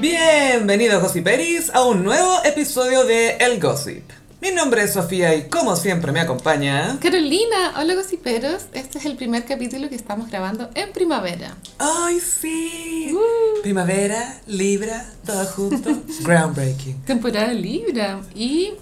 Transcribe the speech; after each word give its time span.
Bienvenidos 0.00 1.02
Gossiperis 1.02 1.74
a 1.74 1.82
un 1.86 2.04
nuevo 2.04 2.44
episodio 2.44 3.04
de 3.06 3.36
El 3.38 3.58
Gossip. 3.58 4.02
Mi 4.42 4.50
nombre 4.50 4.82
es 4.82 4.92
Sofía 4.92 5.34
y 5.34 5.48
como 5.48 5.74
siempre 5.74 6.12
me 6.12 6.20
acompaña... 6.20 6.98
Carolina, 7.00 7.72
hola 7.78 7.94
gossiperos. 7.94 8.66
Este 8.74 8.98
es 8.98 9.06
el 9.06 9.16
primer 9.16 9.46
capítulo 9.46 9.88
que 9.88 9.94
estamos 9.94 10.28
grabando 10.28 10.68
en 10.74 10.92
primavera. 10.92 11.56
¡Ay, 11.78 12.20
sí! 12.20 13.16
Primavera, 13.62 14.38
Libra, 14.46 15.10
todo 15.24 15.46
junto. 15.46 16.02
Groundbreaking. 16.20 17.02
Temporada 17.04 17.54
Libra. 17.54 18.20
Y 18.34 18.74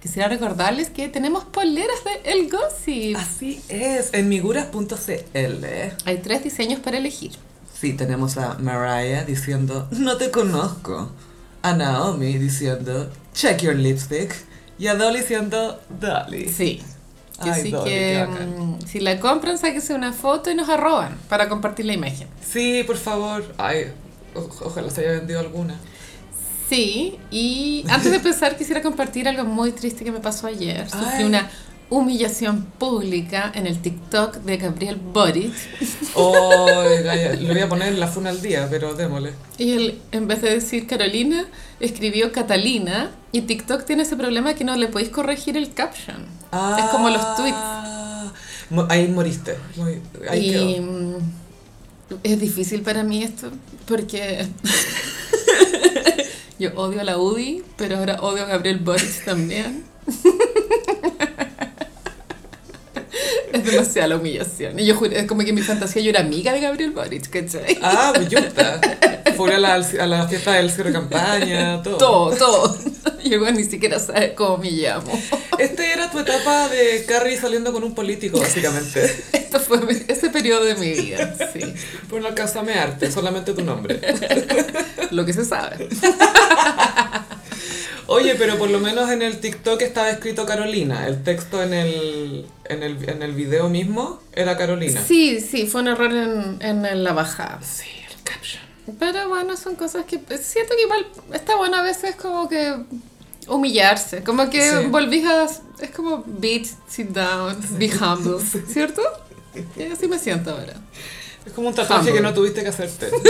quisiera 0.00 0.28
recordarles 0.28 0.88
que 0.88 1.08
tenemos 1.08 1.44
poleras 1.46 1.98
de 2.04 2.30
El 2.30 2.48
Gossip. 2.48 3.16
Así 3.16 3.60
es, 3.68 4.14
en 4.14 4.28
miguras.cl. 4.28 5.64
Hay 6.04 6.18
tres 6.18 6.44
diseños 6.44 6.78
para 6.78 6.98
elegir. 6.98 7.32
Sí, 7.84 7.92
tenemos 7.92 8.38
a 8.38 8.54
Mariah 8.60 9.24
diciendo, 9.26 9.86
no 9.90 10.16
te 10.16 10.30
conozco. 10.30 11.10
A 11.60 11.74
Naomi 11.74 12.38
diciendo, 12.38 13.10
check 13.34 13.60
your 13.60 13.74
lipstick. 13.76 14.34
Y 14.78 14.86
a 14.86 14.94
Dolly 14.94 15.20
diciendo, 15.20 15.78
Dolly. 16.00 16.48
Sí. 16.48 16.80
Ay, 17.40 17.50
Así 17.50 17.70
Dolly, 17.70 17.90
que 17.90 18.26
mm, 18.26 18.78
si 18.86 19.00
la 19.00 19.20
compran, 19.20 19.58
sáquense 19.58 19.92
una 19.92 20.14
foto 20.14 20.50
y 20.50 20.54
nos 20.54 20.70
arroban 20.70 21.18
para 21.28 21.46
compartir 21.50 21.84
la 21.84 21.92
imagen. 21.92 22.26
Sí, 22.42 22.84
por 22.86 22.96
favor. 22.96 23.44
Ay, 23.58 23.92
o- 24.34 24.48
ojalá 24.64 24.88
se 24.88 25.02
haya 25.02 25.10
vendido 25.18 25.40
alguna. 25.40 25.74
Sí, 26.70 27.18
y 27.30 27.84
antes 27.90 28.10
de 28.12 28.16
empezar 28.16 28.56
quisiera 28.56 28.80
compartir 28.80 29.28
algo 29.28 29.44
muy 29.44 29.72
triste 29.72 30.04
que 30.04 30.10
me 30.12 30.20
pasó 30.20 30.46
ayer. 30.46 30.88
Sufrí 30.88 31.06
Ay. 31.18 31.24
una 31.24 31.50
humillación 31.98 32.64
pública 32.78 33.50
en 33.54 33.66
el 33.66 33.80
TikTok 33.80 34.36
de 34.38 34.56
Gabriel 34.56 34.96
Boric. 34.96 35.52
Ya, 36.16 37.34
lo 37.40 37.48
voy 37.54 37.60
a 37.62 37.68
poner 37.68 37.88
en 37.88 37.98
la 38.00 38.06
funa 38.08 38.30
al 38.30 38.40
día, 38.40 38.68
pero 38.70 38.94
démosle. 38.94 39.32
Y 39.58 39.72
él, 39.72 40.00
en 40.12 40.28
vez 40.28 40.42
de 40.42 40.50
decir 40.50 40.86
Carolina, 40.86 41.46
escribió 41.80 42.30
Catalina. 42.32 43.10
Y 43.32 43.42
TikTok 43.42 43.84
tiene 43.84 44.02
ese 44.04 44.16
problema 44.16 44.54
que 44.54 44.62
no 44.64 44.76
le 44.76 44.86
podéis 44.88 45.10
corregir 45.10 45.56
el 45.56 45.72
caption. 45.74 46.16
es 46.78 46.84
como 46.92 47.10
los 47.10 47.34
tweets. 47.36 47.56
Ah, 47.58 48.32
mo- 48.70 48.86
Ahí 48.88 49.08
moriste. 49.08 49.56
Ahí 50.30 50.48
y 50.48 50.52
quedó. 50.52 50.82
mm, 50.82 51.16
es 52.22 52.40
difícil 52.40 52.82
para 52.82 53.02
mí 53.02 53.24
esto, 53.24 53.50
porque 53.86 54.46
yo 56.58 56.70
odio 56.76 57.00
a 57.00 57.04
la 57.04 57.18
UDI, 57.18 57.62
pero 57.76 57.98
ahora 57.98 58.20
odio 58.20 58.44
a 58.44 58.46
Gabriel 58.46 58.78
Boric 58.78 59.24
también. 59.24 59.84
Es 63.58 63.64
demasiada 63.64 64.08
la 64.08 64.16
humillación. 64.16 64.78
Y 64.78 64.84
yo 64.86 64.98
es 65.10 65.26
como 65.26 65.42
que 65.42 65.50
en 65.50 65.54
mi 65.54 65.62
fantasía 65.62 66.02
yo 66.02 66.10
era 66.10 66.20
amiga 66.20 66.52
de 66.52 66.60
Gabriel 66.60 66.90
Boric, 66.90 67.28
¿cachai? 67.30 67.78
Ah, 67.82 68.12
pues 68.14 68.28
yuta. 68.28 68.80
Fue 69.36 69.54
a 69.54 69.58
la, 69.58 69.74
a 69.74 70.06
la 70.06 70.28
fiesta 70.28 70.52
del 70.52 70.70
cierre 70.70 70.90
de 70.90 70.94
campaña, 70.94 71.82
todo. 71.82 71.96
Todo, 71.96 72.36
todo. 72.36 72.78
Y 73.24 73.32
el 73.32 73.40
weón 73.40 73.56
ni 73.56 73.64
siquiera 73.64 73.98
sabe 73.98 74.34
cómo 74.34 74.58
me 74.58 74.70
llamo. 74.70 75.10
Este 75.58 75.92
era 75.92 76.10
tu 76.10 76.18
etapa 76.18 76.68
de 76.68 77.04
Carrie 77.08 77.36
saliendo 77.38 77.72
con 77.72 77.82
un 77.84 77.94
político, 77.94 78.38
básicamente. 78.38 79.04
Esto 79.32 79.58
fue 79.60 79.80
mi- 79.80 80.02
ese 80.08 80.28
periodo 80.30 80.64
de 80.64 80.74
mi 80.76 80.90
vida, 80.92 81.34
sí. 81.52 81.60
Pero 82.08 82.20
no 82.22 82.28
alcanza 82.28 82.60
a 82.60 82.62
mearte, 82.64 83.10
solamente 83.10 83.54
tu 83.54 83.62
nombre. 83.62 84.00
Lo 85.10 85.24
que 85.24 85.32
se 85.32 85.44
sabe. 85.44 85.88
Oye, 88.06 88.34
pero 88.36 88.58
por 88.58 88.68
lo 88.70 88.80
menos 88.80 89.10
en 89.10 89.22
el 89.22 89.40
TikTok 89.40 89.80
estaba 89.82 90.10
escrito 90.10 90.44
Carolina. 90.46 91.06
El 91.06 91.22
texto 91.22 91.62
en 91.62 91.72
el, 91.72 92.46
en 92.66 92.82
el, 92.82 93.08
en 93.08 93.22
el 93.22 93.32
video 93.32 93.68
mismo 93.68 94.20
era 94.32 94.56
Carolina. 94.56 95.02
Sí, 95.06 95.40
sí, 95.40 95.66
fue 95.66 95.80
un 95.82 95.88
error 95.88 96.12
en, 96.12 96.58
en 96.60 97.04
la 97.04 97.12
bajada. 97.12 97.60
Sí, 97.62 97.88
el 98.10 98.22
caption. 98.22 98.62
Pero 98.98 99.28
bueno, 99.28 99.56
son 99.56 99.76
cosas 99.76 100.04
que 100.04 100.18
siento 100.38 100.74
que 100.76 100.82
igual 100.82 101.06
está 101.32 101.56
bueno 101.56 101.76
a 101.78 101.82
veces 101.82 102.14
como 102.16 102.48
que 102.48 102.74
humillarse, 103.48 104.22
como 104.22 104.50
que 104.50 104.60
Sí. 104.62 104.86
volvís 104.88 105.24
a... 105.26 105.44
Es 105.80 105.90
como 105.94 106.22
bitch, 106.26 106.68
sit 106.88 107.08
down, 107.08 107.56
be 107.78 107.90
humble, 108.00 108.38
¿cierto? 108.68 109.02
Y 109.76 109.82
así 109.84 110.08
me 110.08 110.18
siento 110.18 110.50
ahora. 110.50 110.74
Es 111.46 111.52
como 111.52 111.68
un 111.68 111.74
tatuaje 111.74 112.00
Humble. 112.10 112.14
que 112.14 112.20
no 112.22 112.34
tuviste 112.34 112.62
que 112.62 112.68
hacerte. 112.68 113.10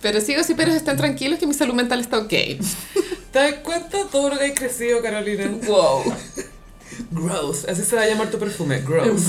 Pero 0.00 0.20
sigo 0.20 0.42
sí, 0.44 0.54
pero 0.54 0.72
estén 0.72 0.96
tranquilos 0.96 1.38
que 1.38 1.46
mi 1.46 1.54
salud 1.54 1.74
mental 1.74 2.00
está 2.00 2.18
ok. 2.18 2.28
¿Te 3.32 3.38
das 3.38 3.54
cuenta 3.62 3.98
todo 4.10 4.30
lo 4.30 4.38
que 4.38 4.46
has 4.46 4.58
crecido, 4.58 5.02
Carolina? 5.02 5.50
Wow. 5.66 6.02
Gross. 7.10 7.64
Así 7.68 7.82
se 7.82 7.96
va 7.96 8.02
a 8.02 8.06
llamar 8.06 8.30
tu 8.30 8.38
perfume. 8.38 8.80
Gross. 8.80 9.22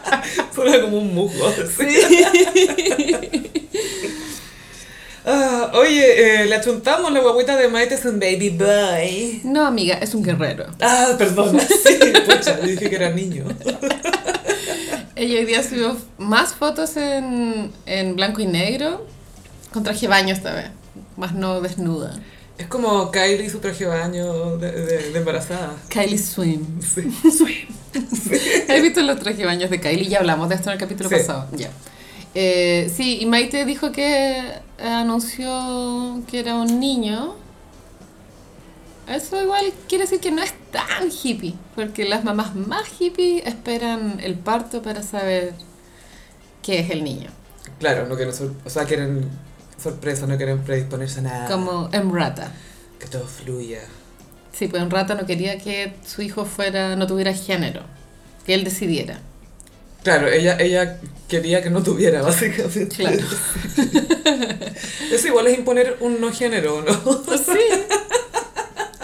Suena 0.54 0.80
como 0.80 0.98
un 0.98 1.14
musgo. 1.14 1.46
así. 1.46 1.84
Ah, 5.24 5.70
oye, 5.74 6.42
eh, 6.42 6.46
le 6.46 6.54
achuntamos 6.54 7.12
la 7.12 7.20
guaguita 7.20 7.56
de 7.56 7.68
Maite 7.68 7.94
es 7.94 8.04
un 8.06 8.18
baby 8.18 8.50
boy. 8.50 9.40
No, 9.44 9.66
amiga, 9.66 9.96
es 9.96 10.14
un 10.14 10.22
guerrero. 10.22 10.66
Ah, 10.80 11.14
perdona. 11.18 11.60
Sí, 11.60 11.98
pucha, 12.26 12.56
dije 12.56 12.88
que 12.88 12.96
era 12.96 13.10
niño. 13.10 13.44
Ella 15.16 15.40
hoy 15.40 15.44
día 15.44 15.62
subió 15.62 15.96
más 16.16 16.54
fotos 16.54 16.96
en, 16.96 17.70
en 17.84 18.16
blanco 18.16 18.40
y 18.40 18.46
negro, 18.46 19.06
con 19.72 19.82
traje 19.82 20.08
baño 20.08 20.32
esta 20.32 20.52
vez, 20.54 20.66
más 21.16 21.34
no 21.34 21.60
desnuda. 21.60 22.18
Es 22.58 22.66
como 22.66 23.10
Kylie 23.10 23.48
su 23.48 23.58
traje 23.58 23.84
de 23.84 23.90
baño 23.90 24.56
de, 24.58 24.70
de- 24.72 25.10
de 25.12 25.18
embarazada. 25.18 25.74
Kylie 25.88 26.18
Swim. 26.18 26.80
Sí. 26.82 27.10
Sweet. 27.30 27.68
¿Has 28.70 28.82
visto 28.82 29.00
los 29.02 29.18
trajes 29.18 29.38
de 29.38 29.46
baños 29.46 29.70
de 29.70 29.80
Kylie? 29.80 30.08
Ya 30.08 30.18
hablamos 30.18 30.48
de 30.48 30.56
esto 30.56 30.68
en 30.68 30.74
el 30.74 30.78
capítulo 30.78 31.08
Sí. 31.08 31.14
pasado. 31.16 31.48
Ya. 31.56 31.70
Eh, 32.34 32.92
sí, 32.94 33.18
y 33.20 33.26
Maite 33.26 33.64
dijo 33.64 33.90
que 33.92 34.38
eh, 34.38 34.60
anunció 34.78 36.22
que 36.28 36.40
era 36.40 36.54
un 36.56 36.78
niño. 36.78 37.34
Eso 39.08 39.42
igual 39.42 39.72
quiere 39.88 40.04
decir 40.04 40.20
que 40.20 40.30
no 40.30 40.40
es 40.42 40.52
tan 40.70 41.10
hippie, 41.10 41.54
porque 41.74 42.04
las 42.04 42.22
mamás 42.22 42.54
más 42.54 42.84
hippie 43.00 43.42
esperan 43.48 44.20
el 44.22 44.34
parto 44.34 44.82
para 44.82 45.02
saber 45.02 45.52
qué 46.62 46.78
es 46.80 46.90
el 46.90 47.02
niño. 47.02 47.30
Claro, 47.80 48.06
no 48.06 48.14
quieren, 48.14 48.32
sor- 48.34 48.54
o 48.64 48.70
sea, 48.70 48.84
quieren 48.84 49.28
sorpresa, 49.82 50.26
no 50.26 50.36
quieren 50.36 50.60
predisponerse 50.60 51.20
a 51.20 51.22
nada. 51.22 51.48
Como 51.48 51.88
Emrata. 51.92 52.52
Que 52.98 53.06
todo 53.06 53.26
fluya. 53.26 53.80
Sí, 54.52 54.68
pues 54.68 54.82
Emrata 54.82 55.14
no 55.14 55.26
quería 55.26 55.58
que 55.58 55.94
su 56.06 56.22
hijo 56.22 56.44
fuera, 56.44 56.96
no 56.96 57.06
tuviera 57.06 57.32
género, 57.32 57.82
que 58.44 58.54
él 58.54 58.64
decidiera. 58.64 59.20
Claro, 60.02 60.28
ella, 60.28 60.56
ella 60.58 60.98
quería 61.28 61.62
que 61.62 61.70
no 61.70 61.82
tuviera, 61.82 62.22
básicamente. 62.22 62.96
Claro. 62.96 63.18
Eso 65.12 65.26
igual 65.28 65.46
es 65.46 65.58
imponer 65.58 65.96
un 66.00 66.20
no 66.20 66.32
género, 66.32 66.82
¿no? 66.82 66.92
Sí. 67.38 67.58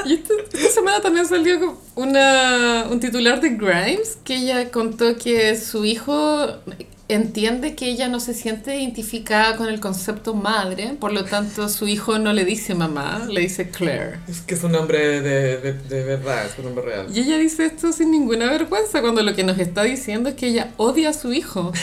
Y 0.05 0.15
esta, 0.15 0.35
esta 0.53 0.71
semana 0.71 1.01
también 1.01 1.27
salió 1.27 1.79
una, 1.97 2.87
un 2.91 3.01
titular 3.01 3.41
de 3.41 3.51
Grimes 3.51 4.19
que 4.25 4.37
ella 4.37 4.71
contó 4.71 5.17
que 5.17 5.57
su 5.57 5.85
hijo 5.85 6.59
entiende 7.09 7.75
que 7.75 7.87
ella 7.87 8.09
no 8.09 8.19
se 8.21 8.35
siente 8.35 8.77
identificada 8.77 9.57
con 9.57 9.69
el 9.69 9.81
concepto 9.81 10.35
madre, 10.35 10.97
por 10.99 11.13
lo 11.13 11.25
tanto 11.25 11.69
su 11.69 11.87
hijo 11.87 12.19
no 12.19 12.33
le 12.33 12.45
dice 12.45 12.75
mamá, 12.75 13.27
le 13.29 13.43
dice 13.43 13.71
Claire. 13.71 14.19
Es 14.29 14.41
que 14.41 14.55
es 14.55 14.65
un 14.65 14.73
nombre 14.73 15.21
de, 15.21 15.59
de, 15.59 15.73
de 15.73 16.05
verdad, 16.05 16.47
es 16.47 16.59
un 16.59 16.67
nombre 16.67 16.85
real. 16.85 17.07
Y 17.13 17.21
ella 17.21 17.39
dice 17.39 17.67
esto 17.67 17.93
sin 17.93 18.11
ninguna 18.11 18.51
vergüenza, 18.51 19.01
cuando 19.01 19.23
lo 19.23 19.35
que 19.35 19.45
nos 19.45 19.59
está 19.59 19.85
diciendo 19.85 20.29
es 20.29 20.35
que 20.35 20.49
ella 20.49 20.73
odia 20.77 21.11
a 21.11 21.13
su 21.13 21.33
hijo. 21.33 21.73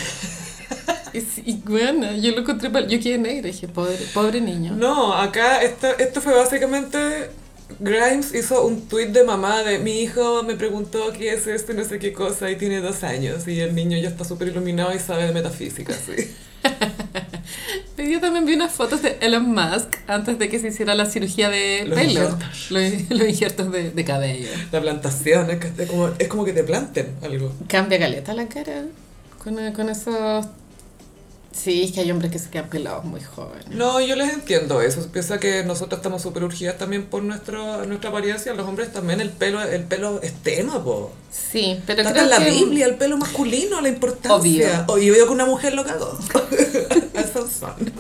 Y, 1.46 1.54
bueno, 1.58 2.12
yo 2.16 2.32
lo 2.32 2.40
encontré, 2.40 2.72
yo 2.88 3.00
quedé 3.00 3.20
negra, 3.20 3.48
dije, 3.48 3.68
pobre, 3.68 3.98
pobre 4.16 4.42
niño. 4.42 4.74
No, 4.74 5.14
acá 5.14 5.62
esto, 5.62 5.88
esto 6.00 6.22
fue 6.22 6.34
básicamente... 6.34 7.30
Grimes 7.80 8.34
hizo 8.34 8.66
un 8.66 8.88
tweet 8.88 9.08
de 9.08 9.24
mamá 9.24 9.64
de 9.64 9.80
mi 9.80 10.02
hijo 10.02 10.44
me 10.44 10.56
preguntó 10.56 11.12
qué 11.14 11.34
es 11.34 11.48
esto 11.48 11.72
y 11.74 11.76
no 11.76 11.84
sé 11.84 12.00
qué 12.00 12.14
cosa 12.14 12.50
y 12.52 12.56
tiene 12.58 12.80
dos 12.82 13.04
años 13.04 13.48
y 13.48 13.60
el 13.60 13.74
niño 13.76 13.98
ya 13.98 14.10
está 14.10 14.24
súper 14.24 14.50
iluminado 14.50 14.94
y 14.94 15.00
sabe 15.00 15.26
de 15.26 15.32
metafísica, 15.32 15.94
sí. 15.94 16.32
Yo 17.98 18.20
también 18.20 18.46
vi 18.46 18.54
unas 18.56 18.72
fotos 18.74 19.02
de 19.02 19.18
Elon 19.22 19.50
Musk 19.54 19.96
antes 20.08 20.38
de 20.38 20.50
que 20.50 20.60
se 20.60 20.68
hiciera 20.68 20.94
la 20.96 21.06
cirugía 21.06 21.50
de 21.50 21.86
Los 21.86 21.98
pelo. 21.98 22.12
injertos. 22.12 22.72
Los, 22.72 23.10
los 23.10 23.28
injertos 23.30 23.72
de, 23.72 23.92
de 23.92 24.06
cabello. 24.06 24.50
La 24.72 24.82
plantación, 24.82 25.50
es, 25.50 25.60
que 25.60 25.84
es 25.84 25.90
como, 25.90 26.10
es 26.20 26.28
como 26.28 26.44
que 26.46 26.54
te 26.54 26.64
planten 26.64 27.16
algo. 27.22 27.54
Cambia 27.68 28.00
caleta 28.00 28.34
la 28.34 28.48
cara 28.48 28.86
con, 29.44 29.56
con 29.74 29.90
esos... 29.90 30.46
Sí, 31.54 31.84
es 31.84 31.92
que 31.92 32.02
hay 32.02 32.12
hombres 32.12 32.32
que 32.32 32.40
se 32.40 32.50
quedan 32.50 32.68
pelados 32.68 33.06
muy 33.06 33.22
jóvenes. 33.22 33.68
No, 33.70 34.02
yo 34.02 34.16
les 34.16 34.34
entiendo 34.34 34.82
eso. 34.82 35.08
Piensa 35.12 35.40
que 35.40 35.64
nosotros 35.64 36.00
estamos 36.00 36.22
súper 36.22 36.44
urgidas 36.44 36.78
también 36.78 37.06
por 37.06 37.24
nuestro, 37.24 37.86
nuestra 37.86 38.10
apariencia. 38.10 38.54
Los 38.54 38.68
hombres 38.68 38.92
también, 38.92 39.22
el 39.22 39.30
pelo, 39.30 39.62
el 39.62 39.84
pelo 39.84 40.20
es 40.24 40.34
tema, 40.34 40.84
po. 40.84 41.12
Sí, 41.32 41.80
pero 41.86 42.02
Está 42.02 42.12
creo 42.12 42.24
en 42.24 42.30
la 42.32 42.38
que... 42.40 42.50
Biblia, 42.52 42.86
el 42.88 42.96
pelo 42.96 43.18
masculino, 43.18 43.80
la 43.82 43.90
importancia. 43.90 44.36
Obvio. 44.36 44.68
Obvio, 44.88 45.14
obvio 45.14 45.26
que 45.28 45.32
una 45.32 45.46
mujer 45.46 45.76
lo 45.76 45.86
cagó. 45.86 46.18
Eso 47.14 47.48
son. 47.48 47.94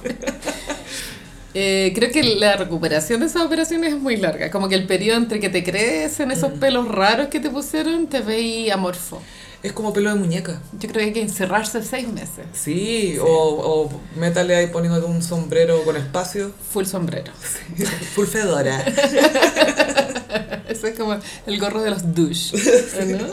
Eh, 1.54 1.92
creo 1.94 2.12
que 2.12 2.24
la 2.24 2.58
recuperación 2.58 3.20
de 3.20 3.28
esas 3.28 3.44
operaciones 3.44 3.94
es 3.94 4.00
muy 4.00 4.18
larga. 4.18 4.50
Como 4.50 4.68
que 4.68 4.76
el 4.76 4.88
periodo 4.88 5.18
entre 5.18 5.40
que 5.40 5.50
te 5.50 5.64
crecen 5.64 6.32
esos 6.32 6.54
pelos 6.54 6.88
raros 6.88 7.28
que 7.28 7.40
te 7.40 7.50
pusieron, 7.52 8.08
te 8.08 8.22
veis 8.22 8.72
amorfo. 8.72 9.22
Es 9.64 9.72
como 9.72 9.94
pelo 9.94 10.10
de 10.10 10.16
muñeca. 10.16 10.62
Yo 10.74 10.90
creo 10.90 10.94
que 10.94 11.04
hay 11.06 11.14
que 11.14 11.22
encerrarse 11.22 11.82
seis 11.82 12.08
meses. 12.10 12.46
Sí, 12.54 13.18
O, 13.22 13.26
o 13.26 14.02
métale 14.18 14.56
ahí 14.58 14.68
poniendo 14.68 15.08
un 15.08 15.24
sombrero 15.24 15.84
con 15.86 15.96
espacio. 15.96 16.52
Full 16.72 16.84
sombrero. 16.86 17.32
Full 18.14 18.28
fedora. 18.28 18.82
Eso 20.68 20.88
es 20.88 20.98
como 21.00 21.18
el 21.48 21.60
gorro 21.60 21.82
de 21.82 21.92
los 21.92 22.14
douche. 22.14 22.58
¿no? 23.06 23.28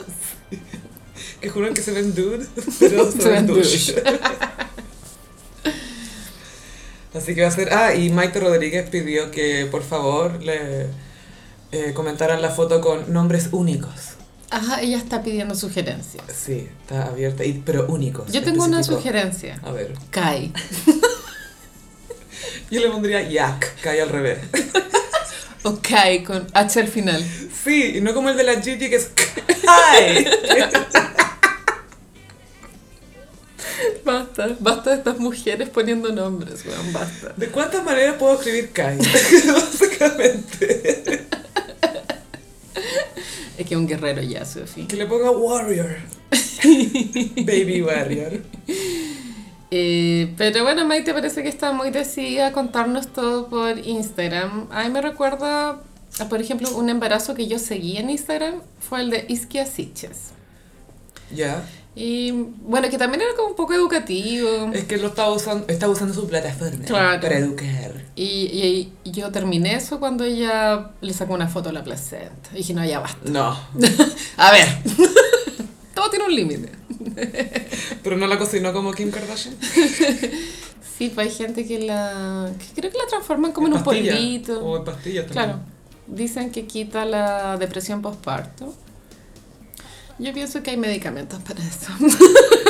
Que 1.41 1.49
juran 1.49 1.73
que 1.73 1.81
se 1.81 1.91
ven 1.91 2.15
dude, 2.15 2.45
pero 2.79 3.11
se, 3.11 3.21
Se 3.21 3.29
ven 3.29 3.47
ven 3.47 3.55
douche. 3.55 3.95
Así 7.13 7.35
que 7.35 7.41
va 7.41 7.49
a 7.49 7.51
ser... 7.51 7.73
Ah, 7.73 7.93
y 7.93 8.09
Maite 8.09 8.39
Rodríguez 8.39 8.89
pidió 8.89 9.31
que 9.31 9.65
por 9.69 9.83
favor 9.83 10.41
le 10.41 10.87
eh, 11.73 11.91
comentaran 11.93 12.41
la 12.41 12.51
foto 12.51 12.79
con 12.79 13.11
nombres 13.11 13.49
únicos. 13.51 13.91
Ajá, 14.51 14.81
ella 14.81 14.97
está 14.97 15.23
pidiendo 15.23 15.55
sugerencias. 15.55 16.25
Sí, 16.35 16.67
está 16.81 17.05
abierta, 17.05 17.45
y, 17.45 17.53
pero 17.65 17.87
únicos. 17.87 18.29
Yo 18.31 18.43
tengo 18.43 18.65
una 18.65 18.83
sugerencia. 18.83 19.59
A 19.63 19.71
ver. 19.71 19.93
Kai. 20.09 20.51
Yo 22.69 22.81
le 22.81 22.89
pondría 22.89 23.21
Yak, 23.21 23.75
cae 23.81 24.01
al 24.01 24.09
revés. 24.09 24.39
O 25.63 25.79
Kai 25.79 26.23
con 26.23 26.47
H 26.53 26.79
al 26.79 26.87
final. 26.87 27.23
Sí, 27.63 27.97
y 27.97 28.01
no 28.01 28.15
como 28.15 28.29
el 28.29 28.37
de 28.37 28.43
la 28.43 28.59
Gigi 28.59 28.89
que 28.89 28.95
es 28.95 29.11
Kai. 29.63 30.25
Basta, 34.03 34.47
basta 34.59 34.89
de 34.89 34.95
estas 34.97 35.19
mujeres 35.19 35.69
poniendo 35.69 36.11
nombres, 36.11 36.65
weón, 36.65 36.91
basta. 36.91 37.33
¿De 37.37 37.47
cuántas 37.47 37.83
maneras 37.83 38.15
puedo 38.17 38.33
escribir 38.33 38.71
Kai? 38.71 38.97
Básicamente. 38.97 41.27
Es 43.61 43.67
que 43.67 43.75
es 43.75 43.79
un 43.79 43.85
guerrero 43.85 44.23
ya, 44.23 44.43
Sophie. 44.43 44.87
Que 44.87 44.95
le 44.95 45.05
ponga 45.05 45.29
Warrior. 45.29 45.97
Baby 47.45 47.83
Warrior. 47.83 48.41
Eh, 49.69 50.33
pero 50.35 50.63
bueno, 50.63 50.83
Maite 50.83 51.13
parece 51.13 51.43
que 51.43 51.49
está 51.49 51.71
muy 51.71 51.91
decidida 51.91 52.47
a 52.47 52.51
contarnos 52.53 53.13
todo 53.13 53.49
por 53.49 53.77
Instagram. 53.77 54.67
A 54.71 54.83
mí 54.83 54.89
me 54.89 54.99
recuerda, 54.99 55.79
a, 56.17 56.27
por 56.27 56.41
ejemplo, 56.41 56.75
un 56.75 56.89
embarazo 56.89 57.35
que 57.35 57.45
yo 57.45 57.59
seguí 57.59 57.97
en 57.97 58.09
Instagram 58.09 58.63
fue 58.79 59.01
el 59.01 59.11
de 59.11 59.25
Isquia 59.29 59.67
Siches. 59.67 60.31
Ya. 61.31 61.63
Y 61.93 62.31
bueno, 62.31 62.89
que 62.89 62.97
también 62.97 63.21
era 63.21 63.35
como 63.35 63.49
un 63.49 63.55
poco 63.55 63.73
educativo. 63.73 64.71
Es 64.73 64.85
que 64.85 64.97
lo 64.97 65.07
está 65.07 65.29
usando, 65.29 65.65
está 65.67 65.89
usando 65.89 66.13
su 66.13 66.25
plataforma 66.27 66.85
Claro. 66.85 67.21
para 67.21 67.37
educar. 67.37 68.05
Y, 68.15 68.23
y- 68.23 68.93
y 69.03 69.11
yo 69.11 69.29
terminé 69.31 69.75
eso 69.75 69.99
cuando 69.99 70.23
ella 70.23 70.91
le 71.01 71.13
sacó 71.13 71.33
una 71.33 71.47
foto 71.49 71.69
a 71.69 71.73
la 71.73 71.83
placenta. 71.83 72.49
Y 72.53 72.57
dije, 72.59 72.73
no, 72.73 72.85
ya 72.85 72.99
basta. 72.99 73.29
No, 73.29 73.57
A 74.37 74.51
ver, 74.51 74.67
todo 75.93 76.09
tiene 76.09 76.25
un 76.25 76.35
límite. 76.35 76.71
pero 78.03 78.15
no 78.17 78.27
la 78.27 78.37
cocinó 78.37 78.71
como 78.71 78.93
Kim 78.93 79.11
Kardashian. 79.11 79.55
Sí, 80.97 81.11
pues 81.13 81.27
hay 81.27 81.33
gente 81.33 81.65
que 81.65 81.79
la. 81.79 82.51
que 82.57 82.79
creo 82.81 82.91
que 82.91 82.97
la 82.97 83.07
transforman 83.07 83.51
como 83.51 83.67
en 83.67 83.73
un 83.73 83.83
polvito. 83.83 84.63
O 84.63 84.77
en 84.77 84.83
pastillas 84.85 85.25
también. 85.25 85.45
Claro. 85.45 85.59
Dicen 86.07 86.51
que 86.51 86.65
quita 86.67 87.05
la 87.05 87.57
depresión 87.57 88.01
postparto. 88.01 88.73
Yo 90.19 90.33
pienso 90.33 90.61
que 90.61 90.71
hay 90.71 90.77
medicamentos 90.77 91.39
para 91.41 91.59
eso. 91.61 91.91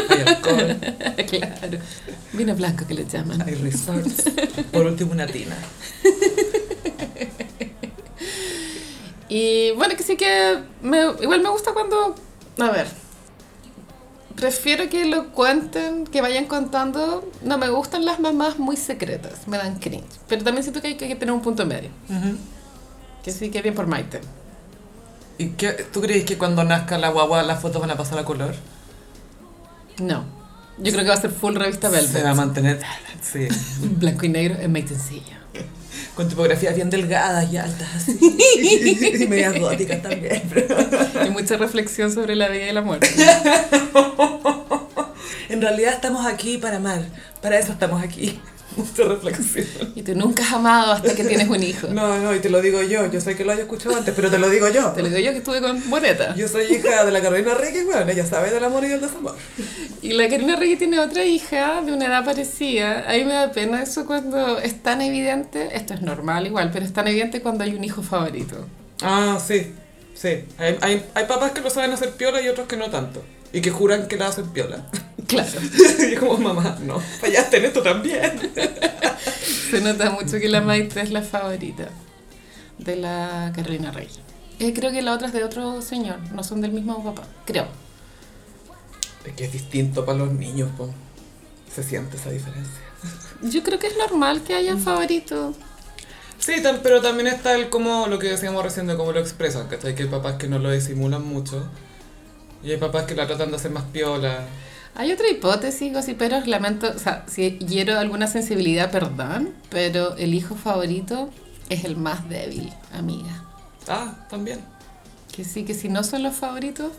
Hay 0.10 0.22
alcohol, 0.26 0.78
claro. 1.30 1.80
Vino 2.34 2.56
blanco 2.56 2.86
que 2.88 2.94
le 2.94 3.06
llaman. 3.06 3.42
hay 3.42 3.56
resorts. 3.56 4.24
Por 4.72 4.86
último, 4.86 5.12
una 5.12 5.28
tina. 5.28 5.56
Y 9.30 9.72
bueno, 9.72 9.96
que 9.96 10.04
sí 10.04 10.18
que 10.18 10.60
me- 10.82 11.14
igual 11.22 11.42
me 11.42 11.50
gusta 11.50 11.72
cuando, 11.74 12.16
a 12.60 12.70
ver, 12.72 12.88
prefiero 14.36 14.90
que 14.90 15.06
lo 15.06 15.32
cuenten, 15.32 16.06
que 16.06 16.22
vayan 16.22 16.46
contando. 16.48 17.30
No 17.42 17.58
me 17.58 17.70
gustan 17.70 18.04
las 18.06 18.20
mamás 18.20 18.60
muy 18.60 18.76
secretas, 18.76 19.48
me 19.48 19.58
dan 19.58 19.80
cringe. 19.80 20.04
Pero 20.28 20.44
también 20.44 20.64
siento 20.64 20.82
que 20.82 20.90
hay 20.90 20.96
que 20.98 21.16
tener 21.16 21.34
un 21.34 21.42
punto 21.42 21.66
medio. 21.66 21.90
Que 23.24 23.32
sí, 23.32 23.50
que 23.52 23.62
bien 23.62 23.74
por 23.76 23.88
Maite. 23.88 24.20
¿Y 25.42 25.48
qué, 25.58 25.72
tú 25.92 26.02
crees 26.02 26.24
que 26.24 26.38
cuando 26.38 26.64
nazca 26.64 27.00
la 27.00 27.10
guagua 27.10 27.42
las 27.42 27.60
fotos 27.60 27.82
van 27.82 27.90
a 27.90 27.98
pasar 27.98 28.20
a 28.20 28.24
color? 28.24 28.54
No. 29.98 30.24
Yo 30.78 30.92
creo 30.92 31.04
que 31.04 31.10
va 31.10 31.16
a 31.16 31.22
ser 31.22 31.32
full 31.32 31.56
revista 31.56 31.90
Se 31.90 31.96
va 31.96 32.00
a 32.00 32.02
Velvet. 32.04 32.36
mantener, 32.36 32.80
sí, 33.22 33.48
Blanco 33.98 34.26
y 34.28 34.30
negro 34.30 34.60
en 34.62 34.72
Maitencillo. 34.72 35.36
con 36.16 36.28
tipografías 36.30 36.76
bien 36.76 36.92
delgadas 36.92 37.52
y 37.52 37.58
altas, 37.58 37.88
así. 37.96 38.20
y 39.20 39.28
medias 39.28 39.60
góticas 39.60 40.04
también. 40.04 40.44
Y 41.26 41.30
mucha 41.32 41.58
reflexión 41.58 42.12
sobre 42.14 42.36
la 42.36 42.48
vida 42.48 42.70
y 42.70 42.74
la 42.74 42.82
muerte. 42.84 43.10
En 45.50 45.60
realidad 45.62 45.94
estamos 45.94 46.26
aquí 46.28 46.60
para 46.60 46.78
amar, 46.78 47.02
para 47.42 47.58
eso 47.58 47.72
estamos 47.72 48.02
aquí. 48.04 48.40
Mucha 48.78 49.04
reflexión. 49.04 49.66
Y 49.96 50.02
tú 50.02 50.16
nunca 50.16 50.44
has 50.44 50.54
amado 50.54 50.94
hasta 50.94 51.14
que 51.16 51.24
tienes 51.24 51.50
un 51.50 51.62
hijo. 51.62 51.88
No, 51.88 52.18
no, 52.20 52.34
y 52.34 52.40
te 52.40 52.50
lo 52.50 52.62
digo 52.62 52.82
yo, 52.82 53.10
yo 53.12 53.20
sé 53.20 53.36
que 53.36 53.44
lo 53.44 53.52
hayas 53.52 53.64
escuchado 53.64 53.96
antes, 53.96 54.14
pero 54.16 54.30
te 54.30 54.38
lo 54.38 54.50
digo 54.50 54.70
yo. 54.70 54.92
Te 54.92 55.02
lo 55.02 55.10
digo 55.10 55.20
yo 55.20 55.32
que 55.32 55.38
estuve 55.40 55.62
con 55.62 55.90
Boneta. 55.90 56.36
Yo 56.36 56.48
soy 56.48 56.66
hija 56.66 57.04
de 57.04 57.12
la 57.12 57.22
Carolina 57.22 57.54
Reyes, 57.54 57.86
bueno, 57.86 58.10
ella 58.10 58.26
sabe 58.26 58.52
del 58.52 58.64
amor 58.64 58.84
y 58.86 58.90
del 58.90 59.02
desamor. 59.02 59.36
Y 60.02 60.14
la 60.14 60.30
Karina 60.30 60.56
Reyes 60.56 60.80
tiene 60.80 61.00
otra 61.00 61.26
hija 61.26 61.82
de 61.82 61.92
una 61.92 62.06
edad 62.06 62.24
parecida. 62.24 63.10
A 63.10 63.14
mí 63.14 63.26
me 63.26 63.34
da 63.34 63.52
pena 63.52 63.84
eso 63.84 64.06
cuando 64.06 64.60
es 64.60 64.82
tan 64.82 65.02
evidente, 65.02 65.70
esto 65.76 65.94
es 65.94 66.02
normal 66.02 66.48
igual, 66.48 66.72
pero 66.72 66.86
es 66.86 66.94
tan 66.94 67.08
evidente 67.08 67.42
cuando 67.42 67.64
hay 67.64 67.76
un 67.76 67.84
hijo 67.84 68.02
favorito. 68.02 68.66
Ah, 69.02 69.40
sí, 69.46 69.74
sí. 70.14 70.46
Hay, 70.58 70.78
hay, 70.82 71.06
hay 71.14 71.26
papás 71.26 71.52
que 71.52 71.62
lo 71.62 71.70
saben 71.70 71.92
hacer 71.92 72.12
piola 72.12 72.42
y 72.42 72.48
otros 72.48 72.68
que 72.68 72.78
no 72.78 72.90
tanto. 72.90 73.24
Y 73.54 73.62
que 73.62 73.70
juran 73.72 74.08
que 74.08 74.18
la 74.18 74.28
hacen 74.28 74.48
piola. 74.50 74.86
Claro, 75.28 75.62
y 76.12 76.16
como, 76.16 76.38
mamá, 76.40 76.78
no, 76.82 77.00
fallaste 77.00 77.58
en 77.58 77.66
esto 77.66 77.82
también. 77.82 78.52
se 79.72 79.80
nota 79.80 80.10
mucho 80.10 80.40
que 80.40 80.50
la 80.50 80.60
Maite 80.60 81.00
es 81.00 81.10
la 81.12 81.22
favorita 81.22 81.88
de 82.80 82.96
la 82.98 83.54
Carolina 83.56 83.92
Reyes. 83.92 84.20
Eh, 84.60 84.74
creo 84.74 84.92
que 84.92 85.02
la 85.02 85.14
otra 85.14 85.28
es 85.28 85.34
de 85.34 85.46
otro 85.46 85.82
señor, 85.82 86.18
no 86.34 86.44
son 86.44 86.60
del 86.60 86.74
mismo 86.74 87.02
papá, 87.02 87.24
creo. 87.46 87.68
Es 89.24 89.34
que 89.34 89.46
es 89.46 89.54
distinto 89.54 90.04
para 90.06 90.18
los 90.18 90.34
niños, 90.34 90.70
po. 90.78 90.90
Se 91.74 91.82
siente 91.84 92.18
esa 92.18 92.30
diferencia. 92.32 92.82
Yo 93.42 93.64
creo 93.64 93.80
que 93.80 93.88
es 93.88 93.96
normal 93.98 94.42
que 94.42 94.54
haya 94.56 94.76
favoritos. 94.76 95.56
Sí, 96.40 96.54
tam- 96.62 96.80
pero 96.84 97.02
también 97.02 97.28
está 97.28 97.56
el 97.56 97.70
como 97.70 98.08
lo 98.08 98.20
que 98.20 98.28
decíamos 98.28 98.64
recién 98.64 98.88
de 98.88 98.98
cómo 98.98 99.14
lo 99.14 99.20
expresan, 99.22 99.68
¿cachai? 99.70 99.96
Que 99.96 100.04
hay 100.04 100.10
papás 100.10 100.36
que 100.36 100.48
no 100.50 100.60
lo 100.60 100.72
disimulan 100.72 101.24
mucho. 101.24 101.64
Y 102.64 102.72
hay 102.72 102.78
papás 102.78 103.06
que 103.06 103.16
la 103.16 103.28
tratan 103.28 103.50
de 103.50 103.58
hacer 103.58 103.72
más 103.72 103.84
piola. 103.86 104.46
Hay 104.96 105.12
otra 105.12 105.30
hipótesis, 105.30 105.94
pero 106.18 106.42
lamento, 106.46 106.92
o 106.94 107.00
sea, 107.00 107.26
si 107.28 107.58
hiero 107.60 107.98
alguna 107.98 108.28
sensibilidad, 108.28 108.92
perdón, 108.92 109.54
pero 109.70 110.16
el 110.18 110.34
hijo 110.34 110.56
favorito 110.56 111.30
es 111.70 111.86
el 111.86 111.96
más 111.96 112.28
débil, 112.28 112.74
amiga. 112.94 113.46
Ah, 113.88 114.28
también. 114.30 114.60
Que 115.32 115.46
sí, 115.46 115.64
que 115.64 115.74
si 115.74 115.88
no 115.88 116.04
son 116.04 116.24
los 116.24 116.36
favoritos, 116.36 116.92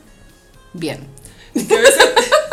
bien. 0.73 1.07
Es 1.53 1.67
que 1.67 1.77
a 1.77 1.81
veces 1.81 2.03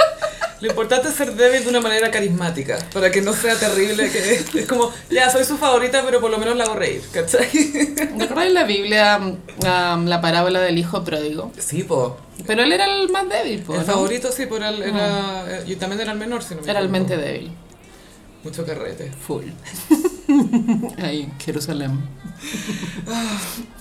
lo 0.60 0.68
importante 0.68 1.08
es 1.08 1.14
ser 1.14 1.34
débil 1.34 1.64
de 1.64 1.70
una 1.70 1.80
manera 1.80 2.10
carismática, 2.10 2.78
para 2.92 3.10
que 3.10 3.22
no 3.22 3.32
sea 3.32 3.58
terrible, 3.58 4.10
que 4.10 4.44
es 4.60 4.66
como, 4.66 4.92
ya, 5.08 5.30
soy 5.30 5.44
su 5.44 5.56
favorita, 5.56 6.02
pero 6.04 6.20
por 6.20 6.30
lo 6.30 6.36
menos 6.36 6.54
la 6.58 6.64
hago 6.64 6.74
reír, 6.74 7.02
¿cachai? 7.12 7.48
¿Recuerdas 8.18 8.46
en 8.46 8.54
la 8.54 8.64
Biblia 8.64 9.18
um, 9.18 10.04
la 10.04 10.20
parábola 10.20 10.60
del 10.60 10.78
hijo 10.78 11.02
pródigo? 11.02 11.50
Sí, 11.58 11.82
po. 11.82 12.18
Pero 12.46 12.62
él 12.62 12.72
era 12.72 12.84
el 12.86 13.08
más 13.10 13.28
débil, 13.28 13.62
po, 13.62 13.74
El 13.74 13.80
¿no? 13.80 13.84
favorito 13.86 14.30
sí, 14.32 14.46
pero 14.48 14.66
él 14.68 14.82
era, 14.82 15.44
eh, 15.48 15.64
y 15.66 15.76
también 15.76 16.00
era 16.00 16.12
el 16.12 16.18
menor, 16.18 16.42
si 16.42 16.54
no 16.54 16.62
me 16.62 16.70
Era 16.70 16.80
el 16.80 16.88
mente 16.88 17.16
débil. 17.16 17.50
Mucho 18.42 18.64
carrete. 18.64 19.10
Full. 19.26 19.44
Ahí, 21.02 21.22
en 21.22 21.38
Jerusalén. 21.38 22.00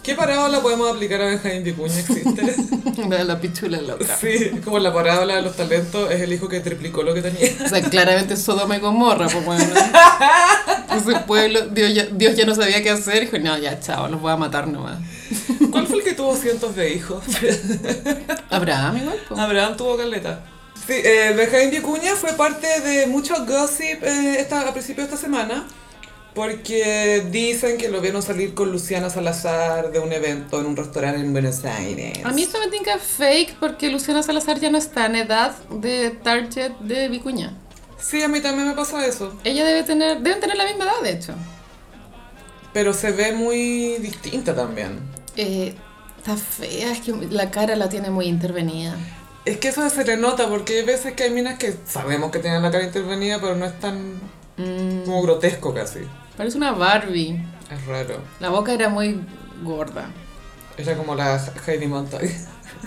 ¿Qué 0.04 0.16
parábola 0.16 0.62
podemos 0.62 0.94
aplicar 0.94 1.22
a 1.22 1.26
Benjamín 1.26 1.64
Vicuña? 1.64 1.98
¿Existe? 1.98 2.56
De 3.08 3.24
la 3.24 3.40
pichula 3.40 3.80
loca. 3.82 4.18
Sí, 4.20 4.52
como 4.64 4.80
la 4.80 4.94
parábola 4.94 5.36
de 5.36 5.42
los 5.42 5.56
talentos, 5.56 6.12
es 6.12 6.22
el 6.22 6.34
hijo 6.34 6.50
que 6.50 6.60
triplicó 6.60 7.04
lo 7.04 7.14
que 7.14 7.22
tenía. 7.22 7.52
O 7.64 7.70
sea, 7.70 7.82
claramente 7.82 8.36
Sodoma 8.36 8.76
y 8.76 8.80
Gomorra, 8.80 9.28
pues 9.30 9.46
bueno. 9.46 9.64
Ese 10.96 11.20
pueblo, 11.22 11.68
Dios 11.68 11.94
ya, 11.94 12.06
Dios 12.08 12.36
ya 12.36 12.46
no 12.46 12.54
sabía 12.54 12.84
qué 12.84 12.90
hacer. 12.90 13.22
Dijo, 13.22 13.40
no, 13.40 13.58
ya, 13.58 13.80
chao, 13.80 14.10
los 14.10 14.20
voy 14.20 14.32
a 14.32 14.38
matar 14.38 14.68
nomás. 14.68 15.00
¿Cuál 15.72 15.88
fue 15.88 15.98
el 15.98 16.04
que 16.04 16.14
tuvo 16.14 16.36
cientos 16.36 16.76
de 16.76 16.94
hijos? 16.94 17.24
Abraham 18.50 18.98
igual, 18.98 19.20
pues. 19.28 19.40
Abraham 19.40 19.78
tuvo 19.78 19.96
caleta. 19.96 20.44
Sí, 20.90 20.96
eh, 20.96 21.34
Benjamín 21.38 21.70
Vicuña 21.70 22.16
fue 22.16 22.34
parte 22.34 22.82
de 22.82 23.06
mucho 23.06 23.46
gossip 23.46 24.04
eh, 24.04 24.38
esta, 24.40 24.68
a 24.68 24.74
principio 24.74 25.04
de 25.04 25.14
esta 25.14 25.22
semana. 25.22 25.68
Porque 26.34 27.28
dicen 27.30 27.78
que 27.78 27.90
lo 27.90 28.02
vieron 28.02 28.24
salir 28.24 28.56
con 28.56 28.72
Luciana 28.72 29.12
Salazar 29.12 29.92
de 29.92 30.00
un 30.00 30.12
evento 30.12 30.60
en 30.60 30.66
un 30.66 30.76
restaurante 30.76 31.20
en 31.20 31.32
Buenos 31.32 31.64
Aires. 31.64 32.26
A 32.26 32.32
mí 32.32 32.42
esto 32.42 32.58
me 32.60 32.72
tinca 32.72 32.98
fake 32.98 33.58
porque 33.60 33.92
Luciana 33.92 34.24
Salazar 34.24 34.60
ya 34.60 34.72
no 34.72 34.80
está 34.80 35.06
en 35.06 35.18
edad 35.18 35.56
de 35.70 36.10
target 36.10 36.72
de 36.80 37.08
Vicuña. 37.08 37.54
Sí, 38.00 38.24
a 38.24 38.28
mí 38.28 38.42
también 38.42 38.70
me 38.70 38.74
pasa 38.74 39.06
eso. 39.06 39.38
Ella 39.44 39.66
debe 39.66 39.84
tener, 39.84 40.22
deben 40.22 40.40
tener 40.40 40.58
la 40.58 40.66
misma 40.66 40.86
edad, 40.86 41.02
de 41.04 41.12
hecho. 41.12 41.34
Pero 42.74 42.96
se 42.96 43.12
ve 43.12 43.34
muy 43.34 43.98
distinta 44.00 44.56
también. 44.56 45.02
Eh, 45.36 45.76
está 46.18 46.36
fea, 46.36 46.94
es 46.94 47.02
que 47.02 47.12
la 47.30 47.52
cara 47.52 47.76
la 47.76 47.90
tiene 47.90 48.10
muy 48.10 48.26
intervenida. 48.26 48.98
Es 49.46 49.58
que 49.58 49.70
eso 49.70 49.90
se 49.90 50.04
le 50.06 50.18
nota 50.18 50.48
porque 50.50 50.80
hay 50.80 50.86
veces 50.86 51.14
que 51.14 51.24
hay 51.24 51.32
minas 51.32 51.58
que 51.58 51.74
sabemos 51.86 52.32
que 52.32 52.40
tienen 52.40 52.62
la 52.62 52.72
cara 52.72 52.84
intervenida, 52.84 53.40
pero 53.40 53.56
no 53.56 53.66
es 53.66 53.80
tan 53.80 54.20
Mm, 54.58 55.06
como 55.06 55.22
grotesco 55.22 55.74
casi. 55.74 56.00
parece 56.36 56.58
una 56.58 56.74
Barbie. 56.74 57.42
Es 57.72 57.86
raro. 57.86 58.18
La 58.42 58.50
boca 58.50 58.74
era 58.74 58.90
muy 58.90 59.22
gorda. 59.64 60.10
Era 60.78 60.98
como 60.98 61.16
la 61.16 61.40
Heidi 61.66 61.88
Montag. 61.88 62.30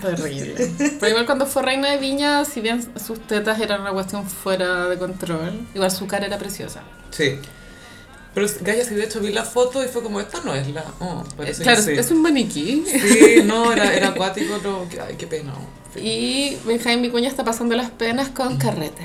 Terrible. 0.01 0.71
Pero 0.99 1.07
igual 1.09 1.25
cuando 1.25 1.45
fue 1.45 1.63
reina 1.63 1.89
de 1.91 1.97
Viña, 1.97 2.45
si 2.45 2.61
bien 2.61 2.87
sus 2.99 3.19
tetas 3.27 3.59
eran 3.59 3.81
una 3.81 3.91
cuestión 3.91 4.27
fuera 4.27 4.87
de 4.87 4.97
control, 4.97 5.67
igual 5.73 5.89
su 5.91 6.05
cara 6.07 6.25
era 6.27 6.37
preciosa. 6.37 6.81
Sí. 7.11 7.39
Pero 8.33 8.47
Gaia 8.61 8.83
sí 8.83 8.95
de 8.95 9.03
hecho 9.03 9.19
vi 9.19 9.31
la 9.31 9.43
foto 9.45 9.83
y 9.83 9.87
fue 9.87 10.01
como, 10.01 10.19
esta 10.19 10.41
no 10.43 10.55
es 10.55 10.67
la... 10.69 10.83
Oh, 10.99 11.23
claro, 11.61 11.81
sí. 11.81 11.91
es 11.91 12.09
un 12.09 12.21
maniquí. 12.21 12.83
Sí, 12.87 13.43
no, 13.45 13.71
era, 13.71 13.93
era 13.93 14.07
acuático, 14.09 14.55
que- 14.89 14.99
ay, 14.99 15.15
qué 15.17 15.27
pena. 15.27 15.53
Y 15.95 16.57
Benjamín 16.65 17.03
Vicuña 17.03 17.29
está 17.29 17.43
pasando 17.43 17.75
las 17.75 17.91
penas 17.91 18.29
con 18.29 18.57
carrete. 18.57 19.03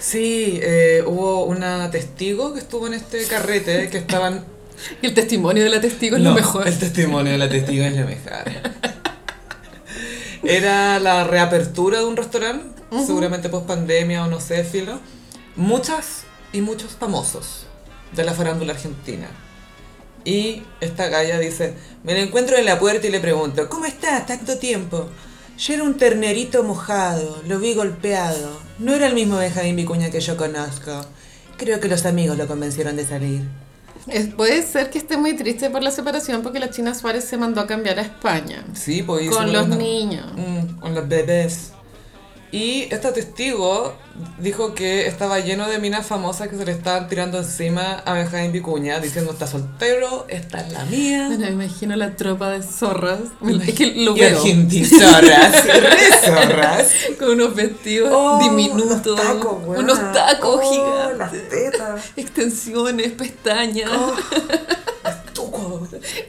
Sí, 0.00 0.58
eh, 0.62 1.04
hubo 1.06 1.44
una 1.44 1.90
testigo 1.92 2.52
que 2.54 2.58
estuvo 2.58 2.88
en 2.88 2.94
este 2.94 3.24
carrete 3.26 3.88
que 3.88 3.98
estaban... 3.98 4.44
Y 5.00 5.06
el 5.06 5.14
testimonio 5.14 5.62
de 5.62 5.70
la 5.70 5.80
testigo 5.80 6.16
es 6.16 6.22
No, 6.22 6.30
lo 6.30 6.34
mejor. 6.34 6.66
El 6.66 6.76
testimonio 6.76 7.32
de 7.32 7.38
la 7.38 7.48
testigo 7.48 7.84
es 7.84 7.96
lo 7.96 8.04
mejor. 8.04 8.50
Era 10.42 10.98
la 10.98 11.24
reapertura 11.24 12.00
de 12.00 12.04
un 12.04 12.16
restaurante, 12.16 12.82
seguramente 13.04 13.48
post 13.48 13.66
pandemia 13.66 14.24
o 14.24 14.28
no 14.28 14.40
sé, 14.40 14.64
filo. 14.64 14.98
Muchas 15.56 16.24
y 16.52 16.60
muchos 16.60 16.92
famosos 16.92 17.65
de 18.12 18.24
la 18.24 18.32
farándula 18.34 18.72
argentina. 18.72 19.28
Y 20.24 20.62
esta 20.80 21.08
galla 21.08 21.38
dice, 21.38 21.74
me 22.02 22.12
lo 22.14 22.18
encuentro 22.20 22.56
en 22.56 22.64
la 22.64 22.78
puerta 22.78 23.06
y 23.06 23.10
le 23.10 23.20
pregunto, 23.20 23.68
¿cómo 23.68 23.84
estás? 23.84 24.26
Tanto 24.26 24.58
tiempo. 24.58 25.08
Yo 25.58 25.74
era 25.74 25.84
un 25.84 25.96
ternerito 25.96 26.62
mojado, 26.64 27.42
lo 27.46 27.58
vi 27.60 27.74
golpeado. 27.74 28.60
No 28.78 28.92
era 28.94 29.06
el 29.06 29.14
mismo 29.14 29.36
Benjamín 29.38 29.76
Vicuña 29.76 30.10
que 30.10 30.20
yo 30.20 30.36
conozco. 30.36 31.04
Creo 31.56 31.80
que 31.80 31.88
los 31.88 32.04
amigos 32.04 32.36
lo 32.36 32.46
convencieron 32.46 32.96
de 32.96 33.06
salir. 33.06 33.42
Es- 34.08 34.28
puede 34.34 34.62
ser 34.62 34.90
que 34.90 34.98
esté 34.98 35.16
muy 35.16 35.34
triste 35.34 35.70
por 35.70 35.82
la 35.82 35.90
separación 35.90 36.42
porque 36.42 36.58
la 36.60 36.70
China 36.70 36.94
Suárez 36.94 37.24
se 37.24 37.36
mandó 37.38 37.60
a 37.60 37.66
cambiar 37.66 37.98
a 37.98 38.02
España. 38.02 38.64
Sí, 38.74 39.02
pues 39.02 39.30
Con 39.30 39.52
los 39.52 39.68
niños. 39.68 40.26
Mm, 40.36 40.78
con 40.80 40.94
los 40.94 41.08
bebés. 41.08 41.70
Y 42.56 42.88
esta 42.90 43.12
testigo 43.12 43.92
dijo 44.38 44.74
que 44.74 45.06
estaba 45.06 45.40
lleno 45.40 45.68
de 45.68 45.78
minas 45.78 46.06
famosas 46.06 46.48
que 46.48 46.56
se 46.56 46.64
le 46.64 46.72
estaban 46.72 47.06
tirando 47.06 47.36
encima 47.38 48.02
a 48.06 48.14
Benjamín 48.14 48.50
Vicuña, 48.52 48.98
diciendo 48.98 49.32
está 49.32 49.46
soltero, 49.46 50.24
esta 50.28 50.60
es 50.62 50.72
la 50.72 50.84
mía. 50.86 51.26
Bueno, 51.26 51.44
me 51.44 51.64
imagino 51.64 51.96
la 51.96 52.16
tropa 52.16 52.48
de 52.50 52.62
zorras. 52.62 53.18
Es 53.66 53.74
que 53.74 53.92
lo 53.96 54.14
veo. 54.14 54.42
re 54.42 54.90
zorras. 56.24 56.90
Con 57.18 57.30
unos 57.32 57.54
vestidos 57.54 58.08
Oh, 58.12 58.38
diminutos. 58.42 59.04
los 59.04 59.16
tacos, 59.16 59.58
weona. 59.66 59.78
unos 59.80 60.12
tacos 60.14 60.60
Oh, 60.64 60.70
gigantes. 60.72 61.18
las 61.18 61.48
tetas. 61.50 62.04
Extensiones, 62.16 63.12
pestañas, 63.12 63.90
Oh, 63.92 64.14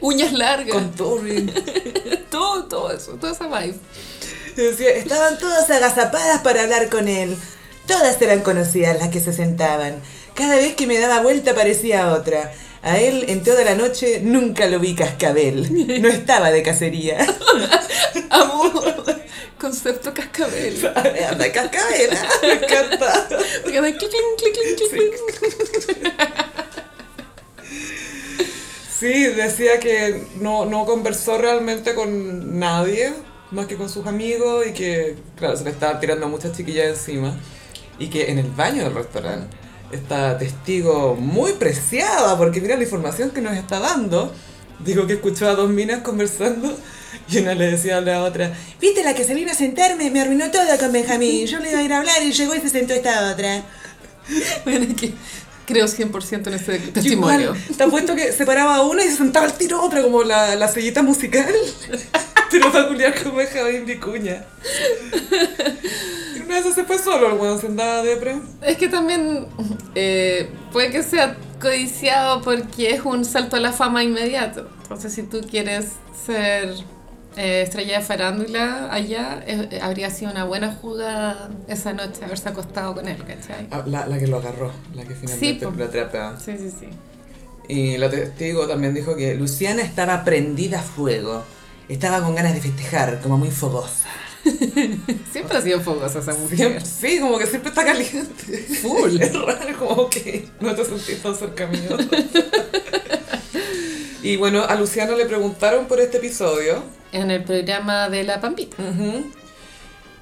uñas 0.02 0.32
largas. 0.32 0.74
contouring. 0.74 1.50
Todo, 2.30 2.64
todo 2.64 2.92
eso, 2.92 3.12
toda 3.12 3.32
esa 3.32 3.46
vibe. 3.46 3.76
Decía, 4.62 4.90
estaban 4.90 5.38
todas 5.38 5.70
agazapadas 5.70 6.40
para 6.40 6.62
hablar 6.62 6.88
con 6.88 7.06
él. 7.06 7.36
Todas 7.86 8.20
eran 8.20 8.40
conocidas 8.40 8.98
las 8.98 9.08
que 9.08 9.20
se 9.20 9.32
sentaban. 9.32 10.02
Cada 10.34 10.56
vez 10.56 10.74
que 10.74 10.86
me 10.86 10.98
daba 10.98 11.22
vuelta 11.22 11.54
parecía 11.54 12.12
otra. 12.12 12.52
A 12.82 12.98
él 12.98 13.26
en 13.28 13.44
toda 13.44 13.64
la 13.64 13.76
noche 13.76 14.20
nunca 14.22 14.66
lo 14.66 14.80
vi 14.80 14.94
cascabel. 14.94 16.02
No 16.02 16.08
estaba 16.08 16.50
de 16.50 16.62
cacería. 16.62 17.24
Amo 18.30 18.72
concepto 19.58 20.12
cascabel. 20.12 20.90
Anda, 21.30 21.52
cascabel, 21.52 22.10
ah, 22.12 22.28
me 22.42 22.52
encanta. 22.54 23.28
Porque 23.62 23.80
da 23.80 23.92
clic, 23.92 24.10
clic, 24.10 24.54
clic, 24.54 24.76
clic, 24.76 25.86
clic. 25.86 26.18
Sí, 28.98 29.26
decía 29.28 29.78
que 29.78 30.24
no, 30.40 30.64
no 30.64 30.84
conversó 30.84 31.38
realmente 31.38 31.94
con 31.94 32.58
nadie, 32.58 33.12
más 33.50 33.66
que 33.66 33.76
con 33.76 33.88
sus 33.88 34.06
amigos, 34.06 34.66
y 34.66 34.72
que, 34.72 35.16
claro, 35.36 35.56
se 35.56 35.64
le 35.64 35.70
estaba 35.70 35.98
tirando 36.00 36.26
a 36.26 36.28
muchas 36.28 36.56
chiquillas 36.56 36.86
encima. 36.88 37.36
Y 37.98 38.08
que 38.08 38.30
en 38.30 38.38
el 38.38 38.50
baño 38.50 38.84
del 38.84 38.94
restaurante, 38.94 39.56
esta 39.90 40.38
testigo 40.38 41.16
muy 41.16 41.52
preciada, 41.52 42.36
porque 42.36 42.60
mira 42.60 42.76
la 42.76 42.82
información 42.82 43.30
que 43.30 43.40
nos 43.40 43.56
está 43.56 43.80
dando, 43.80 44.32
dijo 44.84 45.06
que 45.06 45.14
escuchó 45.14 45.48
a 45.48 45.54
dos 45.54 45.70
minas 45.70 46.02
conversando. 46.02 46.76
Y 47.30 47.38
una 47.38 47.54
le 47.54 47.72
decía 47.72 47.98
a 47.98 48.00
la 48.00 48.22
otra, 48.22 48.52
¿viste 48.80 49.02
la 49.02 49.14
que 49.14 49.24
se 49.24 49.34
vino 49.34 49.50
a 49.50 49.54
sentarme? 49.54 50.10
Me 50.10 50.20
arruinó 50.20 50.50
todo 50.50 50.64
con 50.78 50.92
Benjamín. 50.92 51.46
Yo 51.46 51.58
le 51.58 51.70
iba 51.70 51.80
a 51.80 51.82
ir 51.82 51.92
a 51.92 51.98
hablar 51.98 52.22
y 52.22 52.32
llegó 52.32 52.54
y 52.54 52.60
se 52.60 52.68
sentó 52.68 52.94
esta 52.94 53.32
otra. 53.32 53.62
Bueno, 54.64 54.94
que 54.94 55.14
creo 55.68 55.86
100% 55.86 56.46
en 56.46 56.54
ese 56.54 56.78
testimonio. 56.78 57.54
Igual, 57.54 57.76
te 57.76 57.84
apuesto 57.84 58.16
que 58.16 58.32
se 58.32 58.46
paraba 58.46 58.82
una 58.84 59.04
y 59.04 59.08
se 59.08 59.16
sentaba 59.18 59.44
al 59.44 59.52
tiro 59.52 59.82
otra, 59.82 60.02
como 60.02 60.22
la, 60.22 60.56
la 60.56 60.66
sellita 60.66 61.02
musical. 61.02 61.52
Pero 62.50 62.72
para 62.72 62.88
culiar 62.88 63.22
con 63.22 63.36
Benjamín 63.36 63.84
Vicuña. 63.84 64.46
Y 66.34 66.40
una 66.40 66.60
vez 66.60 66.74
se 66.74 66.84
fue 66.84 66.98
solo, 66.98 67.28
el 67.28 67.34
weón 67.34 67.60
se 67.60 67.66
andaba 67.66 68.02
depre. 68.02 68.38
Es 68.62 68.78
que 68.78 68.88
también 68.88 69.46
eh, 69.94 70.48
puede 70.72 70.90
que 70.90 71.02
sea 71.02 71.36
codiciado 71.60 72.40
porque 72.40 72.94
es 72.94 73.02
un 73.04 73.26
salto 73.26 73.56
a 73.56 73.60
la 73.60 73.72
fama 73.72 74.02
inmediato. 74.02 74.66
Entonces, 74.82 75.12
si 75.12 75.22
tú 75.24 75.42
quieres 75.42 75.88
ser 76.24 76.72
eh, 77.36 77.62
estrella 77.62 77.98
de 78.00 78.04
farándula 78.04 78.92
allá, 78.92 79.42
eh, 79.46 79.78
habría 79.82 80.10
sido 80.10 80.30
una 80.32 80.44
buena 80.44 80.74
jugada 80.74 81.50
esa 81.68 81.92
noche 81.92 82.24
haberse 82.24 82.48
acostado 82.48 82.94
con 82.94 83.06
él, 83.08 83.18
¿cachai? 83.18 83.68
Ah, 83.70 83.82
La, 83.86 84.06
la 84.06 84.18
que 84.18 84.26
lo 84.26 84.38
agarró, 84.38 84.72
la 84.94 85.04
que 85.04 85.14
finalmente 85.14 85.66
po. 85.66 85.72
lo 85.76 85.84
atrapa. 85.84 86.38
Sí, 86.44 86.52
sí, 86.58 86.70
sí. 86.70 86.88
Y 87.68 87.98
la 87.98 88.10
testigo 88.10 88.66
también 88.66 88.94
dijo 88.94 89.14
que 89.14 89.34
Luciana 89.34 89.82
estaba 89.82 90.24
prendida 90.24 90.80
a 90.80 90.82
fuego. 90.82 91.44
Estaba 91.88 92.20
con 92.22 92.34
ganas 92.34 92.54
de 92.54 92.60
festejar, 92.60 93.20
como 93.20 93.38
muy 93.38 93.50
fogosa. 93.50 94.08
Siempre 95.32 95.58
ha 95.58 95.60
sido 95.60 95.80
fogosa 95.80 96.18
esa 96.20 96.34
mujer. 96.34 96.56
Siempre- 96.56 96.84
sí, 96.84 97.20
como 97.20 97.38
que 97.38 97.46
siempre 97.46 97.68
está 97.70 97.84
caliente. 97.84 98.58
Full. 98.82 99.16
Es 99.20 99.34
raro, 99.34 99.78
como 99.78 100.08
que 100.10 100.48
no 100.60 100.74
te 100.74 100.84
sentís 100.84 101.22
tan 101.22 101.34
cerca 101.36 101.66
mío. 101.66 101.96
y 104.22 104.36
bueno, 104.36 104.64
a 104.64 104.74
Luciana 104.74 105.14
le 105.14 105.26
preguntaron 105.26 105.86
por 105.86 106.00
este 106.00 106.18
episodio. 106.18 106.82
En 107.12 107.30
el 107.30 107.42
programa 107.44 108.08
de 108.08 108.24
La 108.24 108.40
Pampita. 108.40 108.76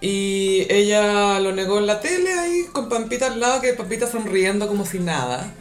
Y 0.00 0.66
ella 0.70 1.40
lo 1.40 1.52
negó 1.52 1.78
en 1.78 1.86
la 1.86 2.00
tele 2.00 2.32
ahí, 2.38 2.64
con 2.72 2.88
Pampita 2.88 3.26
al 3.28 3.40
lado, 3.40 3.60
que 3.60 3.72
Pampita 3.72 4.06
sonriendo 4.06 4.68
como 4.68 4.84
si 4.84 4.98
nada. 4.98 5.52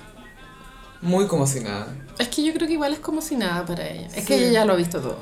Muy 1.02 1.28
como 1.28 1.48
si 1.48 1.62
nada. 1.62 1.88
Es 2.20 2.28
que 2.30 2.44
yo 2.44 2.54
creo 2.54 2.68
que 2.68 2.74
igual 2.74 2.94
es 2.94 3.00
como 3.00 3.22
si 3.22 3.36
nada 3.36 3.66
para 3.66 3.88
ella. 3.88 4.08
Es 4.08 4.14
Sí. 4.16 4.26
que 4.26 4.36
ella 4.36 4.52
ya 4.52 4.66
lo 4.66 4.74
ha 4.74 4.76
visto 4.76 5.00
todo. 5.02 5.18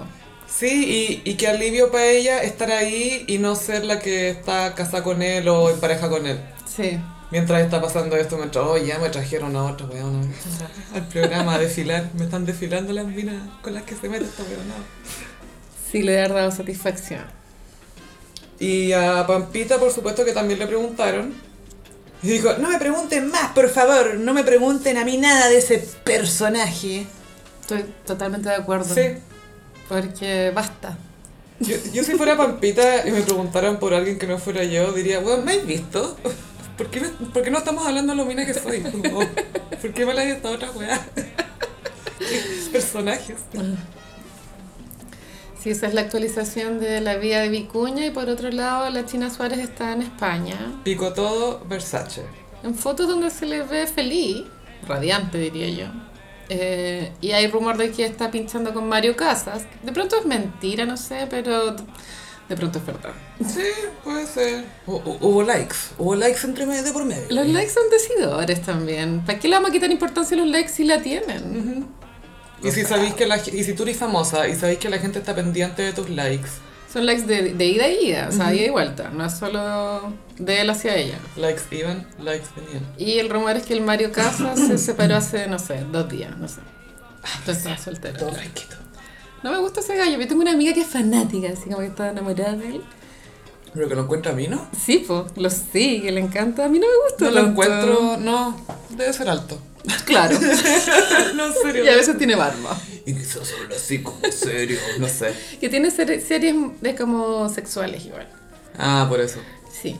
Sí, 0.47 1.21
y, 1.25 1.29
y 1.29 1.35
qué 1.35 1.47
alivio 1.47 1.91
para 1.91 2.05
ella 2.05 2.43
estar 2.43 2.71
ahí 2.71 3.23
y 3.27 3.37
no 3.39 3.55
ser 3.55 3.85
la 3.85 3.99
que 3.99 4.29
está 4.29 4.75
casada 4.75 5.03
con 5.03 5.21
él 5.21 5.47
o 5.47 5.69
en 5.69 5.79
pareja 5.79 6.09
con 6.09 6.25
él. 6.27 6.39
Sí. 6.65 6.99
Mientras 7.31 7.61
está 7.63 7.81
pasando 7.81 8.15
esto, 8.15 8.37
mientras, 8.37 8.63
oh, 8.63 8.77
ya 8.77 8.99
me 8.99 9.09
trajeron 9.09 9.55
a 9.55 9.63
otra 9.65 9.87
weona 9.87 10.21
al 10.93 11.07
programa 11.07 11.55
a 11.55 11.59
desfilar. 11.59 12.09
Me 12.13 12.25
están 12.25 12.45
desfilando 12.45 12.93
las 12.93 13.05
minas 13.07 13.41
con 13.63 13.73
las 13.73 13.83
que 13.83 13.95
se 13.95 14.07
mete 14.09 14.25
esta 14.25 14.43
weona. 14.43 14.75
Sí, 15.93 16.01
le 16.01 16.19
ha 16.19 16.27
dado 16.27 16.49
satisfacción. 16.49 17.21
Y 18.59 18.93
a 18.93 19.27
Pampita, 19.27 19.77
por 19.79 19.91
supuesto, 19.91 20.25
que 20.25 20.31
también 20.31 20.57
le 20.57 20.65
preguntaron. 20.65 21.35
Y 22.23 22.29
dijo, 22.29 22.53
no 22.57 22.69
me 22.69 22.79
pregunten 22.79 23.29
más, 23.29 23.51
por 23.51 23.69
favor, 23.69 24.15
no 24.15 24.33
me 24.33 24.43
pregunten 24.43 24.97
a 24.97 25.05
mí 25.05 25.17
nada 25.17 25.49
de 25.49 25.59
ese 25.59 25.77
personaje. 26.03 27.05
Estoy 27.61 27.85
totalmente 28.07 28.49
de 28.49 28.55
acuerdo. 28.55 28.91
Sí, 28.91 29.01
Porque 29.87 30.51
basta. 30.55 30.97
yo, 31.59 31.75
yo 31.93 32.03
si 32.03 32.13
fuera 32.13 32.35
Pampita 32.35 33.07
y 33.07 33.11
me 33.11 33.21
preguntaran 33.21 33.77
por 33.77 33.93
alguien 33.93 34.17
que 34.17 34.25
no 34.25 34.39
fuera 34.39 34.63
yo, 34.63 34.93
diría, 34.93 35.19
bueno, 35.19 35.43
¿me 35.43 35.53
has 35.53 35.65
visto? 35.67 36.17
¿Por 36.77 36.87
qué, 36.87 37.01
no, 37.01 37.09
por 37.31 37.43
qué 37.43 37.51
no 37.51 37.59
estamos 37.59 37.85
hablando 37.85 38.13
de 38.13 38.17
lo 38.17 38.25
mina 38.25 38.47
que 38.47 38.55
soy? 38.55 38.81
Como, 38.81 39.19
¿Por 39.81 39.93
qué 39.93 40.07
me 40.07 40.15
la 40.15 40.21
hay 40.21 40.31
esta 40.31 40.49
otra 40.49 40.71
weá? 40.71 40.99
¿Qué 42.17 42.41
Personajes. 42.71 43.37
Sí, 45.63 45.69
esa 45.69 45.87
es 45.87 45.93
la 45.93 46.01
actualización 46.01 46.79
de 46.81 46.99
la 46.99 47.15
vida 47.15 47.39
de 47.39 47.47
Vicuña 47.47 48.05
y 48.05 48.11
por 48.11 48.27
otro 48.27 48.51
lado 48.51 48.89
la 48.89 49.05
China 49.05 49.29
Suárez 49.29 49.59
está 49.59 49.93
en 49.93 50.01
España. 50.01 50.57
Pico 50.83 51.13
todo, 51.13 51.63
Versace. 51.69 52.23
En 52.63 52.75
fotos 52.75 53.07
donde 53.07 53.29
se 53.29 53.45
le 53.45 53.63
ve 53.63 53.87
feliz, 53.87 54.43
radiante 54.85 55.37
diría 55.37 55.69
yo. 55.69 55.85
Eh, 56.49 57.13
y 57.21 57.31
hay 57.31 57.47
rumor 57.47 57.77
de 57.77 57.91
que 57.91 58.03
está 58.05 58.29
pinchando 58.29 58.73
con 58.73 58.89
Mario 58.89 59.15
Casas. 59.15 59.63
De 59.83 59.93
pronto 59.93 60.17
es 60.19 60.25
mentira, 60.25 60.85
no 60.85 60.97
sé, 60.97 61.27
pero 61.29 61.71
de 61.71 62.55
pronto 62.57 62.79
es 62.79 62.85
verdad. 62.85 63.13
Sí, 63.47 63.61
puede 64.03 64.27
ser. 64.27 64.65
Hu- 64.85 65.01
hu- 65.01 65.17
Hubo 65.21 65.43
likes, 65.43 65.75
hubo 65.97 66.15
likes 66.15 66.41
entre 66.45 66.65
medio 66.65 66.83
de 66.83 66.91
por 66.91 67.05
medio. 67.05 67.23
Los 67.29 67.47
likes 67.47 67.71
son 67.71 67.83
decidores 67.89 68.61
también. 68.61 69.21
¿Para 69.25 69.39
qué 69.39 69.47
le 69.47 69.55
vamos 69.55 69.69
a 69.69 69.73
quitar 69.73 69.89
importancia 69.89 70.35
a 70.35 70.41
los 70.41 70.49
likes 70.49 70.69
si 70.73 70.83
la 70.83 71.01
tienen? 71.01 71.87
Y 72.63 72.71
si 72.71 72.83
sabéis 72.83 73.13
que 73.13 73.25
la, 73.25 73.37
y 73.37 73.63
si 73.63 73.73
tú 73.73 73.83
eres 73.83 73.97
famosa 73.97 74.47
y 74.47 74.55
sabéis 74.55 74.79
que 74.79 74.89
la 74.89 74.97
gente 74.97 75.19
está 75.19 75.35
pendiente 75.35 75.81
de 75.81 75.93
tus 75.93 76.09
likes, 76.09 76.49
Son 76.91 77.05
likes 77.05 77.23
de, 77.23 77.53
de 77.53 77.65
ida 77.65 77.87
y 77.89 78.09
ida, 78.09 78.29
o 78.29 78.31
sea, 78.31 78.53
ida 78.53 78.65
y 78.65 78.69
vuelta, 78.69 79.09
no 79.09 79.25
es 79.25 79.33
solo 79.33 80.13
de 80.37 80.61
él 80.61 80.69
hacia 80.69 80.95
ella. 80.95 81.17
Likes 81.35 81.63
iban, 81.71 82.07
likes 82.19 82.47
venían. 82.55 82.85
Y 82.97 83.19
el 83.19 83.29
rumor 83.29 83.57
es 83.57 83.63
que 83.65 83.73
el 83.73 83.81
Mario 83.81 84.11
Casas 84.11 84.59
se 84.59 84.77
separó 84.77 85.15
hace, 85.15 85.47
no 85.47 85.59
sé, 85.59 85.83
dos 85.91 86.07
días, 86.07 86.37
no 86.37 86.47
sé. 86.47 86.61
Entonces 87.39 87.57
estaba 87.57 87.77
soltero. 87.77 88.19
Todo 88.19 88.31
riquito. 88.31 88.75
No 89.41 89.51
me 89.51 89.57
gusta 89.57 89.81
ese 89.81 89.97
gallo, 89.97 90.17
yo 90.17 90.27
tengo 90.27 90.41
una 90.41 90.51
amiga 90.51 90.73
que 90.73 90.81
es 90.81 90.87
fanática, 90.87 91.49
así 91.49 91.63
como 91.63 91.79
que 91.79 91.87
está 91.87 92.11
enamorada 92.11 92.55
de 92.55 92.67
él. 92.75 92.81
Pero 93.73 93.89
que 93.89 93.95
lo 93.95 94.03
encuentra 94.03 94.31
a 94.31 94.35
mí, 94.35 94.47
¿no? 94.47 94.67
Sí, 94.85 95.03
pues, 95.05 95.23
lo 95.35 95.49
sigue, 95.49 96.11
le 96.11 96.21
encanta. 96.21 96.65
A 96.65 96.69
mí 96.69 96.79
no 96.79 96.85
me 96.87 97.09
gusta 97.09 97.25
No 97.25 97.31
lo 97.31 97.49
encuentro, 97.49 98.17
no, 98.17 98.55
debe 98.91 99.11
ser 99.11 99.27
alto. 99.29 99.59
Claro. 100.05 100.37
no, 101.35 101.51
serio. 101.61 101.83
y 101.85 101.87
a 101.89 101.95
veces 101.95 102.17
tiene 102.17 102.35
barba. 102.35 102.77
Y 103.05 103.13
quizás 103.13 103.49
habla 103.61 103.75
así 103.75 104.01
como 104.01 104.19
serio, 104.31 104.77
no 104.99 105.07
sé. 105.07 105.33
Que 105.59 105.69
tiene 105.69 105.91
ser- 105.91 106.21
series 106.21 106.55
de 106.81 106.95
como 106.95 107.49
sexuales 107.49 108.05
igual. 108.05 108.27
Ah, 108.77 109.05
por 109.09 109.19
eso. 109.19 109.39
Sí. 109.81 109.97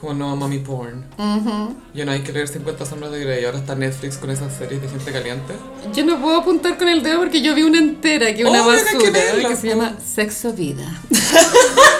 Como 0.00 0.14
no 0.14 0.36
mami 0.36 0.58
porn. 0.58 1.04
Ujú. 1.18 1.74
Yo 1.92 2.04
no 2.04 2.12
hay 2.12 2.20
que 2.20 2.32
leer 2.32 2.46
50 2.46 2.86
sombras 2.86 3.10
de 3.10 3.20
Grey. 3.20 3.44
Ahora 3.44 3.58
está 3.58 3.74
Netflix 3.74 4.16
con 4.16 4.30
esas 4.30 4.54
series 4.56 4.80
de 4.80 4.88
gente 4.88 5.10
caliente. 5.10 5.54
Yo 5.92 6.04
no 6.04 6.20
puedo 6.20 6.36
apuntar 6.36 6.78
con 6.78 6.88
el 6.88 7.02
dedo 7.02 7.18
porque 7.18 7.40
yo 7.42 7.54
vi 7.54 7.62
una 7.62 7.78
entera, 7.78 8.26
que 8.34 8.42
es 8.42 8.48
una 8.48 8.62
que 8.64 8.64
que 8.64 8.84
basura, 8.84 9.10
verla, 9.10 9.48
que 9.48 9.56
se 9.56 9.66
llama 9.68 9.96
Sexo 10.14 10.52
Vida. 10.52 11.00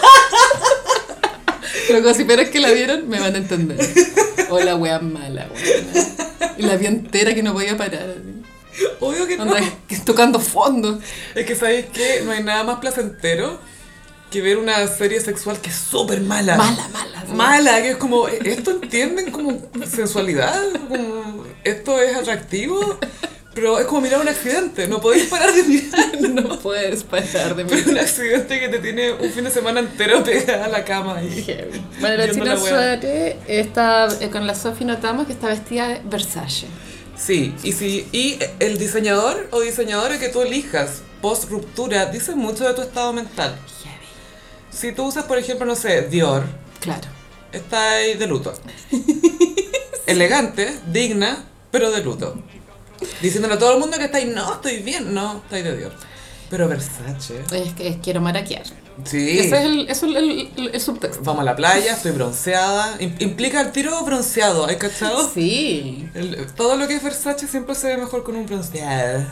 Luego, 1.91 2.15
si 2.15 2.23
esperas 2.23 2.51
que 2.51 2.61
la 2.61 2.71
vieron, 2.71 3.09
me 3.09 3.19
van 3.19 3.35
a 3.35 3.39
entender. 3.39 3.79
O 4.51 4.61
la 4.61 4.77
wea 4.77 4.99
mala, 4.99 5.49
wea. 5.55 6.55
Y 6.57 6.63
la 6.63 6.77
vi 6.77 6.87
entera 6.87 7.35
que 7.35 7.43
no 7.43 7.53
podía 7.53 7.77
parar. 7.77 8.11
así. 8.11 8.87
Obvio 9.01 9.27
que 9.27 9.37
no. 9.37 9.45
Onda, 9.45 9.61
que 9.87 9.97
tocando 9.99 10.41
fondo. 10.41 11.01
Es 11.35 11.47
que 11.47 11.55
sabéis 11.55 11.87
que 11.87 12.23
no 12.25 12.33
hay 12.33 12.43
nada 12.43 12.65
más 12.65 12.79
placentero 12.79 13.59
que 14.31 14.43
ver 14.43 14.59
una 14.59 14.87
serie 14.87 15.21
sexual 15.21 15.61
que 15.61 15.71
es 15.71 15.77
súper 15.77 16.21
mala. 16.21 16.57
Mala, 16.57 16.89
mala. 16.89 17.25
Mala, 17.35 17.83
que 17.83 17.91
es 17.91 17.97
como, 17.97 18.29
¿esto 18.29 18.73
entienden 18.73 19.31
como 19.31 19.63
sensualidad? 19.87 20.63
Como, 20.89 21.45
¿Esto 21.65 22.01
es 22.01 22.17
atractivo? 22.17 22.99
Pero 23.61 23.79
es 23.81 23.87
como 23.87 24.03
mirar 24.03 24.21
un 24.21 24.29
accidente, 24.29 24.87
no 24.87 25.01
podéis 25.01 25.25
parar 25.27 25.53
de 25.53 25.63
mirar. 25.65 26.07
No 26.29 26.59
puedes 26.61 27.03
parar 27.05 27.57
de 27.57 27.65
Pero 27.65 27.77
mirar. 27.77 27.89
un 27.91 27.99
accidente 27.99 28.61
que 28.61 28.69
te 28.69 28.79
tiene 28.79 29.13
un 29.13 29.31
fin 29.33 29.43
de 29.45 29.51
semana 29.51 29.81
entero 29.81 30.23
pegada 30.23 30.67
a 30.67 30.69
la 30.69 30.85
cama 30.85 31.21
y 31.23 31.43
Heavy. 31.43 31.83
Bueno, 32.01 32.17
la 32.17 32.31
China. 32.31 32.57
Suárez 32.57 33.37
está 33.49 34.09
eh, 34.21 34.29
con 34.31 34.47
la 34.47 34.55
Sophie 34.55 34.87
notamos 34.87 35.27
que 35.27 35.33
está 35.33 35.49
vestida 35.49 35.89
de 35.89 36.01
Versace. 36.05 36.67
Sí, 37.17 37.53
y, 37.65 37.73
si, 37.73 38.07
y 38.13 38.39
el 38.61 38.79
diseñador 38.79 39.49
o 39.51 39.61
diseñadora 39.61 40.19
que 40.21 40.29
tú 40.29 40.43
elijas 40.43 41.03
post 41.21 41.51
ruptura 41.51 42.07
dice 42.07 42.37
mucho 42.37 42.65
de 42.65 42.75
tu 42.75 42.83
estado 42.83 43.13
mental. 43.13 43.59
Heavy. 43.83 43.97
Si 44.71 44.93
tú 44.93 45.07
usas, 45.07 45.25
por 45.25 45.39
ejemplo, 45.39 45.67
no 45.67 45.75
sé, 45.75 46.03
Dior, 46.03 46.45
Claro. 46.81 47.09
está 47.53 47.95
ahí 47.95 48.15
de 48.15 48.27
luto. 48.29 48.55
Elegante, 50.07 50.75
digna, 50.93 51.45
pero 51.71 51.91
de 51.91 52.03
luto. 52.03 52.41
Diciéndole 53.23 53.55
a 53.55 53.59
todo 53.59 53.75
el 53.75 53.81
mundo 53.81 53.97
que 53.99 54.05
estáis, 54.05 54.27
no, 54.35 54.55
estoy 54.55 54.79
bien, 54.83 55.13
no, 55.15 55.39
estáis 55.45 55.65
de 55.65 55.77
Dior. 55.77 55.93
Pero 56.51 56.67
Versace. 56.69 57.43
Es 57.53 57.75
que 57.75 57.89
es 57.89 57.97
quiero 58.03 58.21
maraquear. 58.21 58.63
Sí. 59.05 59.39
Ese 59.39 59.59
es 59.59 59.65
el, 59.65 59.89
eso 59.89 60.07
es 60.07 60.17
el, 60.17 60.51
el- 60.57 60.71
el 60.75 60.81
subtexto. 60.81 61.23
Vamos 61.23 61.43
a 61.43 61.45
la 61.45 61.55
playa, 61.55 61.93
estoy 61.93 62.13
bronceada. 62.13 62.99
Im- 62.99 63.15
Implica 63.21 63.61
el 63.61 63.71
tiro 63.71 64.03
bronceado, 64.03 64.67
¿hay 64.67 64.77
cachado? 64.77 65.29
Sí. 65.33 66.09
El- 66.15 66.47
todo 66.55 66.77
lo 66.77 66.89
que 66.89 66.97
es 66.97 67.03
Versace 67.03 67.47
siempre 67.47 67.75
se 67.75 67.89
ve 67.89 67.99
mejor 67.99 68.25
con 68.25 68.35
un 68.35 68.47
bronceado. 68.47 69.25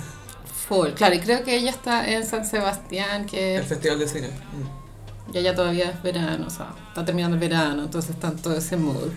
Full. 0.69 0.91
Claro, 0.91 1.15
y 1.15 1.21
creo 1.21 1.43
que 1.43 1.57
ella 1.57 1.71
está 1.71 2.09
en 2.09 2.27
San 2.27 2.45
Sebastián, 2.45 3.23
El 3.23 3.27
que 3.31 3.65
festival 3.67 3.99
de 3.99 4.09
cine. 4.09 4.29
Mm. 4.29 5.33
ya 5.33 5.41
ya 5.41 5.55
todavía 5.55 5.91
es 5.91 6.03
verano, 6.03 6.47
o 6.47 6.51
sea, 6.51 6.75
está 6.89 7.05
terminando 7.05 7.35
el 7.35 7.41
verano, 7.41 7.85
entonces 7.85 8.11
está 8.11 8.29
en 8.29 8.37
todo 8.37 8.57
ese 8.57 8.77
mood. 8.77 9.09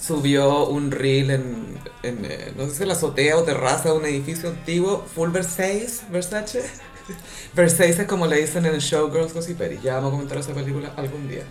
Subió 0.00 0.66
un 0.66 0.90
reel 0.90 1.30
en, 1.30 1.78
en 2.02 2.24
eh, 2.24 2.52
no 2.56 2.68
sé 2.68 2.76
si 2.76 2.84
la 2.84 2.92
azotea 2.94 3.36
o 3.36 3.42
terraza 3.42 3.90
de 3.90 3.98
un 3.98 4.06
edificio 4.06 4.48
antiguo, 4.50 5.04
full 5.14 5.30
Versace, 5.30 6.00
Versace. 6.10 6.64
Versace 7.54 8.02
es 8.02 8.06
como 8.06 8.26
le 8.26 8.36
dicen 8.40 8.64
en 8.66 8.74
el 8.74 8.80
Showgirls 8.80 9.34
Gossiperi. 9.34 9.80
Ya 9.82 9.96
vamos 9.96 10.10
a 10.10 10.12
comentar 10.12 10.38
esa 10.38 10.54
película 10.54 10.92
algún 10.96 11.28
día. 11.28 11.44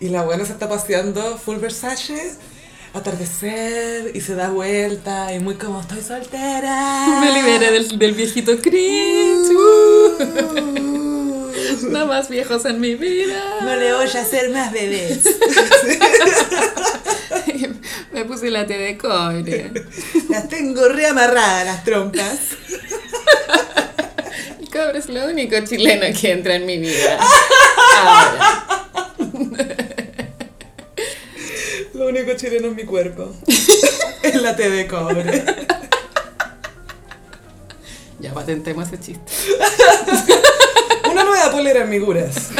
Y 0.00 0.10
la 0.10 0.22
buena 0.22 0.44
se 0.44 0.52
está 0.52 0.68
paseando 0.68 1.38
full 1.38 1.56
Versace, 1.56 2.34
atardecer, 2.92 4.12
y 4.14 4.20
se 4.20 4.34
da 4.34 4.50
vuelta, 4.50 5.32
y 5.32 5.38
muy 5.38 5.54
como, 5.54 5.80
estoy 5.80 6.02
soltera. 6.02 7.20
Me 7.20 7.32
liberé 7.32 7.72
del, 7.72 7.98
del 7.98 8.12
viejito 8.12 8.58
cringe. 8.60 9.50
Uh. 9.54 11.06
Nada 11.90 12.04
más 12.04 12.28
viejos 12.28 12.64
en 12.64 12.80
mi 12.80 12.94
vida. 12.94 13.60
No 13.62 13.76
le 13.76 13.92
voy 13.94 14.06
a 14.06 14.20
hacer 14.20 14.50
más 14.50 14.72
bebés. 14.72 15.20
Me 18.12 18.24
puse 18.24 18.50
la 18.50 18.66
té 18.66 18.78
de 18.78 18.98
cobre. 18.98 19.70
Las 20.28 20.48
tengo 20.48 20.88
reamarradas 20.88 21.66
las 21.66 21.84
trompas. 21.84 22.40
El 24.60 24.68
cobre 24.70 24.98
es 24.98 25.08
lo 25.08 25.26
único 25.26 25.56
chileno 25.64 26.06
que 26.18 26.32
entra 26.32 26.56
en 26.56 26.66
mi 26.66 26.78
vida. 26.78 27.18
Ahora. 27.96 28.62
Lo 31.94 32.08
único 32.08 32.34
chileno 32.36 32.68
es 32.68 32.74
mi 32.74 32.84
cuerpo. 32.84 33.34
es 34.22 34.42
la 34.42 34.54
T 34.54 34.68
de 34.68 34.86
cobre. 34.86 35.44
Ya 38.18 38.34
patentemos 38.34 38.88
ese 38.88 39.00
chiste. 39.00 39.32
Una 41.10 41.24
nueva 41.24 41.50
polera 41.50 41.84
en 41.84 41.90
miguras. 41.90 42.50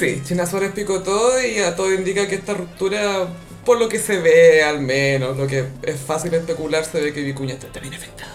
Sí, 0.00 0.22
China 0.24 0.46
Suárez 0.46 0.72
picó 0.72 1.02
todo 1.02 1.40
y 1.44 1.58
a 1.60 1.76
todo 1.76 1.92
indica 1.94 2.26
que 2.26 2.34
esta 2.34 2.54
ruptura, 2.54 3.28
por 3.64 3.78
lo 3.78 3.88
que 3.88 3.98
se 3.98 4.18
ve 4.18 4.62
al 4.64 4.80
menos, 4.80 5.36
lo 5.36 5.46
que 5.46 5.64
es 5.82 6.00
fácil 6.00 6.34
especular, 6.34 6.84
se 6.84 7.00
ve 7.00 7.12
que 7.12 7.22
Vicuña 7.22 7.54
está 7.54 7.68
también 7.68 7.94
afectado. 7.94 8.30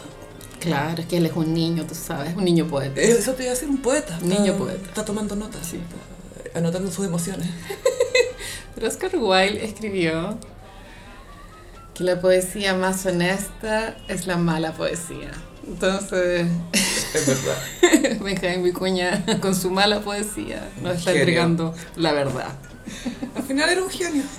Claro, 0.60 1.02
es 1.02 1.08
que 1.08 1.18
él 1.18 1.26
es 1.26 1.34
un 1.34 1.54
niño, 1.54 1.86
tú 1.86 1.94
sabes, 1.94 2.36
un 2.36 2.44
niño 2.46 2.66
poeta. 2.68 3.00
Eso 3.02 3.34
te 3.34 3.44
iba 3.44 3.52
a 3.52 3.56
decir 3.56 3.70
un 3.70 3.82
poeta. 3.82 4.16
está- 4.16 4.26
Niño 4.26 4.56
poeta. 4.58 4.88
Está 4.88 5.04
tomando 5.06 5.36
notas, 5.36 5.68
Sí. 5.68 5.80
está 6.46 6.58
anotando 6.60 6.90
sus 6.92 7.06
emociones. 7.06 7.48
Pero 8.76 8.88
Oscar 8.88 9.12
Wilde 9.16 9.64
escribió 9.64 10.38
que 11.94 12.04
la 12.04 12.20
poesía 12.20 12.74
más 12.74 13.06
honesta 13.06 13.96
es 14.08 14.28
la 14.28 14.38
mala 14.38 14.74
poesía. 14.74 15.32
Entonces, 15.68 16.48
Es 17.14 17.28
verdad. 17.28 18.20
Benjamín 18.24 18.64
Vicuña 18.64 19.24
con 19.42 19.56
su 19.56 19.72
mala 19.72 20.02
poesía 20.02 20.70
nos 20.82 20.98
está 20.98 21.12
Genio. 21.12 21.22
entregando 21.22 21.74
la 21.96 22.12
verdad. 22.12 22.50
Al 23.36 23.44
final 23.44 23.70
era 23.70 23.82
un 23.84 23.90
genio. 23.90 24.24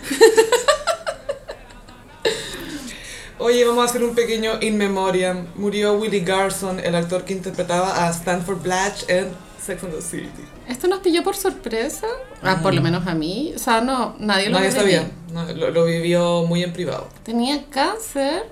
Oye, 3.39 3.65
vamos 3.67 3.83
a 3.87 3.91
hacer 3.91 4.03
un 4.03 4.15
pequeño 4.15 4.61
in 4.62 4.79
memoriam. 4.79 5.47
Murió 5.57 5.95
Willie 5.95 6.21
Garson, 6.21 6.81
el 6.81 6.95
actor 6.95 7.25
que 7.25 7.35
interpretaba 7.35 8.07
a 8.07 8.11
Stanford 8.11 8.62
Blatch 8.62 9.03
en 9.09 9.29
Sex 9.62 9.83
and 9.85 9.95
the 9.95 10.01
City. 10.01 10.31
¿Esto 10.69 10.89
nos 10.89 11.01
pilló 11.01 11.23
por 11.23 11.37
sorpresa? 11.37 12.07
Ah, 12.43 12.61
por 12.62 12.73
lo 12.75 12.81
menos 12.81 13.07
a 13.07 13.15
mí. 13.15 13.53
O 13.55 13.59
sea, 13.59 13.83
no, 13.83 14.17
nadie 14.19 14.49
lo 14.49 14.59
Nadie 14.59 14.73
sabía, 14.73 15.11
no, 15.33 15.45
lo, 15.53 15.71
lo 15.71 15.85
vivió 15.85 16.45
muy 16.47 16.62
en 16.62 16.73
privado. 16.73 17.09
Tenía 17.25 17.65
cáncer 17.69 18.45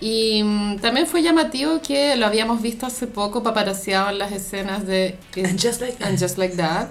y 0.00 0.42
mm, 0.42 0.78
también 0.80 1.06
fue 1.06 1.22
llamativo 1.22 1.80
que 1.80 2.16
lo 2.16 2.26
habíamos 2.26 2.60
visto 2.60 2.86
hace 2.86 3.06
poco 3.06 3.42
paparaseado 3.42 4.10
en 4.10 4.18
las 4.18 4.32
escenas 4.32 4.86
de 4.86 5.16
And 5.36 5.60
Just 5.60 5.80
Like 5.80 5.96
That. 5.98 6.08
And 6.08 6.20
Just 6.20 6.38
Like 6.38 6.56
That. 6.56 6.88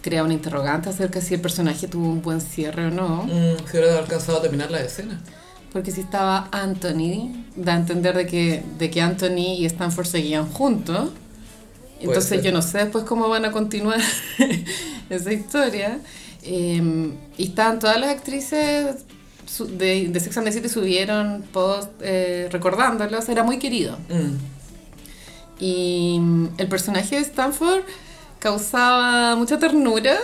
Crea 0.00 0.22
un 0.24 0.32
interrogante 0.32 0.88
acerca 0.88 1.18
de 1.20 1.26
si 1.26 1.34
el 1.34 1.40
personaje 1.40 1.86
tuvo 1.86 2.06
un 2.06 2.22
buen 2.22 2.40
cierre 2.40 2.86
o 2.86 2.90
no. 2.90 3.24
Mm, 3.24 3.66
si 3.70 3.76
hubiera 3.76 3.98
alcanzado 3.98 4.38
a 4.38 4.42
terminar 4.42 4.70
la 4.70 4.80
escena. 4.80 5.20
Porque 5.72 5.90
si 5.90 6.00
estaba 6.00 6.48
Anthony, 6.50 7.44
da 7.54 7.74
a 7.74 7.76
entender 7.76 8.16
de 8.16 8.26
que, 8.26 8.62
de 8.78 8.90
que 8.90 9.02
Anthony 9.02 9.58
y 9.58 9.66
Stanford 9.66 10.06
seguían 10.06 10.50
juntos. 10.50 11.10
Entonces 12.00 12.42
yo 12.42 12.52
no 12.52 12.62
sé 12.62 12.78
después 12.78 13.04
cómo 13.04 13.28
van 13.28 13.44
a 13.44 13.52
continuar 13.52 14.00
esa 15.10 15.32
historia. 15.32 16.00
Eh, 16.42 17.12
y 17.36 17.44
estaban 17.48 17.80
todas 17.80 18.00
las 18.00 18.10
actrices 18.10 19.04
de, 19.70 20.08
de 20.08 20.20
Sex 20.20 20.36
and 20.36 20.46
the 20.46 20.52
City 20.52 20.68
subieron 20.68 21.42
post 21.52 21.90
eh, 22.00 22.48
recordándolos, 22.50 23.28
era 23.28 23.42
muy 23.42 23.58
querido. 23.58 23.98
Mm. 24.08 24.36
Y 25.60 26.18
mm, 26.20 26.48
el 26.58 26.68
personaje 26.68 27.16
de 27.16 27.22
Stanford 27.22 27.82
causaba 28.38 29.34
mucha 29.36 29.58
ternura 29.58 30.18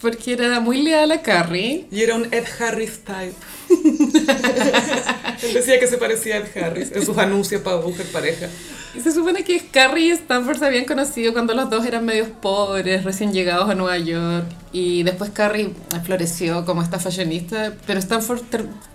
porque 0.00 0.32
era 0.32 0.60
muy 0.60 0.82
leal 0.82 1.12
a 1.12 1.22
Carrie. 1.22 1.86
Y 1.90 2.02
era 2.02 2.16
un 2.16 2.26
Ed 2.32 2.44
Harris 2.58 3.00
type. 3.04 3.34
Él 5.42 5.54
decía 5.54 5.78
que 5.80 5.86
se 5.86 5.98
parecía 5.98 6.36
a 6.38 6.66
Harris 6.66 6.92
en 6.92 7.04
sus 7.04 7.16
anuncios 7.18 7.62
para 7.62 7.76
buscar 7.76 8.06
pareja. 8.06 8.48
Y 8.92 9.00
se 9.00 9.12
supone 9.12 9.44
que 9.44 9.60
Carrie 9.68 10.06
y 10.06 10.10
Stanford 10.10 10.58
se 10.58 10.66
habían 10.66 10.84
conocido 10.84 11.32
cuando 11.32 11.54
los 11.54 11.70
dos 11.70 11.86
eran 11.86 12.04
medios 12.04 12.26
pobres, 12.42 13.04
recién 13.04 13.32
llegados 13.32 13.70
a 13.70 13.76
Nueva 13.76 13.96
York. 13.98 14.46
Y 14.72 15.04
después 15.04 15.30
Carrie 15.30 15.70
floreció 16.04 16.64
como 16.64 16.82
esta 16.82 16.98
fashionista, 16.98 17.72
pero 17.86 18.00
Stanford 18.00 18.40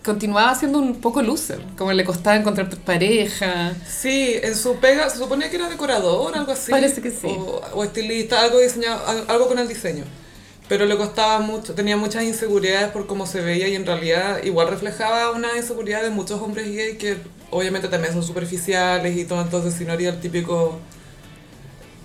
continuaba 0.04 0.54
siendo 0.56 0.80
un 0.80 1.00
poco 1.00 1.22
loser, 1.22 1.60
como 1.78 1.94
le 1.94 2.04
costaba 2.04 2.36
encontrar 2.36 2.70
pareja. 2.80 3.74
Sí, 3.88 4.36
en 4.44 4.56
su 4.56 4.76
pega 4.78 5.10
se 5.10 5.18
suponía 5.18 5.50
que 5.50 5.56
era 5.56 5.70
decorador, 5.70 6.38
algo 6.38 6.52
así. 6.52 6.72
Parece 6.72 7.02
que 7.02 7.12
sí. 7.12 7.28
O, 7.28 7.62
o 7.74 7.84
estilista, 7.86 8.42
algo 8.42 8.60
diseñado, 8.60 9.06
al- 9.08 9.26
algo 9.30 9.48
con 9.48 9.60
el 9.60 9.68
diseño. 9.68 10.04
Pero 10.68 10.86
le 10.86 10.98
costaba 10.98 11.40
mucho, 11.40 11.76
tenía 11.76 11.96
muchas 11.96 12.24
inseguridades 12.24 12.90
por 12.90 13.06
cómo 13.06 13.28
se 13.28 13.42
veía 13.42 13.68
y 13.68 13.76
en 13.76 13.86
realidad 13.86 14.44
igual 14.44 14.68
reflejaba 14.68 15.32
una 15.32 15.56
inseguridad 15.56 16.02
de 16.02 16.10
muchos 16.10 16.42
hombres 16.42 16.68
gay 16.68 16.98
que 16.98 17.18
obviamente 17.52 17.88
también 17.88 18.14
son 18.14 18.24
superficiales 18.24 19.16
y 19.16 19.26
todo, 19.26 19.42
entonces 19.42 19.76
si 19.76 19.86
no 19.86 19.94
haría 19.94 20.10
el 20.10 20.20
típico 20.20 20.80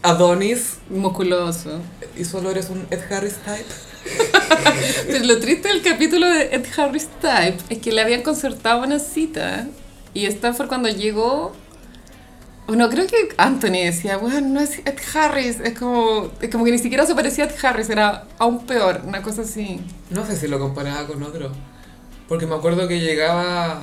Adonis 0.03 0.79
Musculoso. 0.89 1.81
y 2.19 2.25
solo 2.25 2.51
eres 2.51 2.71
un 2.71 2.87
Ed 2.91 3.01
Harris 3.11 3.37
type. 3.37 3.65
Pero 5.07 5.25
lo 5.25 5.39
triste 5.41 5.69
del 5.69 5.83
capítulo 5.83 6.29
de 6.29 6.55
Ed 6.55 6.65
Harris 6.77 7.09
Type 7.21 7.59
es 7.69 7.79
que 7.79 7.93
le 7.93 8.01
habían 8.01 8.23
concertado 8.23 8.83
una 8.83 8.99
cita 8.99 9.69
y 10.15 10.27
Stanford 10.27 10.69
cuando 10.69 10.89
llegó, 10.89 11.53
bueno, 12.67 12.89
creo 12.89 13.07
que 13.07 13.31
Anthony 13.37 13.85
decía, 13.85 14.17
bueno, 14.17 14.41
no 14.41 14.61
es 14.61 14.79
Ed 14.79 14.97
Harris, 15.15 15.59
es 15.61 15.77
como, 15.79 16.31
es 16.41 16.51
como 16.51 16.65
que 16.65 16.71
ni 16.71 16.79
siquiera 16.79 17.05
se 17.07 17.15
parecía 17.15 17.45
a 17.45 17.49
Ed 17.49 17.55
Harris, 17.63 17.91
era 17.91 18.27
aún 18.39 18.65
peor, 18.67 19.01
una 19.05 19.23
cosa 19.23 19.43
así. 19.43 19.81
No 20.11 20.25
sé 20.25 20.37
si 20.37 20.47
lo 20.47 20.59
comparaba 20.61 21.07
con 21.07 21.23
otro. 21.23 21.51
Porque 22.29 22.47
me 22.47 22.55
acuerdo 22.55 22.87
que 22.87 23.01
llegaba, 23.01 23.83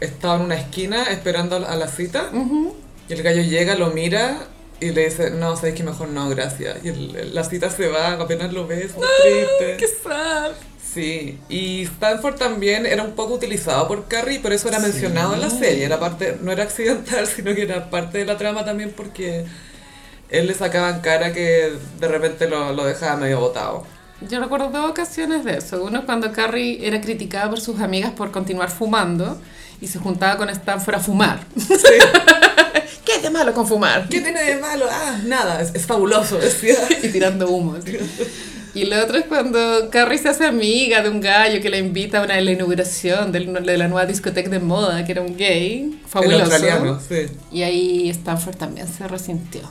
estaba 0.00 0.36
en 0.36 0.42
una 0.42 0.56
esquina 0.56 1.04
esperando 1.04 1.56
a 1.56 1.76
la 1.76 1.86
cita 1.86 2.30
Ujú. 2.32 2.74
y 3.08 3.12
el 3.12 3.22
gallo 3.22 3.42
llega, 3.42 3.76
lo 3.76 3.90
mira 3.90 4.38
y 4.80 4.90
le 4.90 5.04
dice, 5.04 5.30
no, 5.30 5.54
sabes 5.56 5.74
que 5.74 5.84
mejor 5.84 6.08
no, 6.08 6.28
gracias. 6.28 6.78
Y 6.84 6.88
el- 6.88 7.34
la 7.34 7.44
cita 7.44 7.70
se 7.70 7.86
va, 7.86 8.12
apenas 8.14 8.52
lo 8.52 8.66
ves, 8.66 8.94
muy 8.96 9.06
¡Qué 9.22 9.76
triste. 9.76 9.86
sad! 10.02 10.50
Sí, 10.96 11.38
y 11.50 11.82
Stanford 11.82 12.36
también 12.36 12.86
era 12.86 13.02
un 13.02 13.12
poco 13.12 13.34
utilizado 13.34 13.86
por 13.86 14.08
Carrie, 14.08 14.40
pero 14.42 14.54
eso 14.54 14.68
era 14.68 14.78
Sí. 14.80 14.86
mencionado 14.86 15.34
en 15.34 15.42
la 15.42 15.50
serie, 15.50 15.84
era 15.84 16.00
parte, 16.00 16.38
no 16.42 16.50
era 16.50 16.62
accidental, 16.62 17.26
sino 17.36 17.54
que 17.54 17.62
era 17.62 17.90
parte 17.90 18.16
de 18.18 18.24
la 18.24 18.38
trama 18.38 18.64
también 18.64 18.94
porque 18.96 19.44
él 20.30 20.46
le 20.46 20.54
sacaba 20.54 20.88
en 20.88 21.00
cara 21.00 21.34
que 21.34 21.72
de 22.00 22.08
repente 22.08 22.48
lo, 22.48 22.72
lo 22.72 22.84
dejaba 22.86 23.16
medio 23.16 23.40
botado. 23.40 23.84
Yo 24.26 24.40
recuerdo 24.40 24.70
dos 24.70 24.90
ocasiones 24.90 25.44
de 25.44 25.58
eso. 25.58 25.84
Uno 25.84 26.06
cuando 26.06 26.32
Carrie 26.32 26.78
era 26.88 26.98
criticada 27.02 27.50
por 27.50 27.60
sus 27.60 27.78
amigas 27.80 28.12
por 28.12 28.30
continuar 28.30 28.70
fumando 28.70 29.38
y 29.82 29.88
se 29.88 29.98
juntaba 29.98 30.38
con 30.38 30.48
Stanford 30.48 30.94
a 30.94 31.00
fumar. 31.00 31.40
¿Qué 33.04 33.16
es 33.16 33.22
de 33.22 33.28
malo 33.30 33.52
con 33.52 33.68
fumar? 33.68 34.08
¿Qué 34.08 34.22
tiene 34.22 34.42
de 34.42 34.56
malo? 34.56 34.86
Ah, 34.90 35.18
nada, 35.26 35.60
es, 35.60 35.74
es 35.74 35.84
fabuloso, 35.84 36.38
decía. 36.38 36.76
y 37.02 37.08
tirando 37.08 37.48
humo. 37.50 37.76
Y 38.76 38.84
lo 38.84 39.02
otro 39.02 39.16
es 39.16 39.24
cuando 39.24 39.88
Carrie 39.90 40.18
se 40.18 40.28
hace 40.28 40.44
amiga 40.44 41.02
de 41.02 41.08
un 41.08 41.20
gallo 41.20 41.60
que 41.62 41.70
la 41.70 41.78
invita 41.78 42.18
a 42.20 42.24
una 42.24 42.34
de 42.34 42.42
la 42.42 42.52
inauguración 42.52 43.32
del- 43.32 43.52
de 43.64 43.78
la 43.78 43.88
nueva 43.88 44.04
discoteca 44.06 44.50
de 44.50 44.58
moda, 44.60 45.04
que 45.04 45.12
era 45.12 45.22
un 45.22 45.36
gay 45.36 45.98
El 46.02 46.08
fabuloso. 46.08 46.42
australiano, 46.44 47.00
sí. 47.00 47.26
Y 47.50 47.62
ahí 47.62 48.10
Stanford 48.10 48.56
también 48.56 48.86
se 48.86 49.08
resintió. 49.08 49.62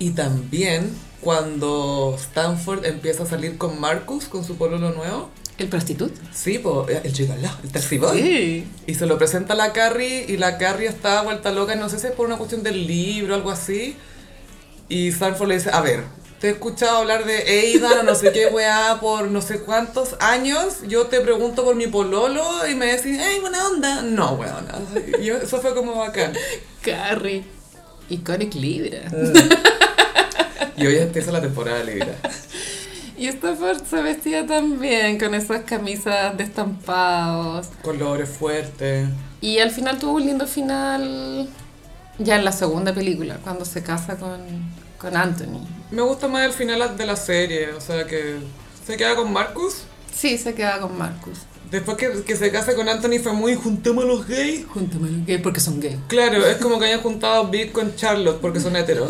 Y 0.00 0.10
también 0.10 0.90
cuando 1.20 2.16
Stanford 2.18 2.84
empieza 2.86 3.22
a 3.22 3.26
salir 3.26 3.56
con 3.56 3.78
Marcus, 3.80 4.24
con 4.24 4.44
su 4.44 4.56
pololo 4.56 4.90
nuevo. 4.90 5.30
¿El 5.58 5.68
prostituto? 5.68 6.14
Sí, 6.32 6.58
pues 6.58 6.98
el 7.04 7.12
gigoló, 7.12 7.50
el 7.62 7.70
taxi 7.70 7.98
boy. 7.98 8.20
Sí. 8.20 8.66
Y 8.86 8.94
se 8.94 9.04
lo 9.06 9.18
presenta 9.18 9.52
a 9.52 9.56
la 9.56 9.72
Carrie 9.74 10.24
y 10.26 10.38
la 10.38 10.56
Carrie 10.58 10.88
está 10.88 11.20
vuelta 11.22 11.52
loca, 11.52 11.74
no 11.76 11.88
sé 11.90 11.98
si 11.98 12.06
es 12.06 12.12
por 12.14 12.26
una 12.26 12.36
cuestión 12.38 12.62
del 12.62 12.86
libro 12.86 13.34
o 13.34 13.36
algo 13.36 13.50
así. 13.50 13.94
Y 14.88 15.08
Stanford 15.08 15.48
le 15.50 15.54
dice, 15.56 15.70
a 15.72 15.82
ver, 15.82 16.02
te 16.40 16.48
he 16.48 16.50
escuchado 16.52 16.98
hablar 16.98 17.24
de 17.26 17.36
Aidan 17.36 17.98
o 17.98 18.02
no 18.02 18.14
sé 18.14 18.32
qué 18.32 18.46
weá 18.46 18.98
por 19.00 19.28
no 19.30 19.42
sé 19.42 19.60
cuántos 19.60 20.16
años. 20.20 20.78
Yo 20.88 21.06
te 21.06 21.20
pregunto 21.20 21.64
por 21.64 21.74
mi 21.76 21.86
pololo 21.86 22.42
y 22.66 22.74
me 22.74 22.86
decís, 22.86 23.18
hey, 23.20 23.38
buena 23.40 23.66
onda. 23.68 24.02
No, 24.02 24.32
weona. 24.32 24.74
Y 25.20 25.24
yo- 25.26 25.36
eso 25.36 25.60
fue 25.60 25.74
como 25.74 25.96
bacán. 25.96 26.32
Carrie. 26.82 27.44
Iconic 28.08 28.54
Libra. 28.54 29.00
Y 30.76 30.86
hoy 30.86 30.96
empieza 30.96 31.30
la 31.30 31.40
temporada 31.42 31.84
Libra. 31.84 32.14
Y 33.18 33.26
Stanford 33.28 33.84
se 33.84 34.00
vestía 34.00 34.46
también 34.46 35.18
con 35.18 35.34
esas 35.34 35.64
camisas 35.64 36.34
de 36.38 36.42
estampados. 36.44 37.68
Colores 37.82 38.30
fuertes. 38.30 39.08
Y 39.42 39.58
al 39.58 39.70
final 39.70 39.98
tuvo 39.98 40.12
un 40.14 40.24
lindo 40.24 40.46
final 40.46 41.46
ya 42.18 42.36
en 42.36 42.44
la 42.46 42.52
segunda 42.52 42.94
película, 42.94 43.36
cuando 43.44 43.64
se 43.66 43.82
casa 43.82 44.16
con, 44.16 44.40
con 45.00 45.16
Anthony. 45.16 45.66
Me 45.90 46.02
gusta 46.02 46.28
más 46.28 46.46
el 46.46 46.52
final 46.52 46.96
de 46.96 47.06
la 47.06 47.16
serie, 47.16 47.72
o 47.72 47.80
sea 47.80 48.06
que 48.06 48.36
se 48.86 48.96
queda 48.96 49.16
con 49.16 49.32
Marcus. 49.32 49.84
Sí, 50.14 50.36
se 50.38 50.54
queda 50.54 50.80
con 50.80 50.96
Marcus. 50.96 51.38
Después 51.70 51.96
que, 51.96 52.22
que 52.24 52.36
se 52.36 52.50
casa 52.50 52.74
con 52.74 52.88
Anthony 52.88 53.20
fue 53.22 53.32
muy 53.32 53.54
juntemos 53.54 54.04
a 54.04 54.06
los 54.08 54.26
gays. 54.26 54.66
Júntame 54.66 55.08
los 55.08 55.26
gays 55.26 55.40
porque 55.40 55.60
son 55.60 55.80
gays. 55.80 55.96
Claro, 56.08 56.44
es 56.44 56.56
como 56.56 56.78
que 56.78 56.86
hayan 56.86 57.00
juntado 57.00 57.48
Big 57.48 57.72
con 57.72 57.94
Charlotte 57.94 58.40
porque 58.40 58.60
son 58.60 58.76
heteros. 58.76 59.08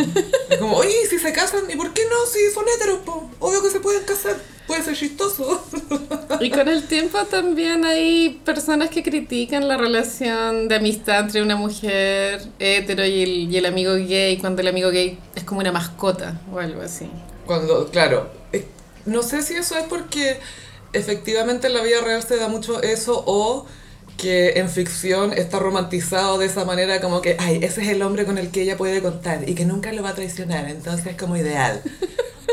Es 0.49 0.59
como, 0.59 0.77
oye, 0.77 0.95
si 1.09 1.19
se 1.19 1.33
casan, 1.33 1.71
¿y 1.71 1.77
por 1.77 1.93
qué 1.93 2.03
no? 2.09 2.27
Si 2.27 2.51
son 2.53 2.65
heteros, 2.77 2.99
po? 3.01 3.31
obvio 3.39 3.63
que 3.63 3.71
se 3.71 3.81
pueden 3.81 4.05
casar. 4.05 4.37
Puede 4.71 4.85
ser 4.85 4.97
chistoso. 4.97 5.61
Y 6.39 6.49
con 6.49 6.69
el 6.69 6.87
tiempo 6.87 7.19
también 7.25 7.85
hay 7.85 8.41
personas 8.45 8.89
que 8.89 9.03
critican 9.03 9.67
la 9.67 9.77
relación 9.77 10.69
de 10.69 10.77
amistad 10.77 11.23
entre 11.25 11.43
una 11.43 11.57
mujer 11.57 12.41
hetero 12.61 13.05
y 13.05 13.23
el, 13.25 13.31
y 13.53 13.57
el 13.57 13.67
amigo 13.67 13.95
gay, 13.95 14.39
cuando 14.39 14.63
el 14.63 14.69
amigo 14.69 14.91
gay 14.91 15.19
es 15.35 15.43
como 15.43 15.59
una 15.59 15.73
mascota 15.73 16.41
o 16.53 16.61
algo 16.61 16.83
así. 16.83 17.11
Cuando, 17.47 17.91
claro, 17.91 18.31
no 19.07 19.25
sé 19.25 19.43
si 19.43 19.55
eso 19.55 19.77
es 19.77 19.87
porque 19.87 20.39
efectivamente 20.93 21.67
en 21.67 21.75
la 21.75 21.83
vida 21.83 22.01
real 22.03 22.23
se 22.23 22.37
da 22.37 22.47
mucho 22.47 22.81
eso 22.81 23.25
o 23.27 23.67
que 24.17 24.61
en 24.61 24.69
ficción 24.69 25.33
está 25.33 25.59
romantizado 25.59 26.39
de 26.39 26.47
esa 26.47 26.65
manera 26.65 27.01
como 27.01 27.23
que, 27.23 27.35
ay, 27.41 27.59
ese 27.65 27.83
es 27.83 27.89
el 27.89 28.03
hombre 28.03 28.25
con 28.25 28.39
el 28.39 28.53
que 28.53 28.63
ella 28.63 28.77
puede 28.77 29.03
contar 29.03 29.49
y 29.49 29.57
que 29.57 29.65
nunca 29.65 29.93
lo 29.93 30.05
va 30.05 30.11
a 30.11 30.15
traicionar, 30.15 30.69
entonces 30.69 31.09
es 31.09 31.17
como 31.17 31.37
ideal. 31.37 31.83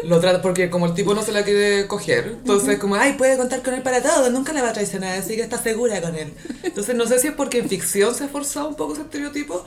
Lo 0.04 0.20
trata 0.20 0.42
porque 0.42 0.70
como 0.70 0.86
el 0.86 0.94
tipo 0.94 1.14
no 1.14 1.24
se 1.24 1.32
la 1.32 1.44
quiere 1.44 1.88
coger, 1.88 2.36
entonces 2.40 2.78
como, 2.78 2.96
ay, 2.96 3.14
puede 3.14 3.38
contar 3.38 3.64
con 3.64 3.74
él 3.74 3.82
para 3.82 4.02
todo, 4.02 4.30
nunca 4.30 4.54
la 4.54 4.62
va 4.62 4.70
a 4.70 4.74
traicionar, 4.74 5.18
así 5.18 5.36
que 5.36 5.42
está 5.42 5.58
segura 5.62 6.02
con 6.02 6.16
él. 6.16 6.34
Entonces 6.64 6.96
no 6.96 7.08
sé 7.08 7.20
si 7.20 7.28
es 7.28 7.34
porque 7.34 7.60
en 7.60 7.70
ficción 7.70 8.14
se 8.14 8.26
ha 8.26 8.28
forzado 8.28 8.70
un 8.70 8.76
poco 8.76 8.94
ese 8.94 9.02
estereotipo 9.04 9.66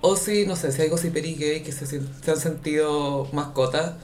o 0.00 0.16
si, 0.16 0.46
no 0.46 0.56
sé, 0.56 0.72
si 0.72 0.82
hay 0.82 0.88
gossiperis 0.88 1.38
gay 1.38 1.62
que 1.62 1.72
se, 1.72 1.86
se 1.86 2.00
han 2.30 2.40
sentido 2.40 3.28
mascotas 3.32 3.94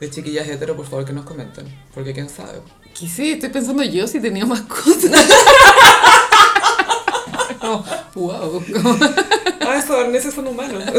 de 0.00 0.10
chiquillas 0.10 0.46
hetero, 0.48 0.76
por 0.76 0.86
favor 0.86 1.04
que 1.04 1.12
nos 1.12 1.24
comenten, 1.24 1.66
porque 1.94 2.12
quién 2.12 2.28
sabe. 2.28 2.60
Que 2.98 3.08
sí, 3.08 3.32
estoy 3.32 3.48
pensando 3.50 3.82
yo 3.82 4.06
si 4.06 4.20
tenía 4.20 4.46
mascotas. 4.46 5.26
Como, 7.60 7.84
wow. 8.14 8.64
Ah, 9.60 9.76
esos 9.76 9.90
arneses 9.90 10.34
son 10.34 10.46
humanos. 10.46 10.84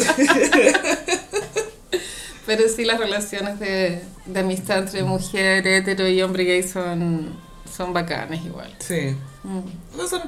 Pero 2.49 2.67
sí, 2.67 2.83
las 2.83 2.97
relaciones 2.99 3.59
de, 3.59 4.01
de 4.25 4.39
amistad 4.39 4.79
entre 4.79 5.03
mujer 5.03 5.67
hetero 5.67 6.07
y 6.07 6.19
hombre 6.23 6.45
gay 6.45 6.63
son, 6.63 7.37
son 7.71 7.93
bacanas 7.93 8.43
igual. 8.43 8.75
Sí, 8.79 9.15
Mm. 9.43 9.59
eso 10.03 10.17
es 10.17 10.23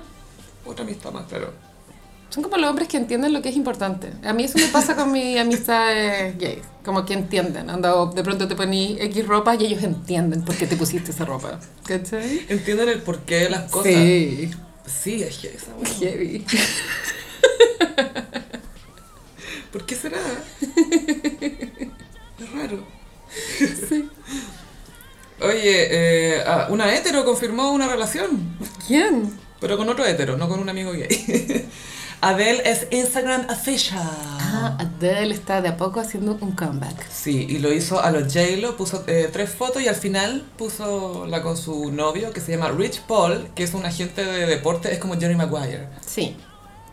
otra 0.65 0.85
amistad 0.85 1.11
más, 1.11 1.25
claro. 1.25 1.51
Son 2.29 2.43
como 2.43 2.57
los 2.57 2.69
hombres 2.69 2.87
que 2.87 2.97
entienden 2.97 3.33
lo 3.33 3.41
que 3.41 3.49
es 3.49 3.55
importante. 3.55 4.13
A 4.23 4.33
mí 4.33 4.43
eso 4.43 4.57
me 4.59 4.67
pasa 4.67 4.95
con 4.95 5.11
mis 5.11 5.37
amistades 5.39 6.37
gays. 6.37 6.61
Como 6.85 7.03
que 7.05 7.13
entienden. 7.15 7.71
Anda, 7.71 7.93
de 8.13 8.23
pronto 8.23 8.47
te 8.47 8.55
poní 8.55 8.97
X 9.01 9.27
ropa 9.27 9.55
y 9.55 9.65
ellos 9.65 9.81
entienden 9.83 10.45
por 10.45 10.55
qué 10.55 10.67
te 10.67 10.77
pusiste 10.77 11.09
esa 11.11 11.25
ropa. 11.25 11.59
¿Cachai? 11.85 12.45
Entienden 12.49 12.87
el 12.89 13.01
porqué 13.01 13.35
de 13.35 13.49
las 13.49 13.69
cosas. 13.71 13.91
Sí. 13.91 14.51
Sí, 14.85 15.23
es 15.23 15.43
esa 15.43 15.71
wea. 15.75 15.91
Heavy. 15.99 16.45
¿Por 19.73 19.85
qué 19.85 19.95
será? 19.95 20.17
Raro. 22.53 22.83
Oye, 25.41 25.87
eh, 26.35 26.43
ah, 26.45 26.67
una 26.69 26.93
hetero 26.95 27.25
confirmó 27.25 27.71
una 27.71 27.87
relación, 27.87 28.55
¿Quién? 28.85 29.31
pero 29.59 29.75
con 29.77 29.89
otro 29.89 30.05
hetero, 30.05 30.37
no 30.37 30.47
con 30.47 30.59
un 30.59 30.69
amigo 30.69 30.91
gay. 30.91 31.67
Adele 32.21 32.61
es 32.69 32.85
Instagram 32.91 33.47
official. 33.49 33.99
Ah, 34.03 34.77
Adele 34.79 35.33
está 35.33 35.59
de 35.63 35.69
a 35.69 35.77
poco 35.77 35.99
haciendo 35.99 36.37
un 36.39 36.51
comeback. 36.51 37.09
Sí, 37.09 37.47
y 37.49 37.57
lo 37.57 37.73
hizo 37.73 37.99
a 37.99 38.11
los 38.11 38.31
J-Lo, 38.31 38.77
puso 38.77 39.03
eh, 39.07 39.27
tres 39.33 39.49
fotos 39.49 39.81
y 39.81 39.87
al 39.87 39.95
final 39.95 40.43
puso 40.55 41.25
la 41.25 41.41
con 41.41 41.57
su 41.57 41.91
novio 41.91 42.31
que 42.31 42.39
se 42.39 42.51
llama 42.51 42.69
Rich 42.69 43.01
Paul, 43.07 43.47
que 43.55 43.63
es 43.63 43.73
un 43.73 43.83
agente 43.87 44.23
de 44.23 44.45
deporte, 44.45 44.93
es 44.93 44.99
como 44.99 45.19
Jerry 45.19 45.35
Maguire. 45.35 45.87
Sí. 46.05 46.35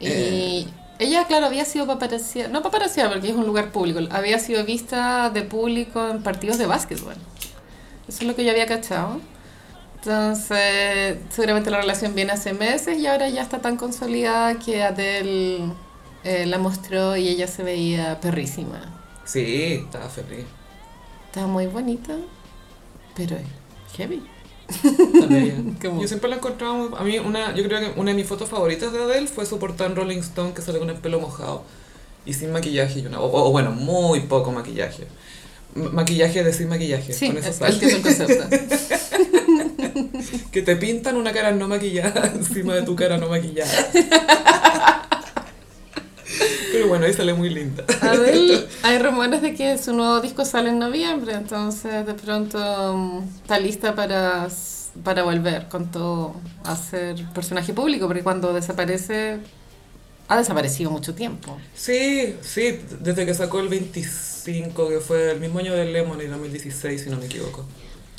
Y 0.00 0.06
Eh. 0.06 0.66
Ella, 0.98 1.26
claro, 1.26 1.46
había 1.46 1.64
sido 1.64 1.86
paparazziada, 1.86 2.48
no 2.48 2.62
paparazziada 2.62 3.10
porque 3.10 3.28
es 3.28 3.36
un 3.36 3.46
lugar 3.46 3.70
público, 3.70 4.00
había 4.10 4.38
sido 4.38 4.64
vista 4.64 5.30
de 5.30 5.42
público 5.42 6.08
en 6.08 6.22
partidos 6.22 6.58
de 6.58 6.66
básquetbol. 6.66 7.14
Eso 8.08 8.18
es 8.22 8.26
lo 8.26 8.34
que 8.34 8.44
yo 8.44 8.50
había 8.50 8.66
cachado. 8.66 9.20
Entonces, 9.96 11.18
seguramente 11.30 11.70
la 11.70 11.80
relación 11.80 12.14
viene 12.14 12.32
hace 12.32 12.52
meses 12.52 12.98
y 12.98 13.06
ahora 13.06 13.28
ya 13.28 13.42
está 13.42 13.60
tan 13.60 13.76
consolidada 13.76 14.58
que 14.58 14.82
Adele 14.82 15.72
eh, 16.24 16.46
la 16.46 16.58
mostró 16.58 17.16
y 17.16 17.28
ella 17.28 17.46
se 17.46 17.62
veía 17.62 18.20
perrísima. 18.20 18.80
Sí, 19.24 19.82
estaba 19.84 20.08
feliz. 20.08 20.46
Estaba 21.26 21.46
muy 21.46 21.66
bonita, 21.66 22.14
pero 23.14 23.36
heavy. 23.96 24.22
Yo 26.00 26.08
siempre 26.08 26.28
la 26.28 26.36
encontraba 26.36 26.88
A 26.98 27.04
mí, 27.04 27.18
una, 27.18 27.54
yo 27.54 27.64
creo 27.64 27.80
que 27.80 27.98
una 28.00 28.10
de 28.10 28.16
mis 28.16 28.26
fotos 28.26 28.48
favoritas 28.48 28.92
de 28.92 29.02
Adele 29.02 29.26
fue 29.26 29.46
su 29.46 29.58
portada 29.58 29.88
en 29.90 29.96
Rolling 29.96 30.18
Stone 30.18 30.52
que 30.52 30.62
sale 30.62 30.78
con 30.78 30.90
el 30.90 30.96
pelo 30.96 31.20
mojado 31.20 31.62
y 32.26 32.34
sin 32.34 32.52
maquillaje. 32.52 33.00
Y 33.00 33.06
una, 33.06 33.20
o, 33.20 33.48
o 33.48 33.50
bueno, 33.50 33.70
muy 33.70 34.20
poco 34.20 34.52
maquillaje. 34.52 35.06
M- 35.74 35.88
maquillaje 35.90 36.44
de 36.44 36.52
sin 36.52 36.68
maquillaje. 36.68 37.12
Sí, 37.12 37.28
con 37.28 37.38
eso 37.38 37.48
es, 37.66 37.76
que 37.76 37.86
es 37.86 37.94
el 37.94 38.02
concepto. 38.02 38.44
Que 40.52 40.62
te 40.62 40.76
pintan 40.76 41.16
una 41.16 41.32
cara 41.32 41.52
no 41.52 41.68
maquillada 41.68 42.26
encima 42.34 42.74
de 42.74 42.82
tu 42.82 42.94
cara 42.96 43.16
no 43.18 43.28
maquillada. 43.28 43.70
Pero 46.72 46.88
bueno, 46.88 47.06
ahí 47.06 47.12
sale 47.12 47.34
muy 47.34 47.50
linda. 47.50 47.84
Adele, 48.00 48.66
hay 48.82 48.98
rumores 48.98 49.42
de 49.42 49.54
que 49.54 49.78
su 49.78 49.92
nuevo 49.92 50.20
disco 50.20 50.44
sale 50.44 50.70
en 50.70 50.78
noviembre, 50.78 51.34
entonces 51.34 52.06
de 52.06 52.14
pronto 52.14 52.58
mm, 52.96 53.42
está 53.42 53.58
lista 53.58 53.94
para, 53.94 54.48
para 55.02 55.22
volver 55.22 55.68
con 55.68 55.90
todo 55.90 56.34
a 56.64 56.76
ser 56.76 57.24
personaje 57.34 57.72
público, 57.72 58.06
porque 58.06 58.22
cuando 58.22 58.52
desaparece, 58.52 59.38
ha 60.28 60.36
desaparecido 60.36 60.90
mucho 60.90 61.14
tiempo. 61.14 61.56
Sí, 61.74 62.36
sí, 62.42 62.80
desde 63.00 63.26
que 63.26 63.34
sacó 63.34 63.60
el 63.60 63.68
25, 63.68 64.88
que 64.88 65.00
fue 65.00 65.32
el 65.32 65.40
mismo 65.40 65.58
año 65.58 65.74
del 65.74 65.92
Lemon, 65.92 66.20
en 66.20 66.30
2016, 66.30 67.02
si 67.02 67.10
no 67.10 67.16
me 67.16 67.26
equivoco. 67.26 67.64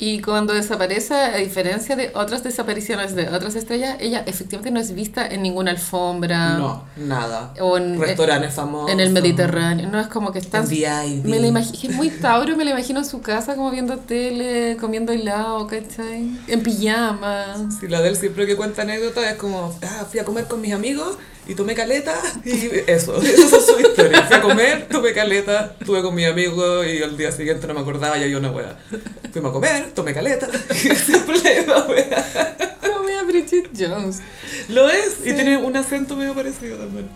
Y 0.02 0.22
cuando 0.22 0.54
desaparece, 0.54 1.12
a 1.12 1.36
diferencia 1.36 1.94
de 1.94 2.10
otras 2.14 2.42
desapariciones 2.42 3.14
de 3.14 3.28
otras 3.28 3.54
estrellas, 3.54 3.98
ella 4.00 4.24
efectivamente 4.26 4.70
no 4.70 4.80
es 4.80 4.94
vista 4.94 5.26
en 5.26 5.42
ninguna 5.42 5.72
alfombra 5.72 6.54
No, 6.56 6.84
nada. 6.96 7.52
o 7.60 7.76
en, 7.76 8.00
Restaurantes 8.00 8.54
famosos. 8.54 8.90
en 8.90 8.98
el 8.98 9.10
Mediterráneo. 9.10 9.90
No 9.90 10.00
es 10.00 10.06
como 10.06 10.32
que 10.32 10.38
están... 10.38 10.66
Me 10.66 11.38
la 11.38 11.46
imagino, 11.46 11.92
es 11.92 11.96
muy 11.96 12.08
Tauro, 12.08 12.56
me 12.56 12.64
la 12.64 12.70
imagino 12.70 13.00
en 13.00 13.04
su 13.04 13.20
casa 13.20 13.56
como 13.56 13.70
viendo 13.70 13.98
tele, 13.98 14.78
comiendo 14.80 15.12
helado, 15.12 15.66
¿cachai? 15.66 16.30
En 16.48 16.62
pijama. 16.62 17.68
Sí, 17.78 17.86
la 17.86 18.00
del 18.00 18.16
siempre 18.16 18.46
que 18.46 18.56
cuenta 18.56 18.82
anécdotas 18.82 19.24
es 19.24 19.34
como, 19.34 19.78
ah, 19.82 20.06
fui 20.10 20.18
a 20.18 20.24
comer 20.24 20.46
con 20.46 20.62
mis 20.62 20.72
amigos 20.72 21.18
y 21.50 21.54
tomé 21.56 21.74
caleta 21.74 22.14
y 22.44 22.70
eso, 22.86 23.16
esa 23.22 23.56
es 23.56 23.66
su 23.66 23.80
historia. 23.80 24.22
Fui 24.22 24.36
a 24.36 24.40
comer, 24.40 24.86
tomé 24.88 25.12
caleta, 25.12 25.74
estuve 25.80 26.00
con 26.00 26.14
mis 26.14 26.28
amigos 26.28 26.86
y 26.86 27.02
al 27.02 27.16
día 27.16 27.32
siguiente 27.32 27.66
no 27.66 27.74
me 27.74 27.80
acordaba 27.80 28.16
y 28.18 28.22
había 28.22 28.38
una 28.38 28.52
wea. 28.52 28.78
Fuimos 29.32 29.50
a 29.50 29.52
comer, 29.52 29.90
tomé 29.90 30.14
caleta 30.14 30.46
y 30.70 30.94
siempre 30.94 31.66
la 31.66 31.86
wea. 31.86 32.78
Como 32.80 33.08
a 33.08 33.22
Bridget 33.24 33.68
Jones. 33.76 34.20
Lo 34.68 34.88
es 34.88 35.18
y 35.24 35.32
tiene 35.32 35.56
un 35.56 35.76
acento 35.76 36.14
medio 36.14 36.34
parecido 36.34 36.78
también. 36.78 37.08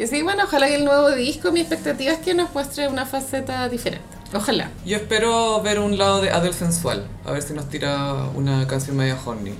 Y 0.00 0.06
sí, 0.08 0.20
bueno, 0.22 0.42
ojalá 0.44 0.66
que 0.66 0.74
el 0.74 0.84
nuevo 0.84 1.12
disco, 1.12 1.52
mi 1.52 1.60
expectativa 1.60 2.10
es 2.10 2.18
que 2.18 2.34
nos 2.34 2.52
muestre 2.52 2.88
una 2.88 3.06
faceta 3.06 3.68
diferente. 3.68 4.04
Ojalá. 4.34 4.70
Yo 4.84 4.96
espero 4.96 5.62
ver 5.62 5.78
un 5.78 5.96
lado 5.96 6.20
de 6.20 6.30
Adele 6.30 6.54
sensual, 6.54 7.06
a 7.24 7.30
ver 7.30 7.42
si 7.42 7.52
nos 7.54 7.68
tira 7.68 8.24
una 8.34 8.66
canción 8.66 8.96
media 8.96 9.16
horny. 9.24 9.52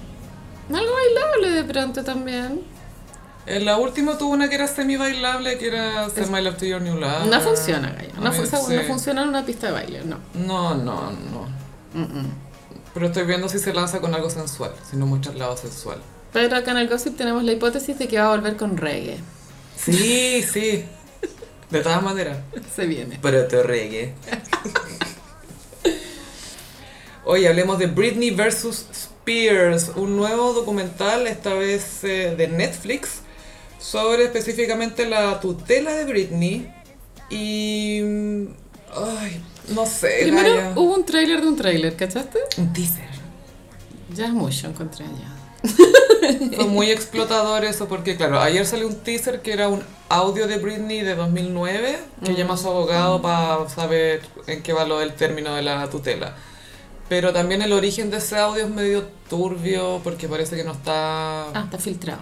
Algo 0.72 0.92
bailable 0.92 1.50
de 1.50 1.64
pronto 1.64 2.02
también. 2.02 2.79
En 3.50 3.64
la 3.64 3.78
última 3.78 4.16
tuvo 4.16 4.32
una 4.32 4.48
que 4.48 4.54
era 4.54 4.68
semi 4.68 4.96
bailable, 4.96 5.58
que 5.58 5.66
era 5.66 6.08
Send 6.08 6.30
My 6.30 6.40
Love 6.40 6.56
to 6.56 6.66
Your 6.66 6.80
New 6.80 6.94
Love. 6.94 7.26
No 7.26 7.40
funciona, 7.40 7.90
Gaya. 7.90 8.14
No, 8.20 8.32
sí. 8.32 8.78
funciona 8.86 9.22
en 9.22 9.28
una 9.28 9.44
pista 9.44 9.66
de 9.66 9.72
baile, 9.72 10.04
no. 10.04 10.18
No, 10.34 10.76
no, 10.76 11.10
no. 11.10 11.48
Mm, 11.92 12.20
mm. 12.20 12.34
Pero 12.94 13.06
estoy 13.06 13.24
viendo 13.24 13.48
si 13.48 13.58
se 13.58 13.74
lanza 13.74 14.00
con 14.00 14.14
algo 14.14 14.30
sensual, 14.30 14.70
si 14.88 14.96
no 14.96 15.06
muestra 15.06 15.32
el 15.32 15.40
lado 15.40 15.56
sensual. 15.56 15.98
Pero 16.32 16.54
acá 16.54 16.70
en 16.70 16.76
el 16.76 16.88
gossip 16.88 17.16
tenemos 17.16 17.42
la 17.42 17.50
hipótesis 17.50 17.98
de 17.98 18.06
que 18.06 18.20
va 18.20 18.26
a 18.26 18.36
volver 18.36 18.56
con 18.56 18.76
reggae. 18.76 19.18
Sí, 19.76 20.44
sí. 20.44 20.84
De 21.70 21.80
todas 21.80 22.02
maneras. 22.04 22.38
Se 22.76 22.86
viene. 22.86 23.18
Pero 23.20 23.48
te 23.48 23.64
reggae. 23.64 24.14
Hoy 27.24 27.46
hablemos 27.46 27.80
de 27.80 27.86
Britney 27.86 28.30
vs. 28.30 28.86
Spears, 28.92 29.90
un 29.96 30.16
nuevo 30.16 30.52
documental, 30.52 31.26
esta 31.26 31.54
vez 31.54 32.04
eh, 32.04 32.34
de 32.36 32.46
Netflix, 32.46 33.22
sobre 33.80 34.24
específicamente 34.24 35.06
la 35.08 35.40
tutela 35.40 35.92
de 35.94 36.04
Britney. 36.04 36.72
Y. 37.30 38.00
mm, 38.02 38.46
Ay, 39.18 39.40
no 39.68 39.86
sé. 39.86 40.18
Primero 40.22 40.54
Gaia. 40.54 40.72
hubo 40.76 40.94
un 40.94 41.04
tráiler 41.04 41.40
de 41.40 41.46
un 41.48 41.56
tráiler, 41.56 41.96
¿cachaste? 41.96 42.38
un 42.58 42.72
teaser. 42.72 43.08
Ya 44.14 44.26
es 44.26 44.32
mucho, 44.32 44.66
encontré 44.66 45.04
ya. 45.06 45.36
Fue 46.56 46.64
muy 46.64 46.90
explotador 46.90 47.64
eso 47.64 47.86
porque, 47.86 48.16
claro, 48.16 48.40
ayer 48.40 48.66
salió 48.66 48.88
un 48.88 48.96
teaser 48.96 49.42
que 49.42 49.52
era 49.52 49.68
un 49.68 49.82
audio 50.08 50.46
de 50.48 50.56
Britney 50.58 51.02
de 51.02 51.14
2009 51.14 51.98
que 52.24 52.34
llama 52.34 52.54
a 52.54 52.56
su 52.56 52.68
abogado 52.68 53.22
para 53.22 53.68
saber 53.68 54.22
en 54.46 54.62
qué 54.62 54.72
va 54.72 54.84
lo 54.84 54.98
del 54.98 55.12
término 55.14 55.54
de 55.54 55.62
la 55.62 55.88
tutela. 55.88 56.34
Pero 57.08 57.32
también 57.32 57.62
el 57.62 57.72
origen 57.72 58.10
de 58.10 58.18
ese 58.18 58.38
audio 58.38 58.64
es 58.64 58.70
medio 58.70 59.04
turbio 59.28 60.00
porque 60.02 60.28
parece 60.28 60.56
que 60.56 60.64
no 60.64 60.72
está... 60.72 61.48
Ah, 61.50 61.62
está 61.64 61.78
filtrado. 61.78 62.20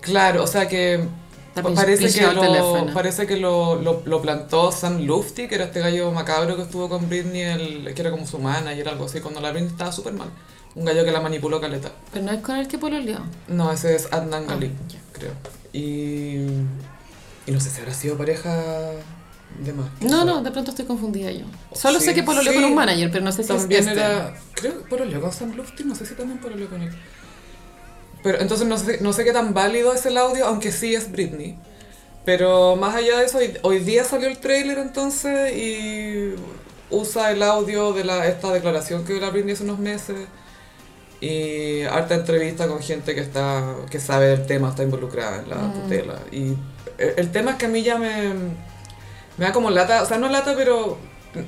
Claro, 0.00 0.42
o 0.44 0.46
sea 0.46 0.68
que 0.68 1.04
parece 1.54 2.10
que, 2.12 2.26
lo, 2.34 2.40
teléfono. 2.40 2.94
parece 2.94 3.26
que 3.26 3.36
lo, 3.36 3.76
lo, 3.76 4.02
lo 4.04 4.22
plantó 4.22 4.72
Sam 4.72 5.00
Lufty, 5.02 5.48
que 5.48 5.54
era 5.56 5.64
este 5.64 5.80
gallo 5.80 6.10
macabro 6.12 6.56
que 6.56 6.62
estuvo 6.62 6.88
con 6.88 7.08
Britney, 7.08 7.42
el, 7.42 7.94
que 7.94 8.00
era 8.00 8.10
como 8.10 8.26
su 8.26 8.38
manager, 8.38 8.88
algo 8.88 9.04
así, 9.06 9.20
cuando 9.20 9.40
la 9.40 9.50
Britney 9.52 9.70
estaba 9.70 9.92
súper 9.92 10.14
mal. 10.14 10.28
Un 10.74 10.86
gallo 10.86 11.04
que 11.04 11.12
la 11.12 11.20
manipuló 11.20 11.60
caleta. 11.60 11.92
Pero 12.12 12.24
no 12.24 12.32
es 12.32 12.40
con 12.40 12.56
el 12.56 12.66
que 12.66 12.78
pololeó. 12.78 13.18
No, 13.48 13.70
ese 13.70 13.94
es 13.94 14.10
Adnan 14.12 14.44
Ah, 14.48 14.54
Galip, 14.54 14.72
ya. 14.88 14.98
creo. 15.12 15.32
Y, 15.74 16.36
y 17.46 17.50
no 17.52 17.60
sé 17.60 17.68
si 17.70 17.80
habrá 17.80 17.92
sido 17.92 18.16
pareja 18.16 18.50
de 19.62 19.72
más. 19.74 19.88
No, 20.00 20.24
no, 20.24 20.42
de 20.42 20.50
pronto 20.50 20.70
estoy 20.70 20.86
confundida 20.86 21.30
yo. 21.30 21.44
Solo 21.74 21.98
Sí, 22.00 22.06
sé 22.06 22.14
que 22.14 22.22
pololeó 22.22 22.52
sí. 22.52 22.58
con 22.58 22.64
un 22.70 22.74
manager, 22.74 23.10
pero 23.12 23.22
no 23.24 23.32
sé 23.32 23.42
si 23.42 23.48
También 23.48 23.82
es 23.82 23.88
este. 23.88 24.00
era. 24.00 24.34
Creo 24.54 24.78
que 24.82 24.88
pololeó 24.88 25.20
con 25.20 25.30
Sam 25.32 25.52
Lufty, 25.54 25.84
no 25.84 25.94
sé 25.94 26.06
si 26.06 26.14
también 26.14 26.38
pololeó 26.40 26.70
con 26.70 26.80
él. 26.80 26.90
Pero 28.22 28.40
entonces 28.40 28.66
no 28.66 28.78
sé, 28.78 28.98
no 29.00 29.12
sé 29.12 29.24
qué 29.24 29.32
tan 29.32 29.52
válido 29.54 29.92
es 29.92 30.06
el 30.06 30.16
audio, 30.18 30.46
aunque 30.46 30.70
sí 30.72 30.94
es 30.94 31.10
Britney. 31.10 31.58
Pero 32.24 32.76
más 32.76 32.94
allá 32.94 33.18
de 33.18 33.24
eso, 33.26 33.38
hoy, 33.38 33.52
hoy 33.62 33.78
día 33.80 34.04
salió 34.04 34.28
el 34.28 34.38
trailer 34.38 34.78
entonces 34.78 35.52
y 35.56 36.34
usa 36.90 37.32
el 37.32 37.42
audio 37.42 37.92
de 37.92 38.04
la, 38.04 38.26
esta 38.28 38.52
declaración 38.52 39.04
que 39.04 39.14
dio 39.14 39.22
la 39.22 39.30
Britney 39.30 39.54
hace 39.54 39.64
unos 39.64 39.78
meses. 39.80 40.16
Y 41.20 41.82
harta 41.82 42.14
entrevista 42.16 42.66
con 42.66 42.80
gente 42.80 43.14
que 43.14 43.20
está 43.20 43.76
que 43.90 44.00
sabe 44.00 44.26
del 44.26 44.46
tema, 44.46 44.70
está 44.70 44.82
involucrada 44.82 45.38
en 45.38 45.48
la 45.50 45.56
Mm. 45.56 45.82
tutela. 45.82 46.18
Y 46.32 46.54
el, 46.98 47.14
el 47.16 47.30
tema 47.32 47.52
es 47.52 47.56
que 47.58 47.66
a 47.66 47.68
mí 47.68 47.82
ya 47.82 47.96
me, 47.98 48.30
me 49.36 49.44
da 49.46 49.52
como 49.52 49.70
lata, 49.70 50.02
o 50.02 50.06
sea, 50.06 50.18
no 50.18 50.28
lata, 50.28 50.54
pero 50.56 50.98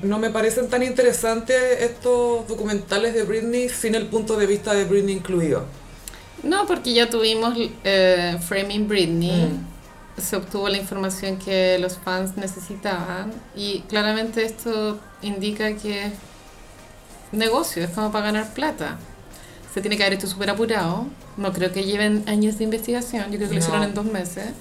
no 0.01 0.17
me 0.17 0.29
parecen 0.29 0.69
tan 0.69 0.81
interesantes 0.81 1.57
estos 1.81 2.47
documentales 2.47 3.13
de 3.13 3.23
Britney 3.23 3.67
sin 3.69 3.95
el 3.95 4.07
punto 4.07 4.37
de 4.37 4.45
vista 4.45 4.73
de 4.73 4.85
Britney 4.85 5.15
incluido. 5.15 5.63
No, 6.45 6.67
porque 6.67 6.93
ya 6.93 7.09
tuvimos 7.09 7.55
eh, 7.83 8.37
Framing 8.39 8.87
Britney. 8.87 9.47
Mm. 9.47 10.21
Se 10.21 10.35
obtuvo 10.37 10.69
la 10.69 10.77
información 10.77 11.37
que 11.37 11.77
los 11.79 11.97
fans 11.97 12.37
necesitaban. 12.37 13.33
Y 13.55 13.81
claramente 13.89 14.45
esto 14.45 14.99
indica 15.21 15.75
que 15.75 16.05
es 16.05 16.13
negocio, 17.31 17.83
es 17.83 17.89
como 17.89 18.11
para 18.11 18.27
ganar 18.27 18.53
plata. 18.53 18.97
Se 19.73 19.81
tiene 19.81 19.97
que 19.97 20.03
haber 20.03 20.19
hecho 20.19 20.27
súper 20.27 20.51
apurado. 20.51 21.07
No 21.35 21.51
creo 21.51 21.73
que 21.73 21.83
lleven 21.83 22.23
años 22.27 22.59
de 22.59 22.63
investigación. 22.63 23.25
Yo 23.31 23.37
creo 23.37 23.49
que 23.49 23.55
lo 23.55 23.59
hicieron 23.59 23.83
en 23.83 23.93
dos 23.93 24.05
meses. 24.05 24.51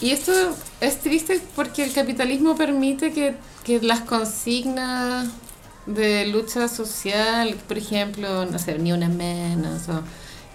Y 0.00 0.12
esto 0.12 0.32
es 0.80 1.00
triste 1.00 1.42
porque 1.56 1.82
el 1.82 1.92
capitalismo 1.92 2.54
permite 2.56 3.12
que, 3.12 3.34
que 3.64 3.80
las 3.82 4.00
consignas 4.00 5.26
de 5.86 6.26
lucha 6.26 6.68
social, 6.68 7.56
por 7.66 7.78
ejemplo, 7.78 8.46
no 8.46 8.58
sé, 8.60 8.78
ni 8.78 8.92
una 8.92 9.08
menos 9.08 9.88
o 9.88 10.02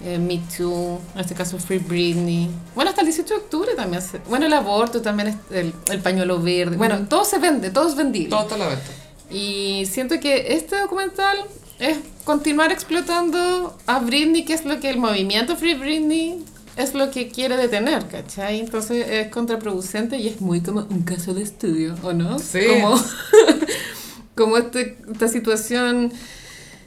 eh, 0.03 0.17
Me 0.19 0.39
Too, 0.57 0.99
en 1.15 1.21
este 1.21 1.33
caso 1.33 1.57
Free 1.59 1.79
Britney. 1.79 2.49
Bueno, 2.75 2.89
hasta 2.89 3.01
el 3.01 3.07
18 3.07 3.33
de 3.33 3.39
octubre 3.39 3.71
también. 3.75 4.01
se- 4.01 4.19
bueno, 4.29 4.45
el 4.45 4.53
aborto 4.53 5.01
también, 5.01 5.29
es 5.29 5.35
el, 5.51 5.73
el 5.91 5.99
pañuelo 5.99 6.41
verde. 6.41 6.77
Bueno, 6.77 6.95
Ujú. 6.95 7.05
todo 7.05 7.25
se 7.25 7.37
vende, 7.39 7.69
todo 7.69 7.87
es 7.87 7.95
vendible. 7.95 8.29
Todo 8.29 8.41
está 8.41 8.55
a 8.55 8.57
la 8.59 8.67
venta. 8.67 8.83
Y 9.31 9.85
siento 9.87 10.19
que 10.19 10.53
este 10.55 10.79
documental 10.79 11.37
es 11.79 11.97
continuar 12.23 12.71
explotando 12.71 13.77
a 13.87 13.99
Britney, 13.99 14.45
que 14.45 14.53
es 14.53 14.63
lo 14.65 14.79
que 14.79 14.89
el 14.89 14.97
movimiento 14.97 15.55
Free 15.55 15.73
Britney 15.75 16.43
es 16.75 16.93
lo 16.95 17.11
que 17.11 17.29
quiere 17.29 17.55
detener, 17.57 18.07
¿cachai? 18.07 18.59
Entonces 18.59 19.05
es 19.07 19.27
contraproducente 19.29 20.17
y 20.17 20.27
es 20.27 20.41
muy 20.41 20.61
como 20.61 20.81
un 20.89 21.03
caso 21.03 21.33
de 21.33 21.43
estudio, 21.43 21.95
¿o 22.03 22.13
no? 22.13 22.39
Sí. 22.39 22.59
Como, 22.81 22.99
como 24.35 24.57
este- 24.57 24.97
esta 25.11 25.27
situación 25.27 26.11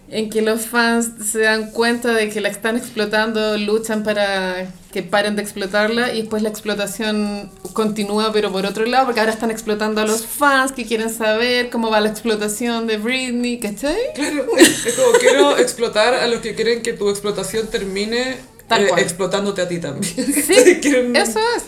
en 0.09 0.31
que 0.31 0.41
los 0.41 0.67
fans 0.67 1.11
se 1.31 1.41
dan 1.41 1.73
cuenta 1.73 2.13
de 2.13 2.29
que 2.31 2.41
la 2.41 2.49
están 2.49 2.77
explotando, 2.77 3.59
luchan 3.59 4.05
para 4.05 4.67
que 4.93 5.03
paren 5.03 5.35
de 5.37 5.43
explotarla 5.43 6.15
y 6.15 6.21
después 6.23 6.43
la 6.43 6.49
explotación 6.49 7.51
continúa 7.75 8.33
pero 8.33 8.51
por 8.53 8.65
otro 8.65 8.87
lado 8.87 9.07
porque 9.07 9.21
ahora 9.21 9.33
están 9.33 9.51
explotando 9.51 10.01
a 10.01 10.07
los 10.07 10.25
fans 10.25 10.73
que 10.73 10.87
quieren 10.87 11.11
saber 11.11 11.69
cómo 11.71 11.91
va 11.91 12.01
la 12.01 12.09
explotación 12.09 12.87
de 12.87 12.97
Britney, 12.99 13.59
¿cachai? 13.59 13.97
Claro, 14.15 14.47
es 14.57 14.95
como 14.95 15.19
quiero 15.19 15.59
explotar 15.59 16.15
a 16.15 16.27
los 16.29 16.41
que 16.41 16.55
quieren 16.55 16.83
que 16.83 16.93
tu 16.93 17.11
explotación 17.11 17.67
termine 17.67 18.37
eh, 18.71 18.89
explotándote 18.99 19.61
a 19.63 19.69
ti 19.69 19.79
también. 19.81 20.05
Sí, 20.15 20.23
Quieren- 20.81 21.15
eso 21.17 21.41
es. 21.57 21.65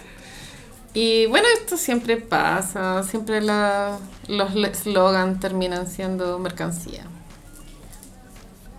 Y 0.94 1.27
bueno, 1.27 1.46
esto 1.61 1.77
siempre 1.77 2.16
pasa, 2.16 3.03
siempre 3.03 3.40
la, 3.42 3.98
los 4.27 4.53
slogans 4.79 5.38
terminan 5.40 5.87
siendo 5.90 6.38
mercancía. 6.38 7.05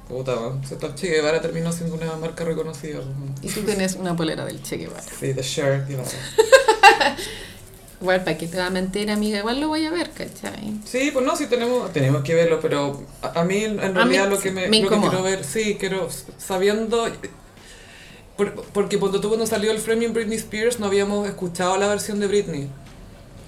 Puta, 0.10 0.34
está 0.70 0.96
Che 0.96 1.08
Guevara 1.08 1.40
terminó 1.40 1.72
siendo 1.72 1.96
una 1.96 2.12
marca 2.18 2.44
reconocida. 2.44 3.00
Y 3.44 3.48
tú 3.50 3.62
tienes 3.62 3.94
una 3.96 4.16
polera 4.16 4.44
del 4.44 4.62
Che 4.64 4.76
Guevara. 4.78 5.04
Sí, 5.04 5.34
The 5.34 5.42
Share 5.44 5.86
Guevara. 5.88 6.10
Igual, 8.02 8.24
¿para 8.24 8.38
qué 8.38 8.48
te 8.48 8.58
va 8.58 8.68
a 8.68 8.70
mentir, 8.70 9.12
amiga? 9.12 9.40
Igual 9.40 9.60
lo 9.60 9.68
voy 9.68 9.86
a 9.86 9.92
ver, 9.92 10.10
¿cachai? 10.12 10.74
Sí, 10.86 11.12
pues 11.14 11.26
no, 11.26 11.36
sí 11.36 11.48
tenemos, 11.48 11.92
tenemos 11.92 12.24
que 12.24 12.34
verlo, 12.34 12.60
pero 12.62 13.04
a, 13.22 13.42
a 13.42 13.44
mí 13.44 13.64
en 13.66 13.78
realidad 13.94 14.30
lo 14.30 14.40
que 14.40 14.52
me, 14.52 14.68
me 14.70 14.82
lo 14.82 14.90
que 14.90 14.98
quiero 15.00 15.22
ver, 15.22 15.44
sí, 15.44 15.76
quiero, 15.78 16.08
sabiendo, 16.38 17.08
por- 18.38 18.56
porque 18.72 18.98
cuando 18.98 19.20
tú 19.20 19.28
cuando 19.28 19.46
salió 19.46 19.70
el 19.72 19.80
Framing 19.80 20.14
Britney 20.14 20.38
Spears 20.38 20.80
no 20.80 20.86
habíamos 20.86 21.28
escuchado 21.28 21.78
la 21.78 21.88
versión 21.88 22.22
de 22.22 22.28
Britney, 22.28 22.70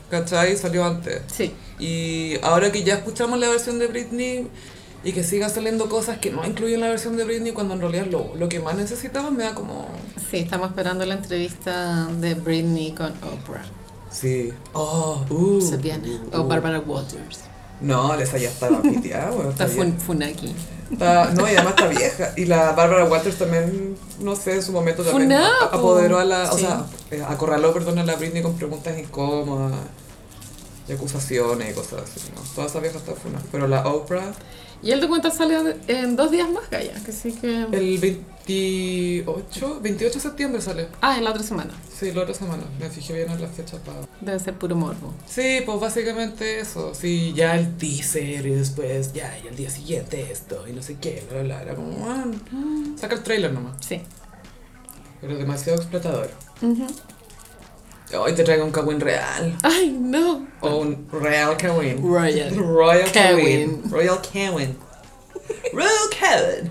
¿cachai? 0.09 0.57
Salió 0.57 0.83
antes. 0.83 1.21
Sí. 1.33 1.53
Y 1.79 2.35
ahora 2.43 2.73
que 2.73 2.83
ya 2.83 2.95
escuchamos 2.95 3.39
la 3.39 3.47
versión 3.49 3.79
de 3.79 3.87
Britney 3.87 4.47
y 5.03 5.13
que 5.13 5.23
sigan 5.23 5.49
saliendo 5.49 5.89
cosas 5.89 6.19
que 6.19 6.29
no 6.31 6.45
incluyen 6.45 6.79
la 6.81 6.89
versión 6.89 7.17
de 7.17 7.23
Britney 7.23 7.53
cuando 7.53 7.73
en 7.73 7.81
realidad 7.81 8.05
lo, 8.09 8.35
lo 8.35 8.47
que 8.49 8.59
más 8.59 8.75
necesitamos 8.75 9.31
me 9.31 9.43
da 9.43 9.55
como... 9.55 9.87
Sí, 10.29 10.37
estamos 10.37 10.69
esperando 10.69 11.05
la 11.05 11.15
entrevista 11.15 12.05
de 12.19 12.35
Britney 12.35 12.91
con 12.93 13.07
Oprah. 13.23 13.63
Sí. 14.11 14.53
Oh, 14.73 15.25
uh, 15.29 15.61
Se 15.61 15.77
viene. 15.77 16.19
uh, 16.33 16.37
O. 16.41 16.43
Barbara 16.45 16.79
Walters. 16.81 17.39
No, 17.79 18.13
esa 18.13 18.37
ya 18.37 18.49
estaba 18.49 18.81
piteada, 18.83 19.31
bueno, 19.31 19.49
Está 19.49 19.65
bien. 19.65 19.93
fun 19.93 19.99
Funaki. 19.99 20.53
Está- 20.91 21.31
no, 21.33 21.47
y 21.47 21.55
además 21.55 21.73
está 21.77 21.87
vieja. 21.87 22.33
Y 22.37 22.45
la 22.45 22.73
Barbara 22.73 23.05
Walters 23.05 23.37
también, 23.37 23.95
no 24.19 24.35
sé, 24.35 24.55
en 24.55 24.61
su 24.61 24.71
momento 24.71 25.01
también 25.03 25.29
Funada, 25.29 25.49
a- 25.63 25.75
apoderó 25.75 26.19
a 26.19 26.25
la, 26.25 26.51
o 26.51 26.55
sí. 26.57 26.61
sea, 26.65 26.85
eh, 27.09 27.23
acorraló, 27.27 27.73
perdón, 27.73 27.97
a 27.99 28.03
la 28.03 28.15
Britney 28.17 28.43
con 28.43 28.55
preguntas 28.55 28.99
incómodas 28.99 29.71
y 30.87 30.91
acusaciones 30.93 31.71
y 31.71 31.73
cosas 31.73 32.01
así, 32.03 32.29
¿no? 32.35 32.41
Toda 32.53 32.67
esa 32.67 32.79
vieja 32.79 32.97
está 32.97 33.13
funada. 33.13 33.43
Pero 33.51 33.67
la 33.67 33.87
Oprah, 33.87 34.31
Y 34.83 34.91
el 34.91 34.99
documental 34.99 35.31
sale 35.31 35.75
en 35.87 36.15
dos 36.15 36.31
días 36.31 36.49
más, 36.49 36.69
Gaya. 36.69 36.93
Que 37.05 37.11
sí 37.11 37.33
que... 37.33 37.67
el 37.71 37.97
28, 37.99 39.79
28 39.79 40.13
de 40.15 40.19
septiembre 40.19 40.61
sale. 40.61 40.87
Ah, 41.01 41.17
en 41.17 41.23
la 41.23 41.29
otra 41.29 41.43
semana. 41.43 41.71
Sí, 41.95 42.11
la 42.11 42.21
otra 42.23 42.33
semana. 42.33 42.63
Me 42.79 42.89
fijé 42.89 43.13
bien 43.13 43.29
en 43.29 43.39
las 43.39 43.51
fechas 43.51 43.79
para... 43.81 43.99
Debe 44.21 44.39
ser 44.39 44.55
puro 44.55 44.75
morbo. 44.75 45.13
Sí, 45.27 45.59
pues 45.65 45.79
básicamente 45.79 46.59
eso. 46.59 46.95
Sí, 46.95 47.31
ya 47.35 47.55
el 47.55 47.77
teaser 47.77 48.45
y 48.45 48.49
después 48.51 49.13
ya, 49.13 49.37
y 49.43 49.47
al 49.47 49.55
día 49.55 49.69
siguiente 49.69 50.31
esto 50.31 50.67
y 50.67 50.73
no 50.73 50.81
sé 50.81 50.97
qué, 50.97 51.23
bla, 51.29 51.43
bla, 51.43 51.55
bla. 51.57 51.61
Era 51.61 51.75
como, 51.75 52.09
ah, 52.09 52.25
saca 52.95 53.13
el 53.15 53.21
trailer 53.21 53.53
nomás. 53.53 53.77
Sí. 53.85 54.01
Pero 55.21 55.37
demasiado 55.37 55.77
explotador. 55.79 56.31
Ujú. 56.63 56.87
Hoy 58.17 58.33
te 58.33 58.43
traigo 58.43 58.65
un 58.65 58.71
Kawin 58.71 58.99
real. 58.99 59.57
Ay, 59.63 59.89
no. 59.99 60.47
O 60.59 60.77
un 60.77 61.07
Real 61.11 61.55
Kawin. 61.57 62.01
Royal. 62.01 62.55
Royal. 62.55 63.11
Kawin. 63.11 63.81
Royal 63.89 64.19
Kawin. 64.21 64.77
Royal 65.73 66.09
Kawin. 66.19 66.69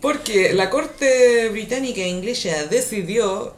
Porque 0.00 0.52
la 0.52 0.70
corte 0.70 1.48
británica 1.50 2.00
e 2.00 2.08
inglesa 2.08 2.66
decidió 2.66 3.54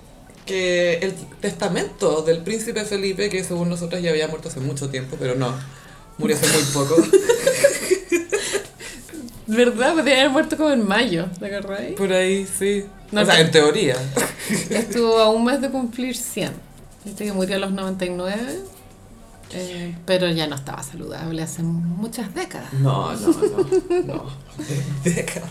que 0.46 0.94
el 0.98 1.14
testamento 1.40 2.22
del 2.22 2.42
príncipe 2.42 2.84
Felipe, 2.84 3.28
que 3.28 3.44
según 3.44 3.68
nosotros 3.68 4.00
ya 4.02 4.10
había 4.10 4.28
muerto 4.28 4.48
hace 4.48 4.60
mucho 4.60 4.88
tiempo, 4.88 5.16
pero 5.18 5.34
no, 5.34 5.54
murió 6.16 6.36
hace 6.36 6.46
muy 6.48 6.64
poco. 6.72 6.96
¿Verdad? 9.46 9.94
Podría 9.94 10.20
haber 10.20 10.30
muerto 10.30 10.56
como 10.56 10.70
en 10.70 10.86
mayo, 10.86 11.26
¿te 11.38 11.46
acordáis? 11.46 11.96
Por 11.96 12.12
ahí, 12.12 12.46
sí. 12.58 12.84
No, 13.10 13.22
o 13.22 13.24
sea, 13.24 13.40
en 13.40 13.50
teoría. 13.50 13.96
Estuvo 14.70 15.18
a 15.18 15.28
un 15.28 15.44
mes 15.44 15.60
de 15.60 15.70
cumplir 15.70 16.16
100. 16.16 16.69
Viste 17.04 17.24
que 17.24 17.32
murió 17.32 17.56
a 17.56 17.58
los 17.58 17.72
99, 17.72 18.60
eh, 19.52 19.96
pero 20.06 20.28
ya 20.30 20.46
no 20.46 20.56
estaba 20.56 20.82
saludable 20.82 21.42
hace 21.42 21.62
muchas 21.62 22.34
décadas. 22.34 22.72
No, 22.74 23.12
no, 23.14 23.28
no, 23.28 24.02
no. 24.04 24.24
Décadas. 25.04 25.50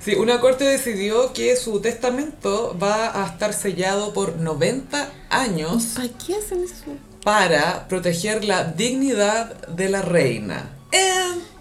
Sí, 0.00 0.14
una 0.14 0.40
corte 0.40 0.64
decidió 0.64 1.32
que 1.32 1.56
su 1.56 1.80
testamento 1.80 2.76
va 2.80 3.22
a 3.22 3.26
estar 3.26 3.52
sellado 3.52 4.12
por 4.12 4.36
90 4.36 5.10
años 5.28 5.84
¿Para 5.96 6.08
qué 6.08 6.36
hacen 6.36 6.64
eso? 6.64 6.84
para 7.24 7.86
proteger 7.88 8.44
la 8.44 8.64
dignidad 8.64 9.66
de 9.68 9.88
la 9.88 10.02
reina. 10.02 10.70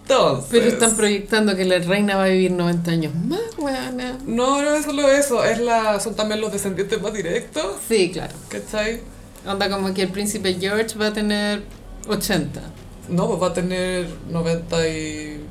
Entonces... 0.09 0.47
Pero 0.49 0.65
están 0.67 0.95
proyectando 0.95 1.55
que 1.55 1.65
la 1.65 1.79
reina 1.79 2.15
va 2.15 2.25
a 2.25 2.27
vivir 2.27 2.51
90 2.51 2.91
años 2.91 3.13
más, 3.13 3.41
weona. 3.57 4.17
No, 4.25 4.61
no 4.61 4.75
es 4.75 4.85
solo 4.85 5.09
eso, 5.11 5.43
es 5.43 5.59
la, 5.59 5.99
son 5.99 6.15
también 6.15 6.39
los 6.39 6.51
descendientes 6.51 7.01
más 7.01 7.13
directos, 7.13 7.65
Sí, 7.87 8.11
claro. 8.11 8.33
¿cachai? 8.47 9.01
Onda 9.45 9.69
como 9.69 9.93
que 9.93 10.03
el 10.03 10.09
príncipe 10.09 10.53
George 10.59 10.97
va 10.97 11.07
a 11.07 11.13
tener 11.13 11.63
80. 12.07 12.61
No, 13.09 13.27
pues 13.27 13.41
va 13.41 13.47
a 13.47 13.53
tener 13.53 14.07
90 14.29 14.87
y... 14.87 15.41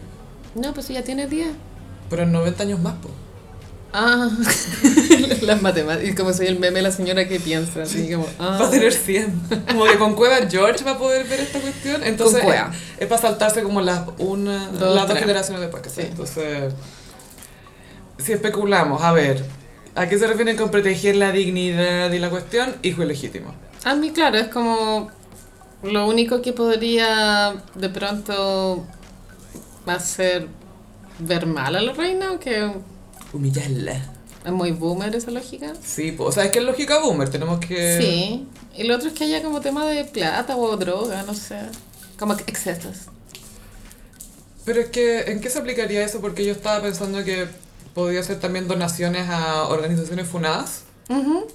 No, 0.55 0.73
pues 0.73 0.89
ya 0.89 1.03
tiene 1.03 1.27
10. 1.27 1.49
Pero 2.09 2.23
en 2.23 2.33
90 2.33 2.63
años 2.63 2.81
más, 2.81 2.95
pues. 3.03 3.13
Ah, 3.99 4.29
las 5.41 5.63
matemáticas. 5.63 6.15
Como 6.15 6.31
soy 6.35 6.49
el 6.49 6.59
meme 6.59 6.81
de 6.81 6.83
la 6.83 6.91
señora 6.91 7.27
que 7.27 7.41
piensa, 7.41 7.85
así 7.85 8.13
como. 8.13 8.29
Ah. 8.39 8.59
Va 8.61 8.67
a 8.67 8.71
tener 8.71 8.93
100. 8.93 9.65
Como 9.71 9.87
que 9.87 9.97
con 9.97 10.15
Cueva 10.15 10.37
George 10.51 10.85
va 10.85 10.91
a 10.91 10.99
poder 10.99 11.27
ver 11.27 11.41
esta 11.41 11.59
cuestión. 11.61 12.05
Entonces, 12.05 12.41
Con 12.41 12.51
Cueva. 12.51 12.71
Es, 12.75 13.03
es 13.05 13.07
para 13.09 13.23
saltarse 13.23 13.63
como 13.63 13.81
las, 13.81 14.03
una, 14.19 14.69
Dos, 14.69 14.95
las 14.95 15.09
dos 15.09 15.19
generaciones 15.19 15.63
después. 15.63 15.83
¿cachai? 15.83 16.05
Sí. 16.05 16.11
Entonces, 16.11 16.75
si 18.19 18.33
especulamos, 18.33 19.03
a 19.03 19.13
ver, 19.13 19.43
¿a 19.95 20.07
qué 20.07 20.19
se 20.19 20.27
refieren 20.27 20.59
con 20.59 20.71
proteger 20.71 21.17
la 21.17 21.33
dignidad 21.33 22.13
y 22.13 22.19
la 22.19 22.29
cuestión? 22.29 22.77
Hijo 22.83 23.03
ilegítimo. 23.03 23.55
A 23.85 23.95
mí, 23.95 24.11
claro, 24.11 24.37
es 24.37 24.49
como 24.49 25.11
lo 25.83 26.07
único 26.07 26.43
que 26.43 26.53
podría 26.53 27.55
de 27.75 27.89
pronto 27.89 28.85
hacer 29.87 30.49
ver 31.19 31.47
mal 31.47 31.77
a 31.77 31.81
la 31.81 31.95
reina, 31.95 32.33
o 32.33 32.39
que 32.39 32.73
Humillarla. 33.37 34.01
es 34.45 34.53
muy 34.53 34.71
boomer 34.73 35.15
esa 35.15 35.31
lógica. 35.31 35.73
Sí, 35.85 36.13
pues, 36.13 36.29
o 36.29 36.33
sea, 36.33 36.45
es 36.45 36.51
que 36.51 36.59
es 36.61 36.65
lógica 36.65 37.01
boomer, 37.01 37.29
tenemos 37.29 37.61
que... 37.61 37.99
Sí. 38.01 38.47
Y 38.77 38.85
lo 38.85 38.97
otro 38.97 39.09
es 39.09 39.15
que 39.15 39.25
haya 39.25 39.43
como 39.43 39.61
tema 39.61 39.87
de 39.87 40.05
plata 40.05 40.57
o 40.57 40.77
droga, 40.77 41.23
no 41.23 41.35
sé. 41.35 41.57
Como 42.19 42.35
excesos. 42.35 42.97
Pero 44.65 44.81
es 44.81 44.89
que, 44.91 45.21
¿en 45.31 45.41
qué 45.41 45.49
se 45.51 45.59
aplicaría 45.59 46.05
eso? 46.05 46.21
Porque 46.21 46.45
yo 46.45 46.53
estaba 46.53 46.83
pensando 46.83 47.25
que 47.25 47.47
podía 47.95 48.23
ser 48.23 48.41
también 48.41 48.69
donaciones 48.69 49.29
a 49.29 49.65
organizaciones 49.69 50.27
funadas 50.29 50.83
Ujú. 51.09 51.47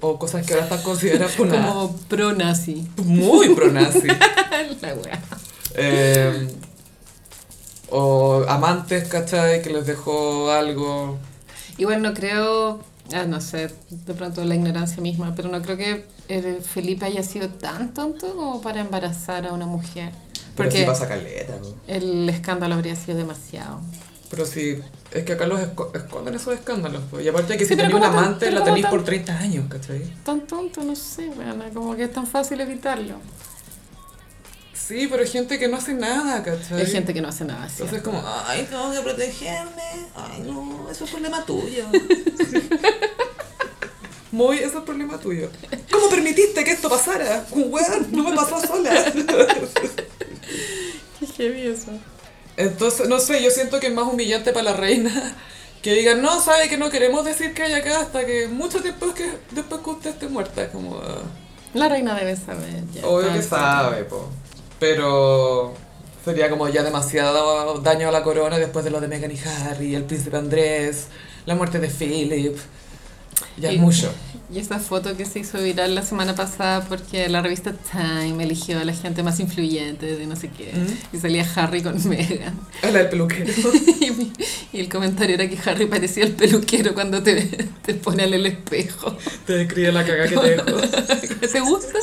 o 0.00 0.08
o 0.08 0.18
cosas 0.18 0.46
que 0.46 0.52
ahora 0.54 0.64
están 0.66 0.82
consideradas 0.82 1.32
funadas. 1.32 1.66
Como 1.72 1.96
pro-nazi. 2.08 2.86
Muy 3.04 3.54
pro-nazi. 3.54 4.06
la 4.80 4.94
wea. 4.94 5.22
Eh, 5.74 6.48
o 7.92 8.44
amantes, 8.48 9.06
¿cachai? 9.08 9.62
Que 9.62 9.70
les 9.70 9.86
dejó 9.86 10.50
algo. 10.50 11.18
Igual 11.78 12.02
no 12.02 12.14
creo, 12.14 12.80
ah, 13.14 13.24
no 13.26 13.40
sé, 13.40 13.70
de 13.90 14.14
pronto 14.14 14.44
la 14.44 14.54
ignorancia 14.54 15.02
misma, 15.02 15.34
pero 15.36 15.48
no 15.48 15.60
creo 15.62 15.76
que 15.76 16.06
eh, 16.28 16.60
Felipe 16.62 17.04
haya 17.04 17.22
sido 17.22 17.48
tan 17.48 17.92
tonto 17.94 18.34
como 18.34 18.60
para 18.62 18.80
embarazar 18.80 19.46
a 19.46 19.52
una 19.52 19.66
mujer. 19.66 20.10
Pero 20.56 20.68
Porque 20.68 20.78
sí 20.80 20.84
pasa 20.84 21.06
caleta, 21.08 21.54
¿no? 21.60 21.68
el 21.86 22.28
escándalo 22.28 22.74
habría 22.74 22.96
sido 22.96 23.16
demasiado. 23.16 23.80
Pero 24.30 24.46
sí, 24.46 24.78
es 25.10 25.24
que 25.24 25.32
acá 25.34 25.46
los 25.46 25.60
esco- 25.60 25.94
esconden 25.94 26.34
esos 26.34 26.54
escándalos. 26.54 27.02
Pues. 27.10 27.24
Y 27.24 27.28
aparte 27.28 27.56
que 27.58 27.64
Sí, 27.64 27.70
si 27.70 27.76
tenía 27.76 27.94
un 27.94 28.02
amante, 28.04 28.50
la 28.50 28.64
tan- 28.64 28.80
por 28.90 29.04
30 29.04 29.36
años, 29.38 29.66
¿cachai? 29.68 30.02
Tan 30.24 30.46
tonto, 30.46 30.82
no 30.82 30.96
sé, 30.96 31.28
bueno, 31.36 31.64
como 31.74 31.94
que 31.96 32.04
es 32.04 32.12
tan 32.12 32.26
fácil 32.26 32.60
evitarlo. 32.62 33.16
Sí, 34.92 35.06
pero 35.10 35.22
hay 35.22 35.28
gente 35.28 35.58
que 35.58 35.68
no 35.68 35.78
hace 35.78 35.94
nada, 35.94 36.42
¿cachai? 36.42 36.80
Hay 36.80 36.86
gente 36.86 37.14
que 37.14 37.22
no 37.22 37.28
hace 37.28 37.44
nada 37.46 37.64
así. 37.64 37.76
Entonces 37.82 37.98
es 37.98 38.04
como, 38.04 38.22
ay, 38.46 38.66
tengo 38.68 38.92
que 38.92 39.00
protegerme. 39.00 39.82
Ay, 40.14 40.42
no, 40.44 40.86
eso 40.90 41.04
es 41.06 41.10
problema 41.10 41.42
tuyo. 41.46 41.86
Muy, 44.32 44.58
eso 44.58 44.78
es 44.78 44.84
problema 44.84 45.18
tuyo. 45.18 45.50
¿Cómo 45.90 46.10
permitiste 46.10 46.62
que 46.62 46.72
esto 46.72 46.90
pasara? 46.90 47.46
Weón, 47.52 48.08
no 48.12 48.24
me 48.24 48.36
pasó 48.36 48.60
sola. 48.60 48.92
Qué 51.20 51.26
heavy 51.36 51.68
eso. 51.68 51.90
Entonces, 52.58 53.08
no 53.08 53.18
sé, 53.18 53.42
yo 53.42 53.50
siento 53.50 53.80
que 53.80 53.86
es 53.86 53.94
más 53.94 54.06
humillante 54.12 54.52
para 54.52 54.64
la 54.64 54.72
reina 54.76 55.34
que 55.80 55.94
digan, 55.94 56.20
no, 56.20 56.38
sabe 56.40 56.68
que 56.68 56.76
no 56.76 56.90
queremos 56.90 57.24
decir 57.24 57.54
que 57.54 57.62
hay 57.62 57.72
acá 57.72 58.00
hasta 58.00 58.26
que 58.26 58.46
mucho 58.46 58.82
tiempo 58.82 59.14
que, 59.14 59.30
después 59.52 59.80
que 59.80 59.90
usted 59.90 60.10
esté 60.10 60.28
muerta. 60.28 60.64
Es 60.64 60.68
como, 60.70 60.98
ah, 60.98 61.22
La 61.72 61.88
reina 61.88 62.14
debe 62.14 62.36
saber 62.36 62.84
ya. 62.92 63.06
obvio 63.06 63.32
que 63.32 63.42
sí. 63.42 63.48
sabe, 63.48 64.04
po. 64.04 64.28
Pero 64.82 65.74
Sería 66.24 66.50
como 66.50 66.68
ya 66.68 66.82
demasiado 66.82 67.78
daño 67.78 68.08
a 68.08 68.12
la 68.12 68.24
corona 68.24 68.58
después 68.58 68.84
de 68.84 68.90
lo 68.90 69.00
de 69.00 69.06
Meghan 69.06 69.30
y 69.30 69.38
Harry, 69.38 69.94
el 69.94 70.04
príncipe 70.04 70.36
Andrés, 70.36 71.06
la 71.46 71.54
muerte 71.54 71.78
de 71.78 71.88
Philip. 71.88 72.56
Ya 73.58 73.70
Y- 73.70 73.76
es 73.76 73.80
mucho. 73.80 74.12
Y 74.52 74.58
esa 74.58 74.78
foto 74.80 75.16
que 75.16 75.24
se 75.24 75.38
hizo 75.38 75.62
viral 75.62 75.94
la 75.94 76.02
semana 76.02 76.34
pasada 76.34 76.84
porque 76.86 77.28
la 77.28 77.40
revista 77.40 77.72
Time 77.90 78.42
eligió 78.44 78.78
a 78.80 78.84
la 78.84 78.92
gente 78.92 79.22
más 79.22 79.40
influyente 79.40 80.16
de 80.16 80.26
no 80.26 80.36
sé 80.36 80.48
qué. 80.50 80.72
¿Mm? 80.74 81.16
Y 81.16 81.20
salía 81.20 81.46
Harry 81.56 81.82
con 81.82 81.96
Meghan. 82.08 82.58
A 82.82 82.90
la 82.90 82.98
del 82.98 83.08
peluquero. 83.08 83.52
Y, 84.72 84.80
el 84.80 84.88
comentario 84.88 85.34
era 85.36 85.48
que 85.48 85.58
Harry 85.68 85.86
parecía 85.86 86.24
el 86.24 86.32
peluquero 86.32 86.94
cuando 86.94 87.22
te, 87.22 87.42
te 87.84 87.94
pone 87.94 88.24
el 88.24 88.46
espejo. 88.46 89.16
Te 89.46 89.54
describe 89.54 89.92
la 89.92 90.04
caga 90.04 90.26
que 90.28 90.36
te 90.36 90.50
dejó. 90.50 90.64
¿Te 91.52 91.60
gusta? 91.60 91.98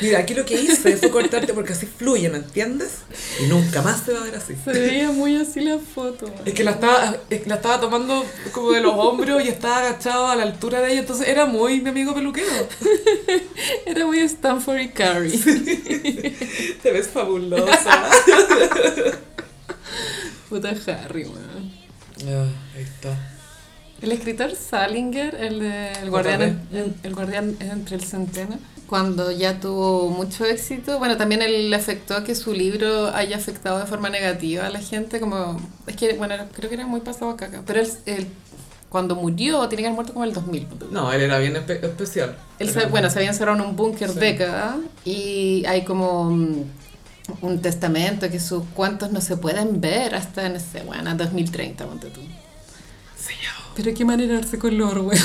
Mira, 0.00 0.18
aquí 0.20 0.34
lo 0.34 0.44
que 0.44 0.60
hice 0.60 0.96
fue 0.96 1.10
cortarte 1.10 1.54
porque 1.54 1.72
así 1.72 1.86
fluye, 1.86 2.28
¿me 2.28 2.38
entiendes? 2.38 2.98
Y 3.42 3.46
nunca 3.46 3.82
más 3.82 4.02
se 4.04 4.12
va 4.12 4.20
a 4.20 4.24
ver 4.24 4.36
así. 4.36 4.54
Se 4.64 4.72
veía 4.72 5.10
muy 5.10 5.36
así 5.36 5.60
la 5.60 5.78
foto. 5.78 6.32
Es 6.44 6.54
que 6.54 6.64
la 6.64 6.72
estaba, 6.72 7.16
es 7.30 7.42
que 7.42 7.48
la 7.48 7.56
estaba 7.56 7.80
tomando 7.80 8.24
como 8.52 8.72
de 8.72 8.80
los 8.80 8.94
hombros 8.96 9.44
y 9.44 9.48
estaba 9.48 9.78
agachado 9.78 10.26
a 10.26 10.36
la 10.36 10.42
altura 10.42 10.80
de 10.80 10.92
ella, 10.92 11.00
entonces 11.00 11.28
era 11.28 11.46
muy 11.46 11.80
mi 11.80 11.90
amigo 11.90 12.14
peluquero. 12.14 12.46
Era 13.86 14.06
muy 14.06 14.18
Stanford 14.20 14.80
y 14.80 14.88
Carrie. 14.88 15.38
Te 16.82 16.92
ves 16.92 17.08
fabulosa. 17.08 18.04
Puta 20.48 20.74
Harry, 20.86 21.24
weón. 21.24 21.72
Ah, 22.26 22.46
ahí 22.76 22.82
está. 22.82 23.16
El 24.02 24.12
escritor 24.12 24.54
Salinger, 24.54 25.34
el 25.34 25.60
de 25.60 25.92
El 25.92 26.10
Guardián, 26.10 26.68
el 27.02 27.14
guardián 27.14 27.56
entre 27.60 27.96
el 27.96 28.04
centeno, 28.04 28.58
cuando 28.88 29.30
ya 29.30 29.60
tuvo 29.60 30.08
mucho 30.10 30.44
éxito, 30.44 30.98
bueno, 30.98 31.16
también 31.16 31.42
él 31.42 31.70
le 31.70 31.76
afectó 31.76 32.14
a 32.16 32.24
que 32.24 32.34
su 32.34 32.52
libro 32.52 33.08
haya 33.14 33.36
afectado 33.36 33.78
de 33.78 33.86
forma 33.86 34.10
negativa 34.10 34.66
a 34.66 34.70
la 34.70 34.80
gente, 34.80 35.20
como, 35.20 35.60
es 35.86 35.96
que, 35.96 36.14
bueno, 36.14 36.34
creo 36.52 36.68
que 36.68 36.76
era 36.76 36.86
muy 36.86 37.00
pasado 37.00 37.30
a 37.30 37.36
caca, 37.36 37.62
pero 37.66 37.80
él, 37.80 37.88
él 38.06 38.26
cuando 38.88 39.16
murió, 39.16 39.68
tiene 39.68 39.82
que 39.82 39.86
haber 39.88 39.94
muerto 39.96 40.12
como 40.12 40.24
en 40.24 40.28
el 40.30 40.34
2000. 40.34 40.66
ponte 40.66 40.84
tú. 40.86 40.92
No, 40.92 41.12
él 41.12 41.22
era 41.22 41.38
bien 41.38 41.54
espe- 41.54 41.82
especial. 41.82 42.36
Él 42.60 42.70
se, 42.70 42.86
bueno, 42.86 43.10
se 43.10 43.18
había 43.18 43.30
encerrado 43.30 43.58
en 43.60 43.64
un 43.68 43.74
búnker 43.74 44.10
Sí. 44.10 44.18
década 44.20 44.76
y 45.04 45.64
hay 45.66 45.82
como 45.84 46.30
mm, 46.30 46.62
un 47.42 47.60
testamento 47.60 48.30
que 48.30 48.38
sus 48.38 48.62
cuentos 48.74 49.10
no 49.10 49.20
se 49.20 49.36
pueden 49.36 49.80
ver 49.80 50.14
hasta, 50.14 50.48
no 50.48 50.60
sé, 50.60 50.82
bueno, 50.84 51.12
2030, 51.16 51.84
ponte 51.86 52.06
tú. 52.10 52.20
Señor. 53.18 53.54
Pero 53.74 53.92
qué 53.94 54.04
manera 54.04 54.34
de 54.34 54.40
darse 54.40 54.58
color, 54.60 54.98
weón. 54.98 55.18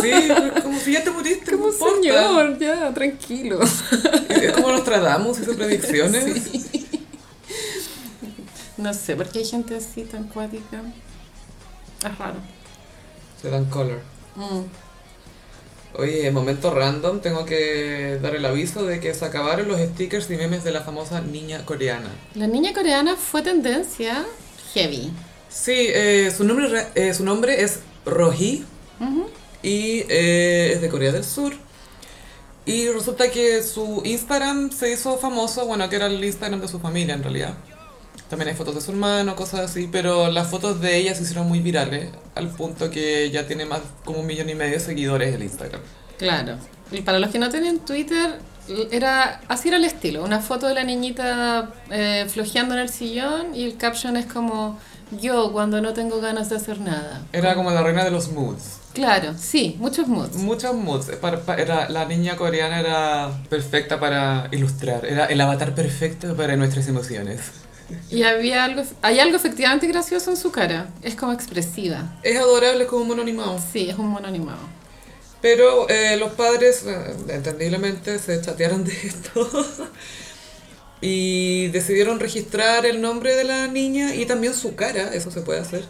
Sí, 0.00 0.10
pero 0.28 0.62
como 0.62 0.78
si 0.78 0.92
ya 0.92 1.04
te 1.04 1.10
muriste. 1.10 1.52
Como 1.52 1.70
señor, 1.72 2.58
ya, 2.58 2.92
tranquilo. 2.94 3.60
Es 4.28 4.52
como 4.52 4.70
Nostradamus 4.72 5.40
hizo 5.40 5.54
predicciones. 5.54 6.24
No 8.76 8.94
sé, 8.94 9.16
¿por 9.16 9.28
qué 9.28 9.40
hay 9.40 9.44
gente 9.44 9.76
así 9.76 10.02
tan 10.04 10.24
cuática? 10.24 10.82
Es 12.04 12.18
raro. 12.18 12.36
Se 13.40 13.50
dan 13.50 13.66
color. 13.66 14.00
Mm. 14.36 14.62
Oye, 15.94 16.26
en 16.26 16.32
momento 16.34 16.72
random, 16.72 17.20
tengo 17.20 17.44
que 17.44 18.18
dar 18.22 18.34
el 18.34 18.46
aviso 18.46 18.82
de 18.84 18.98
que 18.98 19.12
se 19.14 19.24
acabaron 19.26 19.68
los 19.68 19.78
stickers 19.78 20.30
y 20.30 20.36
memes 20.36 20.64
de 20.64 20.72
la 20.72 20.80
famosa 20.80 21.20
niña 21.20 21.66
coreana. 21.66 22.08
La 22.34 22.46
niña 22.46 22.72
coreana 22.72 23.14
fue 23.16 23.42
tendencia 23.42 24.24
heavy. 24.72 25.12
Sí, 25.50 25.74
eh, 25.76 26.32
su, 26.34 26.44
nombre, 26.44 26.68
re- 26.68 26.86
eh, 26.94 27.12
su 27.12 27.24
nombre 27.24 27.62
es 27.62 27.80
Rohi 28.06 28.64
Ujú. 29.00 29.26
Y 29.62 30.04
eh, 30.08 30.72
es 30.74 30.80
de 30.80 30.88
Corea 30.88 31.12
del 31.12 31.24
Sur. 31.24 31.54
Y 32.64 32.88
resulta 32.88 33.30
que 33.30 33.62
su 33.62 34.02
Instagram 34.04 34.70
se 34.70 34.92
hizo 34.92 35.18
famoso, 35.18 35.66
bueno, 35.66 35.88
que 35.88 35.96
era 35.96 36.06
el 36.06 36.24
Instagram 36.24 36.60
de 36.60 36.68
su 36.68 36.78
familia 36.78 37.14
en 37.14 37.22
realidad. 37.22 37.54
También 38.28 38.48
hay 38.48 38.54
fotos 38.54 38.76
de 38.76 38.80
su 38.80 38.92
hermano, 38.92 39.36
cosas 39.36 39.60
así, 39.60 39.88
pero 39.90 40.30
las 40.30 40.48
fotos 40.48 40.80
de 40.80 40.96
ella 40.96 41.14
se 41.14 41.22
hicieron 41.22 41.48
muy 41.48 41.60
virales, 41.60 42.10
al 42.34 42.48
punto 42.48 42.90
que 42.90 43.30
ya 43.30 43.46
tiene 43.46 43.66
más 43.66 43.80
como 44.04 44.20
un 44.20 44.26
millón 44.26 44.48
y 44.48 44.54
medio 44.54 44.72
de 44.72 44.80
seguidores 44.80 45.34
el 45.34 45.42
Instagram. 45.42 45.80
Claro. 46.18 46.56
Y 46.90 47.02
para 47.02 47.18
los 47.18 47.30
que 47.30 47.38
no 47.38 47.50
tienen 47.50 47.80
Twitter, 47.80 48.38
era 48.90 49.40
así 49.48 49.68
era 49.68 49.76
el 49.76 49.84
estilo. 49.84 50.22
Una 50.22 50.40
foto 50.40 50.68
de 50.68 50.74
la 50.74 50.84
niñita 50.84 51.74
eh, 51.90 52.26
flojeando 52.28 52.74
en 52.74 52.80
el 52.80 52.88
sillón 52.88 53.54
y 53.54 53.64
el 53.64 53.76
caption 53.76 54.16
es 54.16 54.26
como 54.26 54.78
yo 55.20 55.52
cuando 55.52 55.80
no 55.80 55.92
tengo 55.92 56.20
ganas 56.20 56.48
de 56.48 56.56
hacer 56.56 56.80
nada. 56.80 57.22
Era 57.32 57.54
como 57.54 57.70
la 57.70 57.82
reina 57.82 58.04
de 58.04 58.10
los 58.10 58.30
moods. 58.30 58.81
Claro, 58.92 59.34
sí, 59.38 59.76
muchos 59.78 60.06
moods. 60.08 60.36
Muchos 60.36 60.74
moods. 60.74 61.06
Para- 61.20 61.40
pa- 61.40 61.56
era, 61.56 61.88
la 61.88 62.04
niña 62.04 62.36
coreana 62.36 62.80
era 62.80 63.30
perfecta 63.48 63.98
para 63.98 64.48
ilustrar. 64.52 65.06
Era 65.06 65.26
el 65.26 65.40
avatar 65.40 65.74
perfecto 65.74 66.36
para 66.36 66.56
nuestras 66.56 66.88
emociones. 66.88 67.40
Y 68.10 68.22
había 68.22 68.64
algo, 68.64 68.82
hay 69.02 69.20
algo 69.20 69.36
efectivamente 69.36 69.86
gracioso 69.86 70.30
en 70.30 70.36
su 70.36 70.50
cara. 70.50 70.88
Es 71.02 71.14
como 71.14 71.32
expresiva. 71.32 72.16
Es 72.22 72.38
adorable 72.38 72.86
como 72.86 73.02
un 73.02 73.08
mono 73.08 73.22
animado. 73.22 73.58
Sí, 73.72 73.88
es 73.88 73.98
un 73.98 74.08
mono 74.08 74.28
animado. 74.28 74.58
Pero 75.40 75.88
eh, 75.88 76.16
los 76.18 76.32
padres, 76.32 76.84
eh, 76.86 77.16
entendiblemente, 77.28 78.18
se 78.18 78.40
chatearon 78.40 78.84
de 78.84 78.92
esto. 78.92 79.48
y 81.00 81.66
decidieron 81.68 82.20
registrar 82.20 82.86
el 82.86 83.00
nombre 83.00 83.34
de 83.34 83.44
la 83.44 83.66
niña 83.66 84.14
y 84.14 84.24
también 84.26 84.54
su 84.54 84.74
cara, 84.76 85.12
eso 85.12 85.30
se 85.30 85.40
puede 85.40 85.60
hacer. 85.60 85.84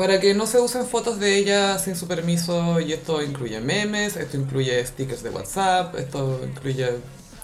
Para 0.00 0.18
que 0.18 0.32
no 0.32 0.46
se 0.46 0.58
usen 0.58 0.86
fotos 0.86 1.20
de 1.20 1.36
ella 1.36 1.78
sin 1.78 1.94
su 1.94 2.08
permiso, 2.08 2.80
y 2.80 2.94
esto 2.94 3.22
incluye 3.22 3.60
memes, 3.60 4.16
esto 4.16 4.38
incluye 4.38 4.82
stickers 4.86 5.22
de 5.22 5.28
WhatsApp, 5.28 5.94
esto 5.96 6.40
incluye 6.42 6.86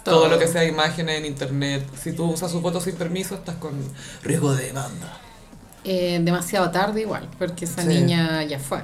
todo, 0.03 0.21
Todo. 0.21 0.29
lo 0.29 0.39
que 0.39 0.47
sea 0.49 0.65
imágenes 0.65 1.19
en 1.19 1.27
internet. 1.27 1.85
Si 2.03 2.13
tú 2.13 2.25
usas 2.31 2.51
su 2.51 2.63
foto 2.63 2.81
sin 2.81 2.95
permiso, 2.95 3.35
estás 3.35 3.57
con 3.57 3.73
riesgo 4.23 4.55
de 4.55 4.69
demanda. 4.69 5.21
Eh, 5.85 6.19
demasiado 6.23 6.71
tarde 6.71 7.03
igual, 7.03 7.29
porque 7.39 7.67
esa 7.67 7.83
Sí. 7.83 7.89
niña 7.89 8.43
ya 8.45 8.59
fue. 8.59 8.79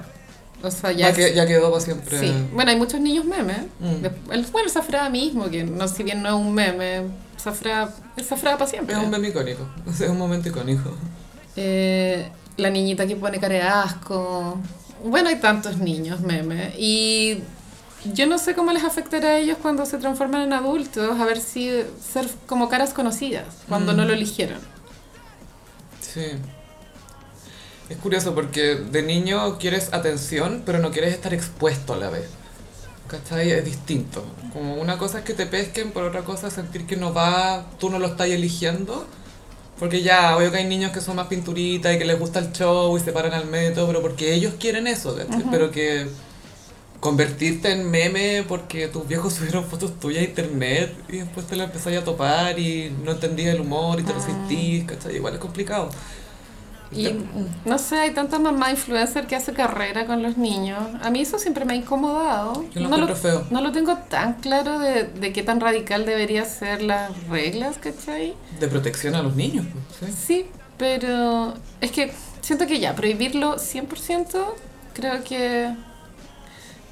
O 0.61 0.69
sea, 0.69 0.91
ya... 0.91 1.09
Ya, 1.09 1.15
que, 1.15 1.33
ya 1.33 1.47
quedó 1.47 1.71
para 1.71 1.83
siempre. 1.83 2.19
Sí, 2.19 2.31
bueno, 2.53 2.69
hay 2.69 2.77
muchos 2.77 2.99
niños 3.01 3.25
memes. 3.25 3.57
Mm. 3.79 4.05
El- 4.33 4.45
bueno, 4.51 4.69
Zafra 4.69 5.09
mismo, 5.09 5.49
que 5.49 5.63
no, 5.63 5.87
si 5.87 6.03
bien 6.03 6.21
no 6.21 6.29
es 6.29 6.35
un 6.35 6.53
meme, 6.53 7.01
Zafra 7.41 7.89
es 8.15 8.27
Zafra 8.27 8.55
para 8.55 8.69
siempre. 8.69 8.95
Es 8.95 9.01
un 9.01 9.09
meme 9.09 9.29
icónico, 9.29 9.67
es 9.89 9.99
un 10.07 10.17
momento 10.19 10.47
icónico. 10.49 10.91
Eh, 11.55 12.29
la 12.57 12.69
niñita 12.69 13.07
que 13.07 13.15
pone 13.15 13.39
cara 13.39 13.55
de 13.55 13.61
asco. 13.61 14.59
Bueno, 15.03 15.29
hay 15.29 15.37
tantos 15.39 15.77
niños 15.77 16.21
memes. 16.21 16.73
Y 16.77 17.39
yo 18.13 18.25
no 18.27 18.37
sé 18.37 18.53
cómo 18.55 18.71
les 18.71 18.83
afectará 18.83 19.29
a 19.29 19.37
ellos 19.37 19.57
cuando 19.61 19.85
se 19.85 19.97
transforman 19.97 20.41
en 20.43 20.53
adultos, 20.53 21.19
a 21.19 21.25
ver 21.25 21.39
si 21.39 21.69
ser 22.01 22.27
como 22.47 22.69
caras 22.69 22.93
conocidas, 22.93 23.47
cuando 23.67 23.93
Mm. 23.93 23.97
no 23.97 24.05
lo 24.05 24.13
eligieron. 24.13 24.59
Sí. 26.01 26.25
Es 27.89 27.97
curioso 27.97 28.33
porque 28.33 28.75
de 28.75 29.01
niño 29.03 29.57
quieres 29.57 29.93
atención, 29.93 30.63
pero 30.65 30.79
no 30.79 30.91
quieres 30.91 31.13
estar 31.13 31.33
expuesto 31.33 31.93
a 31.93 31.97
la 31.97 32.09
vez. 32.09 32.25
¿Cachai? 33.07 33.51
Es 33.51 33.65
distinto. 33.65 34.23
Como 34.53 34.75
una 34.75 34.97
cosa 34.97 35.19
es 35.19 35.25
que 35.25 35.33
te 35.33 35.45
pesquen, 35.45 35.91
por 35.91 36.03
otra 36.03 36.23
cosa 36.23 36.47
es 36.47 36.53
sentir 36.53 36.85
que 36.87 36.95
no 36.95 37.13
va, 37.13 37.65
tú 37.79 37.89
no 37.89 37.99
lo 37.99 38.07
estás 38.07 38.27
eligiendo. 38.29 39.05
Porque 39.83 40.01
ya, 40.01 40.37
obvio 40.37 40.49
que 40.49 40.59
hay 40.59 40.65
niños 40.65 40.93
que 40.93 41.01
son 41.01 41.17
más 41.17 41.27
pinturitas 41.27 41.93
y 41.93 41.97
que 41.97 42.05
les 42.05 42.17
gusta 42.17 42.39
el 42.39 42.53
show 42.53 42.95
y 42.95 43.01
se 43.01 43.11
paran 43.11 43.33
al 43.33 43.47
método, 43.47 43.87
pero 43.87 44.01
porque 44.01 44.33
ellos 44.33 44.53
quieren 44.57 44.87
eso, 44.87 45.13
¿cachai? 45.13 45.43
Pero 45.51 45.71
que 45.71 46.07
convertirte 47.01 47.69
en 47.73 47.91
meme 47.91 48.45
porque 48.47 48.87
tus 48.87 49.05
viejos 49.05 49.33
subieron 49.37 49.65
fotos 49.65 49.99
tuyas 49.99 50.21
a 50.21 50.25
internet 50.25 50.95
y 51.09 51.17
después 51.17 51.47
te 51.47 51.57
lo 51.57 51.65
empezáis 51.65 51.97
a 51.97 52.05
topar 52.05 52.57
y 52.57 52.95
no 53.03 53.11
entendías 53.11 53.53
el 53.53 53.59
humor 53.59 53.99
y 53.99 54.03
te 54.03 54.13
resistís, 54.13 54.85
¿cachai? 54.85 55.17
Igual 55.17 55.33
es 55.33 55.41
complicado. 55.41 55.89
Y 56.95 57.15
no 57.65 57.77
sé, 57.77 57.97
hay 57.97 58.11
tanta 58.11 58.39
mamá 58.39 58.71
influencer 58.71 59.27
que 59.27 59.35
hace 59.35 59.53
carrera 59.53 60.05
con 60.05 60.21
los 60.23 60.37
niños. 60.37 60.79
A 61.01 61.09
mí 61.09 61.21
eso 61.21 61.39
siempre 61.39 61.65
me 61.65 61.73
ha 61.73 61.75
incomodado. 61.75 62.63
Yo 62.73 62.81
lo 62.81 62.89
no, 62.89 62.95
encuentro 62.95 63.15
feo. 63.15 63.47
no 63.49 63.61
lo 63.61 63.71
tengo 63.71 63.97
tan 63.97 64.35
claro 64.35 64.79
de, 64.79 65.03
de 65.03 65.33
qué 65.33 65.43
tan 65.43 65.59
radical 65.59 66.05
debería 66.05 66.45
ser 66.45 66.81
las 66.81 67.27
reglas, 67.27 67.77
¿cachai? 67.77 68.33
De 68.59 68.67
protección 68.67 69.15
a 69.15 69.21
los 69.21 69.35
niños, 69.35 69.65
pues, 69.99 70.11
¿sí? 70.11 70.17
Sí, 70.25 70.45
pero 70.77 71.53
es 71.81 71.91
que 71.91 72.11
siento 72.41 72.67
que 72.67 72.79
ya, 72.79 72.95
prohibirlo 72.95 73.57
100% 73.57 74.45
creo 74.93 75.23
que 75.23 75.73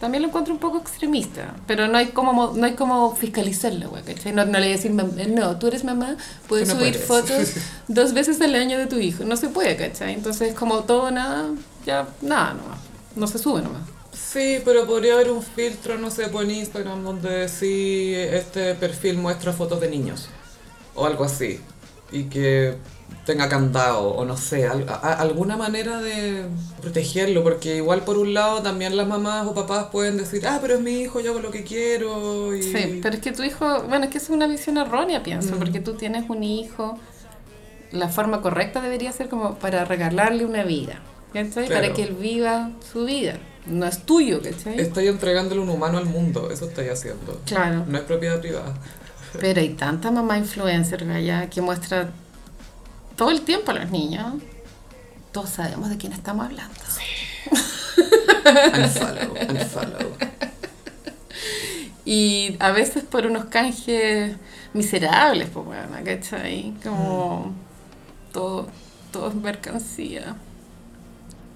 también 0.01 0.23
lo 0.23 0.27
encuentro 0.27 0.53
un 0.53 0.59
poco 0.59 0.79
extremista, 0.79 1.55
pero 1.67 1.87
no 1.87 1.97
hay 1.97 2.07
como 2.07 2.33
mo- 2.33 2.51
no 2.53 2.65
hay 2.65 2.73
como 2.73 3.15
fiscalizarlo, 3.15 3.89
güey, 3.91 4.03
¿cachai? 4.03 4.33
No, 4.33 4.43
no 4.45 4.51
le 4.53 4.65
voy 4.65 4.67
a 4.73 4.75
decir, 4.75 4.91
"Mam- 4.91 5.17
eh, 5.17 5.27
no, 5.27 5.57
tú 5.57 5.67
eres 5.67 5.85
mamá, 5.85 6.17
puedes 6.49 6.67
no 6.67 6.73
subir 6.75 6.99
puedes". 7.05 7.05
fotos 7.05 7.53
dos 7.87 8.13
veces 8.13 8.41
al 8.41 8.53
año 8.55 8.77
de 8.77 8.87
tu 8.87 8.97
hijo, 8.97 9.23
no 9.23 9.37
se 9.37 9.47
puede, 9.47 9.77
¿cachai? 9.77 10.13
Entonces 10.13 10.53
como 10.53 10.79
todo, 10.83 11.09
nada, 11.11 11.45
ya, 11.85 12.07
nada 12.21 12.55
nomás, 12.55 12.79
no 13.15 13.27
se 13.27 13.37
sube 13.37 13.61
nomás. 13.61 13.83
Sí, 14.11 14.59
pero 14.65 14.85
podría 14.85 15.13
haber 15.13 15.31
un 15.31 15.41
filtro, 15.41 15.97
no 15.97 16.11
sé, 16.11 16.27
por 16.27 16.43
Instagram 16.49 17.03
donde 17.03 17.47
sí 17.47 18.13
este 18.15 18.75
perfil 18.75 19.17
muestra 19.17 19.53
fotos 19.53 19.79
de 19.79 19.89
niños 19.89 20.27
o 20.95 21.05
algo 21.05 21.23
así 21.23 21.61
y 22.11 22.23
que 22.25 22.75
tenga 23.25 23.47
candado 23.49 24.09
o 24.09 24.25
no 24.25 24.35
sé, 24.37 24.65
al- 24.67 24.87
a- 24.89 25.13
alguna 25.13 25.55
manera 25.57 25.99
de 26.01 26.45
protegerlo 26.81 27.43
porque 27.43 27.75
igual 27.77 28.01
por 28.03 28.17
un 28.17 28.33
lado 28.33 28.61
también 28.61 28.97
las 28.97 29.07
mamás 29.07 29.45
o 29.47 29.53
papás 29.53 29.85
pueden 29.91 30.17
decir, 30.17 30.45
ah, 30.47 30.57
pero 30.61 30.75
es 30.75 30.81
mi 30.81 31.01
hijo, 31.01 31.19
yo 31.19 31.31
hago 31.31 31.39
lo 31.39 31.51
que 31.51 31.63
quiero 31.63 32.55
y... 32.55 32.63
Sí, 32.63 32.99
pero 33.03 33.15
es 33.15 33.21
que 33.21 33.31
tu 33.31 33.43
hijo, 33.43 33.83
bueno, 33.83 34.05
es 34.05 34.11
que 34.11 34.17
es 34.17 34.29
una 34.29 34.47
visión 34.47 34.77
errónea, 34.77 35.21
pienso, 35.23 35.55
Mm. 35.55 35.59
porque 35.59 35.79
tú 35.79 35.93
tienes 35.93 36.29
un 36.29 36.43
hijo 36.43 36.97
la 37.91 38.07
forma 38.07 38.41
correcta 38.41 38.81
debería 38.81 39.11
ser 39.11 39.27
como 39.29 39.55
para 39.55 39.83
regalarle 39.85 40.45
una 40.45 40.63
vida, 40.63 41.01
¿cachai? 41.33 41.67
Claro. 41.67 41.81
Para 41.81 41.93
que 41.93 42.03
él 42.03 42.13
viva 42.13 42.71
su 42.91 43.03
vida. 43.05 43.37
No 43.67 43.85
es 43.85 43.99
tuyo, 44.05 44.41
¿cachai? 44.41 44.79
Estoy 44.79 45.07
entregándole 45.09 45.59
un 45.61 45.69
humano 45.69 45.97
al 45.97 46.05
mundo, 46.05 46.49
eso 46.51 46.65
estoy 46.69 46.87
haciendo. 46.87 47.39
Claro. 47.45 47.83
No 47.87 47.97
es 47.97 48.03
propiedad 48.05 48.39
privada. 48.39 48.73
Pero 49.39 49.59
hay 49.59 49.69
tanta 49.75 50.09
mamá 50.09 50.37
influencer, 50.37 51.05
Gaya, 51.05 51.49
que 51.49 51.61
muestra 51.61 52.09
todo 53.21 53.29
el 53.29 53.41
tiempo 53.41 53.69
a 53.69 53.75
los 53.75 53.91
niños. 53.91 54.33
Todos 55.31 55.51
sabemos 55.51 55.91
de 55.91 55.97
quién 55.97 56.11
estamos 56.11 56.47
hablando. 56.47 56.73
Unfollow, 58.73 59.33
unfollow. 59.47 60.11
Y 62.03 62.55
a 62.59 62.71
veces 62.71 63.03
por 63.03 63.27
unos 63.27 63.45
canjes 63.45 64.37
miserables, 64.73 65.49
pues 65.53 65.67
bueno, 65.67 65.97
¿cachai? 66.03 66.73
Como 66.83 67.53
todo, 68.33 68.67
todo 69.11 69.27
es 69.27 69.35
mercancía. 69.35 70.35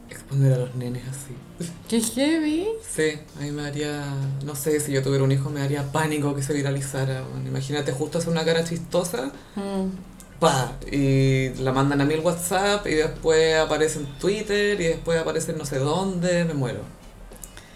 Exponer 0.08 0.54
a 0.54 0.58
los 0.58 0.76
nenes 0.76 1.02
así. 1.08 1.72
¡Qué 1.90 2.00
heavy! 2.00 2.68
Sí, 2.88 3.18
a 3.40 3.42
mí 3.42 3.50
me 3.50 3.66
haría, 3.66 4.06
no 4.46 4.54
sé, 4.54 4.80
si 4.80 4.92
yo 4.92 5.02
tuviera 5.02 5.24
un 5.24 5.32
hijo 5.32 5.50
me 5.50 5.62
daría 5.62 5.92
pánico 5.92 6.36
que 6.36 6.44
se 6.44 6.54
viralizara. 6.54 7.24
Bueno, 7.24 7.50
imagínate 7.50 7.92
justo 7.92 8.20
hacer 8.20 8.30
una 8.30 8.46
cara 8.46 8.64
chistosa, 8.64 9.32
Mm. 9.56 10.15
Pa, 10.46 10.72
y 10.92 11.50
la 11.62 11.72
mandan 11.72 12.02
a 12.02 12.06
mí 12.06 12.14
el 12.14 12.20
WhatsApp 12.22 12.86
y 12.88 12.96
después 12.96 13.56
aparece 13.56 14.00
en 14.00 14.06
Twitter 14.20 14.80
y 14.80 14.86
después 14.86 15.20
aparece 15.20 15.52
en 15.52 15.58
no 15.58 15.66
sé 15.66 15.80
dónde, 15.80 16.46
me 16.46 16.54
muero. 16.54 16.80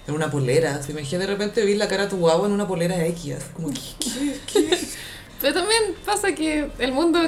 En 0.08 0.16
una 0.16 0.32
polera, 0.32 0.82
si 0.82 0.94
me 0.94 1.04
de 1.04 1.28
repente 1.28 1.64
vi 1.66 1.76
la 1.76 1.88
cara 1.88 2.04
de 2.06 2.10
tu 2.10 2.18
guagua 2.18 2.48
en 2.48 2.54
una 2.54 2.68
polera 2.68 3.06
X, 3.08 3.36
como, 3.54 3.70
¿qué, 3.70 3.80
qué, 4.00 4.40
qué? 4.52 4.80
Pero 5.42 5.54
también 5.54 5.82
pasa 6.06 6.34
que 6.34 6.70
el 6.80 6.92
mundo 6.92 7.20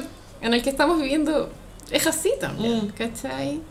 en 0.42 0.54
el 0.54 0.62
que 0.64 0.70
estamos 0.72 1.00
viviendo 1.00 1.50
es 1.92 2.08
así 2.08 2.34
también, 2.40 2.88
Mm. 2.88 2.90
¿cachai? 2.90 3.62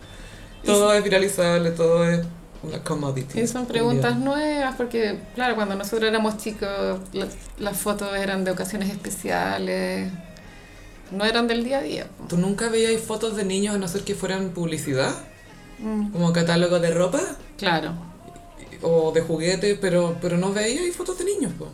Todo 0.64 0.92
es 0.92 1.02
viralizable, 1.02 1.70
todo 1.72 2.08
es 2.08 2.20
una 2.62 2.82
commodity. 2.84 3.40
Y 3.40 3.46
son 3.46 3.66
preguntas 3.66 4.16
nuevas 4.18 4.74
porque, 4.76 5.18
claro, 5.34 5.54
cuando 5.56 5.74
nosotros 5.74 6.04
éramos 6.08 6.36
chicos, 6.36 7.00
la- 7.12 7.26
las 7.58 7.76
fotos 7.78 8.14
eran 8.16 8.44
de 8.44 8.50
ocasiones 8.50 8.90
especiales, 8.90 10.12
no 11.12 11.24
eran 11.24 11.46
del 11.48 11.64
día 11.64 11.78
a 11.78 11.82
día. 11.82 12.06
¿Tú 12.28 12.36
nunca 12.36 12.68
veías 12.68 13.00
fotos 13.00 13.36
de 13.36 13.44
niños 13.44 13.74
a 13.74 13.78
no 13.78 13.88
ser 13.88 14.02
que 14.02 14.14
fueran 14.14 14.50
publicidad? 14.50 15.12
Mm, 15.78 16.10
Como 16.12 16.32
catálogo 16.32 16.78
de 16.78 16.90
ropa 16.92 17.20
claro. 17.58 17.92
o 18.82 19.12
de 19.12 19.20
juguetes, 19.22 19.78
pero, 19.80 20.16
pero 20.20 20.36
no 20.36 20.52
veías 20.52 20.94
fotos 20.94 21.18
de 21.18 21.24
niños, 21.24 21.52
po. 21.58 21.68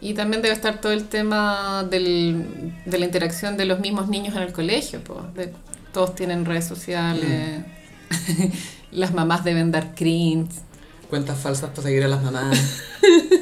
Y 0.00 0.14
también 0.14 0.42
debe 0.42 0.54
estar 0.54 0.80
todo 0.80 0.92
el 0.92 1.04
tema 1.08 1.86
del, 1.88 2.72
de 2.86 2.98
la 2.98 3.04
interacción 3.04 3.56
de 3.56 3.66
los 3.66 3.78
mismos 3.80 4.08
niños 4.08 4.34
en 4.34 4.42
el 4.42 4.52
colegio. 4.52 5.02
po, 5.04 5.22
de- 5.34 5.52
todos 5.92 6.14
tienen 6.14 6.44
redes 6.46 6.64
sociales, 6.64 7.64
las 8.92 9.12
mamás 9.12 9.44
deben 9.44 9.70
dar 9.70 9.94
cringe. 9.94 10.50
Cuentas 11.10 11.38
falsas 11.38 11.68
para 11.70 11.82
seguir 11.82 12.02
a 12.04 12.08
las 12.08 12.22
mamás. 12.22 12.58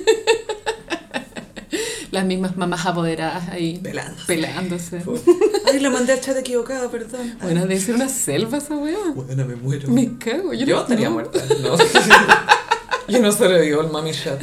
Las 2.10 2.24
mismas 2.24 2.56
mamás 2.56 2.84
apoderadas 2.86 3.48
ahí 3.50 3.78
Pelándose. 3.78 4.26
pelándose. 4.26 5.02
Ay, 5.72 5.78
la 5.80 5.90
mandé 5.90 6.12
al 6.14 6.20
chat 6.20 6.36
equivocado, 6.36 6.90
perdón. 6.90 7.36
Bueno, 7.40 7.60
debe 7.62 7.78
ser 7.80 7.94
una 7.94 8.08
selva 8.08 8.58
esa 8.58 8.76
weá. 8.76 8.96
Bueno, 9.14 9.44
me 9.46 9.54
muero. 9.56 9.88
Me 9.88 10.18
cago. 10.18 10.52
Yo, 10.52 10.66
Yo 10.66 10.76
no- 10.76 10.82
estaría 10.82 11.08
no, 11.08 11.14
muerta. 11.14 11.38
No. 11.62 11.76
Yo 13.08 13.18
no 13.20 13.32
sobrevivo 13.32 13.80
al 13.80 13.90
mami 13.90 14.12
chat. 14.12 14.40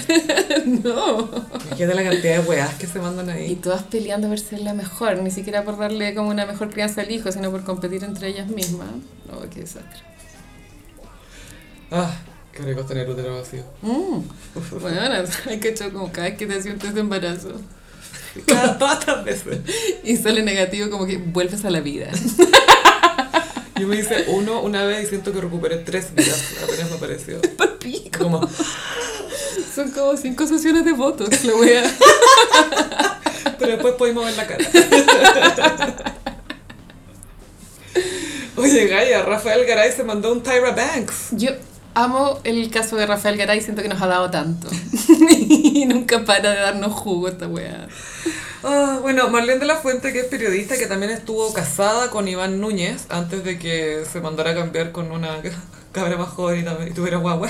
No. 0.66 1.30
Imagínate 1.68 1.96
la 1.96 2.04
cantidad 2.04 2.42
de 2.42 2.50
weas 2.50 2.74
que 2.76 2.86
se 2.88 3.00
mandan 3.00 3.30
Y 3.30 3.32
ahí. 3.32 3.56
todas 3.56 3.84
peleando 3.84 4.28
por 4.28 4.40
ser 4.40 4.60
la 4.60 4.74
mejor, 4.74 5.22
ni 5.22 5.32
siquiera 5.32 5.64
por 5.64 5.78
darle 5.78 6.14
como 6.16 6.30
una 6.30 6.46
mejor 6.46 6.70
crianza 6.70 7.02
al 7.02 7.12
hijo, 7.12 7.32
sino 7.32 7.50
por 7.52 7.64
competir 7.64 8.04
entre 8.04 8.28
ellas 8.28 8.48
mismas. 8.50 8.88
Oh, 9.32 9.42
qué 9.50 9.62
desastre. 9.62 10.02
Ah, 11.92 12.12
qué 12.58 12.64
rico 12.64 12.84
tener 12.84 13.08
útero 13.08 13.36
vacío. 13.36 13.64
Mm. 13.82 14.22
Bueno, 14.82 15.00
hay 15.46 15.60
que 15.60 15.70
echar 15.70 15.92
como 15.92 16.12
cada 16.12 16.30
vez 16.30 16.38
que 16.38 16.48
te 16.48 16.62
sientes 16.62 16.94
de 16.94 17.02
embarazo 17.02 17.50
Cada 18.48 18.78
tantas 18.78 19.24
veces. 19.24 19.60
y 20.04 20.18
sale 20.18 20.42
negativo, 20.42 20.90
como 20.90 21.06
que 21.06 21.18
vuelves 21.18 21.64
a 21.66 21.70
la 21.70 21.82
vida. 21.82 22.10
Yo 23.80 23.88
me 23.88 23.98
hice 23.98 24.26
uno 24.30 24.62
una 24.62 24.84
vez 24.86 25.06
y 25.06 25.10
siento 25.10 25.32
que 25.32 25.40
recuperé 25.40 25.78
tres 25.78 26.14
vidas. 26.16 26.44
Apenas 26.64 26.90
me 26.90 26.98
apareció. 26.98 27.40
Como, 28.18 28.42
Son 29.74 29.92
como 29.92 30.18
cinco 30.18 30.46
sesiones 30.48 30.84
de 30.84 30.92
votos, 30.92 31.30
la 31.46 31.56
wea. 31.56 31.84
pero 33.60 33.74
después 33.74 33.94
pudimos 33.94 34.26
ver 34.26 34.36
la 34.36 34.48
cara. 34.48 34.66
Oye, 38.58 38.88
Gaia, 38.88 39.22
Rafael 39.22 39.66
Garay 39.66 39.92
se 39.92 40.04
mandó 40.04 40.34
un 40.34 40.42
Tyra 40.42 40.72
Banks. 40.72 41.28
Yo 41.32 41.52
amo 42.04 42.40
el 42.44 42.70
caso 42.70 42.96
de 42.96 43.06
Rafael 43.06 43.38
Garay, 43.38 43.62
siento 43.62 43.82
que 43.82 43.90
nos 43.90 44.02
ha 44.02 44.08
dado 44.08 44.30
tanto. 44.30 44.68
y 45.40 45.86
nunca 45.86 46.24
para 46.26 46.52
de 46.52 46.60
darnos 46.60 46.94
jugo 46.94 47.28
esta 47.28 47.48
wea. 47.48 47.88
Ah, 48.64 49.00
bueno, 49.02 49.30
Marlene 49.30 49.60
de 49.60 49.66
la 49.66 49.76
Fuente, 49.76 50.12
que 50.12 50.22
es 50.22 50.26
periodista, 50.26 50.78
que 50.78 50.88
también 50.88 51.12
estuvo 51.12 51.54
casada 51.54 52.10
con 52.10 52.28
Iván 52.28 52.60
Núñez 52.60 53.06
antes 53.10 53.44
de 53.44 53.60
que 53.60 54.04
se 54.12 54.20
mandara 54.20 54.52
a 54.52 54.56
cambiar 54.56 54.92
con 54.92 55.12
una 55.12 55.38
cabra 55.92 56.18
más 56.18 56.30
joven 56.30 56.62
y, 56.62 56.64
también- 56.64 56.90
y 56.90 56.94
tuviera 56.94 57.18
guagua. 57.18 57.50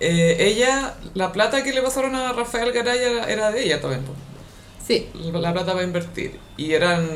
Eh, 0.00 0.36
ella, 0.40 0.94
la 1.14 1.32
plata 1.32 1.62
que 1.62 1.72
le 1.72 1.80
pasaron 1.82 2.14
a 2.14 2.32
Rafael 2.32 2.72
Garay 2.72 2.98
era, 2.98 3.30
era 3.30 3.50
de 3.50 3.64
ella 3.64 3.80
también. 3.80 4.02
Sí. 4.86 5.08
La 5.14 5.52
plata 5.52 5.72
para 5.72 5.84
invertir. 5.84 6.38
Y 6.56 6.72
eran 6.72 7.08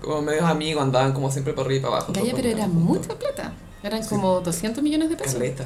como 0.00 0.22
medios 0.22 0.44
amigos, 0.44 0.82
andaban 0.82 1.12
como 1.12 1.30
siempre 1.30 1.52
por 1.52 1.66
arriba 1.66 1.78
y 1.78 1.82
para 1.82 1.96
abajo. 1.96 2.12
Todos 2.12 2.28
pero 2.34 2.48
era 2.48 2.66
mucha 2.66 3.14
plata. 3.18 3.52
Eran 3.88 4.04
como 4.06 4.40
200 4.40 4.82
millones 4.82 5.08
de 5.10 5.16
pesos. 5.16 5.34
Caleta. 5.34 5.64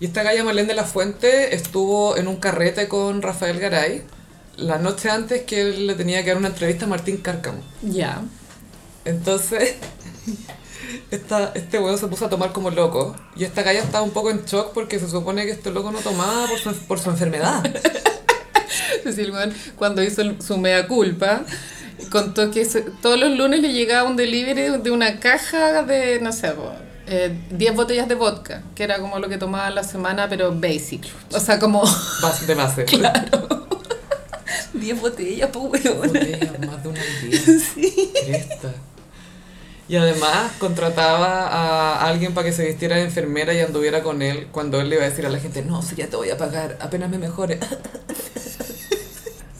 Y 0.00 0.06
esta 0.06 0.22
galla 0.22 0.42
Marlene 0.42 0.68
de 0.68 0.74
la 0.74 0.84
Fuente 0.84 1.54
estuvo 1.54 2.16
en 2.16 2.26
un 2.26 2.36
carrete 2.36 2.88
con 2.88 3.22
Rafael 3.22 3.60
Garay 3.60 4.02
la 4.56 4.78
noche 4.78 5.08
antes 5.10 5.42
que 5.42 5.60
él 5.62 5.86
le 5.86 5.94
tenía 5.94 6.22
que 6.24 6.30
dar 6.30 6.38
una 6.38 6.48
entrevista 6.48 6.84
a 6.86 6.88
Martín 6.88 7.18
Cárcamo. 7.18 7.60
Ya. 7.82 8.20
Entonces, 9.04 9.74
esta, 11.10 11.52
este 11.54 11.78
huevo 11.78 11.96
se 11.96 12.06
puso 12.08 12.26
a 12.26 12.30
tomar 12.30 12.52
como 12.52 12.70
loco. 12.70 13.16
Y 13.36 13.44
esta 13.44 13.62
galla 13.62 13.80
estaba 13.80 14.02
un 14.04 14.10
poco 14.10 14.30
en 14.30 14.44
shock 14.44 14.72
porque 14.72 14.98
se 14.98 15.08
supone 15.08 15.44
que 15.46 15.52
este 15.52 15.70
loco 15.70 15.90
no 15.90 15.98
tomaba 16.00 16.46
por 16.48 16.58
su, 16.58 16.74
por 16.86 16.98
su 16.98 17.10
enfermedad. 17.10 17.62
Es 18.98 19.16
decir, 19.16 19.30
weón, 19.32 19.52
cuando 19.76 20.02
hizo 20.02 20.22
su 20.40 20.56
mea 20.56 20.86
culpa, 20.88 21.42
contó 22.10 22.50
que 22.50 22.64
se- 22.64 22.80
todos 23.02 23.18
los 23.18 23.36
lunes 23.36 23.60
le 23.60 23.72
llegaba 23.72 24.08
un 24.08 24.16
delivery 24.16 24.78
de 24.82 24.90
una 24.90 25.20
caja 25.20 25.82
de, 25.82 26.20
no 26.20 26.32
sé, 26.32 26.52
eh, 27.14 27.36
10 27.50 27.74
botellas 27.76 28.08
de 28.08 28.14
vodka, 28.14 28.62
que 28.74 28.84
era 28.84 28.98
como 28.98 29.18
lo 29.18 29.28
que 29.28 29.36
tomaba 29.38 29.68
la 29.70 29.84
semana, 29.84 30.28
pero 30.28 30.52
basic. 30.58 31.04
O 31.32 31.40
sea, 31.40 31.58
como 31.58 31.82
Bas- 32.22 32.46
De 32.46 32.54
base. 32.54 32.86
10 34.74 35.00
botellas, 35.00 35.50
pues, 35.52 35.84
weón. 35.84 36.12
Más 36.66 36.82
de 36.82 36.88
una 36.88 37.00
al 37.00 37.30
día. 37.30 37.40
Cresta. 38.26 38.72
Y 39.88 39.96
además 39.96 40.52
contrataba 40.58 41.48
a 41.48 42.06
alguien 42.08 42.32
para 42.32 42.46
que 42.46 42.52
se 42.54 42.64
vistiera 42.64 42.96
de 42.96 43.02
enfermera 43.02 43.52
y 43.52 43.60
anduviera 43.60 44.02
con 44.02 44.22
él 44.22 44.46
cuando 44.50 44.80
él 44.80 44.88
le 44.88 44.94
iba 44.96 45.04
a 45.04 45.08
decir 45.10 45.26
a 45.26 45.28
la 45.28 45.38
gente, 45.38 45.60
no, 45.62 45.82
si 45.82 45.96
ya 45.96 46.06
te 46.06 46.16
voy 46.16 46.30
a 46.30 46.38
pagar, 46.38 46.78
apenas 46.80 47.10
me 47.10 47.18
mejore. 47.18 47.58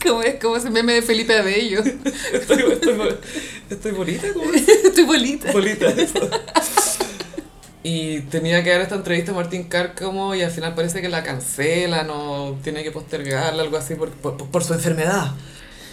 Como 0.02 0.22
es 0.22 0.40
como 0.40 0.56
ese 0.56 0.70
meme 0.70 0.94
de 0.94 1.02
Felipe 1.02 1.36
Abello. 1.38 1.80
estoy, 2.32 2.62
estoy, 2.72 3.16
estoy 3.68 3.92
bonita, 3.92 4.26
¿cómo 4.32 4.52
es? 4.52 4.66
Estoy 4.68 5.04
bolita. 5.04 5.52
Bolita, 5.52 5.86
eso. 5.90 6.18
Y 7.84 8.20
tenía 8.22 8.62
que 8.62 8.70
dar 8.70 8.80
esta 8.80 8.94
entrevista 8.94 9.32
a 9.32 9.34
Martín 9.34 9.64
Cárcamo 9.64 10.34
y 10.34 10.42
al 10.42 10.50
final 10.52 10.74
parece 10.74 11.00
que 11.02 11.08
la 11.08 11.24
cancelan 11.24 12.08
o 12.10 12.58
tiene 12.62 12.84
que 12.84 12.92
postergarla, 12.92 13.62
algo 13.62 13.76
así, 13.76 13.96
por, 13.96 14.10
por, 14.12 14.36
por 14.50 14.64
su 14.64 14.74
enfermedad. 14.74 15.32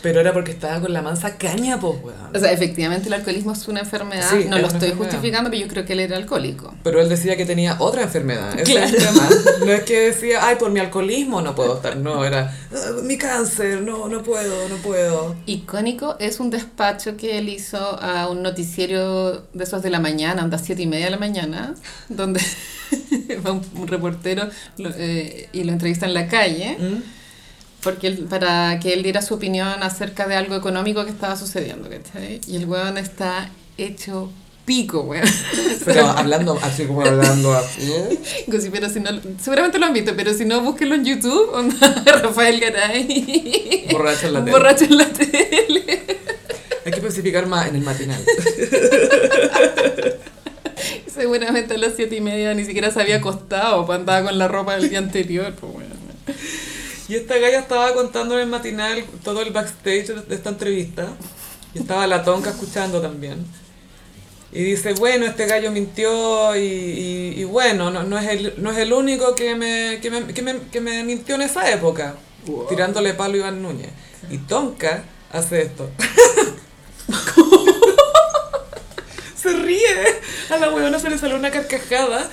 Pero 0.02 0.22
era 0.22 0.32
porque 0.34 0.52
estaba 0.52 0.80
con 0.80 0.93
la 0.93 1.02
mansa 1.02 1.36
caña, 1.38 1.80
pues, 1.80 1.95
weón. 2.04 2.36
O 2.36 2.39
sea, 2.39 2.52
efectivamente 2.52 3.08
el 3.08 3.14
alcoholismo 3.14 3.52
es 3.54 3.68
una 3.68 3.82
enfermedad. 3.82 4.30
Sí, 4.30 4.45
no 4.47 4.56
es 4.56 4.62
lo 4.62 4.68
estoy 4.68 4.89
enfermedad. 4.89 4.97
justificando, 4.97 5.50
pero 5.50 5.62
yo 5.64 5.68
creo 5.68 5.86
que 5.86 5.93
él 5.93 6.00
era 6.00 6.16
alcohólico. 6.18 6.74
Pero 6.84 7.02
él 7.02 7.10
decía 7.10 7.36
que 7.36 7.45
tenía 7.45 7.76
otra 7.80 8.04
enfermedad. 8.04 8.58
Ese 8.60 8.84
es 8.84 8.91
el 8.93 8.97
Claro. 8.97 9.14
tema. 9.14 9.30
No 9.66 9.72
es 9.74 9.84
que 9.84 10.00
decía, 10.00 10.39
ay, 10.47 10.56
por 10.56 10.72
mi 10.72 10.80
alcoholismo 10.80 11.41
no 11.41 11.54
puedo 11.56 11.76
estar. 11.76 11.97
No, 11.97 12.24
era, 12.24 12.56
"Ah, 12.74 12.91
mi 13.04 13.18
cáncer, 13.18 13.82
no, 13.82 14.08
no 14.08 14.24
puedo, 14.24 14.70
no 14.70 14.76
puedo. 14.78 15.36
Icónico 15.45 16.16
es 16.20 16.39
un 16.39 16.50
despacho 16.50 17.18
que 17.18 17.38
él 17.38 17.50
hizo 17.50 17.78
a 18.02 18.28
un 18.30 18.41
noticiero 18.41 19.43
de 19.54 19.64
esos 19.64 19.82
de 19.84 19.89
la 19.89 20.00
mañana, 20.00 20.41
anda 20.43 20.58
a 20.58 20.60
siete 20.60 20.82
y 20.84 20.88
media 20.88 21.06
de 21.06 21.12
la 21.12 21.18
mañana, 21.18 21.76
donde 22.08 22.39
va 23.45 23.52
un, 23.52 23.62
un 23.76 23.88
reportero 23.88 24.47
lo- 24.78 24.91
eh, 24.95 25.50
y 25.54 25.64
lo 25.64 25.72
entrevista 25.72 26.06
en 26.06 26.14
la 26.14 26.28
calle 26.28 26.78
¿Mm? 26.80 27.18
Porque 27.84 28.07
él- 28.07 28.25
para 28.30 28.80
que 28.80 28.93
él 28.93 29.03
diera 29.03 29.21
su 29.21 29.34
opinión 29.36 29.82
acerca 29.84 30.27
de 30.27 30.36
algo 30.36 30.55
económico 30.55 31.03
que 31.05 31.11
estaba 31.11 31.36
sucediendo. 31.36 31.89
¿cachai? 31.89 32.41
Y 32.47 32.55
el 32.57 32.65
weón 32.65 32.97
está 32.97 33.49
hecho 33.77 34.32
pico, 34.65 35.01
weón. 35.01 35.27
Pero 35.86 36.05
hablando 36.07 36.59
así 36.61 36.86
como 36.86 37.01
hablando 37.01 37.53
así. 37.53 37.91
Pero 38.71 38.89
si 38.89 38.99
no, 38.99 39.09
seguramente 39.41 39.80
lo 39.80 39.86
han 39.88 39.93
visto, 39.93 40.13
pero 40.15 40.34
si 40.34 40.45
no, 40.45 40.61
búsquenlo 40.61 40.93
en 40.95 41.05
YouTube, 41.05 41.49
onda, 41.53 42.03
Rafael 42.05 42.59
Garay. 42.59 43.88
Borracho 43.91 44.27
en 44.27 44.34
la 44.34 44.39
tele. 44.45 44.51
Borracho 44.51 44.84
en 44.86 44.97
la 44.97 45.05
tele. 45.07 46.03
Es 46.86 46.91
que 46.93 46.99
especificar 46.99 47.47
más 47.47 47.67
en 47.69 47.75
el 47.77 47.82
matinal. 47.82 48.21
Seguramente 51.13 51.73
a 51.73 51.77
las 51.77 51.93
siete 51.95 52.15
y 52.15 52.21
media 52.21 52.53
ni 52.53 52.63
siquiera 52.65 52.91
se 52.91 53.01
había 53.01 53.17
acostado, 53.17 53.86
pues 53.86 53.99
andaba 53.99 54.27
con 54.27 54.38
la 54.38 54.47
ropa 54.47 54.75
del 54.77 54.89
día 54.89 54.99
anterior. 54.99 55.53
Pues 55.59 55.73
bueno. 55.73 55.95
Y 57.10 57.16
esta 57.16 57.38
galla 57.38 57.60
estaba 57.60 57.93
contando 57.93 58.36
en 58.36 58.41
el 58.41 58.47
matinal 58.47 59.03
todo 59.24 59.41
el 59.41 59.51
backstage 59.51 60.07
de 60.28 60.36
esta 60.36 60.49
entrevista. 60.49 61.07
Y 61.74 61.80
estaba 61.80 62.07
la 62.07 62.24
tonca 62.24 62.51
escuchando 62.51 63.01
también. 63.01 63.45
Y 64.51 64.64
dice, 64.64 64.93
bueno, 64.93 65.26
este 65.26 65.45
gallo 65.45 65.72
mintió 65.72 66.55
y, 66.55 66.60
y- 66.62 67.34
y 67.38 67.43
bueno, 67.43 67.91
no, 67.91 68.03
no, 68.03 68.18
es 68.18 68.28
el, 68.30 68.53
no 68.57 68.72
es 68.72 68.78
el 68.78 68.93
único 68.93 69.36
que 69.36 69.55
me, 69.55 69.99
que, 70.01 70.10
me, 70.10 70.26
que, 70.34 70.41
me, 70.41 70.60
que 70.72 70.82
me 70.82 71.03
mintió 71.03 71.36
en 71.36 71.41
esa 71.41 71.70
época. 71.72 72.16
Wow. 72.45 72.68
Tirándole 72.68 73.14
palo 73.14 73.34
a 73.36 73.38
Iván 73.38 73.62
Núñez. 73.62 73.89
Y 74.30 74.38
Tonka 74.39 75.03
hace 75.32 75.64
esto. 75.64 75.89
se 79.36 79.53
ríe. 79.53 80.20
A 80.49 80.57
la 80.57 80.70
huevona 80.74 80.99
se 80.99 81.10
le 81.10 81.18
salió 81.18 81.36
una 81.36 81.51
carcajada. 81.51 82.30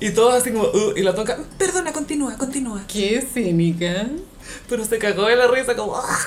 Y 0.00 0.10
todos 0.10 0.34
así 0.34 0.50
como, 0.50 0.64
"Uh", 0.64 0.92
y 0.96 1.02
la 1.02 1.14
Tonka, 1.14 1.38
perdona, 1.58 1.92
continúa, 1.92 2.36
continúa. 2.38 2.82
Qué 2.88 3.20
cínica. 3.32 4.06
Pero 4.68 4.84
se 4.84 4.98
cagó 4.98 5.26
de 5.26 5.36
la 5.36 5.46
risa 5.46 5.76
como... 5.76 5.96
"Ah". 5.96 6.18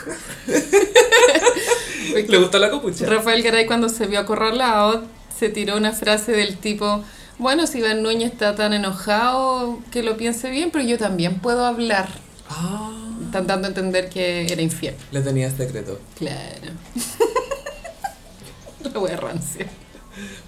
Le 2.28 2.38
gustó 2.38 2.60
la 2.60 2.70
copucha. 2.70 3.06
Rafael 3.08 3.42
Garay 3.44 3.66
cuando 3.66 3.90
se 3.90 4.06
vio 4.08 4.20
acorralado 4.20 5.04
se 5.38 5.50
tiró 5.50 5.76
una 5.78 5.92
frase 5.94 6.32
del 6.32 6.58
tipo, 6.58 7.04
bueno, 7.40 7.66
si 7.66 7.80
Iván 7.80 8.04
Núñez 8.04 8.32
está 8.32 8.56
tan 8.56 8.74
enojado 8.74 9.80
que 9.92 10.04
lo 10.04 10.16
piense 10.16 10.50
bien, 10.52 10.70
pero 10.72 10.86
yo 10.86 10.98
también 10.98 11.40
puedo 11.40 11.66
hablar. 11.66 12.08
Ah, 12.50 12.92
Están 13.26 13.48
dando 13.48 13.66
a 13.68 13.70
entender 13.70 14.10
que 14.10 14.46
era 14.52 14.62
infiel. 14.62 14.94
le 15.12 15.22
tenía 15.22 15.50
secreto. 15.50 16.00
Claro. 16.18 16.72
La 18.94 19.00
wea 19.00 19.18
rancia. 19.18 19.66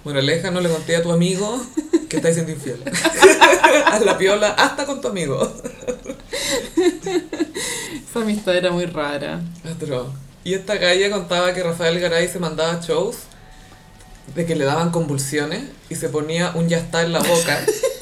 Bueno, 0.06 0.20
Aleja, 0.20 0.52
no 0.52 0.60
le 0.60 0.68
conté 0.68 0.94
a 0.94 1.02
tu 1.02 1.10
amigo 1.10 1.60
que 2.08 2.18
estáis 2.18 2.36
siendo 2.36 2.52
infiel. 2.52 2.80
Haz 3.86 4.04
la 4.04 4.16
piola 4.16 4.50
hasta 4.50 4.86
con 4.86 5.00
tu 5.00 5.08
amigo. 5.08 5.52
Esa 8.08 8.20
amistad 8.20 8.54
era 8.54 8.70
muy 8.70 8.86
rara. 8.86 9.40
Y 10.44 10.54
esta 10.54 10.76
galla 10.76 11.10
contaba 11.10 11.52
que 11.52 11.60
Rafael 11.60 11.98
Garay 11.98 12.28
se 12.28 12.38
mandaba 12.38 12.80
shows 12.80 13.16
de 14.36 14.46
que 14.46 14.54
le 14.54 14.64
daban 14.64 14.92
convulsiones 14.92 15.64
y 15.88 15.96
se 15.96 16.08
ponía 16.08 16.52
un 16.54 16.68
ya 16.68 16.78
está 16.78 17.02
en 17.02 17.12
la 17.12 17.18
boca 17.18 17.66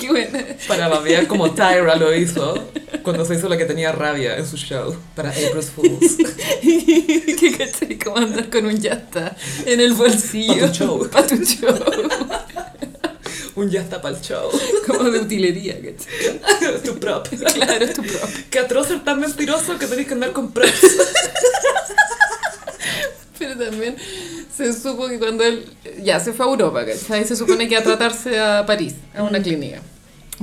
Qué 0.00 0.56
para 0.66 0.88
babear 0.88 1.26
como 1.26 1.50
Tyra 1.50 1.94
lo 1.96 2.14
hizo 2.14 2.54
cuando 3.02 3.24
se 3.24 3.34
hizo 3.34 3.48
la 3.48 3.58
que 3.58 3.66
tenía 3.66 3.92
rabia 3.92 4.36
en 4.36 4.46
su 4.46 4.56
show 4.56 4.96
para 5.14 5.28
April's 5.30 5.70
Fools. 5.70 6.16
que 6.62 7.56
cachai 7.56 7.98
como 7.98 8.16
andar 8.16 8.48
con 8.48 8.64
un 8.64 8.80
ya 8.80 8.94
está 8.94 9.36
en 9.66 9.80
el 9.80 9.92
bolsillo. 9.92 10.60
Pa' 10.60 10.68
tu 10.68 10.72
show. 10.72 11.08
Pa' 11.12 11.26
tu 11.26 11.36
show. 11.36 11.78
Un 13.56 13.70
ya 13.70 13.82
está 13.82 14.00
para 14.00 14.16
el 14.16 14.22
show. 14.22 14.50
Como 14.86 15.10
de 15.10 15.20
utilería, 15.20 15.74
¿cachai? 15.74 16.82
tu 16.82 16.98
prop. 16.98 17.28
Claro, 17.28 17.84
es 17.84 17.94
tu 17.94 18.02
propio. 18.02 18.44
Que 18.50 18.58
atroz 18.58 18.88
ser 18.88 19.04
tan 19.04 19.20
mentiroso 19.20 19.78
que 19.78 19.86
tenés 19.86 20.06
que 20.06 20.14
andar 20.14 20.32
con 20.32 20.50
props. 20.50 20.80
Pero 23.40 23.56
también 23.56 23.96
se 24.56 24.72
supo 24.72 25.08
que 25.08 25.18
cuando 25.18 25.42
él 25.42 25.64
ya 26.04 26.20
se 26.20 26.32
fue 26.32 26.46
a 26.46 26.50
Europa, 26.50 26.84
¿cachai? 26.86 27.24
Se 27.24 27.34
supone 27.34 27.66
que 27.66 27.72
iba 27.74 27.80
a 27.80 27.84
tratarse 27.84 28.38
a 28.38 28.64
París, 28.66 28.94
a 29.16 29.22
una 29.24 29.40
clínica. 29.42 29.80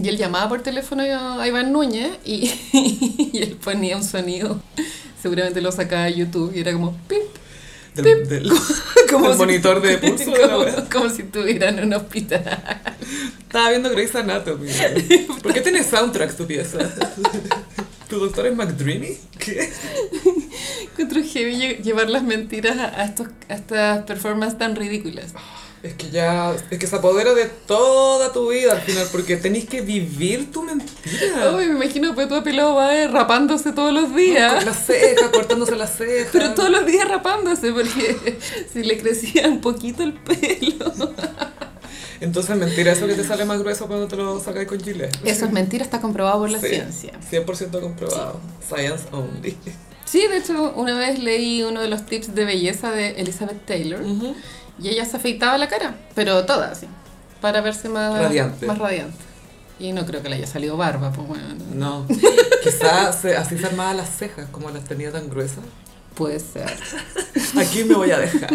Y 0.02 0.10
él 0.10 0.18
llamaba 0.18 0.50
por 0.50 0.62
teléfono 0.64 1.04
a 1.04 1.48
Iván 1.48 1.72
Núñez 1.72 2.12
y, 2.26 2.52
y 3.34 3.40
él 3.42 3.56
ponía 3.64 3.96
un 3.98 4.04
sonido, 4.04 4.60
seguramente 5.22 5.62
lo 5.62 5.72
sacaba 5.72 6.06
de 6.06 6.16
YouTube 6.16 6.52
y 6.56 6.60
era 6.60 6.74
como 6.74 6.98
pip, 7.08 7.22
Del, 7.96 8.28
del, 8.28 8.52
como 9.12 9.26
del 9.28 9.34
si- 9.34 9.40
monitor 9.40 9.82
de 9.82 9.98
pulso. 10.10 10.32
como, 10.50 10.66
como 10.92 11.10
si 11.10 11.22
estuviera 11.22 11.70
en 11.70 11.84
un 11.84 11.94
hospital. 11.94 12.44
Estaba 13.40 13.70
viendo 13.70 13.90
Grey's 13.92 14.14
Anatomy. 14.16 14.70
¿Por 15.42 15.54
qué 15.54 15.62
tiene 15.62 15.84
soundtracks 15.84 16.36
tu 16.36 16.46
pieza? 16.46 16.80
¿Tu 18.10 18.18
doctor 18.20 18.48
es 18.48 18.56
McDreamy? 18.56 19.18
¿Qué? 19.38 19.70
Encuentro 20.84 21.22
heavy 21.22 21.56
lle- 21.56 21.82
llevar 21.82 22.10
las 22.10 22.24
mentiras 22.24 22.78
a, 22.78 23.04
estos, 23.04 23.28
a 23.50 23.56
estas 23.56 24.04
performances 24.06 24.58
tan 24.58 24.76
ridículas. 24.76 25.34
Es 25.84 25.94
que 25.94 26.10
ya, 26.10 26.56
es 26.72 26.80
que 26.80 26.88
se 26.88 26.96
apodera 26.96 27.34
de 27.36 27.46
toda 27.46 28.32
tu 28.34 28.50
vida 28.50 28.72
al 28.74 28.82
final, 28.82 29.08
porque 29.12 29.38
tenés 29.38 29.66
que 29.66 29.82
vivir 29.82 30.52
tu 30.52 30.64
mentira. 30.64 31.52
Uy, 31.56 31.68
me 31.68 31.84
imagino 31.86 32.16
que 32.16 32.26
tu 32.26 32.42
pelado 32.44 32.76
va 32.76 32.96
eh, 32.98 33.08
rapándose 33.08 33.74
todos 33.74 33.94
los 33.94 34.06
Con 34.06 34.16
días. 34.16 34.66
las 34.66 34.86
cejas, 34.86 35.30
cortándose 35.32 35.76
las 35.76 35.96
cejas. 35.96 36.30
Pero 36.32 36.54
todos 36.56 36.70
los 36.72 36.86
días 36.86 37.08
rapándose, 37.08 37.72
porque 37.74 38.38
si 38.74 38.84
le 38.84 38.98
crecía 38.98 39.48
un 39.50 39.62
poquito 39.62 40.02
el 40.04 40.14
pelo. 40.14 40.94
Entonces, 42.20 42.56
mentira, 42.58 42.92
eso 42.94 43.08
que 43.08 43.14
te 43.14 43.24
sale 43.24 43.46
más 43.46 43.60
grueso 43.60 43.88
cuando 43.88 44.08
te 44.08 44.16
lo 44.16 44.40
sacáis 44.40 44.68
con 44.68 44.80
gilet. 44.80 45.16
Eso 45.26 45.46
es 45.46 45.52
mentira, 45.52 45.84
está 45.84 46.02
comprobado 46.02 46.40
por 46.40 46.50
la 46.50 46.60
Sí, 46.60 46.68
ciencia. 46.68 47.14
100% 47.32 47.80
comprobado. 47.82 48.40
Science 48.68 49.04
only. 49.12 49.56
Sí, 50.06 50.26
de 50.28 50.38
hecho, 50.38 50.74
una 50.76 50.98
vez 50.98 51.20
leí 51.20 51.64
uno 51.64 51.82
de 51.82 51.90
los 51.90 52.06
tips 52.06 52.34
de 52.34 52.46
belleza 52.46 52.92
de 52.92 53.12
Elizabeth 53.20 53.66
Taylor 53.66 54.02
y 54.82 54.88
ella 54.90 55.06
se 55.06 55.18
afeitaba 55.18 55.58
la 55.58 55.68
cara, 55.68 55.98
pero 56.16 56.46
toda 56.46 56.72
así, 56.72 56.88
para 57.42 57.62
verse 57.62 57.90
más 57.90 58.18
Radiante. 58.18 58.66
Más 58.68 58.78
radiante. 58.78 59.18
Y 59.80 59.92
no 59.94 60.06
creo 60.06 60.24
que 60.24 60.30
le 60.30 60.38
haya 60.38 60.48
salido 60.48 60.76
barba, 60.78 61.12
pues 61.12 61.28
bueno, 61.28 61.44
No, 61.76 62.08
quizás 62.64 63.20
se- 63.22 63.36
así 63.38 63.58
se 63.60 63.66
armaba 63.68 63.94
las 63.94 64.10
cejas, 64.18 64.48
como 64.50 64.70
las 64.72 64.86
tenía 64.86 65.12
tan 65.12 65.30
gruesas. 65.30 65.60
puede 66.16 66.40
ser. 66.40 66.66
Aquí 67.58 67.84
me 67.84 67.94
voy 67.96 68.10
a 68.12 68.18
dejar. 68.20 68.50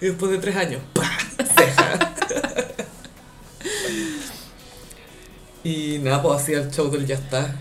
y 0.00 0.06
después 0.06 0.30
de 0.32 0.38
tres 0.38 0.56
años, 0.56 0.80
¡pah! 0.94 1.10
Ceja. 1.56 2.14
y 5.64 5.98
nada, 5.98 6.22
pues 6.22 6.42
hacía 6.42 6.58
el 6.58 6.70
show 6.70 6.90
del 6.90 7.06
ya 7.06 7.14
está. 7.16 7.56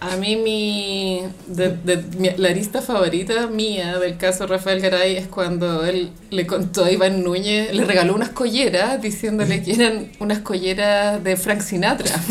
A 0.00 0.16
mí 0.16 0.36
mi, 0.36 1.22
de, 1.46 1.70
de- 1.70 1.96
mi- 2.18 2.36
la 2.36 2.50
lista 2.50 2.82
favorita 2.82 3.46
mía 3.46 3.98
del 3.98 4.18
caso 4.18 4.46
Rafael 4.46 4.80
Garay 4.80 5.16
es 5.16 5.28
cuando 5.28 5.84
él 5.86 6.10
le 6.30 6.46
contó 6.46 6.84
a 6.84 6.90
Iván 6.90 7.22
Núñez, 7.22 7.72
le 7.72 7.84
regaló 7.86 8.14
unas 8.14 8.28
colleras 8.30 9.00
diciéndole 9.00 9.62
que 9.62 9.72
eran 9.72 10.12
unas 10.20 10.40
colleras 10.40 11.24
de 11.24 11.36
Frank 11.36 11.60
Sinatra. 11.62 12.14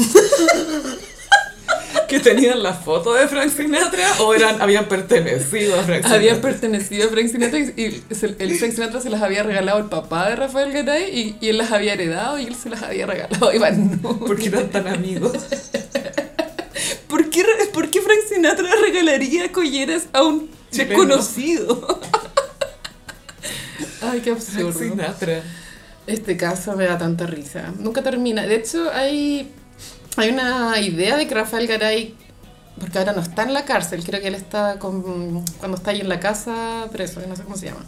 Que 2.14 2.20
tenían 2.20 2.61
la 2.61 2.74
foto 2.74 3.14
de 3.14 3.28
Frank 3.28 3.49
Sinatra 3.49 4.07
o 4.22 4.34
eran, 4.34 4.61
habían 4.61 4.86
pertenecido 4.86 5.74
a 5.80 5.84
Frank 5.84 5.97
Sinatra. 5.97 6.16
Habían 6.16 6.41
pertenecido 6.41 7.07
a 7.07 7.11
Frank 7.11 7.28
Sinatra 7.28 7.59
y 7.59 8.03
se- 8.11 8.36
el 8.39 8.55
Frank 8.57 8.74
Sinatra 8.74 9.01
se 9.01 9.09
las 9.09 9.22
había 9.22 9.43
regalado 9.43 9.78
al 9.80 9.89
papá 9.89 10.30
de 10.30 10.36
Rafael 10.36 10.72
Garay 10.72 11.09
y, 11.18 11.38
y 11.45 11.49
él 11.49 11.57
las 11.57 11.72
había 11.72 11.93
heredado 11.93 12.39
y 12.39 12.45
él 12.45 12.55
se 12.55 12.70
las 12.70 12.84
había 12.84 13.05
regalado 13.05 13.51
Iván 13.53 13.99
Núñez. 14.01 14.18
Porque 14.28 14.47
eran 14.49 14.70
tan 14.70 14.88
amigos. 14.88 15.32
¿Por 17.07 17.30
qué, 17.30 17.43
por 17.74 17.89
qué 17.89 18.01
Frank 18.01 18.20
Sinatra 18.30 18.68
regalaría 18.82 19.51
colleras 19.51 20.03
a 20.14 20.24
un 20.24 20.49
desconocido? 20.72 21.99
Ay, 24.01 24.20
qué 24.22 24.36
Frank 24.36 24.66
absurdo. 24.68 24.80
Sinatra. 24.80 25.41
Este 26.05 26.36
caso 26.36 26.76
me 26.76 26.86
da 26.86 26.97
tanta 26.97 27.26
risa. 27.26 27.72
Nunca 27.80 28.01
termina. 28.03 28.45
De 28.45 28.55
hecho, 28.55 28.91
hay, 28.91 29.51
hay 30.18 30.30
una 30.30 30.80
idea 30.80 31.18
de 31.18 31.28
que 31.28 31.36
Rafael 31.36 31.68
Garay, 31.68 32.16
porque 32.80 32.97
ahora 32.97 33.14
no 33.14 33.22
está 33.22 33.43
en 33.43 33.53
la 33.53 33.66
cárcel, 33.66 34.03
creo 34.03 34.22
que 34.22 34.28
él 34.28 34.36
está 34.36 34.80
con, 34.80 35.43
cuando 35.59 35.78
está 35.78 35.91
ahí 35.91 36.01
en 36.01 36.09
la 36.09 36.20
casa 36.20 36.88
preso, 36.91 37.22
no 37.28 37.36
sé 37.36 37.43
cómo 37.43 37.57
se 37.57 37.68
llama. 37.68 37.86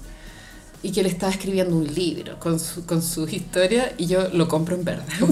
Y 0.82 0.92
que 0.92 1.00
él 1.00 1.08
está 1.08 1.30
escribiendo 1.30 1.76
un 1.76 1.94
libro 1.94 2.40
con, 2.40 2.60
su, 2.60 2.86
con 2.86 3.02
sus 3.02 3.34
historias 3.34 3.92
y 3.98 4.06
yo 4.08 4.30
lo 4.30 4.48
compro 4.48 4.76
en 4.76 4.84
verdad. 4.84 5.06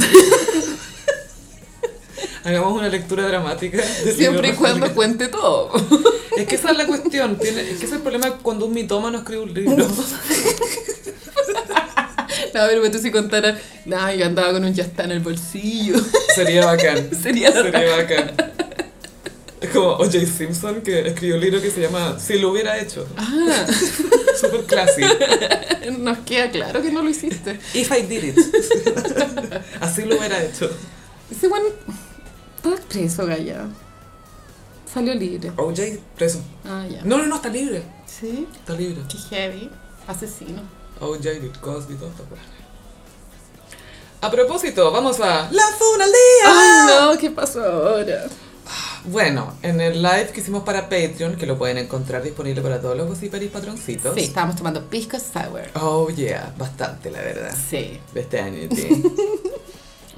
Hagamos 2.43 2.73
una 2.77 2.89
lectura 2.89 3.25
dramática. 3.27 3.77
del 4.03 4.15
Siempre 4.15 4.49
y 4.49 4.53
cuando 4.53 4.93
cuente 4.93 5.29
todo. 5.29 5.71
Es 6.35 6.45
que 6.47 6.55
esa 6.55 6.71
es 6.71 6.77
la 6.77 6.85
cuestión. 6.85 7.37
Tiene, 7.37 7.61
es 7.61 7.67
que 7.67 7.73
ese 7.75 7.85
es 7.85 7.91
el 7.93 7.99
problema 7.99 8.31
cuando 8.37 8.65
un 8.65 8.73
mitómano 8.73 9.19
escribe 9.19 9.43
un 9.43 9.53
libro. 9.53 9.87
No, 12.53 12.59
pero 12.67 12.91
tú 12.91 12.97
si 12.99 13.11
contara, 13.11 13.57
no, 13.85 14.13
yo 14.13 14.25
andaba 14.25 14.51
con 14.53 14.63
un 14.63 14.73
ya 14.73 14.83
está 14.83 15.03
en 15.05 15.11
el 15.11 15.19
bolsillo. 15.21 15.95
Sería 16.35 16.65
bacán. 16.65 17.09
Sería 17.19 17.51
Sería 17.51 17.95
bacán. 17.97 18.31
Es 19.61 19.69
como 19.69 19.87
O.J. 19.93 20.19
Simpson 20.25 20.81
que 20.81 21.07
escribió 21.07 21.35
un 21.35 21.41
libro 21.41 21.61
que 21.61 21.71
se 21.71 21.79
llama 21.81 22.19
Si 22.19 22.37
lo 22.37 22.51
hubiera 22.51 22.77
hecho. 22.79 23.07
Ah, 23.17 23.65
Super 24.39 24.65
clásico. 24.65 25.07
nos 25.99 26.17
queda 26.19 26.51
claro 26.51 26.81
que 26.81 26.91
no 26.91 27.01
lo 27.01 27.09
hiciste. 27.09 27.59
If 27.73 27.91
I 27.91 28.01
did 28.01 28.23
it. 28.23 28.37
Así 29.79 30.03
lo 30.03 30.17
hubiera 30.17 30.43
hecho. 30.43 30.69
Ese 31.31 31.47
buen. 31.47 31.63
Estaba 32.57 32.75
preso, 32.89 33.25
Gaya. 33.25 33.67
Salió 34.93 35.15
libre. 35.15 35.51
O.J. 35.55 35.81
preso. 36.17 36.41
Ah, 36.65 36.85
ya. 36.89 37.01
No, 37.03 37.17
no, 37.17 37.25
no, 37.25 37.37
está 37.37 37.49
libre. 37.49 37.83
Sí, 38.05 38.47
Está 38.53 38.73
libre. 38.73 39.01
qué 39.09 39.17
heavy. 39.35 39.69
Asesino. 40.07 40.61
O.J. 40.99 41.39
Bill 41.39 41.59
Cosby, 41.59 41.95
todo 41.95 42.09
está 42.09 42.23
bueno. 42.29 42.43
A 44.21 44.31
propósito, 44.31 44.89
vamos 44.91 45.19
a... 45.19 45.49
¡La 45.51 45.67
funa 45.77 46.05
al 46.05 46.11
día! 46.11 46.45
Ay, 46.45 46.87
no, 46.87 47.17
¿qué 47.17 47.29
pasó 47.29 47.63
ahora? 47.63 48.25
Bueno, 49.05 49.57
en 49.61 49.81
el 49.81 50.01
live 50.01 50.29
que 50.33 50.39
hicimos 50.39 50.63
para 50.63 50.83
Patreon, 50.83 51.35
que 51.35 51.45
lo 51.45 51.57
pueden 51.57 51.77
encontrar 51.77 52.23
disponible 52.23 52.61
para 52.61 52.79
todos 52.79 52.95
los 52.95 53.07
gossiperis 53.07 53.51
patroncitos. 53.51 54.15
Sí, 54.15 54.21
estábamos 54.21 54.55
tomando 54.55 54.81
pisco 54.85 55.17
sour. 55.19 55.63
Oh 55.75 56.09
yeah, 56.09 56.53
bastante 56.57 57.11
la 57.11 57.19
verdad. 57.19 57.53
Sí. 57.69 57.99
De 58.13 58.21
este 58.21 58.39
año, 58.39 58.69
sí. 58.73 59.03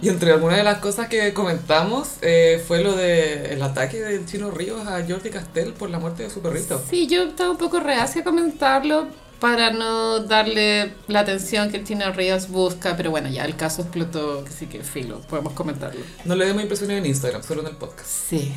Y 0.01 0.09
entre 0.09 0.33
algunas 0.33 0.57
de 0.57 0.63
las 0.63 0.79
cosas 0.79 1.07
que 1.07 1.33
comentamos 1.33 2.17
eh, 2.21 2.61
fue 2.67 2.83
lo 2.83 2.95
del 2.95 3.45
el 3.45 3.61
ataque 3.63 4.01
del 4.01 4.25
Chino 4.25 4.51
Ríos 4.51 4.85
a 4.85 5.03
Jordi 5.07 5.29
Castell 5.29 5.71
por 5.71 5.89
la 5.89 5.99
muerte 5.99 6.23
de 6.23 6.29
su 6.29 6.41
perrito. 6.41 6.81
Sí, 6.89 7.07
yo 7.07 7.23
estaba 7.23 7.49
un 7.51 7.57
poco 7.57 7.79
reacia 7.79 8.21
a 8.21 8.23
comentarlo 8.23 9.07
para 9.45 9.69
no 9.69 10.21
darle 10.21 10.93
la 11.07 11.19
atención 11.19 11.69
que 11.69 11.83
Chino 11.83 12.11
Ríos 12.11 12.49
busca, 12.49 12.97
pero 12.97 13.11
bueno, 13.11 13.29
ya 13.29 13.45
el 13.45 13.55
caso 13.55 13.83
explotó, 13.83 14.43
así 14.47 14.65
que 14.65 14.81
filo, 14.81 15.21
podemos 15.29 15.53
comentarlo. 15.53 16.01
No 16.23 16.33
le 16.35 16.47
demos 16.47 16.63
impresiones 16.63 16.97
en 16.97 17.05
Instagram, 17.05 17.43
solo 17.43 17.61
en 17.61 17.67
el 17.67 17.75
podcast. 17.75 18.09
Sí. 18.09 18.51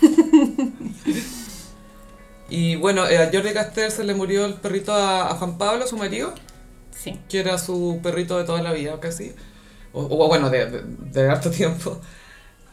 Y 2.50 2.76
bueno, 2.76 3.06
eh, 3.06 3.18
a 3.18 3.30
Jordi 3.32 3.52
Castell 3.52 3.90
se 3.90 4.04
le 4.04 4.14
murió 4.14 4.46
el 4.46 4.54
perrito 4.54 4.92
a, 4.94 5.30
a 5.30 5.34
Juan 5.34 5.58
Pablo, 5.58 5.86
su 5.86 5.96
marido, 5.98 6.32
Sí. 6.96 7.18
que 7.28 7.40
era 7.40 7.58
su 7.58 8.00
perrito 8.02 8.38
de 8.38 8.44
toda 8.44 8.62
la 8.62 8.72
vida 8.72 8.98
casi, 9.00 9.32
o, 9.92 10.02
o 10.02 10.28
bueno, 10.28 10.48
de, 10.48 10.64
de, 10.70 10.82
de 11.12 11.28
harto 11.28 11.50
tiempo. 11.50 12.00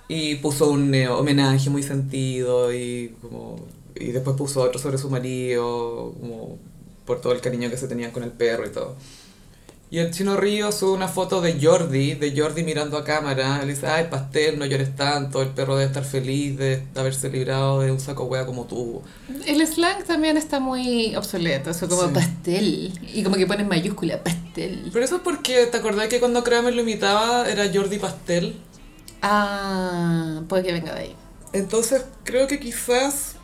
Y 0.07 0.36
puso 0.36 0.70
un 0.70 0.93
eh, 0.95 1.09
homenaje 1.09 1.70
muy 1.70 1.84
sentido 1.84 2.72
y 2.74 3.16
como 3.22 3.68
y 3.95 4.11
después 4.11 4.38
puso 4.38 4.61
otro 4.61 4.80
sobre 4.80 4.97
su 4.97 5.09
marido, 5.09 6.13
como 6.22 6.59
por 7.06 7.22
todo 7.22 7.34
el 7.34 7.41
cariño 7.41 7.70
que 7.70 7.78
se 7.78 7.88
tenían 7.88 8.12
con 8.12 8.24
el 8.24 8.32
perro 8.32 8.66
y 8.66 8.72
todo. 8.72 8.95
Y 9.91 9.99
el 9.99 10.12
Chino 10.12 10.36
Río 10.36 10.72
sube 10.72 10.91
una 10.93 11.08
foto 11.08 11.41
de 11.41 11.60
Jordi, 11.62 12.16
de 12.16 12.34
Jordi 12.36 12.64
mirando 12.64 12.97
a 12.97 13.03
cámara, 13.03 13.62
le 13.64 13.74
dice, 13.76 13.86
ay, 13.88 14.08
pastel, 14.10 14.58
no 14.58 14.66
llores 14.66 14.95
tanto, 14.95 15.43
el 15.43 15.49
perro 15.49 15.76
debe 15.78 15.88
estar 15.88 16.03
feliz 16.03 16.58
de 16.58 16.84
haberse 16.95 17.30
librado 17.30 17.82
de 17.82 17.91
un 17.91 17.99
saco 17.99 18.24
hueá 18.26 18.47
como 18.47 18.66
tú. 18.66 19.03
El 19.45 19.66
slang 19.66 20.03
también 20.03 20.38
está 20.38 20.60
muy 20.60 21.16
obsoleto, 21.16 21.70
eso 21.70 21.88
como 21.88 22.08
Sí. 22.08 22.14
pastel, 22.16 22.99
y 23.14 23.24
como 23.24 23.36
que 23.36 23.45
ponen 23.45 23.68
mayúscula, 23.68 24.22
pastel. 24.24 24.89
Pero 24.91 25.06
eso 25.06 25.18
es 25.18 25.22
porque, 25.22 25.68
¿te 25.68 25.78
acordás 25.78 26.08
que 26.08 26.20
cuando 26.20 26.43
Kramer 26.43 26.74
lo 26.74 26.82
imitaba 26.82 27.47
era 27.47 27.72
Jordi 27.72 27.99
Pastel? 27.99 28.56
Ah, 29.22 30.41
puede 30.49 30.64
que 30.64 30.74
venga 30.74 30.93
de 30.95 30.99
ahí. 31.01 31.16
Entonces 31.53 32.03
creo 32.24 32.47
que 32.47 32.60
quizás, 32.60 33.36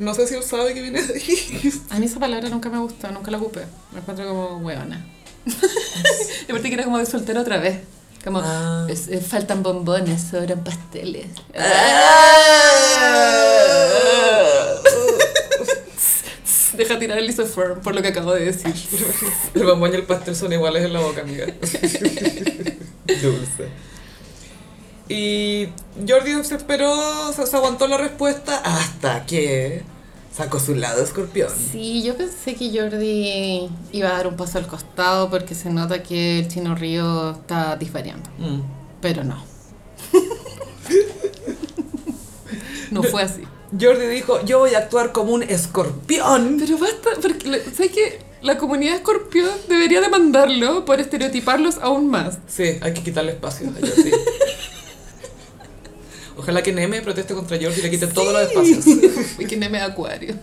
no 0.00 0.14
sé 0.14 0.26
si 0.26 0.34
él 0.34 0.42
sabe 0.42 0.74
que 0.74 0.82
viene 0.82 1.00
de 1.02 1.14
ahí. 1.14 1.72
A 1.90 1.98
mí 1.98 2.06
esa 2.06 2.18
palabra 2.18 2.48
nunca 2.48 2.68
me 2.70 2.78
gustó, 2.78 3.10
nunca 3.12 3.30
la 3.30 3.38
ocupé. 3.38 3.60
Me 3.92 4.00
encuentro 4.00 4.26
como 4.26 4.56
hueona. 4.58 5.06
y 5.46 6.50
aparte 6.50 6.68
que 6.68 6.74
era 6.74 6.84
como 6.84 6.98
de 6.98 7.06
soltero 7.06 7.40
otra 7.40 7.58
vez. 7.58 7.78
Como, 8.24 8.42
Ah. 8.44 8.86
es- 8.90 9.08
faltan 9.26 9.62
bombones, 9.62 10.20
sobran 10.30 10.62
pasteles. 10.62 11.26
Deja 16.76 16.98
tirar 16.98 17.18
el 17.18 17.28
isoform 17.28 17.80
por 17.82 17.94
lo 17.94 18.00
que 18.02 18.08
acabo 18.08 18.32
de 18.34 18.46
decir. 18.46 18.72
El 19.54 19.64
bombón 19.64 19.92
y 19.92 19.96
el 19.96 20.04
pastel 20.04 20.34
son 20.36 20.52
iguales 20.52 20.84
en 20.84 20.92
la 20.92 21.00
boca, 21.00 21.22
amiga. 21.22 21.46
Dulce. 23.06 23.68
Y 25.10 25.68
Jordi 26.08 26.44
se 26.44 26.54
esperó, 26.54 27.32
se, 27.32 27.44
se 27.44 27.56
aguantó 27.56 27.88
la 27.88 27.96
respuesta 27.96 28.58
hasta 28.58 29.26
que 29.26 29.82
sacó 30.32 30.60
su 30.60 30.76
lado 30.76 31.02
escorpión. 31.02 31.50
Sí, 31.72 32.04
yo 32.04 32.16
pensé 32.16 32.54
que 32.54 32.70
Jordi 32.70 33.68
iba 33.90 34.08
a 34.08 34.12
dar 34.12 34.28
un 34.28 34.36
paso 34.36 34.58
al 34.58 34.68
costado 34.68 35.28
porque 35.28 35.56
se 35.56 35.70
nota 35.70 36.04
que 36.04 36.38
el 36.38 36.48
chino 36.48 36.76
río 36.76 37.32
está 37.32 37.74
disvariando. 37.74 38.30
Mm. 38.38 38.60
Pero 39.00 39.24
no. 39.24 39.42
no 42.92 43.02
fue 43.02 43.22
así. 43.22 43.42
Jordi 43.78 44.06
dijo, 44.06 44.44
yo 44.44 44.60
voy 44.60 44.74
a 44.74 44.78
actuar 44.78 45.10
como 45.10 45.32
un 45.32 45.42
escorpión. 45.42 46.58
Pero 46.60 46.78
basta, 46.78 47.10
porque 47.20 47.64
¿sabes 47.74 47.90
que 47.90 48.20
La 48.42 48.58
comunidad 48.58 48.94
escorpión 48.94 49.50
debería 49.68 50.00
demandarlo 50.00 50.84
por 50.84 51.00
estereotiparlos 51.00 51.78
aún 51.78 52.10
más. 52.10 52.38
Sí, 52.46 52.78
hay 52.80 52.94
que 52.94 53.02
quitarle 53.02 53.32
espacio 53.32 53.68
a 53.68 53.72
Jordi. 53.72 54.12
Ojalá 56.36 56.62
que 56.62 56.72
Neme 56.72 57.02
proteste 57.02 57.34
contra 57.34 57.56
Jordi 57.60 57.80
y 57.80 57.82
le 57.82 57.90
quite 57.90 58.06
todos 58.06 58.32
los 58.32 58.42
espacios. 58.42 58.84
Y 59.38 59.46
que 59.46 59.56
Neme 59.56 59.80
acuario. 59.80 60.34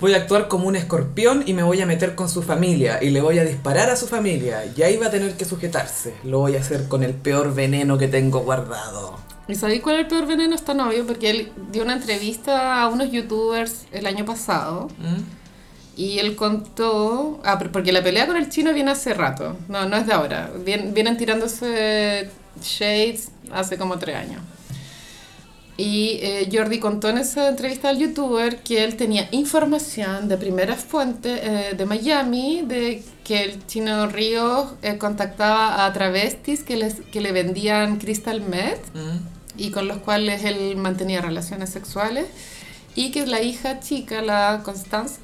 Voy 0.00 0.14
a 0.14 0.16
actuar 0.16 0.48
como 0.48 0.66
un 0.66 0.76
escorpión 0.76 1.42
y 1.44 1.52
me 1.52 1.62
voy 1.62 1.82
a 1.82 1.86
meter 1.86 2.14
con 2.14 2.30
su 2.30 2.42
familia 2.42 3.02
y 3.02 3.10
le 3.10 3.20
voy 3.20 3.38
a 3.38 3.44
disparar 3.44 3.90
a 3.90 3.96
su 3.96 4.06
familia 4.06 4.64
y 4.74 4.80
ahí 4.80 4.96
va 4.96 5.08
a 5.08 5.10
tener 5.10 5.34
que 5.36 5.44
sujetarse. 5.44 6.14
Lo 6.24 6.38
voy 6.38 6.56
a 6.56 6.60
hacer 6.60 6.88
con 6.88 7.02
el 7.02 7.12
peor 7.12 7.54
veneno 7.54 7.98
que 7.98 8.08
tengo 8.08 8.40
guardado. 8.40 9.18
¿Y 9.46 9.56
sabéis 9.56 9.82
cuál 9.82 9.96
es 9.96 10.00
el 10.02 10.06
peor 10.06 10.26
veneno? 10.26 10.54
Está 10.54 10.72
novio 10.72 11.06
porque 11.06 11.28
él 11.28 11.52
dio 11.70 11.82
una 11.82 11.92
entrevista 11.92 12.82
a 12.82 12.88
unos 12.88 13.10
youtubers 13.10 13.84
el 13.92 14.06
año 14.06 14.24
pasado 14.24 14.88
¿Mm? 14.98 15.39
Y 16.04 16.18
él 16.18 16.34
contó, 16.36 17.40
ah, 17.44 17.58
porque 17.58 17.92
la 17.92 18.02
pelea 18.02 18.26
con 18.26 18.36
el 18.36 18.48
chino 18.48 18.72
viene 18.72 18.90
hace 18.92 19.12
rato, 19.14 19.56
no, 19.68 19.86
no 19.86 19.96
es 19.96 20.06
de 20.06 20.12
ahora, 20.14 20.50
Vien- 20.64 20.94
vienen 20.94 21.16
tirándose 21.16 22.28
shades 22.62 23.30
hace 23.52 23.76
como 23.76 23.98
tres 23.98 24.16
años. 24.16 24.40
Y 25.76 26.18
eh, 26.22 26.48
Jordi 26.52 26.78
contó 26.78 27.08
en 27.08 27.16
esa 27.18 27.48
entrevista 27.48 27.88
al 27.88 27.98
youtuber 27.98 28.62
que 28.62 28.84
él 28.84 28.96
tenía 28.96 29.28
información 29.30 30.28
de 30.28 30.36
primera 30.36 30.74
fuente 30.76 31.30
eh, 31.42 31.74
de 31.74 31.86
Miami 31.86 32.62
de 32.66 33.02
que 33.24 33.44
el 33.44 33.66
chino 33.66 34.06
Ríos 34.06 34.74
eh, 34.82 34.98
contactaba 34.98 35.86
a 35.86 35.92
travestis 35.94 36.62
que, 36.64 36.76
les, 36.76 36.96
que 37.12 37.20
le 37.22 37.32
vendían 37.32 37.96
crystal 37.98 38.42
meth 38.42 38.80
¿Mm? 38.94 39.18
y 39.56 39.70
con 39.70 39.88
los 39.88 39.98
cuales 39.98 40.44
él 40.44 40.76
mantenía 40.76 41.22
relaciones 41.22 41.70
sexuales 41.70 42.26
y 42.94 43.10
que 43.10 43.24
la 43.26 43.40
hija 43.40 43.80
chica, 43.80 44.20
la 44.20 44.60
Constance, 44.62 45.14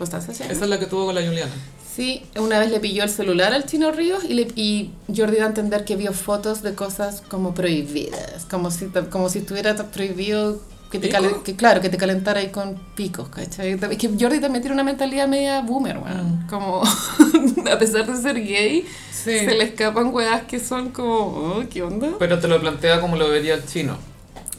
Constanza? 0.00 0.32
Esa 0.32 0.64
es 0.64 0.68
la 0.68 0.78
que 0.78 0.86
tuvo 0.86 1.06
con 1.06 1.14
la 1.14 1.20
Juliana. 1.20 1.52
Sí, 1.94 2.22
una 2.36 2.58
vez 2.58 2.70
le 2.70 2.80
pilló 2.80 3.02
el 3.04 3.10
celular 3.10 3.52
al 3.52 3.66
Chino 3.66 3.90
Ríos 3.92 4.24
y, 4.24 4.32
le, 4.34 4.48
y 4.56 4.90
Jordi 5.14 5.36
da 5.36 5.44
a 5.44 5.48
entender 5.48 5.84
que 5.84 5.96
vio 5.96 6.12
fotos 6.14 6.62
de 6.62 6.74
cosas 6.74 7.22
como 7.28 7.52
prohibidas, 7.52 8.46
como 8.50 8.70
si, 8.70 8.86
como 9.10 9.28
si 9.28 9.40
estuviera 9.40 9.74
prohibido 9.76 10.58
que 10.90 10.98
te, 10.98 11.10
que, 11.44 11.54
claro, 11.54 11.80
que 11.80 11.88
te 11.90 11.96
calentara 11.98 12.40
ahí 12.40 12.48
con 12.48 12.76
picos, 12.96 13.28
¿cachai? 13.28 13.72
Es 13.72 13.98
que 13.98 14.08
Jordi 14.18 14.40
también 14.40 14.62
tiene 14.62 14.72
una 14.72 14.84
mentalidad 14.84 15.28
media 15.28 15.60
boomer, 15.60 15.98
weón. 15.98 16.46
Como, 16.48 16.82
a 17.70 17.78
pesar 17.78 18.06
de 18.06 18.20
ser 18.20 18.36
gay, 18.42 18.86
Sí. 19.12 19.38
se 19.40 19.54
le 19.54 19.64
escapan 19.64 20.14
weas 20.14 20.44
que 20.44 20.58
son 20.58 20.90
como, 20.92 21.14
oh, 21.14 21.62
¿qué 21.70 21.82
onda? 21.82 22.08
Pero 22.18 22.38
te 22.38 22.48
lo 22.48 22.58
plantea 22.58 23.00
como 23.02 23.16
lo 23.16 23.28
vería 23.28 23.54
el 23.54 23.66
chino. 23.66 23.98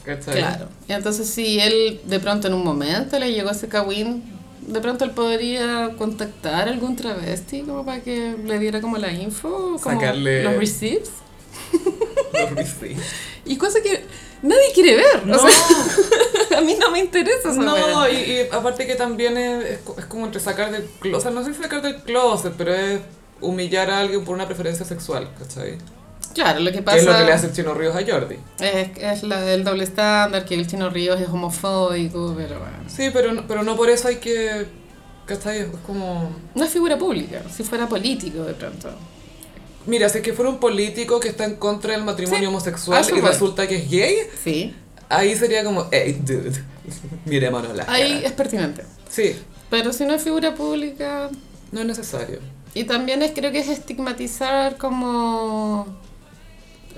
¿Cachai? 0.04 0.36
Claro. 0.36 0.68
Y 0.88 0.92
entonces 0.92 1.28
si 1.28 1.58
él 1.60 2.00
de 2.04 2.20
pronto 2.20 2.46
en 2.48 2.54
un 2.54 2.62
momento 2.64 3.18
le 3.18 3.32
llegó 3.32 3.50
ese 3.50 3.68
kawin, 3.68 4.22
de 4.66 4.80
pronto 4.80 5.04
él 5.04 5.10
podría 5.10 5.94
contactar 5.98 6.68
a 6.68 6.72
algún 6.72 6.96
travesti 6.96 7.62
como 7.62 7.84
para 7.84 8.00
que 8.02 8.36
le 8.44 8.58
diera 8.58 8.80
como 8.80 8.96
la 8.98 9.12
info, 9.12 9.78
como 9.82 10.00
Sacarle- 10.00 10.42
los 10.42 10.56
receipts. 10.56 11.10
Lo 12.32 12.62
sí. 12.64 12.96
Y 13.44 13.56
cosa 13.56 13.80
que 13.82 14.04
nadie 14.42 14.72
quiere 14.74 14.96
ver. 14.96 15.26
No, 15.26 15.36
O 15.36 15.38
sea, 15.38 16.58
a 16.58 16.60
mí 16.62 16.76
no 16.78 16.90
me 16.90 17.00
interesa 17.00 17.50
esa 17.50 17.60
no 17.60 18.08
y, 18.08 18.12
y 18.14 18.40
aparte 18.52 18.86
que 18.86 18.94
también 18.94 19.36
es, 19.36 19.64
es, 19.64 19.78
co- 19.80 19.96
es 19.98 20.04
como 20.06 20.26
entre 20.26 20.40
sacar 20.40 20.70
del 20.70 20.84
closet, 21.00 21.18
o 21.18 21.20
sea, 21.20 21.30
no 21.30 21.44
sé 21.44 21.54
si 21.54 21.62
sacar 21.62 21.82
del 21.82 21.96
closet, 22.02 22.54
pero 22.56 22.74
es 22.74 23.00
humillar 23.40 23.90
a 23.90 23.98
alguien 24.00 24.24
por 24.24 24.34
una 24.34 24.46
preferencia 24.46 24.84
sexual, 24.86 25.28
¿cachai? 25.38 25.78
Claro, 26.34 26.60
lo 26.60 26.70
que 26.70 26.78
¿Qué 26.78 26.82
pasa 26.82 26.98
es 26.98 27.04
lo 27.06 27.12
que 27.16 27.24
le 27.24 27.32
hace 27.32 27.46
el 27.46 27.52
chino 27.52 27.74
Ríos 27.74 27.94
a 27.94 28.00
Jordi? 28.06 28.36
es, 28.60 28.88
es 28.96 29.22
la, 29.22 29.52
el 29.52 29.64
doble 29.64 29.84
estándar, 29.84 30.44
que 30.44 30.54
el 30.54 30.66
chino 30.66 30.88
Ríos 30.90 31.20
es 31.20 31.28
homofóbico, 31.28 32.34
pero 32.36 32.58
bueno. 32.60 32.76
Sí, 32.88 33.10
pero, 33.12 33.32
no- 33.32 33.46
pero 33.46 33.62
no 33.62 33.76
por 33.76 33.90
eso 33.90 34.08
hay 34.08 34.16
que, 34.16 34.66
¿cachai? 35.26 35.58
Es 35.60 35.66
como... 35.86 36.30
Una 36.54 36.66
figura 36.66 36.96
pública, 36.96 37.42
si 37.54 37.62
fuera 37.64 37.86
político 37.88 38.44
de 38.44 38.54
pronto. 38.54 38.90
Mira, 39.86 40.08
si 40.08 40.18
es 40.18 40.24
que 40.24 40.32
fuera 40.32 40.50
un 40.50 40.58
político 40.58 41.18
que 41.20 41.28
está 41.28 41.44
en 41.44 41.56
contra 41.56 41.92
del 41.92 42.04
matrimonio 42.04 42.40
Sí, 42.40 42.46
homosexual 42.46 43.04
y 43.16 43.20
resulta 43.20 43.66
que 43.66 43.76
es 43.76 43.90
gay, 43.90 44.16
Sí. 44.42 44.74
ahí 45.08 45.34
sería 45.36 45.64
como, 45.64 45.88
hey, 45.90 46.20
dude, 46.24 46.52
mirémonos 47.26 47.76
la 47.76 47.84
Ahí 47.88 48.14
cara. 48.14 48.26
es 48.26 48.32
pertinente. 48.32 48.84
Sí, 49.10 49.36
Pero 49.68 49.92
si 49.92 50.04
no 50.04 50.14
es 50.14 50.22
figura 50.22 50.54
pública, 50.54 51.28
no 51.72 51.80
es 51.80 51.86
necesario. 51.86 52.38
Y 52.74 52.84
también 52.84 53.22
es, 53.22 53.32
creo 53.32 53.50
que 53.52 53.58
es 53.58 53.68
estigmatizar 53.68 54.76
como 54.78 55.86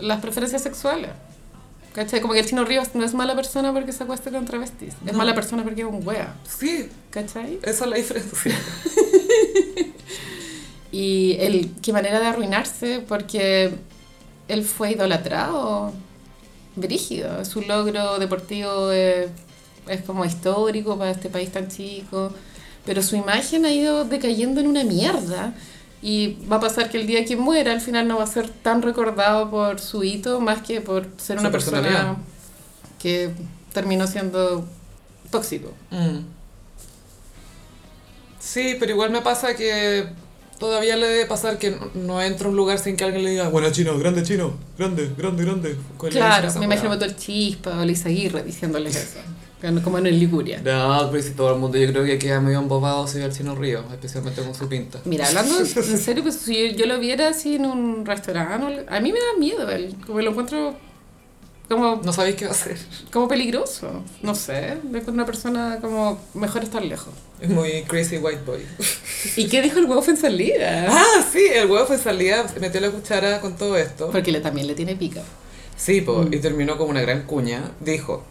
las 0.00 0.20
preferencias 0.20 0.62
sexuales. 0.62 1.10
¿Cachai? 1.94 2.20
Como 2.20 2.32
que 2.34 2.40
el 2.40 2.46
chino 2.46 2.64
Ríos 2.64 2.88
no 2.94 3.04
es 3.04 3.14
mala 3.14 3.36
persona 3.36 3.72
porque 3.72 3.92
se 3.92 4.02
acuesta 4.02 4.30
con 4.30 4.44
travestis. 4.46 4.94
Es 5.06 5.12
No. 5.12 5.18
mala 5.18 5.34
persona 5.34 5.62
porque 5.62 5.82
es 5.82 5.86
un 5.86 6.04
wea. 6.06 6.34
Sí, 6.58 6.88
¿Cachai? 7.10 7.58
esa 7.62 7.84
es 7.84 7.90
la 7.90 7.96
diferencia. 7.96 8.58
Y 10.92 11.36
el, 11.40 11.72
qué 11.82 11.92
manera 11.92 12.20
de 12.20 12.26
arruinarse 12.26 13.00
porque 13.08 13.72
él 14.48 14.64
fue 14.64 14.92
idolatrado. 14.92 15.92
Brígido. 16.76 17.44
Su 17.44 17.62
logro 17.62 18.18
deportivo 18.18 18.90
es, 18.92 19.28
es 19.88 20.02
como 20.02 20.24
histórico 20.24 20.96
para 20.96 21.10
este 21.10 21.28
país 21.30 21.50
tan 21.50 21.68
chico. 21.68 22.32
Pero 22.86 23.02
su 23.02 23.16
imagen 23.16 23.64
ha 23.64 23.72
ido 23.72 24.04
decayendo 24.04 24.60
en 24.60 24.68
una 24.68 24.84
mierda. 24.84 25.54
Y 26.06 26.36
va 26.52 26.56
a 26.56 26.60
pasar 26.60 26.90
que 26.90 26.98
el 27.00 27.06
día 27.06 27.24
que 27.24 27.34
muera, 27.34 27.72
al 27.72 27.80
final 27.80 28.06
no 28.06 28.18
va 28.18 28.24
a 28.24 28.26
ser 28.26 28.46
tan 28.50 28.82
recordado 28.82 29.50
por 29.50 29.80
su 29.80 30.04
hito, 30.04 30.38
más 30.38 30.60
que 30.60 30.82
por 30.82 31.06
ser 31.16 31.38
una 31.38 31.50
persona 31.50 32.16
que 32.98 33.30
terminó 33.72 34.06
siendo 34.06 34.68
tóxico. 35.30 35.72
Mm. 35.90 36.18
Sí, 38.38 38.76
pero 38.78 38.92
igual 38.92 39.10
me 39.10 39.22
pasa 39.22 39.56
que 39.56 40.06
todavía 40.58 40.96
le 40.96 41.06
debe 41.06 41.26
pasar 41.26 41.58
que 41.58 41.70
no- 41.70 41.90
no 41.94 42.22
entro 42.22 42.48
a 42.48 42.50
un 42.50 42.56
lugar 42.56 42.78
sin 42.78 42.96
que 42.96 43.04
alguien 43.04 43.24
le 43.24 43.30
diga, 43.30 43.48
bueno, 43.48 43.70
chino, 43.72 43.98
grande 43.98 44.22
chino, 44.22 44.52
grande, 44.78 45.10
grande, 45.16 45.42
grande. 45.44 45.76
¿Cuál 45.96 46.12
le 46.12 46.18
Claro, 46.20 46.52
me 46.58 46.64
imagino 46.66 46.94
todo 46.96 47.06
el 47.06 47.16
chispa 47.16 47.80
o 47.80 47.84
Lisa 47.84 48.08
Aguirre 48.10 48.42
diciéndoles 48.42 48.94
eso. 48.94 49.18
Como 49.82 49.98
en 49.98 50.06
el 50.06 50.18
Liguria. 50.18 50.60
No, 50.64 51.08
pero 51.10 51.22
si 51.22 51.30
todo 51.30 51.54
el 51.54 51.58
mundo 51.58 51.78
yo 51.78 51.88
creo 51.88 52.04
que 52.04 52.18
queda 52.18 52.40
medio 52.40 52.58
embobado 52.58 53.06
si 53.06 53.18
ve 53.18 53.24
al 53.24 53.32
chino 53.32 53.54
río, 53.54 53.82
especialmente 53.92 54.42
con 54.42 54.54
su 54.54 54.68
pinta. 54.68 55.00
Mira, 55.04 55.26
hablando 55.28 55.58
en 55.58 55.66
serio, 55.98 56.22
pues 56.22 56.36
si 56.36 56.70
yo, 56.70 56.76
yo 56.76 56.86
lo 56.86 56.98
viera 56.98 57.28
así 57.28 57.56
en 57.56 57.66
un 57.66 58.04
restaurante, 58.04 58.86
a 58.88 59.00
mí 59.00 59.12
me 59.12 59.18
da 59.18 59.38
miedo 59.38 59.70
él, 59.70 59.94
como 60.06 60.20
lo 60.20 60.30
encuentro 60.30 60.76
como, 61.68 62.00
No 62.04 62.12
sabéis 62.12 62.36
qué 62.36 62.44
va 62.44 62.50
a 62.50 62.54
hacer. 62.54 62.76
como 63.10 63.26
peligroso, 63.26 64.02
no 64.22 64.34
sé, 64.34 64.76
de 64.82 65.02
una 65.10 65.24
persona 65.24 65.78
como 65.80 66.20
mejor 66.34 66.62
estar 66.62 66.84
lejos. 66.84 67.14
Es 67.40 67.48
muy 67.48 67.82
crazy 67.84 68.18
white 68.18 68.42
boy. 68.44 68.60
¿Y 69.36 69.48
qué 69.48 69.62
dijo 69.62 69.78
el 69.78 69.86
huevo 69.86 70.04
en 70.06 70.16
salida? 70.16 70.86
Ah, 70.88 71.24
sí, 71.32 71.40
el 71.52 71.70
huevo 71.70 71.86
fue 71.86 71.98
salida, 71.98 72.46
metió 72.60 72.80
la 72.80 72.90
cuchara 72.90 73.40
con 73.40 73.56
todo 73.56 73.76
esto. 73.78 74.10
Porque 74.10 74.30
le, 74.30 74.40
también 74.40 74.66
le 74.66 74.74
tiene 74.74 74.94
pica. 74.94 75.22
Sí, 75.76 76.02
po, 76.02 76.26
y 76.30 76.38
terminó 76.38 76.76
como 76.76 76.90
una 76.90 77.00
gran 77.00 77.22
cuña. 77.22 77.72
Dijo, 77.80 78.22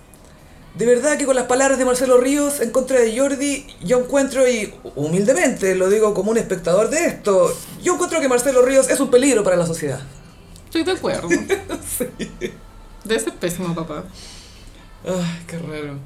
de 0.76 0.86
verdad 0.86 1.17
que 1.17 1.26
con 1.26 1.36
las 1.36 1.45
palabras 1.45 1.78
de 1.78 1.86
Marcelo 1.86 2.17
Ríos 2.17 2.59
en 2.59 2.71
contra 2.71 2.99
de 2.99 3.17
Jordi, 3.17 3.65
yo 3.84 3.99
encuentro, 3.99 4.47
y 4.49 4.74
humildemente 4.95 5.76
lo 5.76 5.89
digo 5.89 6.13
como 6.13 6.32
un 6.32 6.38
espectador 6.38 6.89
de 6.89 7.05
esto, 7.05 7.55
yo 7.84 7.93
encuentro 7.93 8.19
que 8.19 8.28
Marcelo 8.28 8.61
Ríos 8.63 8.89
es 8.89 8.99
un 8.99 9.11
peligro 9.11 9.43
para 9.43 9.55
la 9.55 9.65
sociedad. 9.67 9.99
Estoy 10.65 10.84
de 10.84 10.91
acuerdo. 10.93 11.28
Debe 13.03 13.19
ser 13.19 13.34
pésimo, 13.34 13.76
papá. 13.76 14.03
Ay, 15.05 15.43
qué 15.47 15.59
raro. 15.59 15.97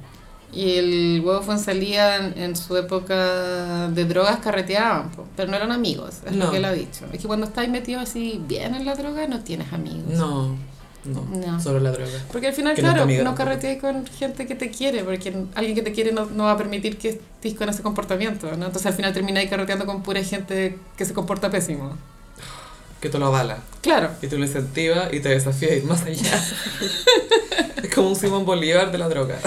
Y 0.51 0.77
el 0.77 1.21
huevo 1.23 1.41
Fuensalía 1.43 2.15
en, 2.17 2.37
en 2.37 2.55
su 2.55 2.75
época 2.77 3.89
de 3.89 4.05
drogas 4.05 4.39
carreteaban, 4.39 5.11
po, 5.11 5.25
pero 5.35 5.49
no 5.51 5.57
eran 5.57 5.71
amigos, 5.71 6.15
es 6.25 6.31
No. 6.31 6.45
lo 6.45 6.51
que 6.51 6.57
él 6.57 6.65
ha 6.65 6.71
dicho. 6.71 7.05
Es 7.11 7.21
que 7.21 7.27
cuando 7.27 7.45
estás 7.45 7.67
metido 7.69 7.99
así 7.99 8.41
bien 8.47 8.73
en 8.73 8.85
la 8.85 8.95
droga 8.95 9.27
no 9.27 9.41
tienes 9.43 9.71
amigos. 9.73 10.07
No, 10.07 10.57
no, 11.07 11.27
No. 11.51 11.59
solo 11.61 11.79
la 11.79 11.91
droga. 11.91 12.11
Porque 12.31 12.47
al 12.47 12.53
final, 12.53 12.75
Que 12.75 12.81
no 12.81 12.93
claro, 12.93 13.23
no 13.23 13.35
carreteas 13.35 13.79
con 13.81 14.05
gente 14.05 14.45
que 14.45 14.55
te 14.55 14.69
quiere, 14.69 15.03
porque 15.03 15.33
alguien 15.55 15.75
que 15.75 15.81
te 15.81 15.91
quiere 15.91 16.11
no, 16.11 16.25
no 16.25 16.43
va 16.45 16.51
a 16.51 16.57
permitir 16.57 16.97
que 16.97 17.09
estés 17.09 17.53
con 17.55 17.69
ese 17.69 17.81
comportamiento, 17.81 18.47
¿no? 18.57 18.65
Entonces 18.67 18.85
al 18.85 18.93
final 18.93 19.13
termináis 19.13 19.49
carreteando 19.49 19.85
con 19.85 20.03
pura 20.03 20.23
gente 20.23 20.77
que 20.97 21.05
se 21.05 21.13
comporta 21.13 21.49
pésimo. 21.49 21.95
Que 23.01 23.09
te 23.09 23.19
lo 23.19 23.27
avala, 23.27 23.59
Claro. 23.81 24.09
y 24.23 24.27
te 24.27 24.37
lo 24.37 24.45
incentiva 24.45 25.09
y 25.13 25.19
te 25.19 25.29
desafía 25.29 25.69
a 25.69 25.75
ir 25.75 25.83
más 25.83 26.01
allá. 26.03 26.43
es 27.83 27.93
como 27.93 28.09
un 28.09 28.15
Simón 28.15 28.43
Bolívar 28.45 28.91
de 28.91 28.97
la 28.97 29.07
droga. 29.07 29.37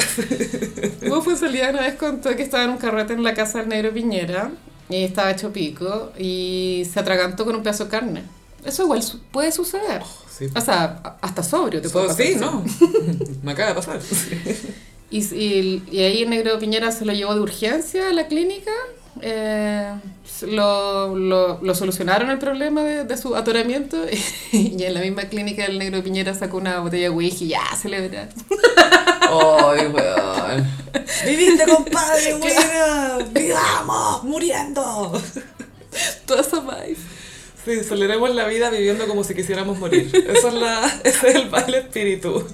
Hugo 1.04 1.22
Fuensalía 1.22 1.70
una 1.70 1.80
vez 1.82 1.94
contó 1.96 2.34
que 2.36 2.42
estaba 2.42 2.64
en 2.64 2.70
un 2.70 2.76
carrete 2.78 3.12
en 3.12 3.22
la 3.24 3.34
casa 3.34 3.58
del 3.58 3.68
negro 3.68 3.92
Piñera 3.92 4.50
y 4.88 5.02
estaba 5.04 5.30
hecho 5.32 5.52
pico 5.52 6.12
y 6.18 6.86
se 6.92 7.00
atragantó 7.00 7.44
con 7.44 7.56
un 7.56 7.62
pedazo 7.62 7.84
de 7.84 7.90
carne. 7.90 8.22
Eso 8.64 8.84
igual 8.84 9.02
puede 9.32 9.50
suceder. 9.52 10.02
Sí, 10.41 10.49
O 10.57 10.61
sea, 10.61 11.16
hasta 11.20 11.43
sobrio 11.45 11.80
te 11.80 11.88
So- 11.88 11.93
puede 11.93 12.09
pasar. 12.09 12.26
sí, 12.26 12.34
no. 12.41 12.64
Me 13.45 13.53
acaba 13.53 13.68
de 13.68 13.74
pasar. 13.76 14.01
Y, 15.12 15.18
y, 15.34 15.82
y 15.91 16.03
ahí 16.03 16.22
el 16.22 16.30
negro 16.30 16.57
Piñera 16.61 16.93
se 16.93 17.05
lo 17.05 17.12
llevó 17.12 17.34
de 17.34 17.41
urgencia 17.41 18.11
a 18.11 18.12
la 18.12 18.28
clínica. 18.28 18.70
eh, 19.20 19.93
lo, 20.43 21.16
lo, 21.16 21.61
lo 21.61 21.74
solucionaron 21.74 22.30
el 22.30 22.38
problema 22.38 22.82
de, 22.84 23.03
de 23.03 23.16
su 23.16 23.34
atoramiento 23.34 23.97
y 24.53 24.80
en 24.84 24.95
la 24.95 25.01
misma 25.01 25.24
clínica 25.24 25.64
el 25.64 25.80
negro 25.80 26.01
Piñera 26.05 26.32
sacó 26.32 26.59
una 26.59 26.78
botella 26.78 27.03
de 27.05 27.11
whisky 27.11 27.47
y 27.47 27.49
ya 27.49 27.61
celebrar. 27.76 28.28
¡Ay, 29.22 29.86
weón! 29.88 30.68
¡Viviste, 31.26 31.64
compadre! 31.66 32.34
¡Buena! 32.36 33.18
¡Vivamos! 33.32 34.22
¡Muriendo! 34.22 35.20
Toda 36.24 36.41
esa 36.43 36.61
vibe. 36.61 36.97
Sí, 37.64 37.84
celebremos 37.84 38.34
la 38.34 38.46
vida 38.46 38.70
viviendo 38.70 39.06
como 39.06 39.24
si 39.24 39.34
quisiéramos 39.34 39.78
morir. 39.78 40.11
Eso 40.14 40.48
es 40.48 40.54
la, 40.54 40.86
ese 41.04 41.28
es 41.28 41.34
el 41.34 41.48
baile 41.48 41.78
espíritu. 41.78 42.44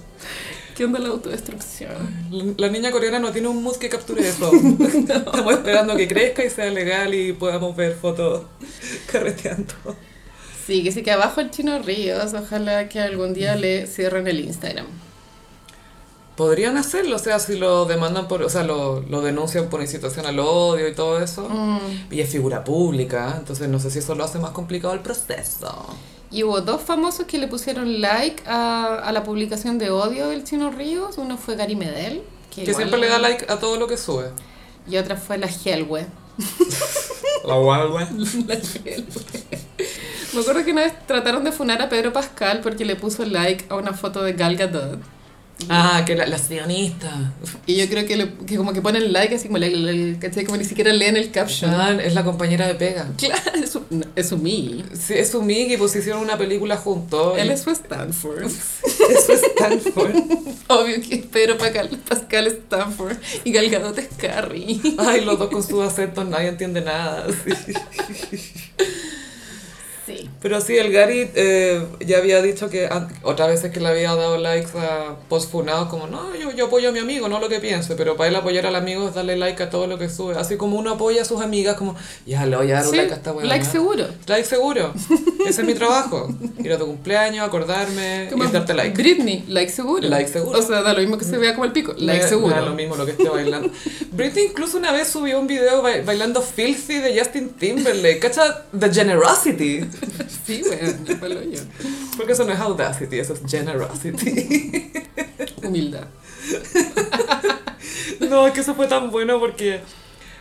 ¿Qué 0.76 0.84
onda 0.84 0.98
la 0.98 1.08
autodestrucción? 1.08 2.26
La, 2.30 2.66
la 2.66 2.68
niña 2.68 2.90
coreana 2.90 3.18
no 3.18 3.32
tiene 3.32 3.48
un 3.48 3.62
mood 3.62 3.76
que 3.76 3.88
capture 3.88 4.28
eso. 4.28 4.50
Estamos 4.94 5.52
esperando 5.52 5.96
que 5.96 6.06
crezca 6.06 6.44
y 6.44 6.50
sea 6.50 6.70
legal 6.70 7.14
y 7.14 7.32
podamos 7.32 7.74
ver 7.76 7.94
fotos 7.94 8.42
carreteando. 9.10 9.74
Sí, 10.66 10.82
que 10.82 10.90
sí 10.90 11.02
que 11.02 11.12
abajo 11.12 11.40
el 11.40 11.50
chino 11.50 11.78
Ríos, 11.78 12.34
ojalá 12.34 12.88
que 12.88 12.98
algún 13.00 13.32
día 13.32 13.54
le 13.54 13.86
cierren 13.86 14.26
el 14.26 14.40
Instagram. 14.40 14.86
Podrían 16.36 16.76
hacerlo, 16.76 17.16
o 17.16 17.18
sea, 17.18 17.38
si 17.38 17.56
lo 17.56 17.86
demandan 17.86 18.28
por, 18.28 18.42
o 18.42 18.48
sea, 18.50 18.62
lo, 18.62 19.00
lo 19.00 19.22
denuncian 19.22 19.68
por 19.68 19.80
incitación 19.80 20.26
al 20.26 20.38
odio 20.38 20.86
y 20.86 20.94
todo 20.94 21.18
eso. 21.18 21.48
Mm. 21.48 22.12
Y 22.12 22.20
es 22.20 22.30
figura 22.30 22.62
pública, 22.62 23.36
entonces 23.38 23.68
no 23.68 23.80
sé 23.80 23.90
si 23.90 24.00
eso 24.00 24.14
lo 24.14 24.24
hace 24.24 24.38
más 24.38 24.50
complicado 24.50 24.92
el 24.92 25.00
proceso. 25.00 25.86
Y 26.30 26.42
hubo 26.42 26.60
dos 26.60 26.82
famosos 26.82 27.26
que 27.26 27.38
le 27.38 27.48
pusieron 27.48 28.00
like 28.00 28.42
a, 28.46 28.96
a 28.96 29.12
la 29.12 29.24
publicación 29.24 29.78
de 29.78 29.90
odio 29.90 30.28
del 30.28 30.44
chino 30.44 30.70
Ríos. 30.70 31.16
Uno 31.18 31.38
fue 31.38 31.56
Gary 31.56 31.76
Medel, 31.76 32.22
que, 32.54 32.64
Que 32.64 32.74
siempre 32.74 32.98
le 32.98 33.08
da 33.08 33.18
like 33.18 33.50
a 33.50 33.58
todo 33.58 33.76
lo 33.76 33.86
que 33.86 33.96
sube. 33.96 34.30
Y 34.88 34.98
otra 34.98 35.16
fue 35.16 35.38
la 35.38 35.48
Helwe. 35.48 36.06
La 37.44 37.54
guagua. 37.54 38.08
La 38.46 38.54
Helwe. 38.54 39.06
Me 40.34 40.40
acuerdo 40.40 40.64
que 40.64 40.72
una 40.72 40.82
vez 40.82 41.06
trataron 41.06 41.44
de 41.44 41.52
funar 41.52 41.80
a 41.80 41.88
Pedro 41.88 42.12
Pascal 42.12 42.60
porque 42.60 42.84
le 42.84 42.96
puso 42.96 43.24
like 43.24 43.64
a 43.68 43.76
una 43.76 43.94
foto 43.94 44.22
de 44.22 44.32
Gal 44.34 44.56
Gadot. 44.56 44.98
Ah, 45.70 46.02
que 46.06 46.14
la, 46.14 46.26
la 46.26 46.36
sionista. 46.38 47.32
Y 47.66 47.76
yo 47.76 47.88
creo 47.88 48.04
que, 48.06 48.16
le- 48.16 48.34
que 48.46 48.56
como 48.56 48.72
que 48.74 48.82
ponen 48.82 49.12
like 49.12 49.34
así 49.34 49.46
como, 49.48 49.56
like, 49.58 50.18
¿cachai? 50.20 50.44
como 50.44 50.58
ni 50.58 50.64
siquiera 50.64 50.92
leen 50.92 51.16
el 51.16 51.30
caption. 51.30 51.72
Ah, 51.72 51.92
es 52.02 52.12
la 52.14 52.24
compañera 52.24 52.66
de 52.66 52.74
pega. 52.74 53.08
Claro, 53.16 53.52
es 53.54 53.70
su, 53.70 53.82
no, 53.90 54.04
es 54.14 54.28
su 54.28 54.36
mi. 54.36 54.84
Sí, 54.92 55.14
es 55.14 55.30
su 55.30 55.42
Miggy, 55.42 55.76
pues 55.78 55.96
hicieron 55.96 56.20
una 56.22 56.36
película 56.36 56.76
juntos. 56.76 57.38
Él 57.38 57.48
y- 57.48 57.52
es 57.52 57.62
su 57.62 57.70
Stanford. 57.70 58.44
Es 59.08 59.28
Stanford. 59.28 60.14
Obvio 60.68 61.00
que 61.00 61.18
Pedro 61.18 61.56
Pascal, 61.56 61.88
Pascal 62.08 62.46
es 62.48 62.54
Stanford 62.54 63.16
y 63.44 63.52
Gal 63.52 63.70
Gadot 63.70 63.96
es 63.98 64.08
Carrie. 64.18 64.80
Ay, 64.98 65.24
los 65.24 65.38
dos 65.38 65.48
con 65.48 65.62
sus 65.62 65.80
acentos, 65.82 66.26
nadie 66.28 66.48
entiende 66.48 66.80
nada. 66.82 67.26
sí. 67.44 68.42
Pero 70.46 70.60
sí, 70.60 70.76
el 70.78 70.92
Gary 70.92 71.28
eh, 71.34 71.84
ya 72.06 72.18
había 72.18 72.40
dicho 72.40 72.70
que 72.70 72.88
otras 73.24 73.48
veces 73.48 73.72
que 73.72 73.80
le 73.80 73.88
había 73.88 74.14
dado 74.14 74.38
likes 74.38 74.78
a 74.78 75.16
postfunados, 75.28 75.88
como, 75.88 76.06
no, 76.06 76.36
yo, 76.36 76.52
yo 76.52 76.66
apoyo 76.66 76.90
a 76.90 76.92
mi 76.92 77.00
amigo, 77.00 77.28
no 77.28 77.40
lo 77.40 77.48
que 77.48 77.58
piense, 77.58 77.96
pero 77.96 78.16
para 78.16 78.28
él 78.30 78.36
apoyar 78.36 78.64
al 78.64 78.76
amigo 78.76 79.08
es 79.08 79.14
darle 79.16 79.36
like 79.36 79.60
a 79.60 79.70
todo 79.70 79.88
lo 79.88 79.98
que 79.98 80.08
sube. 80.08 80.36
Así 80.38 80.56
como 80.56 80.76
uno 80.78 80.92
apoya 80.92 81.22
a 81.22 81.24
sus 81.24 81.40
amigas, 81.42 81.74
como, 81.76 81.96
ya 82.26 82.46
le 82.46 82.56
voy 82.56 82.70
a 82.70 82.74
dar 82.76 82.84
un 82.84 82.90
Sí, 82.92 82.96
like 82.96 83.12
a 83.12 83.16
esta 83.16 83.32
weá. 83.32 83.44
like 83.44 83.64
seguro. 83.64 84.06
Like 84.28 84.44
seguro. 84.44 84.94
Ese 85.48 85.62
es 85.62 85.66
mi 85.66 85.74
trabajo. 85.74 86.28
Ir 86.62 86.72
a 86.72 86.78
tu 86.78 86.86
cumpleaños, 86.86 87.44
acordarme 87.44 88.28
Como 88.30 88.44
y 88.44 88.46
darte 88.46 88.72
like. 88.72 88.96
Britney, 89.02 89.44
like 89.48 89.72
seguro. 89.72 90.06
Like 90.08 90.28
seguro. 90.30 90.60
O 90.60 90.62
sea, 90.62 90.80
da 90.82 90.92
lo 90.92 91.00
mismo 91.00 91.18
que 91.18 91.24
se 91.24 91.38
vea 91.38 91.54
como 91.54 91.64
el 91.64 91.72
pico. 91.72 91.92
Like 91.98 92.28
seguro. 92.28 92.54
da 92.54 92.60
lo 92.62 92.74
mismo 92.74 92.94
lo 92.94 93.04
que 93.04 93.10
esté 93.12 93.28
bailando. 93.28 93.68
Britney 94.12 94.44
incluso 94.46 94.76
una 94.78 94.92
vez 94.92 95.08
subió 95.08 95.40
un 95.40 95.48
video 95.48 95.82
ba- 95.82 96.02
bailando 96.04 96.40
Filthy 96.40 96.98
de 96.98 97.18
Justin 97.18 97.48
Timberlake. 97.50 98.20
¿Cacha? 98.20 98.64
The 98.78 98.92
Generosity. 98.92 99.80
Sí, 100.44 100.62
bueno, 100.66 101.20
palo 101.20 101.42
yo. 101.42 101.60
Porque 102.16 102.32
eso 102.32 102.44
no 102.44 102.52
es 102.52 102.58
Audacity, 102.58 103.18
eso 103.18 103.34
es 103.34 103.40
Generosity. 103.50 104.92
Humildad. 105.62 106.08
No, 108.28 108.46
es 108.46 108.52
que 108.52 108.60
eso 108.60 108.74
fue 108.74 108.86
tan 108.86 109.10
bueno 109.10 109.38
porque 109.38 109.80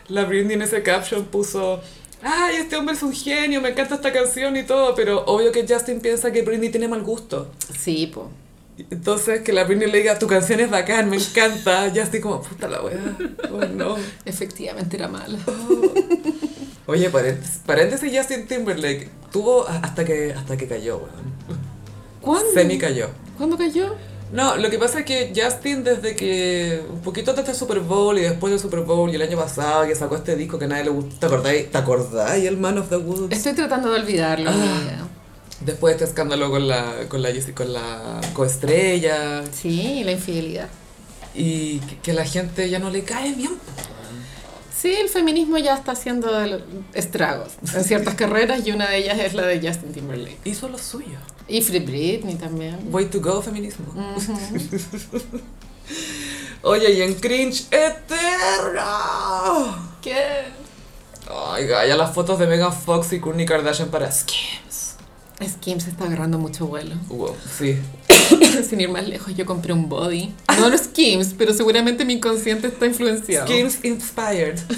la 0.07 0.25
Britney 0.25 0.55
en 0.55 0.61
ese 0.61 0.83
caption 0.83 1.25
puso... 1.25 1.81
Ay, 2.21 2.55
este 2.57 2.75
hombre 2.75 2.95
es 2.95 3.03
un 3.03 3.13
genio, 3.13 3.61
me 3.61 3.69
encanta 3.69 3.95
esta 3.95 4.11
canción 4.11 4.57
y 4.57 4.63
todo, 4.63 4.95
pero 4.95 5.23
obvio 5.25 5.51
que 5.51 5.65
Justin 5.67 5.99
piensa 6.01 6.31
que 6.31 6.41
Britney 6.41 6.69
tiene 6.69 6.87
mal 6.87 7.03
gusto. 7.03 7.51
Sí, 7.77 8.07
po. 8.07 8.31
Entonces 8.89 9.41
que 9.41 9.53
la 9.53 9.63
Britney 9.63 9.89
le 9.89 9.99
diga, 9.99 10.17
tu 10.17 10.27
canción 10.27 10.59
es 10.59 10.69
bacán, 10.69 11.09
me 11.09 11.17
encanta, 11.17 11.87
ya 11.93 12.03
estoy 12.03 12.19
como, 12.21 12.41
puta 12.41 12.67
la 12.67 12.81
weá, 12.81 13.17
oh 13.51 13.65
no. 13.65 13.95
Efectivamente 14.25 14.97
era 14.97 15.07
mala. 15.07 15.37
Oye, 16.87 17.09
paréntesis, 17.09 17.59
paréntesis 17.65 18.11
Justin 18.15 18.47
Timberlake 18.47 19.09
tuvo 19.31 19.67
hasta 19.67 20.05
que, 20.05 20.33
hasta 20.33 20.55
que 20.57 20.67
cayó, 20.67 20.97
weón. 20.97 21.35
¿Cuándo? 22.21 22.51
Semi 22.53 22.77
cayó. 22.77 23.09
¿Cuándo 23.37 23.57
cayó? 23.57 23.95
No, 24.31 24.55
lo 24.57 24.69
que 24.69 24.77
pasa 24.79 24.99
es 24.99 25.05
que 25.05 25.31
Justin 25.35 25.83
desde 25.83 26.15
que, 26.15 26.81
un 26.91 27.01
poquito 27.01 27.31
antes 27.31 27.45
del 27.45 27.55
Super 27.55 27.79
Bowl 27.79 28.17
y 28.17 28.21
después 28.21 28.51
del 28.51 28.59
Super 28.59 28.81
Bowl 28.81 29.09
y 29.11 29.15
el 29.15 29.21
año 29.21 29.37
pasado 29.37 29.85
que 29.87 29.95
sacó 29.95 30.15
este 30.15 30.35
disco 30.35 30.57
que 30.59 30.67
nadie 30.67 30.83
le 30.85 30.89
gustó, 30.89 31.15
¿te 31.19 31.25
acordáis? 31.27 31.71
¿Te 31.71 31.77
acordáis? 31.77 32.43
El 32.45 32.57
Man 32.57 32.77
of 32.79 32.89
the 32.89 32.97
Woods. 32.97 33.31
Estoy 33.35 33.53
tratando 33.53 33.91
de 33.91 33.99
olvidarlo, 33.99 34.49
Ah. 34.51 35.07
Después 35.61 35.91
de 35.93 36.03
este 36.03 36.05
escándalo 36.11 36.49
con 36.51 36.67
la, 36.67 37.07
con 37.07 37.21
la, 37.21 37.29
con 37.55 37.71
la 37.73 38.19
coestrella 38.33 39.43
Sí, 39.53 40.03
la 40.03 40.11
infidelidad. 40.11 40.67
y 41.33 41.79
que, 41.79 41.97
que 41.99 42.13
la 42.13 42.25
gente 42.25 42.69
ya 42.69 42.79
no 42.79 42.89
le 42.89 43.03
cae 43.03 43.33
bien. 43.33 43.51
Sí, 44.85 44.93
el 44.93 45.09
feminismo 45.09 45.57
ya 45.57 45.73
está 45.73 45.93
haciendo 45.93 46.29
estragos 46.93 47.53
en 47.73 47.83
ciertas 47.83 48.13
carreras 48.13 48.67
y 48.67 48.71
una 48.71 48.87
de 48.87 48.97
ellas 48.97 49.17
es 49.17 49.33
la 49.33 49.41
de 49.41 49.59
Justin 49.59 49.91
Timberlake. 49.91 50.37
Hizo 50.45 50.69
lo 50.69 50.77
suyo. 50.77 51.17
Y 51.47 51.63
Free 51.63 51.79
Britney 51.79 52.35
también. 52.35 52.77
Way 52.91 53.05
to 53.05 53.19
go, 53.19 53.41
feminismo. 53.41 53.87
Oye, 56.61 56.91
y 56.91 57.01
en 57.01 57.15
cringe 57.15 57.65
eterno. 57.71 58.83
¿Qué? 60.03 60.43
Ay, 61.31 61.65
ya 61.67 61.95
las 61.95 62.13
fotos 62.13 62.37
de 62.37 62.45
Megan 62.45 62.71
Fox 62.71 63.11
y 63.13 63.19
Kourtney 63.19 63.47
Kardashian 63.47 63.89
para 63.89 64.11
Skims. 64.11 64.84
Skim 65.43 65.79
se 65.79 65.89
está 65.89 66.05
agarrando 66.05 66.37
mucho 66.39 66.67
vuelo. 66.67 66.95
Wow, 67.09 67.35
sí. 67.57 67.77
Sin 68.69 68.79
ir 68.81 68.89
más 68.89 69.07
lejos, 69.07 69.35
yo 69.35 69.45
compré 69.45 69.73
un 69.73 69.89
body. 69.89 70.33
No 70.59 70.69
los 70.69 70.81
Skims, 70.81 71.33
pero 71.37 71.53
seguramente 71.53 72.05
mi 72.05 72.13
inconsciente 72.13 72.67
está 72.67 72.85
influenciado. 72.85 73.45
Skims 73.47 73.83
inspired. 73.83 74.59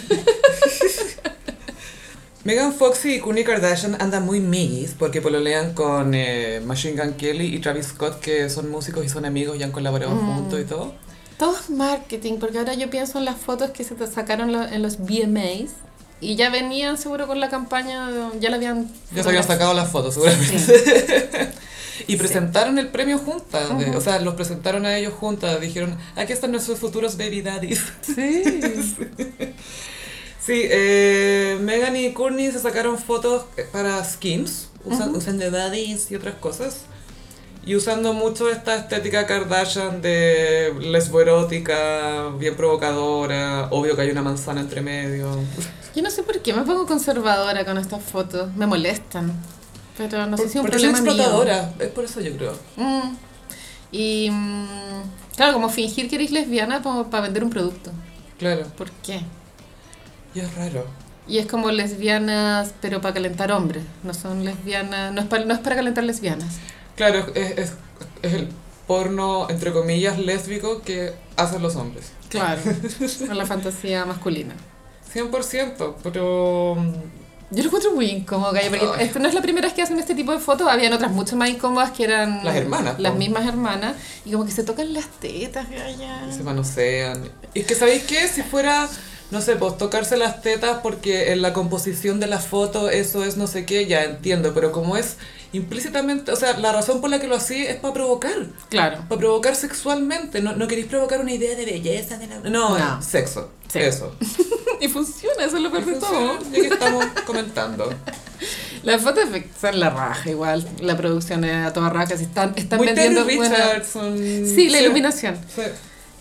Megan 2.44 2.74
Fox 2.74 3.06
y 3.06 3.20
Kourtney 3.20 3.44
Kardashian 3.44 3.98
andan 4.02 4.26
muy 4.26 4.40
migis 4.40 4.96
porque 4.98 5.22
pololean 5.22 5.74
con 5.74 6.14
eh, 6.14 6.62
Machine 6.66 7.02
Gun 7.02 7.14
Kelly 7.16 7.54
y 7.54 7.60
Travis 7.60 7.88
Scott 7.88 8.20
que 8.22 8.50
son 8.50 8.72
músicos 8.72 9.06
y 9.06 9.10
son 9.10 9.26
amigos 9.26 9.58
y 9.60 9.64
han 9.64 9.72
colaborado 9.72 10.16
Mm. 10.16 10.36
juntos 10.36 10.62
y 10.62 10.64
todo. 10.64 10.94
Todo 11.38 11.56
es 11.56 11.70
marketing, 11.70 12.38
porque 12.40 12.58
ahora 12.58 12.74
yo 12.74 12.90
pienso 12.90 13.20
en 13.20 13.26
las 13.26 13.36
fotos 13.38 13.72
que 13.72 13.84
se 13.84 13.96
te 13.96 14.08
sacaron 14.08 14.52
lo- 14.54 14.64
en 14.68 14.82
los 14.82 14.98
VMAs 14.98 15.72
y 16.22 16.36
ya 16.36 16.50
venían 16.50 16.98
seguro 16.98 17.28
con 17.28 17.40
la 17.40 17.50
campaña, 17.50 18.10
ya 18.40 18.50
la 18.50 18.56
habían... 18.58 18.90
Ya 19.14 19.24
se 19.24 19.30
habían 19.30 19.44
sacado 19.44 19.74
las 19.74 19.90
fotos 19.92 20.14
seguramente. 20.16 21.52
y 22.08 22.16
presentaron 22.16 22.80
el 22.80 22.88
premio 22.90 23.18
juntas, 23.20 23.70
o 23.96 24.02
sea, 24.02 24.20
los 24.20 24.36
presentaron 24.36 24.86
a 24.86 24.98
ellos 24.98 25.14
juntas, 25.14 25.60
dijeron, 25.62 25.98
aquí 26.16 26.34
están 26.34 26.52
nuestros 26.52 26.80
futuros 26.80 27.18
baby 27.18 27.42
daddies. 27.42 27.82
Sí. 28.02 28.44
Sí, 30.48 30.62
eh, 30.64 31.58
Megan 31.60 31.98
y 31.98 32.14
Courtney 32.14 32.50
se 32.54 32.60
sacaron 32.60 32.98
fotos 32.98 33.44
para 33.74 34.02
Skims, 34.02 34.70
usan, 34.86 35.10
Ujú. 35.10 35.18
usan 35.18 35.38
de 35.40 35.52
daddies 35.52 36.10
y 36.10 36.16
otras 36.16 36.36
cosas. 36.36 36.84
Y 37.66 37.76
usando 37.76 38.14
mucho 38.14 38.50
esta 38.50 38.78
estética 38.78 39.28
Kardashian 39.28 40.02
de 40.02 40.74
lesboerótica, 40.80 42.30
bien 42.40 42.56
provocadora, 42.56 43.68
obvio 43.72 43.98
que 43.98 44.04
hay 44.04 44.10
una 44.10 44.22
manzana 44.22 44.62
entre 44.62 44.80
medio. 44.80 45.38
Yo 45.98 46.04
no 46.04 46.12
sé 46.12 46.22
por 46.22 46.40
qué 46.44 46.54
me 46.54 46.62
pongo 46.62 46.86
conservadora 46.86 47.66
con 47.66 47.80
estas 47.80 48.04
fotos, 48.04 48.56
me 48.56 48.68
molestan. 48.68 49.34
Pero 49.98 50.28
no 50.28 50.38
sé 50.38 50.44
si 50.48 50.60
es 50.60 50.64
un 50.64 50.70
problema 50.70 51.02
mío. 51.02 51.12
explotadora, 51.12 51.74
es 51.80 51.88
por 51.88 52.06
eso 52.06 52.22
yo 52.22 52.38
creo. 52.38 52.54
Mm. 52.76 53.16
Y 53.92 54.30
mm, 54.30 55.02
claro, 55.36 55.54
como 55.54 55.70
fingir 55.70 56.08
que 56.08 56.18
eres 56.18 56.30
lesbiana 56.30 56.84
para 56.84 57.22
vender 57.24 57.44
un 57.44 57.50
producto. 57.50 57.90
Claro, 58.38 58.68
¿Por 58.78 58.92
qué? 58.92 59.22
y 60.36 60.40
es 60.40 60.54
raro. 60.54 60.86
Y 61.28 61.40
es 61.40 61.48
como 61.48 61.72
lesbianas, 61.72 62.76
pero 62.80 63.02
para 63.02 63.16
calentar 63.16 63.52
hombres. 63.52 63.84
No 64.04 64.14
son 64.14 64.46
lesbianas, 64.46 65.12
no 65.12 65.22
es 65.22 65.26
para, 65.26 65.46
no 65.46 65.54
es 65.56 65.60
para 65.62 65.78
calentar 65.78 66.04
lesbianas. 66.04 66.58
Claro, 66.96 67.26
es, 67.34 67.58
es, 67.58 67.74
es 68.22 68.34
el 68.36 68.50
porno, 68.86 69.50
entre 69.50 69.74
comillas, 69.74 70.20
lésbico 70.20 70.84
que 70.84 71.16
hacen 71.38 71.64
los 71.64 71.76
hombres. 71.76 72.12
Claro, 72.30 72.62
con 73.28 73.36
la 73.36 73.48
fantasía 73.48 74.06
masculina. 74.06 74.54
100%, 75.18 75.96
pero... 76.04 76.76
mm, 76.80 76.94
Yo 77.52 77.64
lo 77.64 77.66
encuentro 77.70 77.92
muy 77.94 78.06
incómodo, 78.12 78.52
Gaya, 78.52 78.70
porque 78.70 79.20
no 79.20 79.28
es 79.28 79.34
la 79.34 79.42
primera 79.42 79.68
vez 79.68 79.74
que 79.74 79.82
hacen 79.82 79.98
este 80.00 80.14
tipo 80.16 80.32
de 80.32 80.40
fotos, 80.40 80.68
habían 80.68 80.94
otras 80.94 81.12
mucho 81.12 81.36
más 81.36 81.50
incómodas 81.50 81.92
que 81.92 82.04
eran 82.04 82.44
Las 82.44 82.56
hermanas, 82.56 83.00
las 83.00 83.14
po. 83.14 83.18
mismas 83.18 83.46
hermanas, 83.48 83.96
y 84.26 84.32
como 84.32 84.46
que 84.46 84.52
se 84.52 84.64
tocan 84.64 84.94
las 84.94 85.08
tetas, 85.20 85.70
Gaya. 85.70 86.32
se 86.32 86.44
manosean. 86.44 87.30
Y 87.54 87.62
es 87.62 87.66
que, 87.68 87.76
¿sabéis 87.76 88.04
qué? 88.04 88.28
Si 88.28 88.42
fuera, 88.44 88.88
no 89.32 89.42
sé, 89.42 89.56
pues 89.56 89.78
tocarse 89.78 90.18
las 90.18 90.42
tetas 90.42 90.80
porque 90.84 91.32
en 91.32 91.42
la 91.42 91.54
composición 91.54 92.20
de 92.20 92.28
la 92.28 92.40
foto 92.40 92.90
eso 92.90 93.24
es 93.24 93.38
no 93.38 93.48
sé 93.48 93.66
qué, 93.66 93.86
ya 93.88 94.04
entiendo, 94.04 94.54
pero 94.54 94.72
como 94.72 94.98
es 94.98 95.16
implícitamente, 95.54 96.32
o 96.32 96.36
sea, 96.36 96.58
la 96.58 96.72
razón 96.72 97.02
por 97.02 97.10
la 97.10 97.20
que 97.20 97.28
lo 97.28 97.36
hacía 97.36 97.70
es 97.72 97.78
para 97.78 97.94
provocar, 97.94 98.34
Claro. 98.70 99.04
para 99.08 99.20
provocar 99.20 99.56
sexualmente, 99.56 100.42
no, 100.42 100.56
no 100.56 100.68
queréis 100.68 100.88
provocar 100.88 101.20
una 101.22 101.32
idea 101.34 101.56
de 101.56 101.66
belleza, 101.66 102.18
de 102.18 102.28
la... 102.28 102.40
No, 102.40 102.78
No. 102.78 103.02
sexo, 103.02 103.52
Sí. 103.72 103.80
eso. 103.80 104.16
Y 104.80 104.88
funciona, 104.90 105.44
eso 105.46 105.58
es 105.58 105.64
lo 105.64 105.72
peor 105.72 105.86
de 105.86 105.96
todo. 105.96 106.38
Y 106.54 106.58
aquí 106.58 106.68
estamos 106.68 107.04
comentando. 107.26 107.92
Las 108.84 109.02
fotos 109.02 109.24
son 109.60 109.80
la 109.80 109.90
raja 109.90 110.30
igual, 110.30 110.64
la 110.82 110.96
producción 110.96 111.44
es 111.44 111.66
a 111.66 111.74
toda 111.74 111.90
raja, 111.90 112.16
si 112.16 112.26
están, 112.26 112.54
están 112.56 112.78
Muy 112.78 112.88
vendiendo... 112.88 113.24
Terry 113.26 113.38
buena- 113.38 113.56
Richardson. 113.56 114.18
Sí, 114.18 114.70
la 114.70 114.82
iluminación. 114.82 115.36
Sí. 115.54 115.64